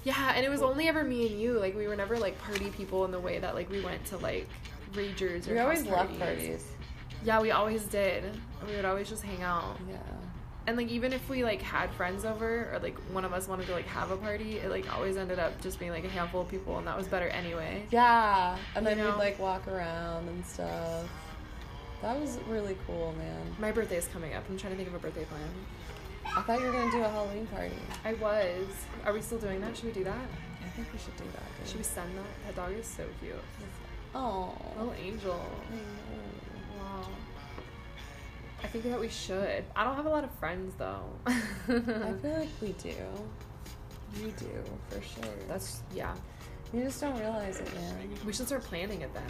Yeah, 0.03 0.33
and 0.35 0.45
it 0.45 0.49
was 0.49 0.61
only 0.61 0.87
ever 0.87 1.03
me 1.03 1.27
and 1.27 1.39
you. 1.39 1.53
Like 1.59 1.75
we 1.75 1.87
were 1.87 1.95
never 1.95 2.17
like 2.17 2.37
party 2.39 2.69
people 2.71 3.05
in 3.05 3.11
the 3.11 3.19
way 3.19 3.39
that 3.39 3.55
like 3.55 3.69
we 3.69 3.81
went 3.81 4.03
to 4.05 4.17
like 4.17 4.47
ragers 4.93 5.47
or 5.47 5.53
We 5.53 5.59
always 5.59 5.83
house 5.85 5.91
left 5.91 6.19
parties. 6.19 6.65
Yeah, 7.23 7.39
we 7.41 7.51
always 7.51 7.83
did. 7.85 8.23
We 8.67 8.75
would 8.75 8.85
always 8.85 9.09
just 9.09 9.23
hang 9.23 9.41
out. 9.41 9.77
Yeah. 9.89 9.97
And 10.67 10.77
like 10.77 10.89
even 10.89 11.11
if 11.13 11.29
we 11.29 11.43
like 11.43 11.61
had 11.61 11.89
friends 11.91 12.25
over 12.25 12.69
or 12.73 12.79
like 12.79 12.97
one 13.11 13.25
of 13.25 13.33
us 13.33 13.47
wanted 13.47 13.65
to 13.67 13.73
like 13.73 13.87
have 13.87 14.11
a 14.11 14.17
party, 14.17 14.57
it 14.57 14.69
like 14.69 14.93
always 14.93 15.17
ended 15.17 15.39
up 15.39 15.59
just 15.61 15.79
being 15.79 15.91
like 15.91 16.03
a 16.05 16.09
handful 16.09 16.41
of 16.41 16.49
people 16.49 16.77
and 16.77 16.87
that 16.87 16.97
was 16.97 17.07
better 17.07 17.27
anyway. 17.29 17.83
Yeah. 17.91 18.57
And 18.75 18.85
You 18.85 18.89
then 18.95 18.97
know? 18.99 19.11
we'd 19.11 19.17
like 19.19 19.39
walk 19.39 19.67
around 19.67 20.27
and 20.27 20.45
stuff. 20.45 21.07
That 22.01 22.19
was 22.19 22.37
really 22.49 22.75
cool, 22.85 23.13
man. 23.17 23.55
My 23.59 23.71
birthday 23.71 23.95
is 23.97 24.07
coming 24.07 24.33
up. 24.33 24.43
I'm 24.49 24.57
trying 24.57 24.73
to 24.73 24.77
think 24.77 24.89
of 24.89 24.95
a 24.95 24.99
birthday 24.99 25.23
plan. 25.23 25.41
I 26.25 26.41
thought 26.41 26.59
you 26.59 26.65
were 26.65 26.71
gonna 26.71 26.91
do 26.91 27.01
a 27.03 27.09
Halloween 27.09 27.47
party. 27.47 27.75
I 28.03 28.13
was. 28.13 28.67
Are 29.05 29.13
we 29.13 29.21
still 29.21 29.37
doing 29.37 29.61
that? 29.61 29.75
Should 29.75 29.85
we 29.85 29.91
do 29.91 30.03
that? 30.03 30.15
I 30.63 30.69
think 30.69 30.87
we 30.91 30.99
should 30.99 31.15
do 31.17 31.25
that. 31.25 31.43
dude. 31.59 31.67
Should 31.67 31.77
we 31.77 31.83
send 31.83 32.09
that? 32.17 32.25
That 32.47 32.55
dog 32.55 32.77
is 32.77 32.87
so 32.87 33.03
cute. 33.19 33.35
Oh. 34.15 34.53
Little 34.77 34.93
angel. 34.99 35.45
Wow. 36.79 37.07
I 38.63 38.67
think 38.67 38.85
that 38.85 38.99
we 38.99 39.09
should. 39.09 39.63
I 39.75 39.83
don't 39.83 39.95
have 39.95 40.05
a 40.05 40.09
lot 40.09 40.23
of 40.23 40.31
friends 40.39 40.73
though. 40.77 41.03
I 41.27 41.33
feel 41.67 42.37
like 42.39 42.49
we 42.61 42.73
do. 42.73 42.95
You 44.21 44.31
do, 44.37 44.63
for 44.89 45.01
sure. 45.01 45.33
That's 45.47 45.81
yeah. 45.93 46.15
You 46.73 46.83
just 46.83 47.01
don't 47.01 47.19
realize 47.19 47.59
it, 47.59 47.73
man. 47.75 48.09
We 48.25 48.33
should 48.33 48.47
start 48.47 48.63
planning 48.63 49.01
it 49.01 49.13
then. 49.13 49.23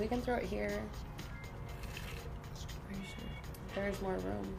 We 0.00 0.06
can 0.06 0.20
throw 0.22 0.36
it 0.36 0.44
here. 0.44 0.82
Are 2.88 2.92
you 2.92 3.00
sure? 3.04 3.74
There's 3.74 4.00
more 4.02 4.14
room. 4.14 4.54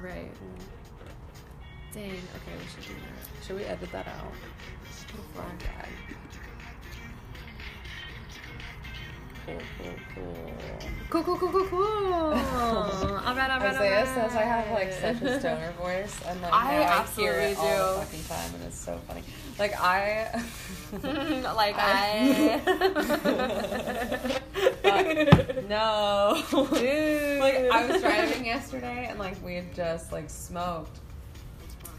Right. 0.00 0.30
Dang. 1.92 2.04
Okay, 2.04 2.54
we 2.58 2.66
should 2.66 2.88
do 2.88 2.94
that. 2.94 3.44
Should 3.46 3.56
we 3.56 3.64
edit 3.64 3.92
that 3.92 4.08
out? 4.08 4.32
Fuck. 5.34 5.44
Okay. 5.60 5.88
Cool, 9.46 9.58
cool, 9.78 9.94
cool. 10.14 10.36
Cool, 11.10 11.22
cool, 11.24 11.36
cool, 11.36 11.48
cool, 11.50 11.66
cool. 11.66 11.82
all 11.82 12.34
right, 13.34 13.50
all 13.50 13.60
right, 13.60 13.74
Isaiah 13.74 14.00
all 14.00 14.06
says 14.06 14.34
I 14.34 14.42
have 14.44 14.70
like 14.70 14.92
such 14.92 15.20
a 15.20 15.40
stoner 15.40 15.72
voice, 15.72 16.16
and 16.26 16.40
like 16.40 16.52
I 16.54 16.78
now 16.78 17.00
I 17.02 17.06
hear 17.20 17.32
it 17.32 17.58
all 17.58 17.96
the 17.98 18.04
fucking 18.06 18.24
time, 18.24 18.54
and 18.54 18.64
it's 18.64 18.78
so 18.78 18.98
funny. 19.06 19.22
Like 19.58 19.74
I, 19.78 20.42
like 21.54 21.74
I- 21.78 22.60
no, 25.68 26.42
Dude. 26.50 27.40
like 27.40 27.56
I 27.70 27.86
was 27.90 28.00
driving 28.00 28.46
yesterday, 28.46 29.06
and 29.10 29.18
like 29.18 29.42
we 29.44 29.54
had 29.56 29.74
just 29.74 30.12
like 30.12 30.30
smoked, 30.30 30.98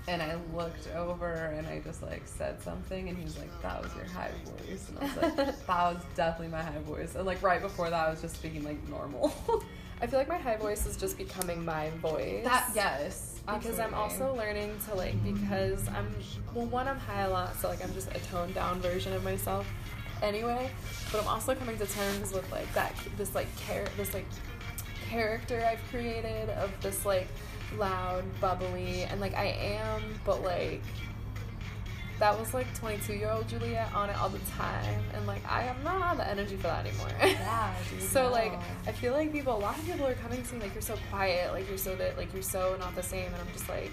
and 0.08 0.22
I 0.22 0.38
looked 0.54 0.88
over, 0.96 1.32
and 1.34 1.66
I 1.68 1.80
just 1.80 2.02
like 2.02 2.24
said 2.26 2.62
something, 2.62 3.10
and 3.10 3.18
he 3.18 3.24
was 3.24 3.38
like, 3.38 3.50
"That 3.62 3.82
was 3.82 3.94
your 3.96 4.06
high 4.06 4.32
voice," 4.46 4.90
and 4.90 5.00
I 5.00 5.04
was 5.04 5.16
like, 5.16 5.36
"That 5.68 5.94
was 5.94 6.04
definitely 6.16 6.50
my 6.50 6.62
high 6.62 6.80
voice," 6.80 7.16
and 7.16 7.26
like 7.26 7.42
right 7.42 7.62
before 7.62 7.90
that, 7.90 8.08
I 8.08 8.10
was 8.10 8.22
just 8.22 8.36
speaking 8.36 8.64
like 8.64 8.88
normal. 8.90 9.34
I 10.02 10.08
feel 10.08 10.20
like 10.20 10.28
my 10.28 10.38
high 10.38 10.58
voice 10.58 10.86
is 10.86 10.98
just 10.98 11.18
becoming 11.18 11.64
my 11.64 11.90
voice. 12.02 12.44
that 12.44 12.72
yes, 12.76 13.40
because 13.48 13.80
I'm 13.80 13.94
also 13.94 14.36
learning 14.36 14.78
to 14.90 14.96
like 14.96 15.16
because 15.24 15.88
I'm 15.88 16.14
well 16.54 16.66
one 16.66 16.90
I'm 16.90 17.00
high 17.00 17.22
a 17.22 17.30
lot 17.30 17.56
so 17.56 17.70
like 17.70 17.82
I'm 17.82 17.94
just 17.94 18.10
a 18.10 18.20
toned 18.32 18.54
down 18.54 18.82
version 18.82 19.14
of 19.14 19.24
myself 19.24 19.66
anyway. 20.22 20.70
But 21.12 21.22
I'm 21.22 21.28
also 21.28 21.56
coming 21.56 21.78
to 21.78 21.86
terms 21.86 22.34
with 22.34 22.50
like 22.52 22.72
that 22.74 22.94
this 23.18 23.34
like 23.34 23.48
char- 23.66 23.88
this 23.96 24.14
like 24.14 24.26
character 25.10 25.64
I've 25.66 25.82
created 25.90 26.50
of 26.50 26.72
this 26.82 27.06
like 27.06 27.28
loud, 27.78 28.24
bubbly, 28.40 29.04
and 29.04 29.20
like 29.20 29.36
I 29.36 29.46
am, 29.46 30.02
but 30.26 30.44
like 30.44 30.82
that 32.20 32.40
was 32.40 32.54
like 32.54 32.74
22 32.80 33.14
year 33.14 33.30
old 33.30 33.48
Juliet 33.48 33.94
on 33.94 34.10
it 34.10 34.18
all 34.18 34.30
the 34.30 34.40
time, 34.58 35.04
and 35.14 35.26
like 35.28 35.42
I 35.50 35.64
am 35.64 35.84
not 35.84 36.02
have 36.02 36.18
the 36.18 36.28
energy 36.28 36.56
for 36.56 36.64
that 36.64 36.86
anymore. 36.86 37.10
Yeah, 37.22 37.74
dude, 37.90 38.02
so 38.02 38.30
like. 38.32 38.54
I 38.88 38.92
feel 38.92 39.14
like 39.14 39.32
people, 39.32 39.56
a 39.56 39.60
lot 39.60 39.78
of 39.78 39.86
people 39.86 40.06
are 40.06 40.14
coming 40.16 40.44
to 40.44 40.56
me 40.56 40.62
like 40.62 40.74
you're 40.74 40.82
so 40.82 40.96
quiet, 41.10 41.52
like 41.52 41.68
you're 41.68 41.78
so 41.78 41.96
that, 41.96 42.18
like 42.18 42.32
you're 42.34 42.44
so 42.44 42.76
not 42.80 42.96
the 42.96 43.04
same, 43.04 43.26
and 43.26 43.36
I'm 43.36 43.52
just 43.54 43.70
like. 43.70 43.92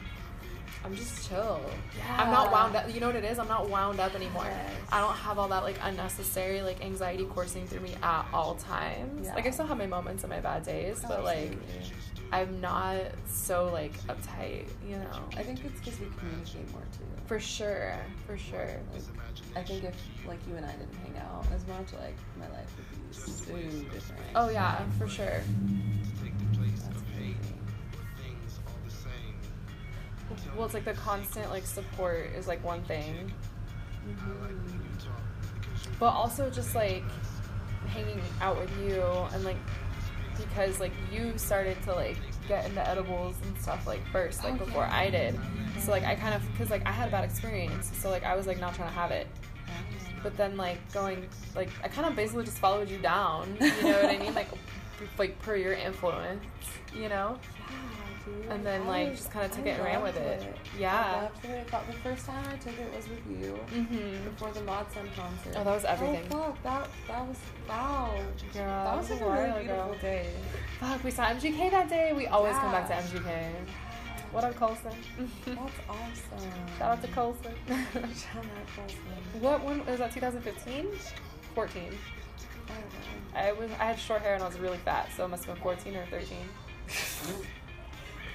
I'm 0.83 0.97
just 0.97 1.29
chill. 1.29 1.61
Yeah. 1.95 2.17
I'm 2.23 2.31
not 2.31 2.51
wound 2.51 2.75
up. 2.75 2.93
You 2.95 3.01
know 3.01 3.09
what 3.09 3.17
it 3.17 3.25
is? 3.25 3.39
I'm 3.39 3.49
not 3.49 3.69
wound 3.69 4.01
up 4.01 4.15
anymore. 4.15 4.47
Yes. 4.47 4.73
I 4.91 5.03
don't 5.03 5.15
have 5.15 5.39
all 5.39 5.49
that 5.49 5.63
like 5.63 5.77
unnecessary 5.83 6.63
like 6.63 6.83
anxiety 6.83 7.27
coursing 7.27 7.67
through 7.67 7.81
me 7.81 7.97
at 8.03 8.25
all 8.33 8.55
times. 8.55 9.27
Yeah. 9.27 9.35
Like 9.35 9.47
I 9.47 9.51
still 9.51 9.67
have 9.67 9.77
my 9.77 9.85
moments 9.87 10.25
and 10.25 10.33
my 10.33 10.41
bad 10.41 10.65
days, 10.65 11.05
but 11.07 11.23
like. 11.23 11.53
I'm 12.33 12.61
not 12.61 12.99
so 13.27 13.71
like 13.73 13.93
uptight, 14.07 14.67
you 14.89 14.97
know. 14.97 15.11
I 15.37 15.43
think 15.43 15.65
it's 15.65 15.79
because 15.81 15.99
we 15.99 16.07
communicate 16.19 16.71
more 16.73 16.83
too. 16.93 17.05
For 17.27 17.41
sure, 17.41 17.97
for 18.27 18.37
sure. 18.39 18.81
Like, 18.93 19.03
I 19.57 19.63
think 19.63 19.85
if 19.85 19.97
like 20.27 20.39
you 20.49 20.57
and 20.57 20.65
I 20.65 20.73
didn't 20.73 20.95
hang 21.05 21.17
out 21.19 21.45
as 21.53 21.67
much, 21.67 21.93
like 22.01 22.17
my 22.39 22.49
life 22.49 22.71
would 22.77 23.11
be 23.11 23.15
so 23.15 23.55
different. 23.93 24.23
Oh 24.37 24.49
yeah, 24.49 24.83
for 24.99 25.09
sure. 25.09 25.43
Well, 30.57 30.67
it's 30.67 30.75
like 30.75 30.85
the 30.85 30.93
constant 30.95 31.51
like 31.51 31.67
support 31.67 32.31
is 32.37 32.47
like 32.47 32.63
one 32.65 32.83
thing, 32.83 33.33
mm-hmm. 34.09 34.57
but 35.99 36.11
also 36.11 36.49
just 36.51 36.75
like 36.75 37.03
hanging 37.89 38.21
out 38.41 38.59
with 38.59 38.71
you 38.81 39.03
and 39.33 39.43
like 39.43 39.57
because 40.49 40.81
like 40.81 40.93
you 41.13 41.37
started 41.37 41.81
to 41.85 41.95
like 41.95 42.17
get 42.49 42.67
into 42.67 42.87
edibles 42.89 43.37
and 43.45 43.57
stuff 43.59 43.87
like 43.87 44.01
first 44.11 44.43
like 44.45 44.55
Oh, 44.55 44.65
before. 44.65 44.85
I 44.85 45.11
did. 45.11 45.39
So 45.79 45.91
like 45.91 46.05
I 46.05 46.15
kind 46.15 46.35
of 46.35 46.43
because 46.53 46.71
like 46.71 46.87
I 46.87 46.91
had 46.93 47.09
a 47.09 47.11
bad 47.11 47.25
experience, 47.25 47.91
so 47.95 48.11
like 48.11 48.25
I 48.25 48.35
was 48.37 48.47
like 48.47 48.61
not 48.61 48.75
trying 48.75 48.89
to 48.89 48.95
have 48.95 49.11
it. 49.11 49.27
But 50.23 50.37
then 50.37 50.57
like 50.57 50.79
going 50.93 51.27
like 51.55 51.71
I 51.83 51.89
kind 51.89 52.07
of 52.09 52.17
basically 52.17 52.45
just 52.45 52.59
followed 52.59 52.89
you 52.91 52.99
down. 52.99 53.57
You 53.61 53.69
know 53.85 54.03
what 54.03 54.05
I 54.07 54.19
mean? 54.19 54.35
Like 54.41 54.49
like 55.17 55.39
per 55.41 55.57
your 55.57 55.73
influence, 55.73 56.45
you 56.95 57.09
know. 57.09 57.39
Yeah. 58.27 58.53
And 58.55 58.67
then 58.67 58.87
like 58.87 59.13
just 59.17 59.31
kind 59.31 59.47
of 59.47 59.53
took 59.53 59.67
I 59.67 59.71
it 59.71 59.73
and 59.77 59.85
ran 59.85 60.03
with 60.03 60.15
loved 60.17 60.27
it. 60.27 60.43
I 60.77 60.79
Yeah. 60.79 61.23
loved 61.23 61.45
it. 61.45 61.67
I 61.67 61.71
thought 61.71 61.87
the 61.87 61.93
first 61.95 62.27
time 62.27 62.45
I 62.53 62.57
took 62.57 62.79
it 62.79 62.95
was 62.95 63.09
with 63.09 63.27
you 63.41 63.59
Mhm. 63.73 64.25
before 64.25 64.51
the 64.53 64.63
Mod 64.63 64.93
Sun 64.93 65.09
concert. 65.17 65.55
Oh, 65.57 65.65
that 65.65 65.75
was 65.75 65.85
everything. 65.85 66.27
Oh 66.33 66.55
fuck, 66.63 66.63
that 66.63 66.89
that 67.09 67.27
was 67.27 67.37
wow. 67.69 68.11
Girl, 68.53 68.85
that 68.85 68.97
was 68.99 69.11
like 69.11 69.21
a 69.21 69.31
really 69.31 69.65
beautiful 69.65 69.95
day. 70.01 70.27
Fuck, 70.81 71.03
we 71.05 71.11
saw 71.11 71.25
MGK 71.31 71.71
that 71.71 71.89
day. 71.89 72.13
We 72.13 72.27
always 72.27 72.57
come 72.57 72.71
back 72.73 72.87
to 72.89 72.95
MGK. 72.95 73.51
What 74.33 74.45
up, 74.45 74.55
Colson? 74.55 74.93
That's 75.45 75.59
awesome. 75.89 76.51
Shout 76.79 76.91
out 76.93 77.03
to 77.03 77.09
Colson. 77.09 77.55
Shout 77.67 77.97
out 77.97 78.67
Colson. 78.77 79.41
what 79.41 79.61
one 79.65 79.85
was 79.87 79.99
that? 79.99 80.13
2015? 80.13 80.87
14. 81.55 81.83
I 82.69 82.73
don't 82.73 82.79
know. 82.79 83.41
I 83.41 83.53
was 83.53 83.71
I 83.81 83.85
had 83.87 83.99
short 83.99 84.23
hair 84.23 84.35
and 84.35 84.43
I 84.45 84.47
was 84.47 84.59
really 84.61 84.79
fat, 84.79 85.09
so 85.17 85.25
it 85.25 85.29
must 85.29 85.45
have 85.47 85.55
been 85.57 85.63
14 85.63 85.97
or 85.97 86.07
13. 86.07 86.37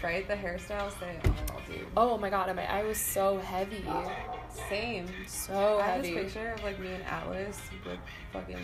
Right? 0.05 0.27
The 0.27 0.35
hairstyles 0.35 0.99
say 0.99 1.15
it 1.23 1.51
all, 1.51 1.59
dude. 1.67 1.79
Oh 1.97 2.15
my 2.19 2.29
god, 2.29 2.47
and 2.47 2.55
my 2.55 2.71
eye 2.71 2.83
was 2.83 2.99
so 2.99 3.39
heavy. 3.39 3.83
Same. 4.69 5.07
So 5.25 5.79
I 5.79 5.87
have 5.87 6.03
this 6.03 6.13
picture 6.13 6.51
of 6.51 6.63
like 6.63 6.79
me 6.79 6.93
and 6.93 7.03
Atlas 7.05 7.59
with 7.83 7.97
fucking 8.31 8.59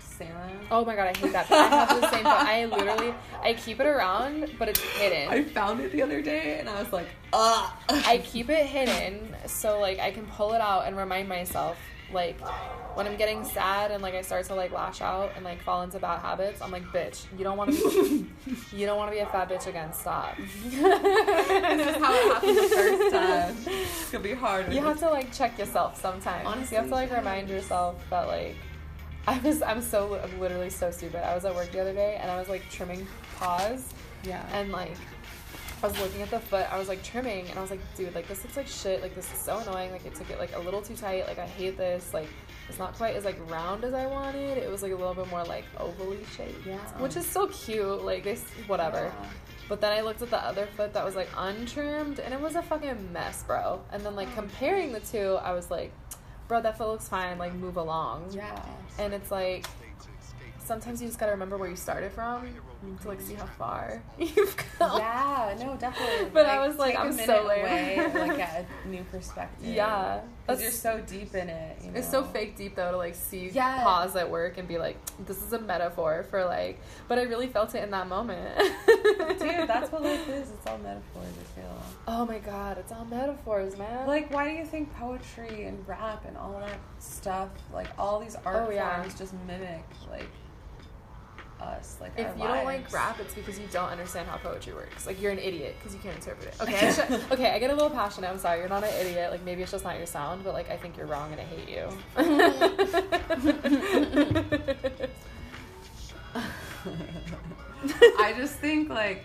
Santa. 0.00 0.50
Oh 0.70 0.86
my 0.86 0.96
god, 0.96 1.14
I 1.14 1.18
hate 1.18 1.32
that. 1.32 1.48
I 1.50 1.84
have 1.84 2.00
the 2.00 2.10
same. 2.10 2.24
But 2.24 2.32
I 2.32 2.64
literally, 2.64 3.14
I 3.42 3.52
keep 3.52 3.78
it 3.78 3.86
around, 3.86 4.52
but 4.58 4.70
it's 4.70 4.80
hidden. 4.80 5.28
I 5.28 5.44
found 5.44 5.80
it 5.80 5.92
the 5.92 6.00
other 6.00 6.22
day 6.22 6.58
and 6.60 6.66
I 6.66 6.82
was 6.82 6.90
like, 6.94 7.08
ah. 7.34 7.78
I 7.90 8.16
keep 8.24 8.48
it 8.48 8.64
hidden 8.64 9.36
so 9.44 9.78
like 9.78 9.98
I 9.98 10.10
can 10.12 10.24
pull 10.24 10.54
it 10.54 10.62
out 10.62 10.86
and 10.86 10.96
remind 10.96 11.28
myself 11.28 11.76
like 12.12 12.38
when 12.96 13.06
I'm 13.06 13.16
getting 13.16 13.44
sad 13.44 13.90
and 13.90 14.02
like 14.02 14.14
I 14.14 14.22
start 14.22 14.46
to 14.46 14.54
like 14.54 14.72
lash 14.72 15.00
out 15.00 15.32
and 15.36 15.44
like 15.44 15.60
fall 15.62 15.82
into 15.82 15.98
bad 15.98 16.20
habits, 16.20 16.62
I'm 16.62 16.70
like, 16.70 16.84
bitch, 16.84 17.24
you 17.36 17.44
don't 17.44 17.56
want 17.56 17.74
to 17.74 18.26
be, 18.46 18.56
you 18.76 18.86
don't 18.86 18.96
want 18.96 19.10
to 19.10 19.14
be 19.14 19.20
a 19.20 19.26
fat 19.26 19.48
bitch 19.48 19.66
again. 19.66 19.92
Stop. 19.92 20.36
this 20.64 20.74
is 20.74 21.96
how 21.96 22.14
it 22.14 22.32
happened 22.32 22.56
the 22.56 22.68
first 22.74 23.12
time. 23.12 23.56
It's 23.66 24.10
gonna 24.10 24.24
be 24.24 24.34
hard. 24.34 24.72
You 24.72 24.80
have 24.82 24.98
to 25.00 25.10
like 25.10 25.32
check 25.32 25.58
yourself 25.58 26.00
sometimes. 26.00 26.46
Honestly, 26.46 26.76
you 26.76 26.80
have 26.80 26.90
to 26.90 26.94
like 26.94 27.10
yeah. 27.10 27.18
remind 27.18 27.48
yourself 27.48 28.02
that 28.10 28.28
like 28.28 28.56
I 29.26 29.38
was 29.40 29.60
I'm 29.62 29.82
so 29.82 30.20
I'm 30.22 30.40
literally 30.40 30.70
so 30.70 30.90
stupid. 30.90 31.26
I 31.26 31.34
was 31.34 31.44
at 31.44 31.54
work 31.54 31.70
the 31.72 31.80
other 31.80 31.92
day 31.92 32.18
and 32.20 32.30
I 32.30 32.38
was 32.38 32.48
like 32.48 32.62
trimming 32.70 33.06
paws 33.36 33.82
Yeah. 34.22 34.44
and 34.52 34.70
like 34.70 34.96
I 35.86 35.88
was 35.88 36.00
looking 36.00 36.22
at 36.22 36.30
the 36.30 36.40
foot, 36.40 36.66
I 36.72 36.78
was 36.78 36.88
like 36.88 37.00
trimming 37.04 37.48
and 37.48 37.56
I 37.56 37.62
was 37.62 37.70
like, 37.70 37.78
dude, 37.96 38.12
like 38.12 38.26
this 38.26 38.42
looks 38.42 38.56
like 38.56 38.66
shit, 38.66 39.02
like 39.02 39.14
this 39.14 39.32
is 39.32 39.38
so 39.38 39.58
annoying, 39.58 39.92
like 39.92 40.04
it 40.04 40.16
took 40.16 40.28
it 40.30 40.40
like 40.40 40.52
a 40.56 40.58
little 40.58 40.82
too 40.82 40.96
tight, 40.96 41.28
like 41.28 41.38
I 41.38 41.46
hate 41.46 41.76
this, 41.76 42.12
like 42.12 42.26
it's 42.68 42.80
not 42.80 42.94
quite 42.94 43.14
as 43.14 43.24
like 43.24 43.38
round 43.48 43.84
as 43.84 43.94
I 43.94 44.04
wanted. 44.06 44.58
It 44.58 44.68
was 44.68 44.82
like 44.82 44.90
a 44.90 44.96
little 44.96 45.14
bit 45.14 45.30
more 45.30 45.44
like 45.44 45.64
ovally 45.76 46.26
shaped. 46.36 46.66
Yeah. 46.66 46.78
Which 46.98 47.14
is 47.16 47.24
so 47.24 47.46
cute, 47.46 48.04
like 48.04 48.24
this 48.24 48.42
whatever. 48.66 49.12
Yeah. 49.16 49.28
But 49.68 49.80
then 49.80 49.92
I 49.92 50.00
looked 50.00 50.22
at 50.22 50.30
the 50.30 50.44
other 50.44 50.66
foot 50.76 50.92
that 50.92 51.04
was 51.04 51.14
like 51.14 51.28
untrimmed 51.36 52.18
and 52.18 52.34
it 52.34 52.40
was 52.40 52.56
a 52.56 52.62
fucking 52.62 53.12
mess, 53.12 53.44
bro. 53.44 53.80
And 53.92 54.02
then 54.02 54.16
like 54.16 54.28
oh. 54.32 54.40
comparing 54.40 54.90
the 54.90 54.98
two, 54.98 55.38
I 55.40 55.52
was 55.52 55.70
like, 55.70 55.92
bro, 56.48 56.62
that 56.62 56.78
foot 56.78 56.88
looks 56.88 57.08
fine, 57.08 57.38
like 57.38 57.54
move 57.54 57.76
along. 57.76 58.32
Yeah. 58.32 58.60
And 58.98 59.14
it's 59.14 59.30
like 59.30 59.66
sometimes 60.58 61.00
you 61.00 61.06
just 61.06 61.20
gotta 61.20 61.30
remember 61.30 61.56
where 61.56 61.70
you 61.70 61.76
started 61.76 62.10
from 62.10 62.48
to 63.02 63.08
like 63.08 63.20
see 63.20 63.34
how 63.34 63.46
far 63.46 64.02
you've 64.18 64.56
come. 64.56 64.98
Yeah, 64.98 65.56
no, 65.58 65.76
definitely. 65.76 66.30
But 66.32 66.46
I 66.46 66.66
was 66.66 66.76
like, 66.76 66.96
I'm 66.96 67.12
so 67.12 67.44
away 67.44 67.96
like 68.14 68.38
a 68.40 68.66
new 68.88 69.02
perspective. 69.10 69.66
Yeah. 69.74 70.20
because 70.46 70.62
you're 70.62 70.70
so 70.70 71.00
deep 71.06 71.34
in 71.34 71.48
it. 71.48 71.78
You 71.84 71.90
know? 71.90 71.98
It's 71.98 72.10
so 72.10 72.22
fake 72.24 72.56
deep 72.56 72.74
though 72.76 72.90
to 72.92 72.96
like 72.96 73.14
see 73.14 73.48
Yeah. 73.48 73.82
pause 73.82 74.14
at 74.16 74.30
work 74.30 74.58
and 74.58 74.66
be 74.68 74.78
like, 74.78 74.96
this 75.26 75.42
is 75.42 75.52
a 75.52 75.58
metaphor 75.60 76.24
for 76.30 76.44
like, 76.44 76.80
but 77.08 77.18
I 77.18 77.22
really 77.22 77.48
felt 77.48 77.74
it 77.74 77.82
in 77.82 77.90
that 77.90 78.08
moment. 78.08 78.56
Dude, 79.38 79.68
that's 79.68 79.90
what 79.92 80.02
life 80.02 80.28
is. 80.28 80.50
It's 80.50 80.66
all 80.66 80.78
metaphors. 80.78 81.32
I 81.40 81.60
feel. 81.60 81.82
Oh 82.08 82.24
my 82.26 82.38
god, 82.38 82.78
it's 82.78 82.92
all 82.92 83.04
metaphors, 83.04 83.76
man. 83.76 84.06
Like, 84.06 84.32
why 84.32 84.48
do 84.48 84.54
you 84.54 84.64
think 84.64 84.94
poetry 84.96 85.64
and 85.64 85.86
rap 85.88 86.24
and 86.26 86.36
all 86.36 86.52
that 86.60 86.78
stuff, 87.00 87.48
like 87.72 87.88
all 87.98 88.20
these 88.20 88.36
art 88.44 88.66
Oh, 88.68 88.70
yeah. 88.70 89.00
forms, 89.02 89.18
just 89.18 89.34
mimic 89.46 89.84
like 90.10 90.28
us, 91.60 91.96
like 92.00 92.12
if 92.16 92.26
our 92.26 92.36
you 92.36 92.42
don't 92.42 92.64
like 92.64 92.92
rap, 92.92 93.18
it's 93.20 93.34
because 93.34 93.58
you 93.58 93.66
don't 93.72 93.88
understand 93.88 94.28
how 94.28 94.36
poetry 94.36 94.74
works. 94.74 95.06
Like 95.06 95.20
you're 95.20 95.32
an 95.32 95.38
idiot 95.38 95.76
because 95.78 95.94
you 95.94 96.00
can't 96.00 96.16
interpret 96.16 96.48
it. 96.48 96.54
Okay, 96.62 96.88
I 96.88 96.92
should- 96.92 97.32
okay, 97.32 97.50
I 97.52 97.58
get 97.58 97.70
a 97.70 97.74
little 97.74 97.90
passionate. 97.90 98.30
I'm 98.30 98.38
sorry, 98.38 98.60
you're 98.60 98.68
not 98.68 98.84
an 98.84 98.92
idiot. 99.00 99.30
Like 99.30 99.44
maybe 99.44 99.62
it's 99.62 99.72
just 99.72 99.84
not 99.84 99.96
your 99.96 100.06
sound, 100.06 100.44
but 100.44 100.54
like 100.54 100.70
I 100.70 100.76
think 100.76 100.96
you're 100.96 101.06
wrong 101.06 101.32
and 101.32 101.40
I 101.40 101.44
hate 101.44 101.68
you. 101.68 101.88
I 108.18 108.32
just 108.36 108.56
think 108.56 108.88
like, 108.88 109.24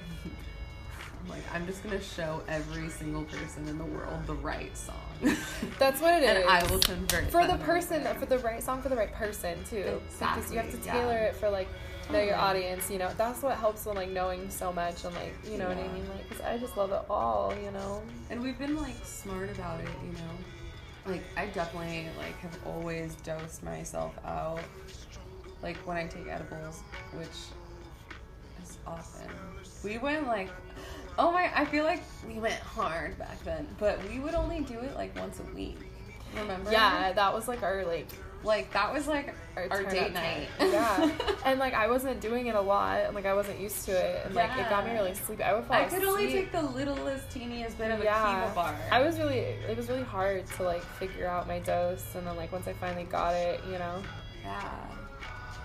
I'm 1.23 1.29
like 1.29 1.43
I'm 1.53 1.65
just 1.65 1.83
gonna 1.83 2.01
show 2.01 2.41
every 2.47 2.89
single 2.89 3.23
person 3.23 3.67
in 3.67 3.77
the 3.77 3.85
world 3.85 4.25
the 4.27 4.33
right 4.33 4.75
song, 4.75 4.95
That's 5.79 6.01
what 6.01 6.15
it 6.15 6.23
is. 6.23 6.29
and 6.37 6.49
I 6.49 6.63
will 6.71 6.79
convert 6.79 7.31
for 7.31 7.45
the 7.45 7.57
person 7.57 8.05
over. 8.05 8.19
for 8.19 8.25
the 8.25 8.39
right 8.39 8.63
song 8.63 8.81
for 8.81 8.89
the 8.89 8.95
right 8.95 9.13
person 9.13 9.57
too 9.69 10.01
because 10.19 10.51
you 10.51 10.57
have 10.57 10.71
to 10.71 10.77
tailor 10.77 11.13
yeah. 11.13 11.25
it 11.25 11.35
for 11.35 11.49
like 11.49 11.67
know 12.11 12.21
your 12.21 12.33
mm-hmm. 12.33 12.43
audience 12.43 12.89
you 12.89 12.97
know 12.97 13.09
that's 13.17 13.41
what 13.41 13.57
helps 13.57 13.85
with 13.85 13.95
like 13.95 14.09
knowing 14.09 14.49
so 14.49 14.71
much 14.73 15.03
and 15.05 15.13
like 15.15 15.33
you 15.49 15.57
know 15.57 15.67
what 15.67 15.77
i 15.77 15.87
mean 15.89 16.07
like 16.09 16.27
because 16.27 16.43
i 16.45 16.57
just 16.57 16.75
love 16.77 16.91
it 16.91 17.01
all 17.09 17.53
you 17.63 17.71
know 17.71 18.01
And 18.31 18.41
we've 18.41 18.57
been 18.57 18.77
like 18.77 18.95
smart 19.03 19.51
about 19.51 19.81
it, 19.81 19.89
you 20.05 20.13
know. 20.13 21.11
Like 21.13 21.23
I 21.35 21.47
definitely 21.47 22.07
like 22.17 22.37
have 22.39 22.57
always 22.65 23.15
dosed 23.15 23.61
myself 23.61 24.13
out. 24.25 24.61
Like 25.61 25.75
when 25.85 25.97
I 25.97 26.07
take 26.07 26.27
edibles, 26.27 26.81
which 27.13 27.27
is 28.63 28.77
often. 28.87 29.29
We 29.83 29.97
went 29.97 30.27
like 30.27 30.49
oh 31.19 31.31
my 31.31 31.51
I 31.53 31.65
feel 31.65 31.83
like 31.83 32.01
we 32.25 32.39
went 32.39 32.59
hard 32.61 33.19
back 33.19 33.43
then. 33.43 33.67
But 33.79 33.99
we 34.09 34.19
would 34.19 34.33
only 34.33 34.61
do 34.61 34.79
it 34.79 34.95
like 34.95 35.13
once 35.19 35.41
a 35.41 35.55
week. 35.55 35.77
Remember? 36.39 36.71
yeah 36.71 37.11
that 37.11 37.33
was 37.33 37.49
like 37.49 37.61
our 37.61 37.83
like 37.83 38.07
Like 38.43 38.71
that 38.73 38.93
was 38.93 39.07
like 39.07 39.35
our, 39.55 39.67
our, 39.69 39.83
date 39.83 40.07
up 40.07 40.13
night. 40.13 40.47
yeah 40.59 41.11
and 41.45 41.59
like 41.59 41.73
i 41.73 41.87
wasn't 41.87 42.21
doing 42.21 42.47
it 42.47 42.55
a 42.55 42.61
lot 42.61 43.01
and 43.01 43.13
like 43.13 43.25
i 43.25 43.33
wasn't 43.33 43.59
used 43.59 43.85
to 43.85 43.91
it 43.91 44.25
and 44.25 44.33
like 44.33 44.49
it 44.57 44.69
got 44.69 44.85
me 44.85 44.93
really 44.93 45.13
sleepy 45.13 45.43
i 45.43 45.53
would 45.53 45.65
fall 45.65 45.77
asleep. 45.77 45.91
I 45.91 45.99
could 45.99 46.07
only 46.07 46.31
take 46.31 46.51
the 46.51 46.61
littlest, 46.61 47.29
teeniest 47.29 47.77
bit 47.77 47.91
of 47.91 47.99
a 47.99 48.03
yeah 48.03 48.41
Kiva 48.41 48.55
bar. 48.55 48.75
i 48.91 49.01
was 49.01 49.19
really 49.19 49.39
it 49.39 49.75
was 49.75 49.89
really 49.89 50.03
hard 50.03 50.47
to 50.47 50.63
like 50.63 50.81
figure 50.81 51.27
out 51.27 51.47
my 51.47 51.59
dose 51.59 52.15
and 52.15 52.25
then 52.25 52.35
like 52.35 52.51
once 52.51 52.67
i 52.67 52.73
finally 52.73 53.03
got 53.03 53.33
it 53.35 53.61
you 53.69 53.77
know 53.77 54.01
yeah. 54.43 54.87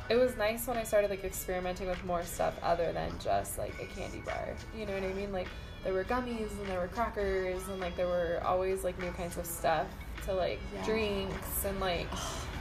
it 0.09 0.17
was 0.17 0.37
nice 0.37 0.67
when 0.67 0.77
I 0.77 0.85
started 0.85 1.11
like 1.11 1.25
experimenting 1.25 1.89
with 1.89 2.05
more 2.05 2.23
stuff 2.25 2.55
other 2.63 2.93
than 2.93 3.13
just 3.19 3.59
like 3.59 3.75
a 3.81 3.87
candy 3.87 4.21
bar. 4.21 4.55
You 4.77 4.87
know 4.87 4.95
what 4.95 5.03
I 5.03 5.13
mean? 5.15 5.33
Like 5.33 5.49
there 5.83 5.93
were 5.93 6.05
gummies 6.05 6.51
and 6.51 6.67
there 6.67 6.81
were 6.81 6.89
crackers 6.89 7.67
and 7.69 7.81
like 7.81 7.97
there 7.97 8.07
were 8.07 8.41
always 8.45 8.85
like 8.85 8.99
new 9.01 9.11
kinds 9.13 9.37
of 9.37 9.47
stuff 9.47 9.87
to 10.25 10.33
like 10.33 10.61
Yeah. 10.75 10.85
drinks 10.85 11.65
and 11.65 11.79
like 11.81 12.09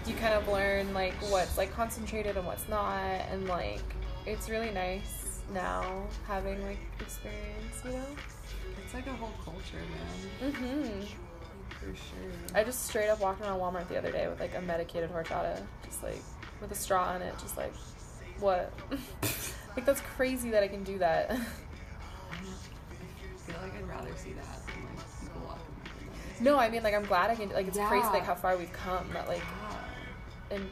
you 0.05 0.13
kind 0.15 0.33
of 0.33 0.47
learn 0.47 0.93
like 0.93 1.13
what's 1.31 1.57
like 1.57 1.71
concentrated 1.73 2.37
and 2.37 2.45
what's 2.45 2.67
not, 2.69 3.01
and 3.31 3.47
like 3.47 3.81
it's 4.25 4.49
really 4.49 4.71
nice 4.71 5.39
now 5.53 6.03
having 6.27 6.61
like 6.65 6.77
experience, 6.99 7.81
you 7.83 7.91
know. 7.91 8.05
It's 8.83 8.93
like 8.93 9.07
a 9.07 9.13
whole 9.13 9.33
culture, 9.43 9.81
man. 10.41 10.51
Mm-hmm. 10.51 11.01
For 11.79 11.85
sure. 11.95 12.31
I 12.53 12.63
just 12.63 12.85
straight 12.87 13.09
up 13.09 13.19
walked 13.19 13.41
around 13.41 13.59
Walmart 13.59 13.87
the 13.87 13.97
other 13.97 14.11
day 14.11 14.27
with 14.27 14.39
like 14.39 14.55
a 14.55 14.61
medicated 14.61 15.11
horchata, 15.11 15.61
just 15.85 16.03
like 16.03 16.21
with 16.61 16.71
a 16.71 16.75
straw 16.75 17.15
in 17.15 17.21
it, 17.21 17.33
just 17.39 17.57
like 17.57 17.73
what? 18.39 18.71
like 19.75 19.85
that's 19.85 20.01
crazy 20.01 20.49
that 20.51 20.63
I 20.63 20.67
can 20.67 20.83
do 20.83 20.97
that. 20.99 21.31
I 22.31 22.37
feel 23.51 23.55
like 23.61 23.75
I'd 23.75 23.87
rather 23.87 24.11
see 24.17 24.33
that 24.33 24.64
no, 26.41 26.57
I 26.57 26.69
mean 26.69 26.83
like 26.83 26.93
I'm 26.93 27.05
glad 27.05 27.29
I 27.31 27.35
can. 27.35 27.49
Like 27.49 27.67
it's 27.67 27.77
crazy 27.77 28.07
like 28.07 28.25
how 28.25 28.35
far 28.35 28.57
we've 28.57 28.71
come. 28.73 29.07
That 29.13 29.27
like 29.27 29.41
Yeah. 30.51 30.55
and 30.57 30.69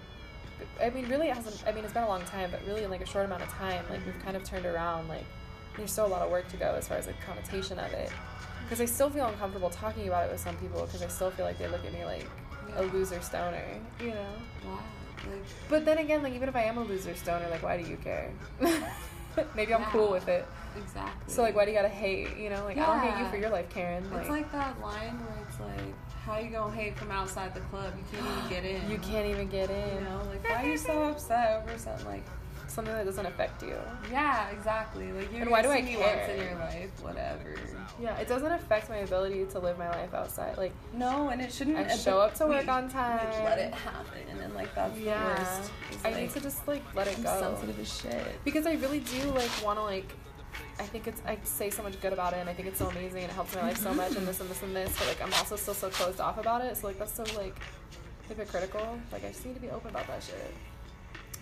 I 0.82 0.90
mean, 0.90 1.08
really 1.10 1.28
it 1.30 1.36
hasn't. 1.36 1.64
I 1.68 1.72
mean, 1.74 1.84
it's 1.84 1.94
been 1.94 2.04
a 2.04 2.08
long 2.08 2.24
time, 2.26 2.50
but 2.52 2.62
really 2.66 2.84
in 2.84 2.90
like 2.90 3.02
a 3.02 3.06
short 3.06 3.26
amount 3.26 3.44
of 3.44 3.50
time, 3.50 3.84
like 3.90 4.06
we've 4.06 4.20
kind 4.24 4.36
of 4.38 4.44
turned 4.44 4.66
around. 4.66 5.08
Like 5.08 5.26
there's 5.78 5.92
still 5.92 6.06
a 6.06 6.08
lot 6.08 6.22
of 6.22 6.30
work 6.32 6.48
to 6.50 6.58
go 6.58 6.74
as 6.78 6.88
far 6.88 6.98
as 6.98 7.08
like 7.08 7.20
connotation 7.26 7.80
of 7.80 7.92
it. 7.94 8.12
Because 8.64 8.80
I 8.80 8.86
still 8.86 9.10
feel 9.10 9.26
uncomfortable 9.28 9.70
talking 9.70 10.08
about 10.08 10.28
it 10.28 10.32
with 10.32 10.40
some 10.40 10.56
people 10.58 10.82
because 10.86 11.02
I 11.04 11.08
still 11.08 11.32
feel 11.32 11.46
like 11.46 11.58
they 11.58 11.68
look 11.68 11.86
at 11.86 11.94
me 11.94 12.06
like 12.06 12.26
a 12.78 12.84
loser 12.84 13.20
stoner, 13.22 13.64
you 14.00 14.08
know. 14.12 14.30
Wow. 14.66 14.80
Like, 15.30 15.44
But 15.70 15.86
then 15.86 15.98
again, 15.98 16.24
like 16.24 16.34
even 16.34 16.48
if 16.50 16.56
I 16.56 16.64
am 16.64 16.78
a 16.78 16.84
loser 16.84 17.14
stoner, 17.16 17.48
like 17.50 17.62
why 17.64 17.82
do 17.82 17.88
you 17.90 17.98
care? 17.98 18.32
Maybe 19.56 19.74
I'm 19.74 19.84
cool 19.86 20.12
with 20.12 20.28
it. 20.28 20.46
exactly. 20.78 21.34
So 21.34 21.42
like, 21.42 21.56
why 21.56 21.66
do 21.66 21.72
you 21.72 21.78
gotta 21.78 21.90
hate? 21.90 22.38
You 22.38 22.50
know, 22.52 22.64
like 22.66 22.78
I 22.78 22.86
don't 22.86 23.00
hate 23.00 23.20
you 23.24 23.30
for 23.30 23.38
your 23.38 23.50
life, 23.50 23.68
Karen. 23.70 24.10
Like, 24.12 24.22
It's 24.22 24.30
like 24.30 24.52
that 24.52 24.80
line 24.82 25.20
where 25.26 25.43
it's 25.54 25.60
like, 25.60 25.94
how 26.26 26.38
you 26.40 26.50
gonna 26.50 26.74
hate 26.74 26.98
from 26.98 27.12
outside 27.12 27.54
the 27.54 27.60
club? 27.62 27.94
You 28.12 28.18
can't 28.20 28.28
even 28.38 28.50
get 28.50 28.66
in. 28.66 28.92
you 28.92 28.98
can't 28.98 29.28
even 29.28 29.48
get 29.50 29.70
You 29.70 29.76
in. 29.98 30.04
know, 30.06 30.22
like 30.30 30.44
why 30.50 30.64
are 30.64 30.70
you 30.70 30.78
so 30.78 31.04
upset 31.04 31.62
over 31.64 31.78
something 31.78 32.06
like? 32.06 32.24
Something 32.66 32.94
that 32.96 33.06
doesn't 33.06 33.26
affect 33.28 33.62
you. 33.62 33.76
Yeah, 34.10 34.50
exactly. 34.50 35.12
Like 35.12 35.32
you're 35.32 35.44
And 35.44 35.52
why 35.52 35.62
do 35.62 35.70
I 35.70 35.82
me 35.84 35.94
care? 35.96 36.18
once 36.18 36.32
in 36.42 36.48
your 36.48 36.58
life, 36.58 37.04
whatever. 37.04 37.54
Yeah, 38.02 38.18
it 38.18 38.28
doesn't 38.28 38.52
affect 38.52 38.90
my 38.90 38.96
ability 38.98 39.46
to 39.52 39.60
live 39.60 39.78
my 39.78 39.90
life 39.90 40.12
outside. 40.16 40.58
Like 40.58 40.72
No, 40.92 41.30
and 41.30 41.40
it 41.40 41.54
shouldn't. 41.54 41.78
I 41.78 41.96
show 41.96 42.18
up 42.20 42.34
to 42.36 42.48
work 42.48 42.64
we- 42.64 42.70
on 42.70 42.90
time. 42.90 43.20
we 43.38 43.44
Let 43.44 43.60
it 43.60 43.74
happen, 43.76 44.40
and 44.42 44.56
like 44.56 44.74
that's 44.74 44.98
yeah, 44.98 45.22
the 45.36 45.42
worst. 45.42 45.72
It's 45.92 46.06
I 46.06 46.12
like, 46.12 46.22
need 46.22 46.30
to 46.32 46.40
just 46.40 46.68
like 46.68 46.82
let 46.96 47.06
it 47.08 47.18
I'm 47.18 47.24
go. 47.24 47.40
sensitive 47.40 47.80
as 47.80 48.00
shit. 48.02 48.44
because 48.44 48.66
I 48.66 48.74
really 48.76 49.02
do 49.02 49.22
like 49.32 49.52
want 49.64 49.78
to 49.78 49.84
like. 49.84 50.12
I 50.80 50.84
think 50.84 51.08
it's 51.08 51.22
I 51.26 51.38
say 51.44 51.70
so 51.70 51.84
much 51.84 52.00
good 52.02 52.14
about 52.14 52.34
it, 52.34 52.38
and 52.38 52.50
I 52.50 52.54
think 52.54 52.68
it's 52.68 52.80
so 52.80 52.88
amazing, 52.88 53.24
and 53.24 53.32
it 53.32 53.36
helps 53.36 53.56
my 53.56 53.62
life 53.62 53.78
so 53.78 53.94
much, 53.94 54.16
and 54.16 54.28
this 54.28 54.40
and 54.40 54.50
this 54.50 54.62
and 54.64 54.76
this. 54.76 54.98
But 54.98 55.08
like 55.08 55.22
I'm 55.22 55.34
also 55.34 55.56
still 55.56 55.74
so 55.74 55.90
closed 55.90 56.20
off 56.20 56.38
about 56.38 56.62
it, 56.64 56.78
so 56.78 56.88
like 56.88 57.00
that's 57.00 57.14
so 57.14 57.24
like 57.38 57.56
hypocritical. 58.28 59.00
Like 59.12 59.26
I 59.26 59.30
just 59.30 59.46
need 59.46 59.56
to 59.56 59.62
be 59.62 59.70
open 59.70 59.90
about 59.90 60.08
that 60.08 60.24
shit. 60.24 60.54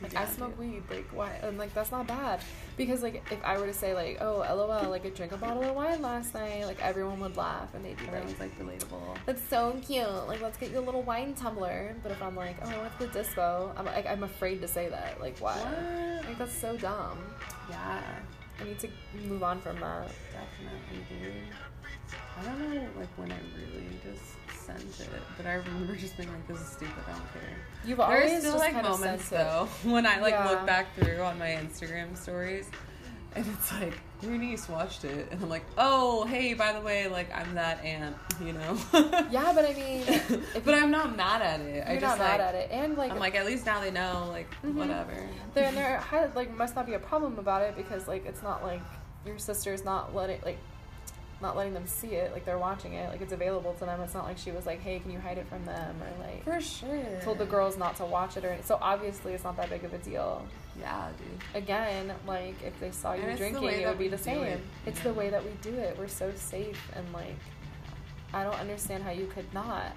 Like 0.01 0.15
I 0.15 0.25
smoke 0.25 0.57
dude. 0.57 0.71
weed, 0.71 0.83
like 0.89 1.05
why? 1.13 1.29
And 1.43 1.59
like 1.59 1.73
that's 1.75 1.91
not 1.91 2.07
bad, 2.07 2.41
because 2.75 3.03
like 3.03 3.23
if 3.31 3.37
I 3.43 3.59
were 3.59 3.67
to 3.67 3.73
say 3.73 3.93
like, 3.93 4.17
oh, 4.19 4.39
lol, 4.39 4.89
like 4.89 5.05
I 5.05 5.09
drank 5.09 5.31
a 5.31 5.37
bottle 5.37 5.63
of 5.63 5.75
wine 5.75 6.01
last 6.01 6.33
night, 6.33 6.65
like 6.65 6.81
everyone 6.81 7.19
would 7.19 7.37
laugh 7.37 7.73
and 7.75 7.85
they'd 7.85 7.97
be 7.97 8.05
like, 8.05 8.15
Everyone's 8.15 8.39
like 8.39 8.59
relatable. 8.59 9.17
that's 9.27 9.43
so 9.47 9.79
cute. 9.85 10.07
Like, 10.27 10.41
let's 10.41 10.57
get 10.57 10.71
you 10.71 10.79
a 10.79 10.81
little 10.81 11.03
wine 11.03 11.35
tumbler. 11.35 11.95
But 12.01 12.11
if 12.11 12.21
I'm 12.23 12.35
like, 12.35 12.55
oh, 12.63 12.69
I 12.69 12.77
went 12.79 12.99
to 12.99 13.05
the 13.07 13.19
dispo, 13.19 13.71
I'm 13.77 13.85
like, 13.85 14.07
I'm 14.07 14.23
afraid 14.23 14.59
to 14.61 14.67
say 14.67 14.89
that. 14.89 15.21
Like, 15.21 15.37
why? 15.37 15.55
What? 15.55 16.25
Like, 16.25 16.37
that's 16.39 16.53
so 16.53 16.75
dumb. 16.77 17.19
Yeah, 17.69 18.01
I 18.61 18.63
need 18.65 18.79
to 18.79 18.89
move 19.27 19.43
on 19.43 19.59
from 19.61 19.79
that. 19.79 20.09
definitely. 20.31 21.33
I 22.39 22.43
don't 22.45 22.59
know, 22.73 22.81
like 22.99 23.09
when 23.17 23.31
I 23.31 23.37
really 23.55 23.85
just 24.03 24.65
sent 24.65 24.79
it, 24.99 25.21
but 25.37 25.45
I 25.45 25.53
remember 25.53 25.95
just 25.95 26.17
being 26.17 26.29
like, 26.29 26.47
"This 26.47 26.59
is 26.59 26.67
stupid. 26.67 26.93
I 27.07 27.11
don't 27.11 27.33
care." 27.33 27.41
You've 27.85 27.99
always 27.99 28.29
There's 28.29 28.41
still 28.43 28.53
just 28.59 28.73
like 28.73 28.83
moments 28.83 29.29
though 29.29 29.67
when 29.83 30.05
I 30.05 30.19
like 30.19 30.33
Yeah. 30.33 30.49
look 30.49 30.65
back 30.65 30.93
through 30.95 31.21
on 31.21 31.37
my 31.39 31.49
Instagram 31.49 32.17
stories, 32.17 32.69
and 33.35 33.45
it's 33.45 33.71
like 33.73 33.93
your 34.21 34.33
niece 34.37 34.67
watched 34.69 35.03
it, 35.03 35.27
and 35.31 35.41
I'm 35.41 35.49
like, 35.49 35.65
"Oh, 35.77 36.25
hey, 36.25 36.53
by 36.53 36.73
the 36.73 36.81
way, 36.81 37.07
like 37.07 37.33
I'm 37.35 37.55
that 37.55 37.83
aunt," 37.83 38.15
you 38.43 38.53
know? 38.53 38.77
Yeah, 39.31 39.51
but 39.53 39.65
I 39.65 39.73
mean, 39.73 40.05
but 40.65 40.73
I'm 40.73 40.91
not 40.91 41.15
mad 41.15 41.41
at 41.41 41.59
it. 41.61 41.83
I 41.87 41.93
you're 41.93 42.01
just 42.01 42.17
not 42.19 42.23
mad 42.25 42.39
like, 42.39 42.47
at 42.49 42.55
it, 42.55 42.69
and 42.71 42.97
like, 42.97 43.11
I'm 43.11 43.19
like, 43.19 43.35
at 43.35 43.45
least 43.45 43.65
now 43.65 43.81
they 43.81 43.91
know, 43.91 44.27
like 44.31 44.47
Mhm. 44.63 44.75
whatever. 44.75 45.13
there 45.53 45.71
there 46.11 46.31
like 46.35 46.55
must 46.55 46.75
not 46.75 46.85
be 46.85 46.93
a 46.93 46.99
problem 46.99 47.37
about 47.39 47.61
it 47.63 47.75
because 47.75 48.07
like 48.07 48.25
it's 48.25 48.43
not 48.43 48.63
like 48.63 48.81
your 49.25 49.37
sister's 49.37 49.83
not 49.85 50.15
letting 50.15 50.39
like 50.43 50.57
not 51.41 51.57
letting 51.57 51.73
them 51.73 51.87
see 51.87 52.09
it 52.09 52.31
like 52.33 52.45
they're 52.45 52.59
watching 52.59 52.93
it 52.93 53.09
like 53.09 53.19
it's 53.19 53.33
available 53.33 53.73
to 53.73 53.85
them 53.85 53.99
it's 54.01 54.13
not 54.13 54.25
like 54.25 54.37
she 54.37 54.51
was 54.51 54.67
like 54.67 54.79
hey 54.79 54.99
can 54.99 55.09
you 55.11 55.19
hide 55.19 55.39
it 55.39 55.47
from 55.47 55.65
them 55.65 55.95
or 55.99 56.23
like 56.27 56.43
For 56.43 56.61
sure. 56.61 57.19
told 57.23 57.39
the 57.39 57.45
girls 57.47 57.77
not 57.77 57.95
to 57.97 58.05
watch 58.05 58.37
it 58.37 58.45
or 58.45 58.55
so 58.63 58.77
obviously 58.79 59.33
it's 59.33 59.43
not 59.43 59.57
that 59.57 59.69
big 59.71 59.83
of 59.83 59.91
a 59.91 59.97
deal 59.97 60.45
Yeah, 60.79 61.09
dude. 61.17 61.63
again 61.63 62.13
like 62.25 62.55
if 62.63 62.79
they 62.79 62.91
saw 62.91 63.13
you 63.13 63.23
And 63.23 63.37
drinking 63.37 63.63
it 63.69 63.87
would 63.87 63.99
be 63.99 64.07
the 64.07 64.17
same 64.17 64.41
it. 64.43 64.59
it's 64.85 64.97
Yeah. 64.99 65.03
the 65.03 65.13
way 65.13 65.29
that 65.29 65.43
we 65.43 65.51
do 65.61 65.73
it 65.75 65.97
we're 65.97 66.07
so 66.07 66.31
safe 66.35 66.79
and 66.95 67.05
like 67.13 67.35
i 68.33 68.43
don't 68.43 68.59
understand 68.59 69.03
how 69.03 69.11
you 69.11 69.27
could 69.27 69.53
not 69.53 69.91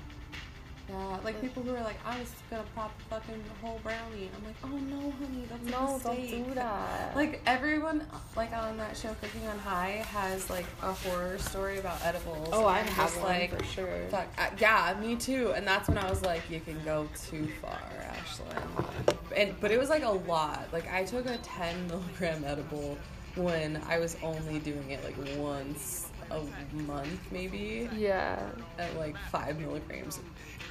Yeah, 0.88 1.18
like 1.24 1.40
people 1.40 1.62
who 1.62 1.74
are 1.74 1.82
like, 1.82 1.96
I 2.04 2.18
was 2.18 2.30
gonna 2.50 2.64
pop 2.74 2.92
a 3.00 3.14
fucking 3.14 3.42
whole 3.62 3.80
brownie. 3.82 4.30
I'm 4.36 4.44
like, 4.44 4.56
oh 4.64 4.68
no, 4.68 5.10
honey, 5.12 5.44
that's 5.48 5.66
a 5.66 5.70
no 5.70 6.00
don't 6.02 6.46
do 6.46 6.54
that 6.54 7.16
Like 7.16 7.40
everyone, 7.46 8.06
like 8.36 8.52
on 8.52 8.76
that 8.76 8.96
show 8.96 9.14
Cooking 9.20 9.46
on 9.48 9.58
High, 9.58 10.04
has 10.08 10.50
like 10.50 10.66
a 10.82 10.92
horror 10.92 11.38
story 11.38 11.78
about 11.78 12.04
edibles. 12.04 12.48
oh 12.52 12.66
i 12.66 12.78
have 12.80 13.10
just, 13.10 13.20
one 13.20 13.28
like, 13.28 13.58
for 13.58 13.64
sure 13.64 14.06
Fuck, 14.10 14.26
yeah, 14.60 14.94
me 15.00 15.16
too. 15.16 15.52
And 15.56 15.66
that's 15.66 15.88
when 15.88 15.98
I 15.98 16.08
was 16.08 16.22
like, 16.22 16.42
you 16.50 16.60
can 16.60 16.82
go 16.84 17.08
too 17.28 17.48
far, 17.62 17.80
Ashlyn. 18.00 19.16
And 19.36 19.58
but 19.60 19.70
it 19.70 19.78
was 19.78 19.88
like 19.88 20.04
a 20.04 20.10
lot. 20.10 20.68
Like 20.72 20.90
I 20.92 21.04
took 21.04 21.26
a 21.26 21.38
10 21.38 21.86
milligram 21.88 22.44
edible 22.44 22.98
when 23.36 23.80
I 23.88 23.98
was 23.98 24.16
only 24.22 24.58
doing 24.58 24.90
it 24.90 25.02
like 25.02 25.16
once 25.38 26.08
a 26.30 26.40
month, 26.82 27.20
maybe, 27.30 27.88
yeah 27.96 28.38
at 28.78 28.96
like 28.96 29.16
five 29.30 29.58
milligrams 29.60 30.20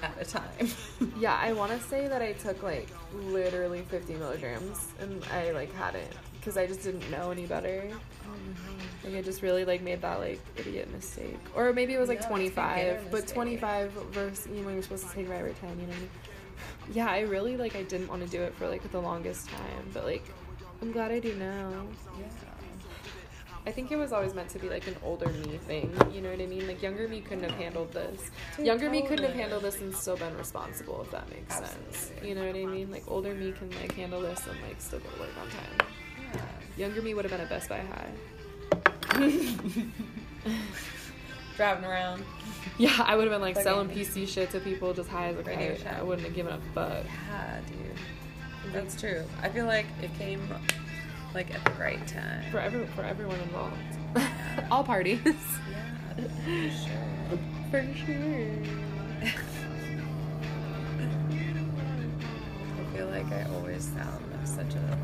at 0.01 0.15
a 0.19 0.25
time. 0.25 0.67
Yeah, 1.19 1.37
I 1.39 1.53
want 1.53 1.71
to 1.71 1.79
say 1.79 2.07
that 2.07 2.21
I 2.21 2.33
took 2.33 2.63
like 2.63 2.87
literally 3.13 3.81
50 3.81 4.15
milligrams 4.15 4.87
and 4.99 5.23
I 5.31 5.51
like 5.51 5.73
hadn't 5.75 6.11
because 6.33 6.57
I 6.57 6.65
just 6.65 6.83
didn't 6.83 7.09
know 7.11 7.31
any 7.31 7.45
better. 7.45 7.89
Oh, 8.25 9.05
like 9.05 9.15
I 9.15 9.21
just 9.21 9.41
really 9.41 9.63
like 9.65 9.81
made 9.81 10.01
that 10.01 10.19
like 10.19 10.39
idiot 10.57 10.91
mistake, 10.91 11.39
or 11.55 11.71
maybe 11.73 11.93
it 11.93 11.99
was 11.99 12.09
like 12.09 12.21
Yeah, 12.21 12.35
it's 12.35 12.51
a 12.51 12.55
beginner 12.55 12.99
25, 12.99 13.11
but 13.11 13.27
25 13.27 13.91
versus 14.11 14.47
you 14.53 14.63
know 14.63 14.69
you're 14.69 14.81
supposed 14.81 15.07
to 15.07 15.13
take 15.13 15.29
right 15.29 15.41
over 15.41 15.51
10, 15.51 15.79
you 15.79 15.85
know. 15.85 15.87
What 15.87 15.95
I 15.95 15.99
mean? 15.99 16.09
Yeah, 16.93 17.07
I 17.09 17.21
really 17.21 17.55
like 17.57 17.75
I 17.75 17.83
didn't 17.83 18.07
want 18.07 18.23
to 18.23 18.29
do 18.29 18.41
it 18.41 18.53
for 18.55 18.67
like 18.67 18.89
the 18.91 18.99
longest 18.99 19.49
time, 19.49 19.89
but 19.93 20.03
like 20.05 20.23
I'm 20.81 20.91
glad 20.91 21.11
I 21.11 21.19
do 21.19 21.33
now. 21.35 21.71
yeah. 22.19 22.25
I 23.65 23.71
think 23.71 23.91
it 23.91 23.95
was 23.95 24.11
always 24.11 24.33
meant 24.33 24.49
to 24.49 24.59
be 24.59 24.67
like 24.69 24.87
an 24.87 24.95
older 25.03 25.29
me 25.29 25.57
thing. 25.57 25.95
You 26.11 26.21
know 26.21 26.29
what 26.31 26.41
I 26.41 26.45
mean? 26.45 26.67
Like 26.67 26.81
younger 26.81 27.07
me 27.07 27.21
couldn't 27.21 27.45
have 27.49 27.53
handled 27.59 27.93
this. 27.93 28.29
Dude, 28.57 28.65
younger 28.65 28.89
me 28.89 29.01
couldn't 29.03 29.23
have 29.25 29.35
handled 29.35 29.63
this 29.63 29.79
and 29.79 29.95
still 29.95 30.17
been 30.17 30.35
responsible, 30.37 31.01
if 31.01 31.11
that 31.11 31.29
makes 31.29 31.55
sense. 31.55 32.11
You 32.21 32.35
know 32.35 32.45
what 32.45 32.55
I 32.57 32.65
mean? 32.65 32.91
Like 32.91 33.03
older 33.07 33.33
me 33.33 33.53
can 33.53 33.69
like 33.81 33.93
handle 33.95 34.19
this 34.21 34.45
and 34.47 34.61
like 34.67 34.81
still 34.81 34.99
go 34.99 35.09
to 35.09 35.19
work 35.21 35.29
on 35.41 35.47
time. 35.49 35.87
Yeah. 36.33 36.41
Younger 36.85 37.01
me 37.01 37.13
would 37.13 37.23
have 37.23 37.31
been 37.31 37.41
at 37.41 37.49
Best 37.49 37.69
Buy 37.69 37.79
High. 37.79 38.11
Driving 41.55 41.85
around. 41.85 42.23
Yeah, 42.77 42.91
I 43.05 43.15
would 43.15 43.25
have 43.25 43.31
been 43.33 43.41
like 43.41 43.55
Fucking- 43.55 43.63
selling 43.71 43.89
PC 43.89 44.27
shit 44.27 44.49
to 44.51 44.59
people 44.59 44.93
just 44.93 45.07
high 45.09 45.27
as 45.27 45.37
a 45.37 45.43
kite. 45.43 45.85
I 45.85 46.01
wouldn't 46.01 46.25
have 46.25 46.35
given 46.35 46.53
a 46.53 46.59
fuck. 46.73 47.05
Yeah, 47.29 47.59
dude. 47.67 48.73
That's 48.73 48.99
true. 48.99 49.23
I 49.41 49.49
feel 49.49 49.65
like 49.65 49.85
it 50.01 50.13
came 50.17 50.41
like 51.33 51.53
at 51.53 51.63
the 51.65 51.71
right 51.81 52.05
time. 52.07 52.43
For 52.51 52.59
every 52.59 52.85
for 52.87 53.03
everyone 53.03 53.39
involved. 53.39 53.77
All 54.71 54.83
parties. 54.83 55.19
Yeah, 55.25 56.25
for 56.45 56.69
sure. 56.69 57.39
For 57.71 57.81
sure. 58.05 58.51
I 62.77 62.95
feel 62.95 63.07
like 63.07 63.25
I 63.31 63.43
always 63.55 63.83
sound 63.83 64.23
like 64.31 64.45
such 64.45 64.75
a, 64.75 64.97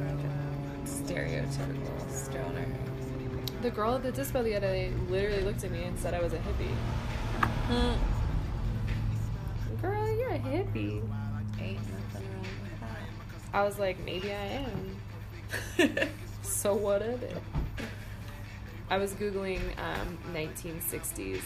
like 0.00 0.24
a 0.24 0.84
stereotypical 0.84 2.10
stoner. 2.10 2.66
The 3.62 3.70
girl 3.70 3.94
at 3.94 4.02
the 4.02 4.10
dispo 4.10 4.42
the 4.42 4.56
other 4.56 4.66
day 4.66 4.92
literally 5.08 5.44
looked 5.44 5.62
at 5.62 5.70
me 5.70 5.84
and 5.84 5.96
said 5.96 6.14
I 6.14 6.20
was 6.20 6.32
a 6.32 6.38
hippie. 6.38 6.74
Huh. 7.68 7.94
Girl, 9.80 10.18
you're 10.18 10.30
a 10.30 10.38
hippie. 10.40 11.00
Ain't 11.60 11.78
nothing 11.78 12.28
wrong 12.32 12.42
with 12.62 13.52
I 13.52 13.62
was 13.62 13.78
like, 13.78 14.04
maybe 14.04 14.32
I 14.32 14.46
am. 14.46 14.96
So 16.42 16.74
what 16.74 17.02
of 17.02 17.22
it? 17.22 17.36
I 18.88 18.96
was 18.96 19.12
googling 19.14 19.60
um, 19.78 20.16
1960s 20.32 21.40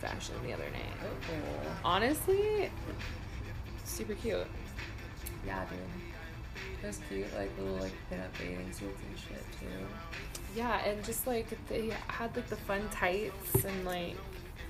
fashion 0.00 0.34
the 0.44 0.52
other 0.52 0.64
night. 0.64 0.96
oh, 1.02 1.76
Honestly, 1.84 2.70
super 3.84 4.14
cute. 4.14 4.46
yeah, 5.46 5.64
dude. 5.66 5.78
Those 6.82 7.00
cute, 7.08 7.26
like 7.36 7.50
little 7.58 7.76
like 7.76 7.92
pin-up 8.10 8.36
bathing 8.38 8.72
suits 8.72 9.00
and 9.08 9.18
shit 9.18 9.44
too. 9.60 9.86
Yeah, 10.56 10.84
and 10.84 11.04
just 11.04 11.26
like 11.26 11.46
they 11.68 11.92
had 12.08 12.34
like 12.34 12.48
the 12.48 12.56
fun 12.56 12.88
tights 12.90 13.64
and 13.64 13.84
like 13.84 14.16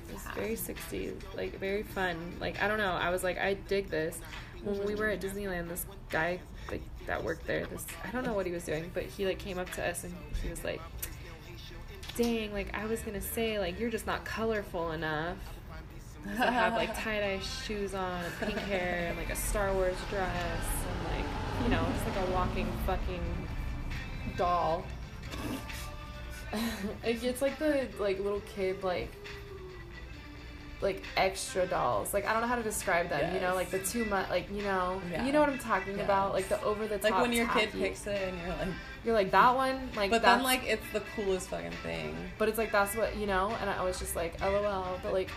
It 0.09 0.15
was 0.15 0.23
very 0.35 0.57
60s, 0.57 1.15
like 1.37 1.59
very 1.59 1.83
fun. 1.83 2.16
Like 2.41 2.62
I 2.62 2.69
don't 2.69 2.79
know, 2.79 2.93
I 2.93 3.11
was 3.11 3.23
like 3.25 3.39
I 3.39 3.55
dig 3.69 3.91
this. 3.91 4.19
When 4.62 4.85
we 4.87 4.95
were 4.95 5.09
at 5.09 5.21
Disneyland, 5.21 5.69
this 5.69 5.85
guy 6.09 6.41
like 6.70 6.82
that 7.07 7.23
worked 7.23 7.47
there, 7.47 7.66
this 7.66 7.86
I 8.05 8.11
don't 8.11 8.24
know 8.24 8.35
what 8.35 8.47
he 8.47 8.53
was 8.53 8.65
doing, 8.65 8.91
but 8.95 9.05
he 9.05 9.27
like 9.27 9.39
came 9.39 9.59
up 9.59 9.70
to 9.73 9.86
us 9.86 10.05
and 10.05 10.15
he 10.43 10.49
was 10.49 10.65
like, 10.65 10.81
"Dang, 12.16 12.53
like 12.53 12.74
I 12.74 12.86
was 12.86 13.01
gonna 13.01 13.20
say 13.20 13.59
like 13.59 13.78
you're 13.78 13.91
just 13.91 14.07
not 14.07 14.24
colorful 14.24 14.93
enough." 14.93 15.36
I 16.27 16.51
have 16.51 16.74
like 16.74 16.95
tie 17.03 17.20
dye 17.20 17.41
shoes 17.41 17.95
on, 17.95 18.24
and 18.24 18.35
pink 18.41 18.59
hair, 18.59 19.07
and 19.09 19.19
like 19.19 19.31
a 19.31 19.36
Star 19.36 19.73
Wars 19.73 19.97
dress, 20.11 20.32
and 20.32 21.16
like 21.16 21.31
you 21.62 21.69
know, 21.69 21.86
it's 21.95 22.16
like 22.16 22.28
a 22.28 22.31
walking 22.32 22.70
fucking 22.86 23.23
doll. 24.36 24.85
It's 27.03 27.43
like 27.43 27.59
the 27.59 27.89
like 27.99 28.20
little 28.20 28.43
kid 28.55 28.85
like 28.85 29.11
like 30.85 31.02
extra 31.16 31.66
dolls. 31.66 32.15
Like 32.15 32.27
I 32.27 32.32
don't 32.32 32.43
know 32.43 32.47
how 32.48 32.55
to 32.56 32.62
describe 32.62 33.09
them. 33.09 33.35
You 33.35 33.40
know, 33.40 33.55
like 33.56 33.70
the 33.70 33.81
too 33.81 34.05
much. 34.05 34.28
Like 34.31 34.48
you 34.52 34.62
know, 34.62 35.01
Yeah. 35.11 35.24
you 35.27 35.32
know 35.32 35.40
what 35.40 35.48
I'm 35.48 35.59
talking 35.59 35.97
Yes. 35.97 36.05
about. 36.05 36.32
Like 36.32 36.48
the 36.48 36.62
over 36.62 36.86
the 36.86 36.98
top. 36.98 37.11
Like 37.11 37.20
when 37.23 37.32
your 37.32 37.48
kid 37.48 37.73
picks 37.73 38.06
it 38.06 38.20
and 38.28 38.39
you're 38.40 38.51
like, 38.51 38.69
you're 39.05 39.15
like 39.15 39.31
that 39.32 39.56
one. 39.56 39.89
Like 39.97 40.11
but 40.11 40.23
then 40.23 40.43
like 40.44 40.62
it's 40.65 40.85
the 40.93 41.01
coolest 41.16 41.48
fucking 41.48 41.73
thing. 41.82 42.15
but 42.39 42.48
it's 42.48 42.59
like 42.59 42.70
that's 42.70 42.94
what 42.94 43.16
you 43.16 43.27
know. 43.27 43.51
And 43.61 43.69
I 43.69 43.82
was 43.82 43.98
just 43.98 44.15
like, 44.15 44.40
lol. 44.40 45.01
But 45.02 45.12
like, 45.12 45.31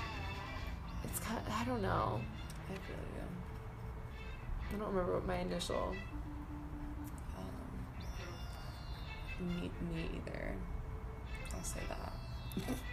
it's 1.05 1.19
kind. 1.19 1.39
I 1.51 1.63
don't 1.65 1.81
know. 1.81 2.21
I 2.69 2.73
feel 2.85 2.95
you. 3.15 3.23
I 4.69 4.77
don't 4.77 4.89
remember 4.89 5.13
what 5.15 5.25
my 5.25 5.37
initial. 5.37 5.95
Um, 9.39 9.47
me, 9.47 9.71
me 9.93 10.09
either. 10.17 10.53
I'll 11.55 11.63
say 11.63 11.79
that. 11.89 12.13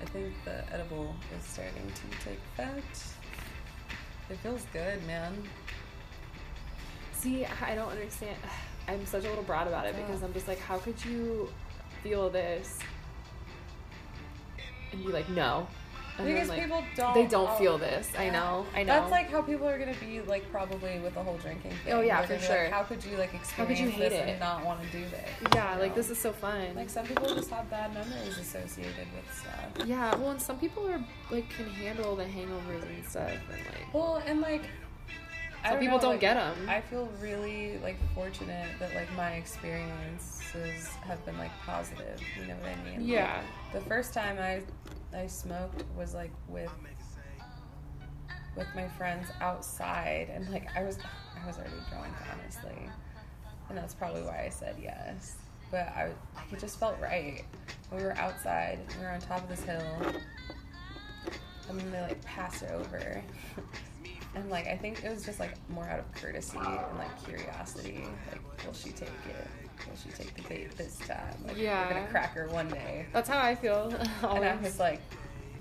I 0.00 0.04
think 0.06 0.34
the 0.44 0.64
edible 0.72 1.14
is 1.36 1.44
starting 1.44 1.90
to 1.94 2.24
take 2.24 2.38
effect. 2.52 3.04
It 4.28 4.36
feels 4.38 4.66
good, 4.72 5.04
man. 5.06 5.32
See, 7.12 7.46
I 7.46 7.74
don't 7.74 7.90
understand. 7.90 8.36
I'm 8.88 9.04
such 9.04 9.24
a 9.24 9.28
little 9.28 9.42
brat 9.42 9.66
about 9.66 9.86
it 9.86 9.96
because 9.96 10.22
I'm 10.22 10.32
just 10.32 10.46
like, 10.46 10.60
how 10.60 10.78
could 10.78 11.04
you 11.04 11.48
feel 12.04 12.30
this 12.30 12.78
and 14.92 15.04
be 15.04 15.10
like, 15.10 15.28
no? 15.30 15.66
And 16.18 16.26
then, 16.26 16.34
because 16.34 16.48
like, 16.48 16.62
people 16.62 16.82
don't. 16.96 17.14
they 17.14 17.26
don't 17.26 17.58
feel 17.58 17.78
this. 17.78 18.10
I 18.18 18.30
know. 18.30 18.66
I 18.74 18.82
know. 18.82 18.86
That's 18.86 19.10
like 19.10 19.30
how 19.30 19.42
people 19.42 19.68
are 19.68 19.78
gonna 19.78 19.94
be 20.00 20.20
like 20.22 20.50
probably 20.50 20.98
with 21.00 21.14
the 21.14 21.22
whole 21.22 21.36
drinking 21.38 21.72
thing. 21.84 21.92
Oh, 21.92 22.00
yeah, 22.00 22.24
They're 22.24 22.38
for 22.38 22.46
gonna 22.46 22.58
like, 22.58 22.68
sure. 22.68 22.74
how 22.74 22.82
could 22.84 23.04
you 23.04 23.16
like 23.16 23.34
experience 23.34 23.80
you 23.80 23.90
this 23.90 24.12
it? 24.12 24.28
and 24.28 24.40
not 24.40 24.64
want 24.64 24.82
to 24.82 24.88
do 24.88 25.04
this? 25.10 25.28
yeah, 25.54 25.74
you 25.74 25.80
like 25.80 25.90
know? 25.90 25.96
this 25.96 26.10
is 26.10 26.18
so 26.18 26.32
fun. 26.32 26.74
like 26.74 26.88
some 26.88 27.06
people 27.06 27.34
just 27.34 27.50
have 27.50 27.68
bad 27.68 27.92
memories 27.92 28.38
associated 28.38 29.06
with 29.14 29.36
stuff. 29.36 29.86
yeah, 29.86 30.14
well, 30.16 30.30
and 30.30 30.40
some 30.40 30.58
people 30.58 30.88
are 30.88 31.04
like 31.30 31.48
can 31.50 31.66
handle 31.66 32.16
the 32.16 32.24
hangovers 32.24 32.82
and 32.82 33.06
stuff, 33.06 33.30
and 33.30 33.66
like 33.66 33.94
Well, 33.94 34.22
and 34.26 34.40
like 34.40 34.62
some 35.68 35.78
people 35.78 35.96
know, 35.96 36.02
don't 36.02 36.10
like, 36.12 36.20
them. 36.20 36.68
I 36.68 36.80
feel 36.80 37.08
really 37.20 37.78
like 37.82 37.96
fortunate 38.14 38.68
that 38.78 38.94
like 38.94 39.12
my 39.16 39.32
experiences 39.32 40.88
have 41.04 41.24
been 41.26 41.36
like 41.38 41.50
positive. 41.64 42.20
You 42.38 42.46
know 42.46 42.54
what 42.54 42.70
I 42.70 42.84
mean? 42.84 43.00
Like, 43.00 43.08
yeah, 43.08 43.42
the 43.72 43.80
first 43.80 44.14
time 44.14 44.38
I 44.38 44.62
I 45.16 45.26
smoked 45.26 45.84
was 45.96 46.14
like 46.14 46.30
with 46.48 46.70
with 48.56 48.68
my 48.74 48.88
friends 48.88 49.28
outside, 49.40 50.28
and 50.32 50.48
like 50.50 50.68
I 50.76 50.82
was 50.82 50.98
I 51.42 51.46
was 51.46 51.56
already 51.56 51.76
drunk, 51.90 52.12
honestly, 52.32 52.90
and 53.68 53.78
that's 53.78 53.94
probably 53.94 54.22
why 54.22 54.44
I 54.46 54.50
said 54.50 54.76
yes. 54.80 55.36
But 55.70 55.88
I 55.96 56.12
like 56.34 56.52
it 56.52 56.60
just 56.60 56.78
felt 56.78 56.98
right. 57.00 57.44
We 57.94 58.02
were 58.02 58.16
outside. 58.16 58.78
We 58.98 59.04
were 59.04 59.10
on 59.10 59.20
top 59.20 59.42
of 59.42 59.48
this 59.48 59.62
hill, 59.62 59.82
and 61.68 61.80
then 61.80 61.90
they 61.90 62.00
like 62.02 62.24
passed 62.24 62.62
it 62.62 62.70
over. 62.70 63.22
And 64.34 64.50
like 64.50 64.66
I 64.66 64.76
think 64.76 65.02
it 65.02 65.10
was 65.10 65.24
just 65.24 65.40
like 65.40 65.54
more 65.70 65.84
out 65.84 65.98
of 65.98 66.12
courtesy 66.12 66.58
and 66.58 66.98
like 66.98 67.24
curiosity. 67.24 68.04
Like, 68.30 68.66
will 68.66 68.74
she 68.74 68.90
take 68.90 69.08
it? 69.08 69.65
Will 69.88 69.96
she 69.96 70.08
take 70.10 70.34
the 70.34 70.42
bait 70.48 70.76
this 70.76 70.98
time? 70.98 71.36
Like, 71.46 71.56
Yeah. 71.56 71.86
we're 71.88 71.94
gonna 71.94 72.06
crack 72.08 72.34
her 72.34 72.48
one 72.48 72.68
day. 72.68 73.06
that's 73.12 73.28
how 73.28 73.38
I 73.40 73.54
feel. 73.54 73.92
And 74.22 74.44
I 74.44 74.50
always. 74.52 74.62
was 74.62 74.78
like, 74.80 75.00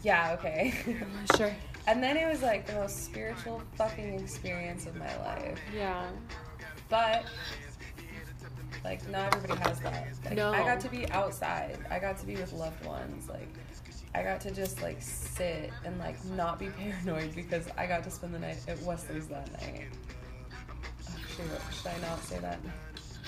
yeah, 0.04 0.36
okay. 0.40 0.74
sure. 1.38 1.54
and 1.88 2.02
then 2.04 2.18
it 2.18 2.28
was 2.28 2.42
like 2.42 2.66
the 2.68 2.74
most 2.74 3.06
spiritual 3.06 3.62
fucking 3.76 4.20
experience 4.20 4.86
of 4.86 4.96
my 4.96 5.16
life. 5.24 5.60
Yeah, 5.76 6.06
But 6.90 7.26
like 8.84 9.08
not 9.10 9.36
everybody 9.36 9.60
has 9.68 9.80
that. 9.82 10.08
Like 10.26 10.36
No. 10.36 10.52
I 10.52 10.60
got 10.60 10.80
to 10.82 10.90
be 10.90 11.10
outside. 11.12 11.78
I 11.90 12.00
got 12.00 12.18
to 12.20 12.26
be 12.26 12.36
with 12.36 12.54
loved 12.54 12.84
ones. 12.86 13.28
Like 13.30 13.48
I 14.14 14.24
got 14.24 14.40
to 14.42 14.52
just 14.52 14.82
like 14.82 15.02
sit 15.02 15.72
and 15.84 15.98
like 16.00 16.24
not 16.26 16.60
be 16.60 16.68
paranoid 16.78 17.36
because 17.36 17.68
I 17.78 17.86
got 17.88 18.04
to 18.04 18.12
spend 18.12 18.34
the 18.34 18.40
night 18.40 18.58
at 18.68 18.80
Wesley's 18.82 19.28
that 19.28 19.52
night. 19.54 19.88
Oh, 21.10 21.16
shoot, 21.36 21.46
should 21.76 21.88
I 21.88 21.98
not 22.08 22.24
say 22.24 22.38
that? 22.40 22.60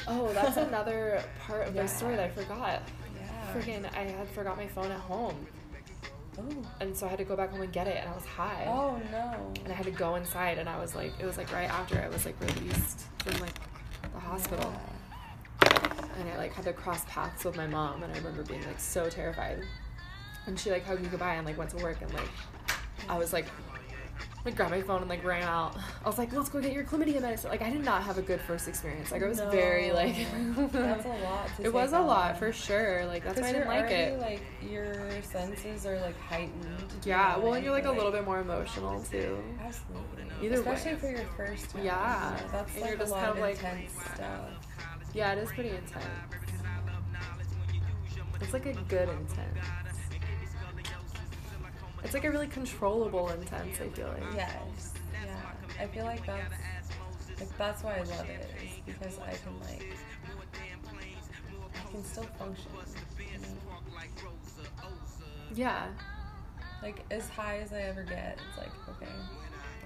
Oh, 0.08 0.32
that's 0.34 0.58
another 0.58 1.22
part 1.46 1.68
of 1.68 1.76
Yeah. 1.76 1.82
my 1.82 1.88
story 1.88 2.16
that 2.16 2.26
I 2.26 2.30
forgot. 2.30 2.82
Yeah. 3.20 3.54
Freaking, 3.54 3.86
I 3.96 4.04
had 4.04 4.28
forgot 4.30 4.58
my 4.58 4.68
phone 4.68 4.92
at 4.92 5.00
home, 5.00 5.46
Oh. 6.40 6.44
and 6.80 6.96
so 6.96 7.08
I 7.08 7.10
had 7.10 7.18
to 7.20 7.26
go 7.26 7.36
back 7.36 7.50
home 7.52 7.62
and 7.62 7.74
get 7.74 7.88
it, 7.88 7.98
and 7.98 8.10
I 8.10 8.14
was 8.16 8.26
high. 8.26 8.66
Oh 8.68 9.02
no. 9.12 9.54
And 9.64 9.72
I 9.72 9.76
had 9.76 9.86
to 9.86 9.92
go 9.92 10.16
inside, 10.16 10.58
and 10.60 10.70
I 10.70 10.80
was 10.80 10.96
like, 10.96 11.14
it 11.20 11.26
was 11.26 11.38
like 11.38 11.52
right 11.52 11.70
after 11.70 12.02
I 12.02 12.08
was 12.10 12.26
like 12.26 12.40
released 12.40 13.02
from 13.20 13.40
like 13.42 13.54
the 14.14 14.20
hospital, 14.20 14.72
and 15.62 16.30
I 16.30 16.38
like 16.38 16.54
had 16.54 16.66
to 16.66 16.74
cross 16.74 17.04
paths 17.06 17.44
with 17.44 17.58
my 17.58 17.68
mom, 17.68 18.04
and 18.04 18.14
I 18.14 18.18
remember 18.18 18.44
being 18.44 18.66
like 18.66 18.80
so 18.80 19.10
terrified. 19.10 19.62
And 20.46 20.58
she 20.58 20.72
like 20.72 20.86
hugged 20.86 21.02
me 21.02 21.10
goodbye 21.10 21.34
and 21.36 21.46
like 21.46 21.58
went 21.58 21.72
to 21.72 21.84
work, 21.84 22.02
and 22.02 22.14
like 22.14 22.30
I 23.10 23.18
was 23.18 23.34
like. 23.34 23.48
Like 24.46 24.56
grabbed 24.56 24.72
my 24.72 24.82
phone 24.82 25.02
and 25.02 25.10
like 25.10 25.26
ran 25.26 25.44
out. 25.44 25.76
I 26.06 26.08
was 26.08 26.18
like, 26.18 26.32
"Let's 26.32 26.48
go 26.48 26.62
get 26.62 26.72
your 26.72 26.86
chlamydia 26.86 27.22
medicine." 27.22 27.50
Like 27.50 27.62
I 27.62 27.70
did 27.70 27.84
not 27.84 28.04
have 28.04 28.18
a 28.18 28.22
good 28.22 28.40
first 28.40 28.70
experience. 28.70 29.12
Like 29.12 29.22
I 29.22 29.28
was 29.28 29.40
very 29.42 29.92
like. 29.92 30.16
That's 30.72 31.06
a 31.06 31.10
lot. 31.10 31.50
To 31.58 31.64
It 31.66 31.74
was 31.74 31.92
take 31.92 32.00
a 32.00 32.04
lot 32.04 32.38
for 32.40 32.54
sure. 32.54 33.06
Like 33.08 33.26
that's 33.26 33.42
why 33.42 33.50
I 33.50 33.52
didn't 33.52 33.66
you're 33.68 33.76
like 33.76 33.82
already, 33.92 33.96
it. 33.96 34.20
Like 34.22 34.42
your 34.72 35.22
senses 35.24 35.86
are 35.86 36.00
like 36.00 36.18
heightened. 36.22 36.94
Yeah, 37.04 37.38
well, 37.38 37.56
and 37.56 37.64
you're 37.66 37.74
like 37.74 37.86
a 37.86 37.92
little 37.92 38.12
bit 38.12 38.24
more 38.24 38.40
emotional 38.40 39.02
too. 39.04 39.38
Absolutely. 39.62 40.24
Either 40.46 40.56
Especially 40.56 40.94
way. 40.94 41.00
for 41.00 41.10
your 41.10 41.26
first 41.36 41.70
time. 41.72 41.84
Yeah. 41.84 42.40
That's 42.52 42.72
And 42.74 42.82
like 42.84 42.92
you're 42.98 43.02
a 43.02 43.10
lot 43.10 43.20
kind 43.20 43.30
of 43.32 43.36
of, 43.38 43.42
like- 43.42 43.56
intense 43.56 43.92
stuff. 44.14 44.50
Yeah, 45.14 45.34
it 45.34 45.40
is 45.40 45.52
pretty 45.52 45.70
intense. 45.72 46.06
It's 48.40 48.54
like 48.54 48.66
a 48.68 48.74
good 48.74 49.10
intense. 49.10 49.66
It's 52.08 52.14
like 52.14 52.24
a 52.24 52.32
really 52.32 52.48
controllable 52.48 53.28
intense. 53.32 53.82
I 53.82 53.90
feel 53.90 54.08
like. 54.08 54.24
Yes. 54.34 54.94
Yeah. 55.26 55.36
I 55.78 55.88
feel 55.88 56.06
like 56.06 56.26
that's 56.26 56.56
like 57.38 57.58
that's 57.58 57.84
why 57.84 57.98
I 57.98 58.04
love 58.04 58.30
it 58.30 58.50
is 58.64 58.72
because 58.86 59.20
I 59.20 59.32
can 59.32 59.60
like 59.60 59.86
I 61.76 61.92
can 61.92 62.06
still 62.06 62.24
function. 62.40 62.72
You 63.20 63.26
know? 63.40 63.48
Yeah. 65.54 65.88
Like 66.82 67.04
as 67.12 67.28
high 67.28 67.58
as 67.58 67.74
I 67.74 67.82
ever 67.82 68.04
get, 68.04 68.40
it's 68.48 68.58
like 68.58 68.72
okay. 68.88 69.12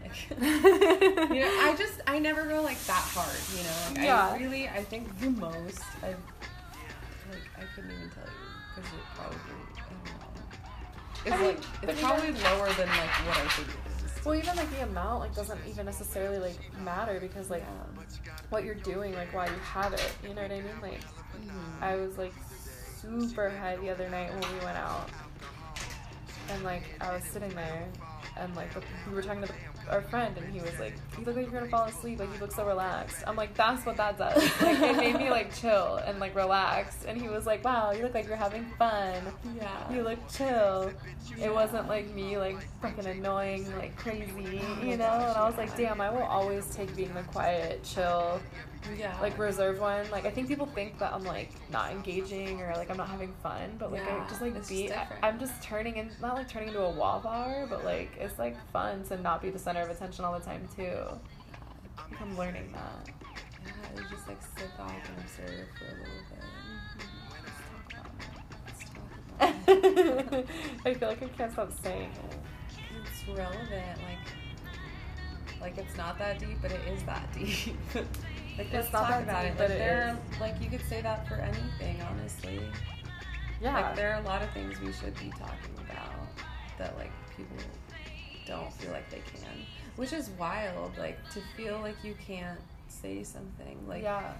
Like 0.03 0.30
you 1.35 1.41
know, 1.41 1.48
I 1.48 1.76
just 1.76 2.02
I 2.06 2.19
never 2.19 2.45
go 2.45 2.61
like 2.61 2.80
that 2.85 2.93
hard, 2.93 3.35
you 3.57 3.64
know. 3.64 3.99
Like 3.99 4.06
Yeah. 4.06 4.30
I 4.30 4.38
really 4.38 4.69
I 4.69 4.84
think 4.84 5.19
the 5.19 5.31
most 5.31 5.81
I 6.03 6.10
like 6.10 7.49
I 7.57 7.64
couldn't 7.73 7.89
even 7.89 8.11
tell 8.11 8.26
you 8.26 8.76
because 8.76 8.91
it 8.93 8.99
probably 9.15 9.38
I 9.38 9.39
don't 9.39 9.48
know. 9.49 9.60
It's 11.26 11.34
I 11.34 11.38
mean, 11.38 11.48
like 11.48 11.57
it's 11.57 11.84
even- 11.84 11.95
probably 11.98 12.31
lower 12.31 12.73
than 12.73 12.88
like 12.89 13.10
what 13.27 13.38
I 13.38 13.48
think 13.49 13.68
it 13.69 14.06
is. 14.06 14.26
Well, 14.26 14.35
even 14.35 14.56
like 14.56 14.69
the 14.72 14.84
amount 14.84 15.19
like 15.22 15.35
doesn't 15.35 15.60
even 15.68 15.85
necessarily 15.85 16.38
like 16.39 16.57
matter 16.84 17.19
because 17.19 17.49
like 17.49 17.64
what 18.49 18.64
you're 18.64 18.76
doing 18.76 19.14
like 19.14 19.34
while 19.34 19.48
you 19.48 19.57
have 19.64 19.93
it. 19.93 20.14
You 20.23 20.34
know 20.34 20.41
what 20.41 20.52
I 20.52 20.61
mean? 20.61 20.81
Like 20.81 21.02
mm-hmm. 21.02 21.84
I 21.84 21.95
was 21.95 22.18
like 22.18 22.34
super 23.02 23.49
high 23.49 23.77
the 23.77 23.89
other 23.89 24.10
night 24.10 24.30
when 24.31 24.41
we 24.41 24.65
went 24.65 24.77
out, 24.77 25.10
and 26.49 26.64
like 26.64 26.84
I 27.02 27.14
was 27.14 27.23
sitting 27.23 27.53
there, 27.56 27.88
and 28.38 28.56
like 28.56 28.69
we 29.07 29.14
were 29.15 29.22
talking 29.22 29.41
to 29.41 29.48
the, 29.48 29.53
our 29.90 30.02
friend, 30.02 30.38
and 30.38 30.53
he 30.53 30.60
was 30.60 30.78
like, 30.80 30.94
"You 31.18 31.26
look 31.26 31.36
like 31.36 31.45
you're 31.45 31.60
gonna 31.60 31.72
fall 31.72 31.86
asleep. 31.86 32.20
Like 32.20 32.34
you 32.34 32.40
look 32.40 32.52
so 32.52 32.66
relaxed." 32.66 33.24
I'm 33.28 33.36
like, 33.36 33.53
"That's 33.56 33.86
what 33.86 33.98
that 33.98 34.18
does. 34.18 34.41
Like 34.62 34.80
it 34.80 34.98
made 34.98 35.16
me 35.18 35.30
like 35.30 35.53
chill 35.56 35.98
and 36.06 36.20
like 36.20 36.36
relaxed." 36.36 37.06
And 37.06 37.20
he 37.20 37.28
was 37.28 37.45
like, 37.45 37.64
"Wow, 37.64 37.91
you 37.91 38.03
look 38.03 38.14
like 38.14 38.28
you're 38.28 38.36
having 38.36 38.66
fun. 38.78 39.16
Yeah. 39.56 39.94
You 39.94 40.03
look 40.03 40.20
chill." 40.32 40.91
It 41.41 41.53
wasn't 41.53 41.88
like 41.88 42.14
me 42.14 42.38
like 42.38 42.58
fucking 42.82 43.06
annoying 43.06 43.72
like 43.78 43.95
crazy, 43.98 44.62
you 44.84 44.98
know. 44.98 45.06
And 45.06 45.38
I 45.38 45.48
was 45.48 45.58
like, 45.58 45.76
"Damn, 45.76 46.02
I 46.02 46.10
will 46.10 46.24
always 46.24 46.66
take 46.76 46.95
being 46.95 47.14
the 47.14 47.24
quiet, 47.24 47.84
chill." 47.84 48.40
Yeah. 48.98 49.18
like 49.22 49.38
reserved 49.38 49.80
one. 49.80 50.10
Like 50.12 50.26
I 50.26 50.32
think 50.32 50.48
people 50.48 50.66
think 50.66 50.99
that 50.99 51.14
I'm 51.14 51.24
like 51.24 51.52
not 51.72 51.91
engaging 51.91 52.62
or 52.62 52.74
like 52.76 52.90
I'm 52.90 52.98
not 52.98 53.10
having 53.10 53.34
fun, 53.44 53.76
but 53.78 53.91
like 53.91 54.02
Yeah, 54.02 54.24
I 54.24 54.30
just 54.30 54.41
like 54.41 54.68
be. 54.68 54.91
I, 54.91 55.08
I'm 55.24 55.40
just 55.40 55.62
turning 55.62 55.98
in, 55.98 56.12
not 56.22 56.36
like 56.36 56.49
turning 56.49 56.70
into 56.70 56.82
a 56.82 56.90
wallflower, 56.90 57.68
but 57.70 57.86
like 57.86 58.12
it's 58.20 58.40
like 58.40 58.56
fun 58.72 59.03
to 59.06 59.18
not 59.18 59.41
be 59.41 59.49
the 59.49 59.60
center 59.60 59.82
of 59.82 59.90
attention 59.90 60.26
all 60.26 60.38
the 60.38 60.44
time 60.44 60.68
too. 60.76 60.98
I 61.98 62.10
think 62.10 62.22
I'm 62.22 62.38
learning 62.38 62.74
that. 62.74 63.14
Yeah, 63.66 64.02
you 64.02 64.10
just 64.10 64.28
like 64.28 64.41
sit 64.58 64.76
back 64.78 65.08
and 65.08 65.18
observe 65.24 65.68
for 65.78 65.86
a 65.86 65.98
little 65.99 66.24
bit. 66.30 66.44
Mm-hmm. 66.98 67.41
Let's 67.45 67.60
talk 67.70 67.94
about 67.94 68.06
it. 68.41 68.62
Let's 68.66 68.84
talk 68.84 70.32
about 70.32 70.45
I 70.86 70.94
feel 70.94 71.10
like 71.10 71.24
I 71.24 71.28
can't 71.28 71.52
stop 71.52 71.72
saying 71.84 72.12
it. 72.12 72.38
It's 73.06 73.28
relevant. 73.28 73.99
Like, 74.03 74.28
like 75.62 75.78
it's 75.78 75.95
not 75.95 76.18
that 76.18 76.40
deep, 76.40 76.58
but 76.62 76.72
it 76.72 76.82
is 76.88 77.03
that 77.03 77.32
deep. 77.34 77.76
like, 78.57 78.68
let's 78.73 78.90
talk 78.90 79.22
about 79.22 79.45
it. 79.45 79.53
but 79.57 79.69
there, 79.69 80.18
like 80.40 80.61
you 80.61 80.69
could 80.69 80.86
say 80.88 81.02
that 81.02 81.28
for 81.28 81.36
anything, 81.36 82.02
honestly. 82.02 82.61
Yeah. 83.61 83.80
Like, 83.80 83.95
there 83.95 84.14
are 84.14 84.22
a 84.22 84.26
lot 84.26 84.41
of 84.41 84.49
things 84.52 84.80
we 84.80 84.91
should 84.91 85.14
be 85.15 85.30
talking 85.32 85.76
about 85.90 86.28
that 86.78 86.98
like 86.98 87.11
people 87.38 87.56
don't 88.48 88.73
feel 88.73 88.91
like 88.91 89.10
they 89.10 89.22
can, 89.34 89.49
which 89.95 90.14
is 90.14 90.32
wild. 90.40 90.98
Like 90.98 91.18
to 91.32 91.41
feel 91.56 91.80
like 91.80 91.95
you 92.03 92.15
can't 92.26 92.60
say 92.88 93.23
something. 93.23 93.78
Like, 93.88 94.03
yeah. 94.03 94.34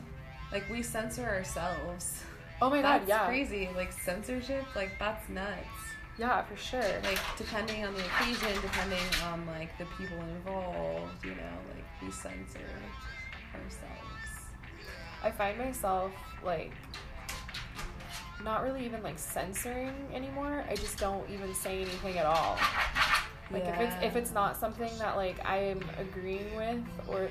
like 0.52 0.70
we 0.70 0.82
censor 0.82 1.28
ourselves. 1.28 2.24
Oh 2.62 2.70
my 2.70 2.82
that's 2.82 3.08
god, 3.08 3.10
yeah. 3.10 3.26
crazy. 3.28 3.70
Like 3.76 3.92
censorship, 3.92 4.66
like 4.76 4.92
that's 5.00 5.30
nuts. 5.30 5.58
Yeah, 6.18 6.44
for 6.44 6.58
sure. 6.58 7.00
Like 7.04 7.20
depending 7.38 7.86
on 7.86 7.94
the 7.94 8.06
occasion, 8.06 8.62
depending 8.62 9.00
on 9.24 9.46
like 9.48 9.78
the 9.78 9.86
people 9.98 10.20
involved, 10.22 11.24
you 11.24 11.32
know, 11.32 11.58
like 11.74 11.86
we 12.02 12.12
censor 12.12 12.60
ourselves. 13.56 14.52
I 15.24 15.32
find 15.32 15.58
myself 15.58 16.12
like 16.44 16.72
not 18.44 18.64
really 18.64 18.86
even 18.86 19.04
like 19.04 19.20
censoring 19.20 19.94
anymore. 20.14 20.66
I 20.70 20.76
just 20.76 20.98
don't 20.98 21.30
even 21.30 21.54
say 21.54 21.82
anything 21.82 22.18
at 22.18 22.26
all. 22.26 22.58
Like 23.54 23.66
if 23.66 23.80
it's 23.80 23.96
if 24.02 24.16
it's 24.16 24.32
not 24.32 24.58
something 24.58 24.90
that 24.98 25.18
like 25.18 25.46
I 25.46 25.58
am 25.58 25.82
agreeing 26.00 26.56
with 26.56 26.84
or 27.08 27.30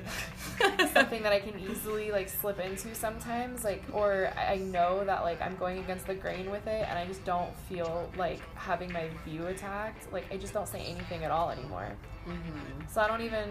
something 0.93 1.23
that 1.23 1.33
I 1.33 1.41
can 1.41 1.59
easily 1.59 2.13
like 2.13 2.29
slip 2.29 2.61
into 2.61 2.95
sometimes, 2.95 3.65
like 3.65 3.83
or 3.93 4.31
I 4.37 4.51
I 4.51 4.57
know 4.57 5.05
that 5.05 5.23
like 5.23 5.41
I'm 5.41 5.57
going 5.57 5.79
against 5.79 6.07
the 6.07 6.15
grain 6.15 6.51
with 6.51 6.67
it 6.67 6.87
and 6.89 6.99
I 6.99 7.07
just 7.07 7.25
don't 7.25 7.57
feel 7.69 8.11
like 8.17 8.41
having 8.55 8.93
my 8.93 9.09
view 9.25 9.47
attacked, 9.47 10.13
like 10.13 10.27
I 10.33 10.37
just 10.37 10.53
don't 10.53 10.69
say 10.69 10.81
anything 10.81 11.25
at 11.25 11.31
all 11.31 11.51
anymore. 11.51 11.97
Mm-hmm. 12.29 12.87
So 12.89 13.01
I 13.01 13.09
don't 13.09 13.23
even 13.23 13.49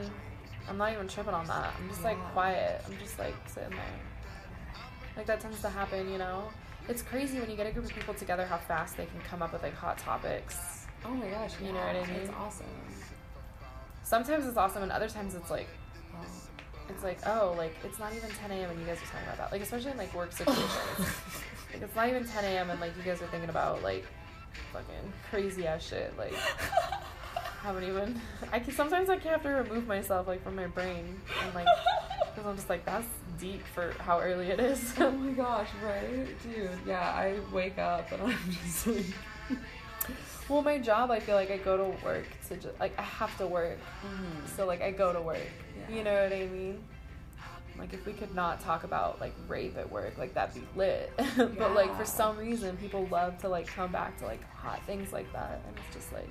I'm 0.69 0.77
not 0.77 0.93
even 0.93 1.07
tripping 1.07 1.33
on 1.33 1.47
that. 1.47 1.73
I'm 1.77 1.89
just 1.89 2.03
like 2.03 2.17
quiet. 2.31 2.81
I'm 2.85 2.97
just 2.99 3.17
like 3.17 3.35
sitting 3.47 3.71
there. 3.71 3.99
Like 5.17 5.25
that 5.25 5.39
tends 5.39 5.61
to 5.61 5.69
happen, 5.69 6.11
you 6.11 6.19
know? 6.19 6.43
It's 6.87 7.01
crazy 7.01 7.39
when 7.39 7.49
you 7.49 7.55
get 7.55 7.67
a 7.67 7.71
group 7.71 7.85
of 7.85 7.91
people 7.91 8.13
together 8.13 8.45
how 8.45 8.57
fast 8.57 8.95
they 8.95 9.05
can 9.05 9.19
come 9.21 9.41
up 9.41 9.51
with 9.51 9.63
like 9.63 9.73
hot 9.73 9.97
topics. 9.97 10.85
Oh 11.05 11.09
my 11.09 11.27
gosh, 11.27 11.53
You 11.59 11.73
know 11.73 11.79
what 11.79 11.95
I 11.95 12.05
mean? 12.05 12.21
It's 12.21 12.31
awesome. 12.31 12.65
Sometimes 14.03 14.45
it's 14.45 14.57
awesome 14.57 14.83
and 14.83 14.91
other 14.91 15.09
times 15.09 15.35
it's 15.35 15.49
like 15.49 15.67
oh. 16.15 16.25
it's 16.89 17.03
like, 17.03 17.19
oh, 17.25 17.53
like 17.57 17.75
it's 17.83 17.99
not 17.99 18.13
even 18.13 18.29
10 18.29 18.51
a.m. 18.51 18.69
and 18.69 18.79
you 18.79 18.85
guys 18.85 18.97
are 18.97 19.05
talking 19.05 19.25
about 19.25 19.37
that. 19.37 19.51
Like 19.51 19.61
especially 19.61 19.91
in 19.91 19.97
like 19.97 20.13
work 20.13 20.31
situations. 20.31 20.69
like 21.73 21.81
it's 21.81 21.95
not 21.95 22.07
even 22.09 22.25
10 22.25 22.43
a.m. 22.45 22.69
and 22.69 22.79
like 22.79 22.95
you 22.95 23.03
guys 23.03 23.21
are 23.21 23.27
thinking 23.27 23.49
about 23.49 23.81
like 23.83 24.05
fucking 24.71 25.13
crazy 25.29 25.67
ass 25.67 25.87
shit. 25.87 26.13
Like 26.17 26.33
haven't 27.61 27.83
even. 27.83 28.21
I 28.51 28.59
can 28.59 28.73
sometimes 28.73 29.09
like 29.09 29.23
have 29.23 29.43
to 29.43 29.49
remove 29.49 29.87
myself 29.87 30.27
like 30.27 30.43
from 30.43 30.55
my 30.55 30.67
brain 30.67 31.19
and 31.43 31.55
like 31.55 31.67
because 32.35 32.47
I'm 32.47 32.55
just 32.55 32.69
like 32.69 32.85
that's 32.85 33.07
deep 33.39 33.63
for 33.73 33.93
how 33.99 34.19
early 34.19 34.47
it 34.47 34.59
is. 34.59 34.93
Oh 34.99 35.11
my 35.11 35.31
gosh, 35.33 35.69
right? 35.83 36.27
Dude, 36.43 36.69
yeah, 36.85 37.01
I 37.01 37.39
wake 37.53 37.77
up 37.77 38.11
and 38.11 38.21
I'm 38.21 38.37
just 38.63 38.87
like 38.87 39.05
well, 40.49 40.63
my 40.63 40.79
job, 40.79 41.11
I 41.11 41.19
feel 41.19 41.35
like 41.35 41.51
I 41.51 41.57
go 41.57 41.77
to 41.77 42.03
work 42.03 42.25
to 42.47 42.57
just 42.57 42.79
like 42.79 42.97
I 42.97 43.03
have 43.03 43.37
to 43.37 43.45
work, 43.45 43.77
mm-hmm. 44.03 44.47
so 44.57 44.65
like 44.65 44.81
I 44.81 44.89
go 44.89 45.13
to 45.13 45.21
work. 45.21 45.37
Yeah. 45.77 45.95
You 45.95 46.03
know 46.03 46.23
what 46.23 46.33
I 46.33 46.47
mean? 46.47 46.83
Like 47.77 47.93
if 47.93 48.05
we 48.05 48.13
could 48.13 48.33
not 48.33 48.59
talk 48.59 48.83
about 48.83 49.21
like 49.21 49.33
rape 49.47 49.77
at 49.77 49.89
work, 49.89 50.17
like 50.17 50.33
that'd 50.33 50.55
be 50.55 50.67
lit. 50.75 51.13
but 51.37 51.75
like 51.75 51.95
for 51.95 52.03
some 52.03 52.35
reason, 52.35 52.75
people 52.77 53.07
love 53.11 53.37
to 53.41 53.47
like 53.47 53.67
come 53.67 53.91
back 53.91 54.17
to 54.19 54.25
like 54.25 54.43
hot 54.51 54.83
things 54.87 55.13
like 55.13 55.31
that, 55.33 55.61
and 55.67 55.77
it's 55.77 55.95
just 55.95 56.11
like. 56.11 56.29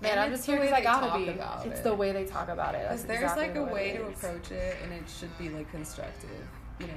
Man, 0.00 0.12
And 0.12 0.20
I'm 0.20 0.30
just 0.30 0.46
the 0.46 0.52
here 0.52 0.60
way 0.60 0.66
because 0.68 0.80
I 0.80 0.84
gotta 0.84 1.18
be. 1.18 1.28
about 1.28 1.66
It's 1.66 1.80
it. 1.80 1.84
the 1.84 1.94
way 1.94 2.12
they 2.12 2.24
talk 2.24 2.48
about 2.48 2.74
it. 2.74 2.86
That's 2.88 3.02
Because 3.02 3.04
there's 3.20 3.32
exactly 3.32 3.60
like 3.60 3.70
a 3.70 3.72
way 3.74 3.92
to 3.96 4.06
approach 4.06 4.50
it, 4.50 4.76
and 4.82 4.92
it 4.92 5.04
should 5.18 5.36
be 5.38 5.48
like 5.50 5.70
constructive. 5.70 6.30
You 6.78 6.86
know, 6.86 6.92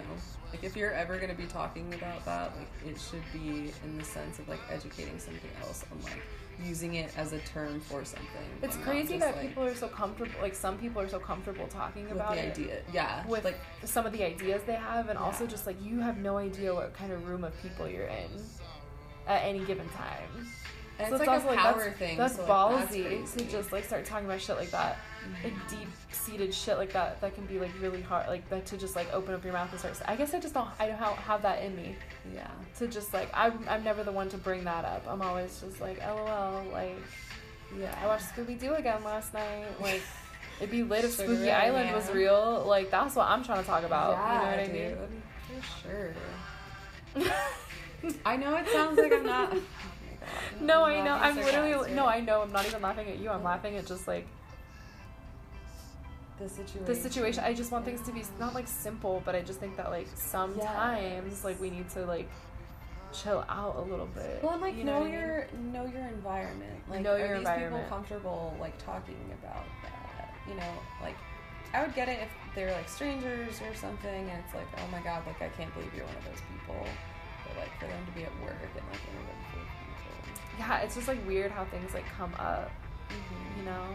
like 0.52 0.64
if 0.64 0.78
you're 0.78 0.94
ever 0.94 1.18
gonna 1.18 1.34
be 1.34 1.46
talking 1.46 1.94
about 1.94 2.24
that, 2.26 2.54
like 2.56 2.70
it 2.94 2.98
should 3.00 3.24
be 3.34 3.74
in 3.84 3.98
the 3.98 4.04
sense 4.06 4.40
of 4.40 4.48
like 4.48 4.60
educating 4.72 5.20
something 5.20 5.50
else 5.62 5.84
on 5.92 6.02
like 6.04 6.22
using 6.64 6.94
it 6.94 7.12
as 7.18 7.34
a 7.34 7.40
term 7.40 7.82
for 7.82 8.06
something. 8.06 8.28
It's 8.62 8.78
crazy 8.78 9.18
that 9.18 9.36
like, 9.36 9.48
people 9.50 9.64
are 9.64 9.76
so 9.76 9.90
comfortable. 9.90 10.40
Like 10.42 10.56
some 10.56 10.78
people 10.78 11.02
are 11.02 11.10
so 11.10 11.20
comfortable 11.20 11.68
talking 11.68 12.04
with 12.04 12.14
about 12.14 12.36
the 12.36 12.46
it. 12.46 12.52
idea. 12.52 12.82
Yeah, 12.94 13.28
with 13.28 13.44
like 13.44 13.60
some 13.84 14.06
of 14.06 14.14
the 14.14 14.24
ideas 14.24 14.62
they 14.66 14.76
have 14.76 15.10
and 15.10 15.18
also 15.20 15.46
just 15.46 15.68
like 15.68 15.76
you 15.84 16.00
have 16.00 16.18
no 16.20 16.38
idea 16.38 16.74
what 16.74 16.94
kind 16.94 17.12
of 17.12 17.28
room 17.28 17.44
of 17.44 17.52
people 17.62 17.90
you're 17.90 18.06
in 18.08 18.30
at 19.28 19.44
any 19.44 19.60
given 19.66 19.90
time 19.90 20.48
and 21.00 21.10
So 21.10 21.16
it's, 21.16 21.20
like 21.20 21.28
a 21.28 21.32
also, 21.32 21.56
power 21.56 21.86
that's, 21.86 21.98
thing. 21.98 22.18
that's 22.18 22.36
so, 22.36 22.42
like, 22.42 22.52
ballsy 22.52 23.20
that's 23.20 23.34
to 23.34 23.46
just 23.46 23.72
like 23.72 23.84
start 23.86 24.06
talking 24.06 24.26
about 24.26 24.42
shit 24.42 24.58
like 24.58 24.72
that. 24.72 24.98
Like 25.44 25.54
mm-hmm. 25.54 25.76
deep 25.76 25.88
seated 26.12 26.54
shit 26.54 26.78
like 26.78 26.94
that 26.94 27.20
that 27.22 27.36
can 27.36 27.46
be 27.46 27.60
like 27.60 27.72
really 27.82 28.02
hard 28.02 28.28
like 28.28 28.48
that 28.50 28.66
to 28.66 28.78
just 28.78 28.96
like 28.96 29.12
open 29.14 29.34
up 29.34 29.44
your 29.44 29.54
mouth 29.54 29.70
and 29.72 29.80
start 29.80 30.02
i 30.06 30.16
guess 30.16 30.34
i 30.34 30.40
just 30.40 30.54
don't 30.54 30.70
i 30.80 30.88
don't 30.88 30.98
have, 30.98 31.42
that 31.42 31.62
in 31.64 31.76
me. 31.76 31.96
Yeah. 32.34 32.48
to 32.78 32.88
just 32.88 33.14
like 33.14 33.30
I'm, 33.34 33.66
I'm 33.70 33.84
never 33.84 34.04
the 34.04 34.12
one 34.12 34.30
to 34.30 34.38
bring 34.38 34.64
that 34.64 34.86
up. 34.86 35.06
I'm 35.08 35.22
always 35.22 35.60
just 35.60 35.82
like 35.82 36.00
lol 36.00 36.64
like 36.72 36.98
Yeah, 37.78 37.94
i 38.02 38.08
watched 38.08 38.26
scooby-doo 38.36 38.74
again 38.74 39.04
last 39.04 39.34
night. 39.34 39.66
Like 39.82 40.02
it'd 40.60 40.72
be 40.72 40.84
lit 40.84 41.04
if 41.04 41.14
spooky 41.14 41.52
island 41.52 41.94
was 41.94 42.10
real. 42.12 42.64
Like 42.66 42.90
that's 42.92 43.16
what 43.16 43.28
i'm 43.28 43.44
trying 43.44 43.60
to 43.60 43.68
talk 43.68 43.84
about. 43.84 44.12
Yeah, 44.12 44.66
you 44.66 44.74
know 44.74 44.90
what 44.90 45.10
i 45.10 45.12
mean? 45.12 45.24
For 45.62 45.90
sure. 45.90 46.14
I 48.26 48.38
know 48.38 48.56
it 48.56 48.68
sounds 48.70 48.98
like 48.98 49.14
I'm 49.14 49.26
not. 49.26 49.56
No, 50.62 50.84
I 50.86 51.04
know. 51.04 51.14
I'm 51.14 51.36
literally 51.36 51.94
no. 51.94 52.06
I 52.06 52.20
know. 52.22 52.42
I'm 52.42 52.52
not 52.52 52.66
even 52.66 52.82
laughing 52.82 53.08
at 53.10 53.20
you. 53.20 53.30
I'm 53.30 53.44
laughing 53.44 53.76
at 53.78 53.86
just 53.86 54.08
like 54.08 54.28
the 56.40 56.50
situation. 56.50 56.86
the 56.86 56.96
situation. 56.96 57.44
I 57.44 57.54
just 57.54 57.72
want 57.72 57.86
things 57.86 58.02
to 58.08 58.12
be 58.12 58.24
not 58.40 58.54
like 58.56 58.68
simple, 58.68 59.22
but 59.26 59.36
I 59.36 59.42
just 59.42 59.60
think 59.60 59.78
that 59.78 59.92
like 59.92 60.08
sometimes 60.16 61.26
Yes. 61.34 61.44
like 61.44 61.60
we 61.62 61.70
need 61.70 61.90
to 61.92 62.06
like 62.06 62.30
chill 63.14 63.46
out 63.48 63.76
a 63.76 63.82
little 63.82 64.08
bit. 64.08 64.42
Well, 64.42 64.54
and 64.54 64.62
like 64.62 64.76
You 64.76 64.84
know, 64.86 65.00
what 65.00 65.08
I 65.08 65.12
mean? 65.12 65.20
your 65.20 65.48
know 65.72 65.86
your 65.86 66.08
environment. 66.08 66.80
Like, 66.90 67.02
Know 67.02 67.14
are 67.14 67.20
your 67.20 67.28
these 67.30 67.38
environment. 67.40 67.84
people 67.84 67.98
comfortable 67.98 68.58
like 68.60 68.78
talking 68.84 69.20
about 69.42 69.66
that? 69.84 70.34
You 70.50 70.56
know, 70.56 70.74
like 71.02 71.16
I 71.74 71.84
would 71.84 71.94
get 71.96 72.10
it 72.10 72.20
if 72.22 72.30
they're 72.56 72.72
like 72.72 72.90
strangers 72.90 73.62
or 73.62 73.74
something, 73.76 74.30
and 74.30 74.44
it's 74.46 74.54
like, 74.56 74.68
oh 74.78 74.88
my 74.92 75.02
god, 75.02 75.22
like 75.28 75.42
I 75.42 75.50
can't 75.50 75.74
believe 75.74 75.94
you're 75.96 76.06
one 76.06 76.16
of 76.18 76.26
those 76.26 76.42
people. 76.52 76.82
But 77.46 77.58
like 77.62 77.74
for 77.80 77.86
them 77.86 78.04
to 78.06 78.12
be 78.18 78.24
at 78.26 78.34
work 78.42 78.58
and 78.58 78.86
like 78.90 79.02
in 79.06 79.14
a 79.14 79.22
room 79.22 79.42
full 79.54 79.62
of 79.62 79.68
people. 79.70 79.83
Yeah, 80.60 80.80
it's 80.80 80.96
just 80.96 81.08
like 81.08 81.26
weird 81.28 81.52
how 81.52 81.66
things 81.66 81.94
like 81.94 82.06
come 82.18 82.34
up. 82.36 82.72
Mhm. 83.10 83.58
You 83.58 83.64
know, 83.66 83.86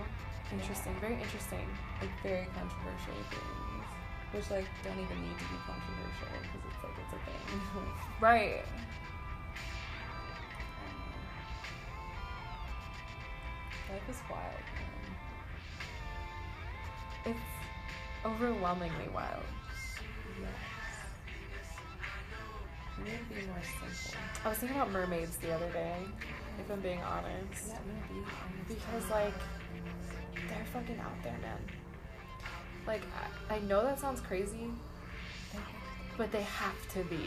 interesting. 0.52 0.94
Very 1.00 1.14
interesting. 1.20 1.66
Like 2.00 2.10
very 2.22 2.46
controversial 2.54 3.14
things, 3.30 3.86
which 4.32 4.50
like 4.50 4.66
don't 4.84 4.98
even 4.98 5.22
need 5.22 5.38
to 5.38 5.44
be 5.44 5.58
controversial 5.66 6.28
because 6.42 6.62
it's 6.68 6.82
like 6.84 6.96
it's 6.98 7.12
a 7.14 7.20
thing. 7.26 7.60
Right. 8.20 8.64
Life 13.90 14.08
is 14.10 14.20
wild. 14.30 14.64
Man. 17.24 17.34
It's 17.34 18.24
overwhelmingly 18.24 19.08
wild. 19.14 19.44
Yes. 20.40 20.50
To 23.04 23.34
be 23.34 23.46
more 23.46 23.56
simple. 23.62 24.20
I 24.44 24.48
was 24.48 24.58
thinking 24.58 24.76
about 24.76 24.90
mermaids 24.92 25.36
the 25.38 25.52
other 25.54 25.68
day. 25.70 25.96
If 26.60 26.70
I'm 26.70 26.80
being 26.80 27.00
honest. 27.00 27.68
Yeah, 27.68 27.78
because 28.68 29.10
like 29.10 29.34
they're 30.48 30.66
fucking 30.72 30.98
out 31.00 31.22
there 31.22 31.36
man 31.42 31.58
like 32.86 33.02
I, 33.50 33.56
I 33.56 33.58
know 33.60 33.82
that 33.84 33.98
sounds 34.00 34.20
crazy 34.20 34.70
but 36.16 36.30
they 36.32 36.42
have 36.42 36.88
to 36.94 37.00
be 37.04 37.18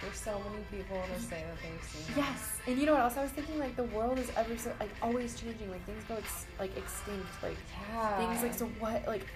There's 0.00 0.16
so 0.16 0.40
many 0.50 0.64
people 0.70 1.00
that 1.08 1.20
say 1.20 1.44
that 1.46 1.56
they've 1.62 1.84
seen. 1.88 2.12
it. 2.14 2.16
yes 2.18 2.58
and 2.66 2.78
you 2.78 2.86
know 2.86 2.92
what 2.92 3.02
else 3.02 3.16
i 3.16 3.22
was 3.22 3.30
thinking 3.32 3.58
like 3.58 3.76
the 3.76 3.84
world 3.84 4.18
is 4.18 4.30
ever 4.36 4.56
so 4.56 4.72
like 4.80 4.90
always 5.02 5.38
changing 5.40 5.70
like 5.70 5.84
things 5.84 6.02
go 6.08 6.14
ex- 6.16 6.46
like 6.58 6.76
extinct 6.76 7.26
like 7.42 7.56
Yeah. 7.92 8.16
things 8.18 8.42
like 8.42 8.54
so 8.54 8.66
what 8.80 9.06
like 9.06 9.26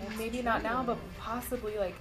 That's 0.00 0.18
maybe 0.18 0.42
not 0.42 0.62
now 0.62 0.82
but 0.82 0.98
possibly 1.18 1.78
like 1.78 1.94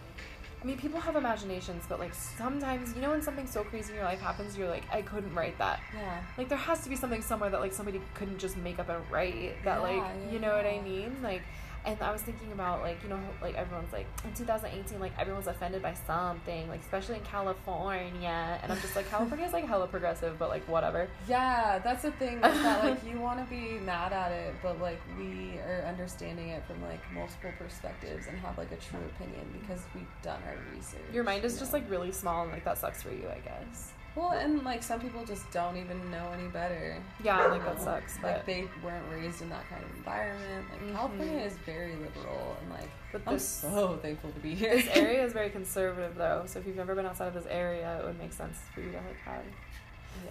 I 0.62 0.66
mean, 0.66 0.78
people 0.78 1.00
have 1.00 1.16
imaginations, 1.16 1.84
but 1.88 2.00
like 2.00 2.14
sometimes, 2.14 2.96
you 2.96 3.02
know, 3.02 3.12
when 3.12 3.22
something 3.22 3.46
so 3.46 3.64
crazy 3.64 3.92
in 3.92 3.96
your 3.98 4.06
life 4.06 4.20
happens, 4.20 4.58
you're 4.58 4.70
like, 4.70 4.84
I 4.92 5.04
couldn't 5.04 5.34
write 5.36 5.58
that. 5.60 5.80
Yeah. 5.94 6.22
Like 6.38 6.50
there 6.50 6.58
has 6.58 6.82
to 6.82 6.90
be 6.90 6.96
something 6.96 7.22
somewhere 7.22 7.50
that 7.52 7.60
like 7.60 7.74
somebody 7.74 8.02
couldn't 8.16 8.40
just 8.40 8.58
make 8.58 8.80
up 8.80 8.90
and 8.90 9.04
write 9.12 9.64
that 9.64 9.78
Yeah, 9.78 9.80
like 9.80 9.98
yeah, 9.98 10.32
you 10.32 10.40
know 10.40 10.56
what 10.56 10.66
I 10.66 10.82
mean? 10.82 11.18
Like 11.22 11.44
and 11.88 12.02
I 12.02 12.12
was 12.12 12.22
thinking 12.22 12.52
about 12.52 12.82
like, 12.82 13.02
you 13.02 13.10
know, 13.10 13.20
like 13.42 13.56
everyone's 13.56 13.94
like 13.94 14.08
in 14.26 14.34
2018 14.34 15.00
like 15.00 15.18
everyone's 15.18 15.48
offended 15.48 15.82
by 15.82 15.94
something, 16.06 16.68
like 16.68 16.82
especially 16.82 17.16
in 17.16 17.22
California. 17.22 18.60
And 18.62 18.72
I'm 18.72 18.80
just 18.82 18.96
like 18.96 19.10
California's 19.10 19.54
like 19.54 19.66
hella 19.66 19.88
progressive, 19.88 20.38
but 20.38 20.50
like 20.50 20.68
whatever. 20.68 21.08
Yeah, 21.30 21.80
that's 21.80 22.04
the 22.04 22.12
thing. 22.12 22.38
Is 22.38 22.42
that 22.42 22.84
like 22.84 23.00
you 23.10 23.20
want 23.20 23.40
to 23.40 23.46
be 23.50 23.80
mad 23.80 24.12
at 24.12 24.34
it, 24.34 24.56
but 24.62 24.82
like 24.82 25.00
we 25.18 25.60
are 25.60 25.86
understanding 25.88 26.50
it 26.50 26.64
from 26.68 26.82
like 26.84 27.00
multiple 27.14 27.52
perspectives 27.58 28.28
and 28.28 28.38
have 28.40 28.58
like 28.58 28.72
a 28.74 28.78
true 28.78 29.00
opinion 29.16 29.46
because 29.62 29.82
we've 29.96 30.06
done 30.22 30.42
our 30.46 30.58
research. 30.76 31.00
Your 31.14 31.24
mind 31.24 31.46
is 31.46 31.54
you 31.54 31.60
just 31.60 31.72
like 31.72 31.90
really 31.90 32.12
small 32.12 32.44
and 32.44 32.52
like 32.52 32.66
that 32.66 32.78
sucks 32.78 33.02
for 33.02 33.12
you, 33.12 33.30
I 33.30 33.40
guess. 33.40 33.94
Well, 34.18 34.31
and 34.31 34.64
like 34.64 34.81
some 34.81 34.99
people 34.99 35.23
just 35.26 35.49
don't 35.52 35.77
even 35.77 36.10
know 36.10 36.31
any 36.34 36.48
better. 36.48 36.98
Yeah, 37.23 37.45
like, 37.45 37.64
that 37.64 37.80
sucks, 37.80 38.15
Like 38.15 38.38
but- 38.38 38.45
they 38.48 38.68
weren't 38.84 39.06
raised 39.11 39.44
in 39.44 39.49
that 39.49 39.69
kind 39.69 39.84
of 39.84 39.95
environment. 39.95 40.65
Like 40.72 40.81
Mhm. 40.81 40.91
California 40.94 41.39
is 41.41 41.53
very 41.60 41.95
liberal, 41.95 42.57
and 42.61 42.72
like 42.72 42.89
But 43.11 43.22
I'm 43.27 43.34
this- 43.35 43.48
so 43.48 43.98
thankful 44.02 44.31
to 44.31 44.39
be 44.39 44.56
here. 44.56 44.76
this 44.76 44.88
area 44.98 45.23
is 45.23 45.34
very 45.34 45.52
conservative 45.52 46.15
though, 46.15 46.44
so 46.48 46.57
if 46.57 46.65
you've 46.65 46.76
never 46.76 46.95
been 46.95 47.06
outside 47.06 47.27
of 47.27 47.35
this 47.35 47.45
area, 47.48 47.99
it 47.99 48.06
would 48.06 48.18
make 48.18 48.34
sense 48.34 48.57
for 48.73 48.81
you 48.81 48.89
to 48.91 48.98
like 48.98 49.18
have. 49.26 49.44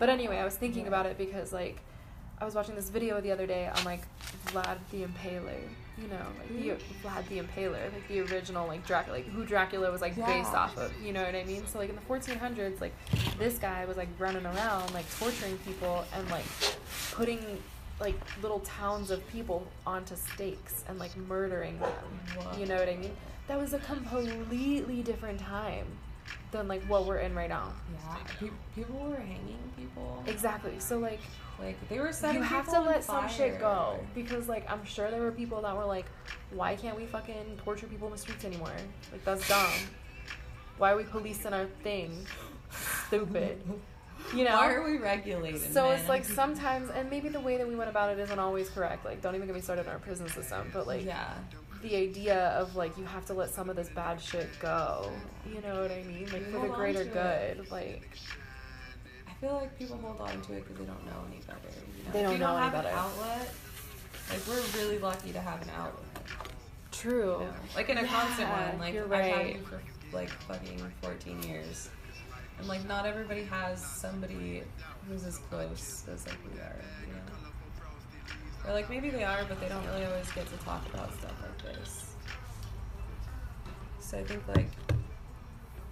But 0.00 0.08
anyway, 0.08 0.38
I 0.38 0.44
was 0.44 0.56
thinking 0.56 0.82
Yeah. 0.82 0.88
about 0.88 1.06
it 1.06 1.16
because 1.16 1.52
like 1.52 1.78
I 2.40 2.44
was 2.44 2.54
watching 2.56 2.74
this 2.74 2.90
video 2.90 3.20
the 3.20 3.30
other 3.30 3.46
day 3.46 3.68
on 3.68 3.84
like 3.84 4.02
Vlad 4.46 4.78
the 4.90 5.04
Impaler, 5.04 5.60
you 6.00 6.08
know, 6.08 6.26
like 6.38 6.48
the 6.48 6.68
mm-hmm. 6.68 7.06
Vlad 7.06 7.28
the 7.28 7.38
Impaler, 7.38 7.92
like 7.92 8.08
the 8.08 8.20
original 8.20 8.66
like 8.66 8.86
Dracula, 8.86 9.16
like 9.16 9.26
who 9.28 9.44
Dracula 9.44 9.90
was 9.90 10.00
like 10.00 10.14
based 10.14 10.52
off 10.52 10.76
of, 10.76 10.92
you 11.02 11.12
know 11.12 11.22
what 11.22 11.34
I 11.34 11.44
mean? 11.44 11.66
So 11.66 11.78
like 11.78 11.88
in 11.88 11.96
the 11.96 12.02
1400s, 12.02 12.80
like 12.80 12.92
this 13.38 13.58
guy 13.58 13.84
was 13.86 13.96
like 13.96 14.08
running 14.18 14.44
around 14.44 14.92
like 14.92 15.06
torturing 15.18 15.56
people 15.58 16.04
and 16.14 16.28
like 16.30 16.44
putting 17.12 17.40
like 17.98 18.18
little 18.42 18.60
towns 18.60 19.10
of 19.10 19.26
people 19.28 19.66
onto 19.86 20.16
stakes 20.16 20.84
and 20.88 20.98
like 20.98 21.16
murdering 21.16 21.78
them. 21.78 22.58
You 22.58 22.66
know 22.66 22.76
what 22.76 22.88
I 22.88 22.96
mean? 22.96 23.16
That 23.48 23.58
was 23.58 23.72
a 23.72 23.78
completely 23.78 25.02
different 25.02 25.40
time 25.40 25.86
than 26.50 26.68
like 26.68 26.82
what 26.84 27.06
we're 27.06 27.18
in 27.18 27.34
right 27.34 27.48
now. 27.48 27.72
Yeah, 27.92 28.16
pe- 28.38 28.50
people 28.74 28.98
were 28.98 29.16
hanging 29.16 29.58
people. 29.78 30.22
Exactly. 30.26 30.78
So 30.78 30.98
like 30.98 31.20
Like 31.58 31.76
they 31.88 31.98
were 31.98 32.12
setting. 32.12 32.36
you 32.36 32.42
have 32.42 32.68
to 32.70 32.80
let 32.80 33.02
some 33.02 33.28
shit 33.28 33.58
go 33.58 33.98
because 34.14 34.48
like 34.48 34.70
I'm 34.70 34.84
sure 34.84 35.10
there 35.10 35.22
were 35.22 35.32
people 35.32 35.62
that 35.62 35.76
were 35.76 35.84
like, 35.86 36.06
why 36.52 36.76
can't 36.76 36.96
we 36.96 37.06
fucking 37.06 37.60
torture 37.64 37.86
people 37.86 38.08
in 38.08 38.12
the 38.12 38.18
streets 38.18 38.44
anymore? 38.44 38.76
Like 39.10 39.24
that's 39.24 39.48
dumb. 39.48 39.72
Why 40.78 40.92
are 40.92 40.96
we 40.96 41.04
policing 41.04 41.52
our 41.52 41.66
thing? 41.82 42.26
Stupid. 43.06 43.62
You 44.34 44.44
know. 44.44 44.56
Why 44.56 44.74
are 44.74 44.84
we 44.84 44.98
regulated? 44.98 45.72
so 45.72 45.84
man? 45.84 45.98
it's 45.98 46.08
like 46.08 46.24
sometimes, 46.42 46.90
and 46.90 47.08
maybe 47.08 47.28
the 47.28 47.40
way 47.40 47.56
that 47.56 47.66
we 47.66 47.76
went 47.76 47.90
about 47.90 48.10
it 48.10 48.18
isn't 48.18 48.38
always 48.38 48.68
correct. 48.68 49.04
Like, 49.04 49.22
don't 49.22 49.34
even 49.34 49.46
get 49.46 49.54
me 49.54 49.62
started 49.62 49.86
on 49.86 49.92
our 49.92 49.98
prison 49.98 50.28
system. 50.28 50.70
But 50.72 50.86
like, 50.86 51.04
yeah, 51.04 51.34
the 51.82 51.96
idea 51.96 52.48
of 52.48 52.74
like 52.76 52.96
you 52.98 53.04
have 53.04 53.24
to 53.26 53.34
let 53.34 53.50
some 53.50 53.70
of 53.70 53.76
this 53.76 53.88
bad 53.88 54.20
shit 54.20 54.48
go. 54.60 55.10
You 55.52 55.60
know 55.60 55.80
what 55.80 55.92
I 55.92 56.02
mean? 56.02 56.28
Like 56.32 56.50
for 56.50 56.60
the 56.60 56.68
greater 56.68 57.04
good. 57.04 57.70
Like 57.70 58.18
feel 59.40 59.54
like 59.54 59.78
people 59.78 59.96
hold 59.98 60.20
on 60.20 60.40
to 60.42 60.52
it 60.54 60.62
because 60.64 60.76
they 60.78 60.84
don't 60.84 61.04
know 61.06 61.24
any 61.28 61.40
better. 61.46 61.58
You 61.98 62.04
know? 62.04 62.12
They 62.12 62.18
if 62.20 62.24
don't 62.24 62.32
you 62.32 62.38
know 62.38 62.46
don't 62.46 62.56
any 62.56 62.64
have 62.64 62.72
better. 62.72 62.88
an 62.88 62.94
outlet, 62.94 63.54
like 64.30 64.46
we're 64.48 64.80
really 64.80 64.98
lucky 64.98 65.32
to 65.32 65.40
have 65.40 65.62
an 65.62 65.70
outlet. 65.76 66.04
true. 66.92 67.38
You 67.40 67.46
know? 67.46 67.54
Like 67.74 67.88
in 67.88 67.98
a 67.98 68.06
constant 68.06 68.48
one, 68.48 68.78
like 68.78 68.94
you're 68.94 69.04
I've 69.12 69.24
had 69.24 69.36
right. 69.36 69.56
you 69.56 69.62
for 69.62 69.80
like 70.12 70.30
fucking 70.30 70.80
fourteen 71.02 71.42
years, 71.42 71.88
and 72.58 72.68
like 72.68 72.86
not 72.86 73.06
everybody 73.06 73.44
has 73.44 73.84
somebody 73.84 74.62
who's 75.08 75.24
as 75.24 75.38
close 75.38 76.04
as 76.12 76.26
like 76.26 76.38
we 76.52 76.58
are. 76.60 76.80
You 77.06 77.12
know, 77.12 78.70
or 78.70 78.72
like 78.72 78.88
maybe 78.90 79.10
they 79.10 79.24
are, 79.24 79.44
but 79.48 79.60
they 79.60 79.68
don't 79.68 79.84
really 79.86 80.04
always 80.06 80.30
get 80.32 80.46
to 80.48 80.56
talk 80.64 80.82
about 80.92 81.12
stuff 81.18 81.34
like 81.42 81.74
this. 81.74 82.14
So 84.00 84.18
I 84.18 84.24
think 84.24 84.46
like 84.48 84.68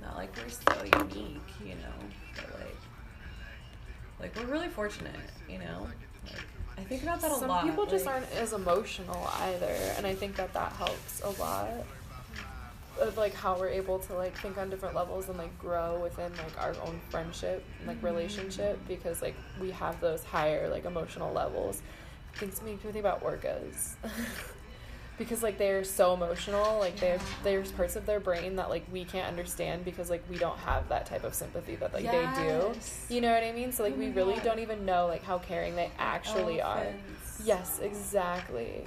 not 0.00 0.16
like 0.16 0.30
we're 0.36 0.48
so 0.48 0.84
unique, 1.02 1.40
you 1.64 1.74
know, 1.74 1.94
but 2.36 2.60
like 2.60 2.73
like 4.24 4.36
we're 4.36 4.50
really 4.50 4.68
fortunate, 4.68 5.14
you 5.50 5.58
know. 5.58 5.86
Like 6.26 6.38
I 6.78 6.82
think 6.82 7.02
about 7.02 7.20
that 7.20 7.30
a 7.30 7.34
Some 7.34 7.48
lot. 7.48 7.64
people 7.64 7.84
just 7.84 8.06
like- 8.06 8.14
aren't 8.14 8.32
as 8.32 8.54
emotional 8.54 9.30
either, 9.40 9.76
and 9.96 10.06
I 10.06 10.14
think 10.14 10.36
that 10.36 10.54
that 10.54 10.72
helps 10.72 11.20
a 11.22 11.30
lot. 11.40 11.68
Of 13.00 13.16
like 13.16 13.34
how 13.34 13.58
we're 13.58 13.70
able 13.70 13.98
to 13.98 14.14
like 14.14 14.38
think 14.38 14.56
on 14.56 14.70
different 14.70 14.94
levels 14.94 15.28
and 15.28 15.36
like 15.36 15.58
grow 15.58 15.98
within 16.00 16.30
like 16.36 16.62
our 16.62 16.76
own 16.86 17.00
friendship 17.10 17.64
and 17.80 17.88
like 17.88 17.96
mm-hmm. 17.96 18.06
relationship 18.06 18.78
because 18.86 19.20
like 19.20 19.34
we 19.60 19.72
have 19.72 20.00
those 20.00 20.22
higher 20.22 20.68
like 20.68 20.84
emotional 20.84 21.32
levels. 21.32 21.82
Things 22.36 22.62
make 22.62 22.84
me 22.84 22.92
think 22.92 23.04
about 23.04 23.22
orcas. 23.24 23.94
because 25.18 25.42
like 25.42 25.58
they're 25.58 25.84
so 25.84 26.14
emotional, 26.14 26.78
like 26.78 26.96
they 26.98 27.10
have, 27.10 27.22
there's 27.44 27.70
parts 27.72 27.96
of 27.96 28.04
their 28.06 28.20
brain 28.20 28.56
that 28.56 28.68
like 28.68 28.84
we 28.92 29.04
can't 29.04 29.28
understand 29.28 29.84
because 29.84 30.10
like 30.10 30.24
we 30.28 30.36
don't 30.36 30.58
have 30.58 30.88
that 30.88 31.06
type 31.06 31.24
of 31.24 31.34
sympathy 31.34 31.76
that 31.76 31.92
like 31.94 32.04
they 32.04 32.26
do. 32.36 32.72
You 33.08 33.20
know 33.20 33.32
what 33.32 33.44
I 33.44 33.52
mean? 33.52 33.70
So 33.72 33.82
like 33.84 33.94
Oh 33.94 33.98
we 33.98 34.08
really 34.10 34.34
God. 34.34 34.42
don't 34.44 34.58
even 34.60 34.84
know 34.84 35.06
like 35.06 35.22
how 35.22 35.38
caring 35.38 35.76
they 35.76 35.90
actually 35.98 36.60
are. 36.60 36.86
Yes, 37.44 37.78
exactly. 37.80 38.86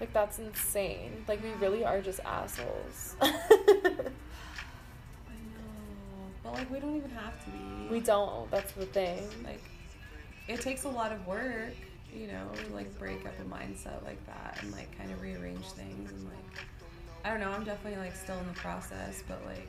Like 0.00 0.12
that's 0.12 0.38
insane. 0.38 1.24
Like 1.28 1.42
we 1.42 1.50
really 1.64 1.84
are 1.84 2.00
just 2.00 2.20
assholes. 2.20 3.16
I 3.20 3.28
know, 3.28 4.10
but 6.42 6.52
like 6.54 6.70
we 6.70 6.80
don't 6.80 6.96
even 6.96 7.10
have 7.10 7.42
to 7.44 7.50
be. 7.50 7.88
we 7.90 8.00
don't. 8.00 8.50
That's 8.50 8.72
the 8.72 8.86
thing. 8.86 9.22
like. 9.44 9.62
It 10.46 10.60
takes 10.60 10.84
a 10.84 10.88
lot 10.90 11.10
of 11.10 11.26
work, 11.26 11.72
you 12.14 12.28
know, 12.28 12.48
like 12.72 12.96
break 12.98 13.26
up 13.26 13.34
a 13.40 13.44
mindset 13.44 14.04
like 14.04 14.24
that 14.26 14.58
and 14.62 14.72
like 14.72 14.96
kind 14.96 15.10
of 15.10 15.20
rearrange 15.20 15.66
things 15.66 16.10
and 16.12 16.24
like. 16.24 16.64
I 17.24 17.30
don't 17.30 17.40
know. 17.40 17.50
I'm 17.50 17.64
definitely 17.64 17.98
like 17.98 18.14
still 18.14 18.38
in 18.38 18.46
the 18.46 18.52
process, 18.54 19.22
but 19.26 19.44
like. 19.46 19.68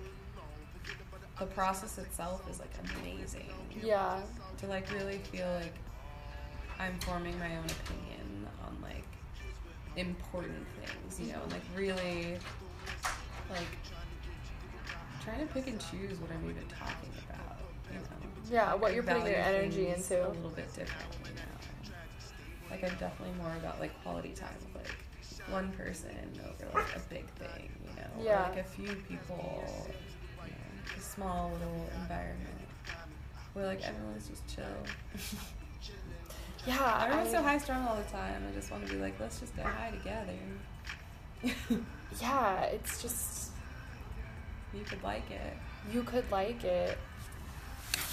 The 1.39 1.47
process 1.47 1.97
itself 1.97 2.49
is 2.49 2.59
like 2.59 2.72
amazing. 3.01 3.49
Yeah. 3.84 4.22
to 4.59 4.67
like 4.67 4.89
really 4.93 5.17
feel 5.17 5.47
like 5.61 5.73
I'm 6.80 6.97
forming 7.01 7.38
my 7.39 7.57
own 7.57 7.65
opinion 7.65 8.47
on 8.65 8.77
like 8.81 9.03
important 9.97 10.65
things, 10.80 11.19
you 11.19 11.34
know, 11.34 11.41
and 11.43 11.51
like 11.51 11.61
really 11.76 12.38
like 13.49 13.67
trying 15.23 15.45
to 15.45 15.53
pick 15.53 15.67
and 15.67 15.80
choose 15.80 16.19
what 16.19 16.31
I'm 16.31 16.49
even 16.49 16.63
talking 16.67 17.09
about, 17.30 17.57
you 17.91 17.99
know. 17.99 18.05
Yeah, 18.51 18.73
what 18.76 18.93
you're 18.93 19.03
putting 19.03 19.26
your 19.26 19.35
energy 19.35 19.88
into. 19.88 20.26
a 20.26 20.30
little 20.30 20.49
bit 20.51 20.67
differently 20.73 21.31
now. 21.35 21.55
Like 22.72 22.84
I'm 22.84 22.98
definitely 22.98 23.36
more 23.38 23.54
about 23.58 23.80
like 23.80 23.92
quality 24.04 24.30
time 24.32 24.56
with 24.74 24.84
like 24.84 25.52
one 25.52 25.72
person 25.74 26.10
over 26.44 26.72
like 26.74 26.96
a 26.96 27.00
big 27.10 27.30
thing, 27.32 27.70
you 27.84 27.96
know. 27.96 28.32
or, 28.32 28.42
like 28.50 28.58
a 28.58 28.64
few 28.64 28.88
people, 29.08 29.64
you 30.44 30.52
know, 30.52 30.98
a 30.98 31.00
small 31.00 31.52
little 31.54 31.90
environment 32.02 32.50
where 33.54 33.66
like 33.68 33.82
everyone's 33.84 34.28
just 34.28 34.44
chill. 34.54 34.66
Yeah. 36.68 37.04
Everyone's 37.06 37.30
so 37.32 37.44
high 37.44 37.60
strung 37.60 37.86
all 37.88 37.96
the 37.96 38.12
time. 38.12 38.42
I 38.50 38.56
just 38.56 38.72
want 38.72 38.88
to 38.88 38.92
be 38.92 39.00
like, 39.00 39.20
let's 39.20 39.40
just 39.40 39.56
get 39.56 39.66
high 39.66 39.92
together. 39.92 40.34
Yeah, 42.22 42.62
it's 42.64 43.02
just 43.02 43.52
you 44.74 44.84
could 44.84 45.04
like 45.04 45.30
it. 45.30 45.54
you 45.94 46.02
could 46.04 46.30
like 46.32 46.64
it. 46.64 46.98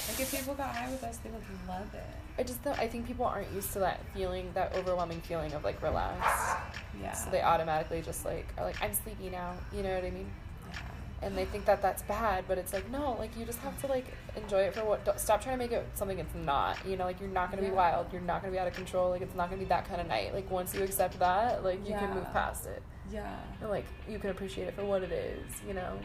Like 0.08 0.20
if 0.20 0.30
people 0.36 0.54
got 0.54 0.74
high 0.74 0.90
with 0.90 1.02
us, 1.04 1.18
they 1.18 1.30
would 1.30 1.42
love 1.68 1.94
it. 1.94 2.16
I 2.38 2.42
just 2.42 2.66
I 2.66 2.88
think 2.88 3.06
people 3.06 3.26
aren't 3.26 3.52
used 3.52 3.72
to 3.74 3.78
that 3.80 4.00
feeling, 4.14 4.50
that 4.54 4.74
overwhelming 4.74 5.20
feeling 5.20 5.52
of 5.52 5.64
like 5.64 5.82
relaxed. 5.82 6.56
Yeah. 7.00 7.12
So 7.12 7.30
they 7.30 7.42
automatically 7.42 8.00
just 8.02 8.24
like 8.24 8.46
are 8.56 8.64
like 8.64 8.82
I'm 8.82 8.94
sleepy 8.94 9.28
now. 9.30 9.54
You 9.74 9.82
know 9.82 9.94
what 9.94 10.04
I 10.04 10.10
mean? 10.10 10.30
Yeah. 10.70 11.26
and 11.28 11.36
they 11.38 11.44
think 11.44 11.64
that 11.66 11.80
that's 11.82 12.02
bad 12.02 12.44
but 12.48 12.56
it's 12.58 12.72
like 12.72 12.88
no 12.90 13.14
like 13.18 13.36
you 13.38 13.44
just 13.44 13.58
have 13.60 13.78
to 13.82 13.86
like 13.86 14.06
enjoy 14.36 14.60
it 14.62 14.74
for 14.74 14.84
what 14.84 15.04
don't, 15.04 15.20
stop 15.20 15.42
trying 15.42 15.54
to 15.56 15.58
make 15.64 15.70
it 15.72 15.86
something 15.94 16.18
it's 16.18 16.34
not 16.34 16.78
you 16.86 16.96
know 16.96 17.04
like 17.04 17.20
you're 17.20 17.28
not 17.28 17.50
going 17.50 17.58
to 17.58 17.64
Yeah. 17.64 17.70
be 17.70 17.76
wild 17.76 18.06
you're 18.12 18.22
not 18.22 18.40
going 18.42 18.50
to 18.52 18.56
be 18.56 18.58
out 18.60 18.66
of 18.66 18.72
control 18.74 19.10
like 19.10 19.20
it's 19.22 19.34
not 19.34 19.48
going 19.50 19.60
to 19.60 19.64
be 19.64 19.68
that 19.68 19.86
kind 19.86 20.00
of 20.00 20.06
night 20.08 20.32
like 20.34 20.50
once 20.50 20.74
you 20.74 20.82
accept 20.82 21.18
that 21.18 21.62
like 21.62 21.86
you 21.86 21.94
can 21.94 22.14
move 22.14 22.24
past 22.32 22.66
it 22.66 22.82
Yeah. 23.12 23.36
and 23.60 23.68
like 23.70 23.84
you 24.08 24.18
can 24.18 24.30
appreciate 24.30 24.66
it 24.68 24.74
for 24.74 24.84
what 24.84 25.02
it 25.02 25.12
is 25.12 25.44
you 25.68 25.74
know 25.74 25.98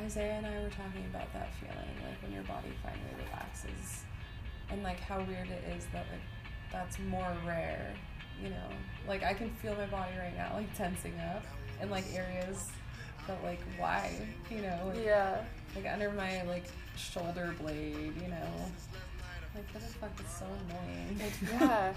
Isaiah 0.00 0.34
and 0.34 0.46
I 0.46 0.50
were 0.60 0.70
talking 0.70 1.04
about 1.08 1.32
that 1.34 1.50
feeling, 1.54 1.94
like 2.04 2.20
when 2.20 2.32
your 2.32 2.42
body 2.42 2.72
finally 2.82 3.14
and 4.74 4.82
like 4.82 5.00
how 5.00 5.18
weird 5.18 5.48
it 5.48 5.64
is 5.76 5.86
that 5.92 6.04
like 6.10 6.20
that's 6.70 6.98
more 6.98 7.32
rare. 7.46 7.94
You 8.42 8.50
know, 8.50 8.68
like 9.08 9.22
I 9.22 9.32
can 9.32 9.48
feel 9.50 9.74
my 9.76 9.86
body 9.86 10.12
right 10.18 10.36
now, 10.36 10.52
like 10.54 10.74
tensing 10.76 11.14
up 11.20 11.44
in 11.80 11.88
like 11.88 12.04
areas 12.12 12.68
that 13.28 13.42
like 13.44 13.60
why, 13.78 14.10
you 14.50 14.60
know, 14.60 14.92
like, 14.92 15.04
yeah 15.04 15.42
like 15.74 15.86
under 15.86 16.10
my 16.10 16.42
like 16.42 16.64
shoulder 16.96 17.54
blade, 17.60 18.12
you 18.20 18.28
know. 18.28 18.48
Like 19.54 19.72
what 19.72 19.82
the 19.82 19.88
fuck 19.94 20.20
is 20.20 20.36
so 20.36 20.46
annoying. 20.68 21.20
yeah 21.60 21.94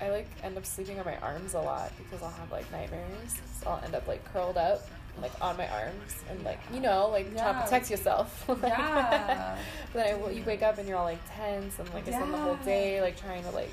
i 0.00 0.10
like 0.10 0.28
end 0.44 0.56
up 0.56 0.64
sleeping 0.64 0.98
on 1.00 1.04
my 1.04 1.16
arms 1.16 1.54
a 1.54 1.58
lot 1.58 1.90
because 1.98 2.22
i'll 2.22 2.30
have 2.30 2.52
like 2.52 2.70
nightmares 2.70 3.40
so 3.58 3.70
i'll 3.70 3.82
end 3.84 3.96
up 3.96 4.06
like 4.06 4.24
curled 4.32 4.56
up 4.56 4.86
like 5.20 5.32
on 5.42 5.56
my 5.56 5.68
arms 5.68 6.16
and 6.30 6.42
like 6.42 6.58
you 6.72 6.80
know 6.80 7.08
like 7.10 7.30
trying 7.36 7.54
to 7.54 7.60
protect 7.62 7.90
yourself 7.90 8.44
Like- 8.48 8.62
Yeah. 8.62 9.56
but 9.92 10.04
then 10.04 10.22
I, 10.24 10.30
you 10.30 10.42
wake 10.44 10.62
up 10.62 10.78
and 10.78 10.88
you're 10.88 10.96
all 10.96 11.04
like 11.04 11.20
tense 11.36 11.78
and 11.78 11.92
like 11.92 12.08
I 12.08 12.12
spend 12.12 12.32
the 12.32 12.38
whole 12.38 12.56
day 12.64 13.00
like 13.02 13.16
trying 13.20 13.42
to 13.44 13.50
like 13.50 13.70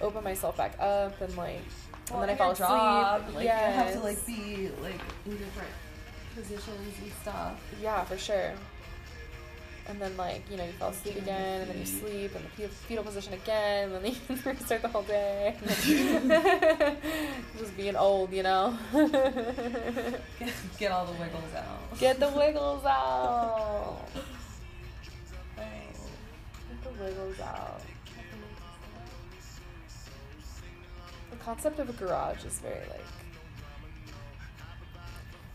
open 0.00 0.24
myself 0.24 0.56
back 0.56 0.74
up 0.80 1.20
and 1.20 1.36
like 1.36 1.60
Well, 2.10 2.20
and 2.22 2.28
then 2.30 2.34
I 2.34 2.38
fall 2.38 2.50
asleep. 2.50 2.68
job, 2.68 3.22
Like 3.34 3.44
you 3.44 3.48
have 3.50 3.92
to 3.92 4.00
like 4.00 4.26
be 4.26 4.70
like 4.82 5.00
in 5.24 5.36
different 5.36 5.70
positions 6.34 6.94
and 7.02 7.12
stuff. 7.22 7.60
yeah, 7.80 8.02
for 8.04 8.18
sure. 8.18 8.52
And 9.88 10.00
then 10.00 10.16
like 10.16 10.42
you 10.50 10.56
know 10.56 10.64
you 10.64 10.72
fall 10.72 10.90
asleep 10.90 11.16
again 11.16 11.62
and 11.62 11.70
then 11.70 11.78
you 11.78 11.84
sleep 11.84 12.30
in 12.36 12.42
the 12.56 12.68
fetal 12.68 13.04
position 13.04 13.32
again 13.32 13.92
and 13.92 14.04
then 14.04 14.12
you 14.12 14.36
restart 14.44 14.82
the 14.82 14.88
whole 14.88 15.02
day. 15.02 15.56
Just 17.58 17.76
being 17.76 17.96
old, 17.96 18.32
you 18.32 18.42
know. 18.42 18.78
Get, 18.92 20.52
get 20.78 20.92
all 20.92 21.06
the 21.06 21.12
wiggles 21.12 21.54
out. 21.56 21.98
Get 21.98 22.20
the 22.20 22.28
wiggles 22.28 22.84
out. 22.84 24.06
The 26.84 27.04
wiggles 27.04 27.40
out. 27.40 27.80
The 31.30 31.36
concept 31.36 31.78
of 31.78 31.88
a 31.88 31.92
garage 31.92 32.44
is 32.44 32.58
very 32.60 32.80
like 32.88 33.00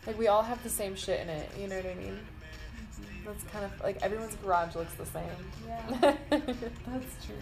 like 0.06 0.18
we 0.18 0.28
all 0.28 0.42
have 0.42 0.62
the 0.62 0.70
same 0.70 0.96
shit 0.96 1.20
in 1.20 1.28
it, 1.28 1.50
you 1.60 1.68
know 1.68 1.76
what 1.76 1.84
I 1.84 1.94
mean? 1.94 2.18
That's 3.28 3.44
kind 3.44 3.62
of 3.62 3.70
like 3.82 4.00
everyone's 4.02 4.34
garage 4.36 4.74
looks 4.74 4.94
the 4.94 5.04
same. 5.04 5.22
Yeah. 5.66 6.16
That's 6.30 7.26
true. 7.26 7.36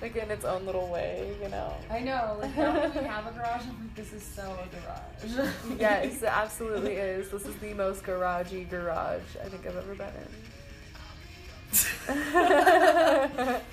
like 0.00 0.16
in 0.16 0.30
its 0.30 0.46
own 0.46 0.64
little 0.64 0.88
way, 0.88 1.36
you 1.42 1.50
know. 1.50 1.74
I 1.90 2.00
know. 2.00 2.38
Like 2.40 2.56
now 2.56 2.72
that 2.72 2.94
we 2.94 3.06
have 3.06 3.26
a 3.26 3.30
garage, 3.32 3.64
I'm 3.68 3.82
like, 3.82 3.94
this 3.94 4.14
is 4.14 4.22
so 4.22 4.42
a 4.44 4.66
garage. 4.74 5.52
yes, 5.78 6.22
it 6.22 6.24
absolutely 6.32 6.94
is. 6.94 7.28
This 7.28 7.44
is 7.44 7.54
the 7.56 7.74
most 7.74 8.02
garagey 8.02 8.66
garage 8.70 9.20
I 9.44 9.50
think 9.50 9.66
I've 9.66 9.76
ever 9.76 9.94
been 9.94 10.08
in. 10.08 10.32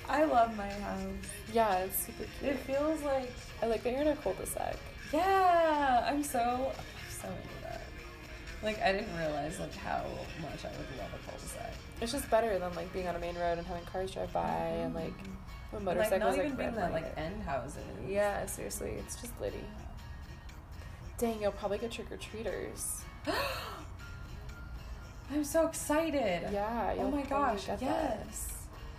I 0.06 0.24
love 0.24 0.54
my 0.54 0.68
house. 0.68 1.00
yeah, 1.54 1.78
it's 1.78 2.04
super 2.04 2.24
cute. 2.40 2.52
It 2.52 2.58
feels 2.58 3.02
like 3.02 3.32
I 3.62 3.66
like 3.68 3.82
that 3.84 3.92
you're 3.92 4.02
in 4.02 4.08
a 4.08 4.16
cul-de-sac. 4.16 4.76
yeah. 5.14 6.06
I'm 6.10 6.22
so 6.22 6.72
I'm 6.76 7.10
so 7.22 7.28
into. 7.28 7.57
Like 8.62 8.80
I 8.82 8.92
didn't 8.92 9.16
realize 9.16 9.58
like 9.60 9.74
how 9.76 10.04
much 10.42 10.64
I 10.64 10.70
would 10.70 10.98
love 10.98 11.10
a 11.14 11.30
cul-de-sac. 11.30 11.72
It's 12.00 12.12
just 12.12 12.28
better 12.30 12.58
than 12.58 12.74
like 12.74 12.92
being 12.92 13.06
on 13.06 13.16
a 13.16 13.18
main 13.18 13.36
road 13.36 13.58
and 13.58 13.66
having 13.66 13.84
cars 13.84 14.10
drive 14.10 14.32
by 14.32 14.48
and 14.48 14.94
mm-hmm. 14.94 15.04
like 15.04 15.14
when 15.70 15.84
Like 15.84 15.96
motorcycles 15.96 16.36
not 16.36 16.44
even 16.44 16.50
like 16.50 16.58
being 16.58 16.74
that 16.74 16.92
like 16.92 17.12
end 17.16 17.42
houses. 17.42 17.82
Yeah, 18.06 18.44
seriously, 18.46 18.94
it's 18.98 19.20
just 19.20 19.38
litty. 19.40 19.64
Dang, 21.18 21.42
you'll 21.42 21.52
probably 21.52 21.78
get 21.78 21.92
trick 21.92 22.10
or 22.10 22.16
treaters. 22.16 23.02
I'm 25.30 25.44
so 25.44 25.66
excited. 25.66 26.48
Yeah. 26.52 26.94
Oh 26.98 27.10
my 27.10 27.22
gosh. 27.22 27.66
get 27.66 27.80
that. 27.80 28.24
Yes. 28.26 28.52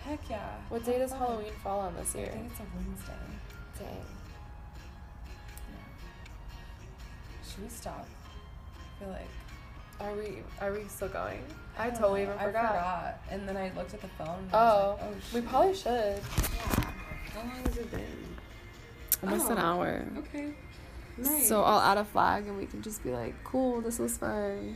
Heck 0.05 0.29
yeah. 0.29 0.47
What 0.69 0.85
day 0.85 0.99
does. 0.99 1.11
Halloween 1.11 1.51
fall 1.63 1.79
on 1.79 1.95
this 1.95 2.13
year? 2.13 2.27
I 2.27 2.29
think 2.29 2.51
it's 2.51 2.59
a 2.59 2.63
Wednesday. 2.75 3.13
Dang. 3.79 4.05
Should 7.49 7.63
we 7.63 7.69
stop? 7.69 8.07
I 8.75 9.03
feel 9.03 9.09
like 9.09 9.27
Are 9.99 10.13
we 10.13 10.37
are 10.61 10.71
we 10.71 10.85
still 10.87 11.09
going? 11.09 11.41
I, 11.77 11.89
don't 11.89 11.99
totally 11.99 12.25
know. 12.25 12.33
even 12.33 12.45
forgot. 12.45 12.65
I 12.65 12.67
forgot. 12.67 13.21
And 13.31 13.47
then 13.47 13.57
I 13.57 13.71
looked 13.75 13.93
at 13.93 14.01
the 14.01 14.07
phone. 14.09 14.39
And 14.39 14.49
Oh, 14.53 14.57
I 14.57 14.59
was 14.59 14.97
oh, 15.01 15.05
like, 15.05 15.13
oh 15.13 15.35
we 15.35 15.41
probably 15.41 15.75
should. 15.75 16.21
Yeah. 16.21 16.91
How 17.33 17.39
long 17.39 17.49
has 17.65 17.77
it 17.77 17.91
been? 17.91 18.05
Almost 19.23 19.49
an 19.51 19.57
Oh, 19.57 19.61
hour. 19.61 20.05
Okay. 20.17 20.53
Nice. 21.17 21.47
So 21.47 21.63
I'll 21.63 21.79
add 21.81 21.97
a 21.97 22.05
flag 22.05 22.47
and 22.47 22.57
we 22.57 22.65
can 22.65 22.81
just 22.81 23.03
be 23.03 23.11
like, 23.11 23.33
cool, 23.43 23.81
this 23.81 23.99
was 23.99 24.17
fun. 24.17 24.75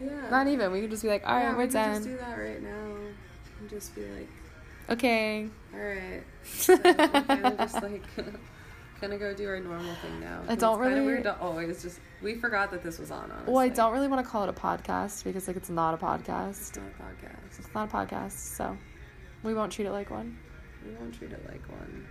Yeah. 0.00 0.28
Not 0.30 0.46
even. 0.48 0.70
We 0.72 0.80
can 0.82 0.90
just 0.90 1.02
be 1.02 1.08
like, 1.08 1.26
all 1.26 1.34
right, 1.34 1.42
yeah, 1.42 1.52
we're 1.56 1.66
we 1.66 1.72
can 1.72 1.94
just 1.94 2.06
do 2.06 2.16
that 2.16 2.38
right 2.38 2.62
now. 2.62 2.94
And 3.60 3.68
just 3.70 3.94
be 3.94 4.02
like, 4.06 4.28
Okay. 4.88 5.48
all 5.74 5.80
right. 5.80 6.22
So 6.44 6.74
we're 6.76 7.22
kind 7.22 7.44
of 7.46 7.58
just 7.58 7.74
like 7.82 8.02
gonna 9.00 9.18
go 9.18 9.34
do 9.34 9.48
our 9.48 9.58
normal 9.60 9.94
thing 9.96 10.20
now. 10.20 10.42
I 10.48 10.54
don't 10.54 10.80
It's 10.80 10.88
really- 10.88 11.00
weird 11.06 11.24
to 11.24 11.38
always 11.40 11.82
just. 11.82 12.00
We 12.22 12.34
forgot 12.34 12.70
that 12.72 12.82
this 12.82 12.98
was 12.98 13.10
on. 13.10 13.30
Honestly. 13.30 13.52
Well, 13.52 13.62
I 13.62 13.68
don't 13.68 13.92
really 13.92 14.08
want 14.08 14.24
to 14.24 14.30
call 14.30 14.44
it 14.44 14.50
a 14.50 14.52
podcast 14.52 15.24
because 15.24 15.48
like 15.48 15.56
it's 15.56 15.70
not 15.70 15.94
a 15.94 15.96
podcast. 15.96 16.50
It's 16.50 16.76
not 16.76 16.86
a 16.86 17.02
podcast. 17.02 17.58
It's 17.58 17.74
not 17.74 17.88
a 17.88 17.96
podcast, 17.96 18.32
so 18.32 18.76
we 19.42 19.54
won't 19.54 19.72
treat 19.72 19.86
it 19.86 19.92
like 19.92 20.10
one. 20.10 20.36
We 20.86 20.94
won't 20.94 21.14
treat 21.14 21.32
it 21.32 21.44
like 21.48 21.66
one. 21.68 22.06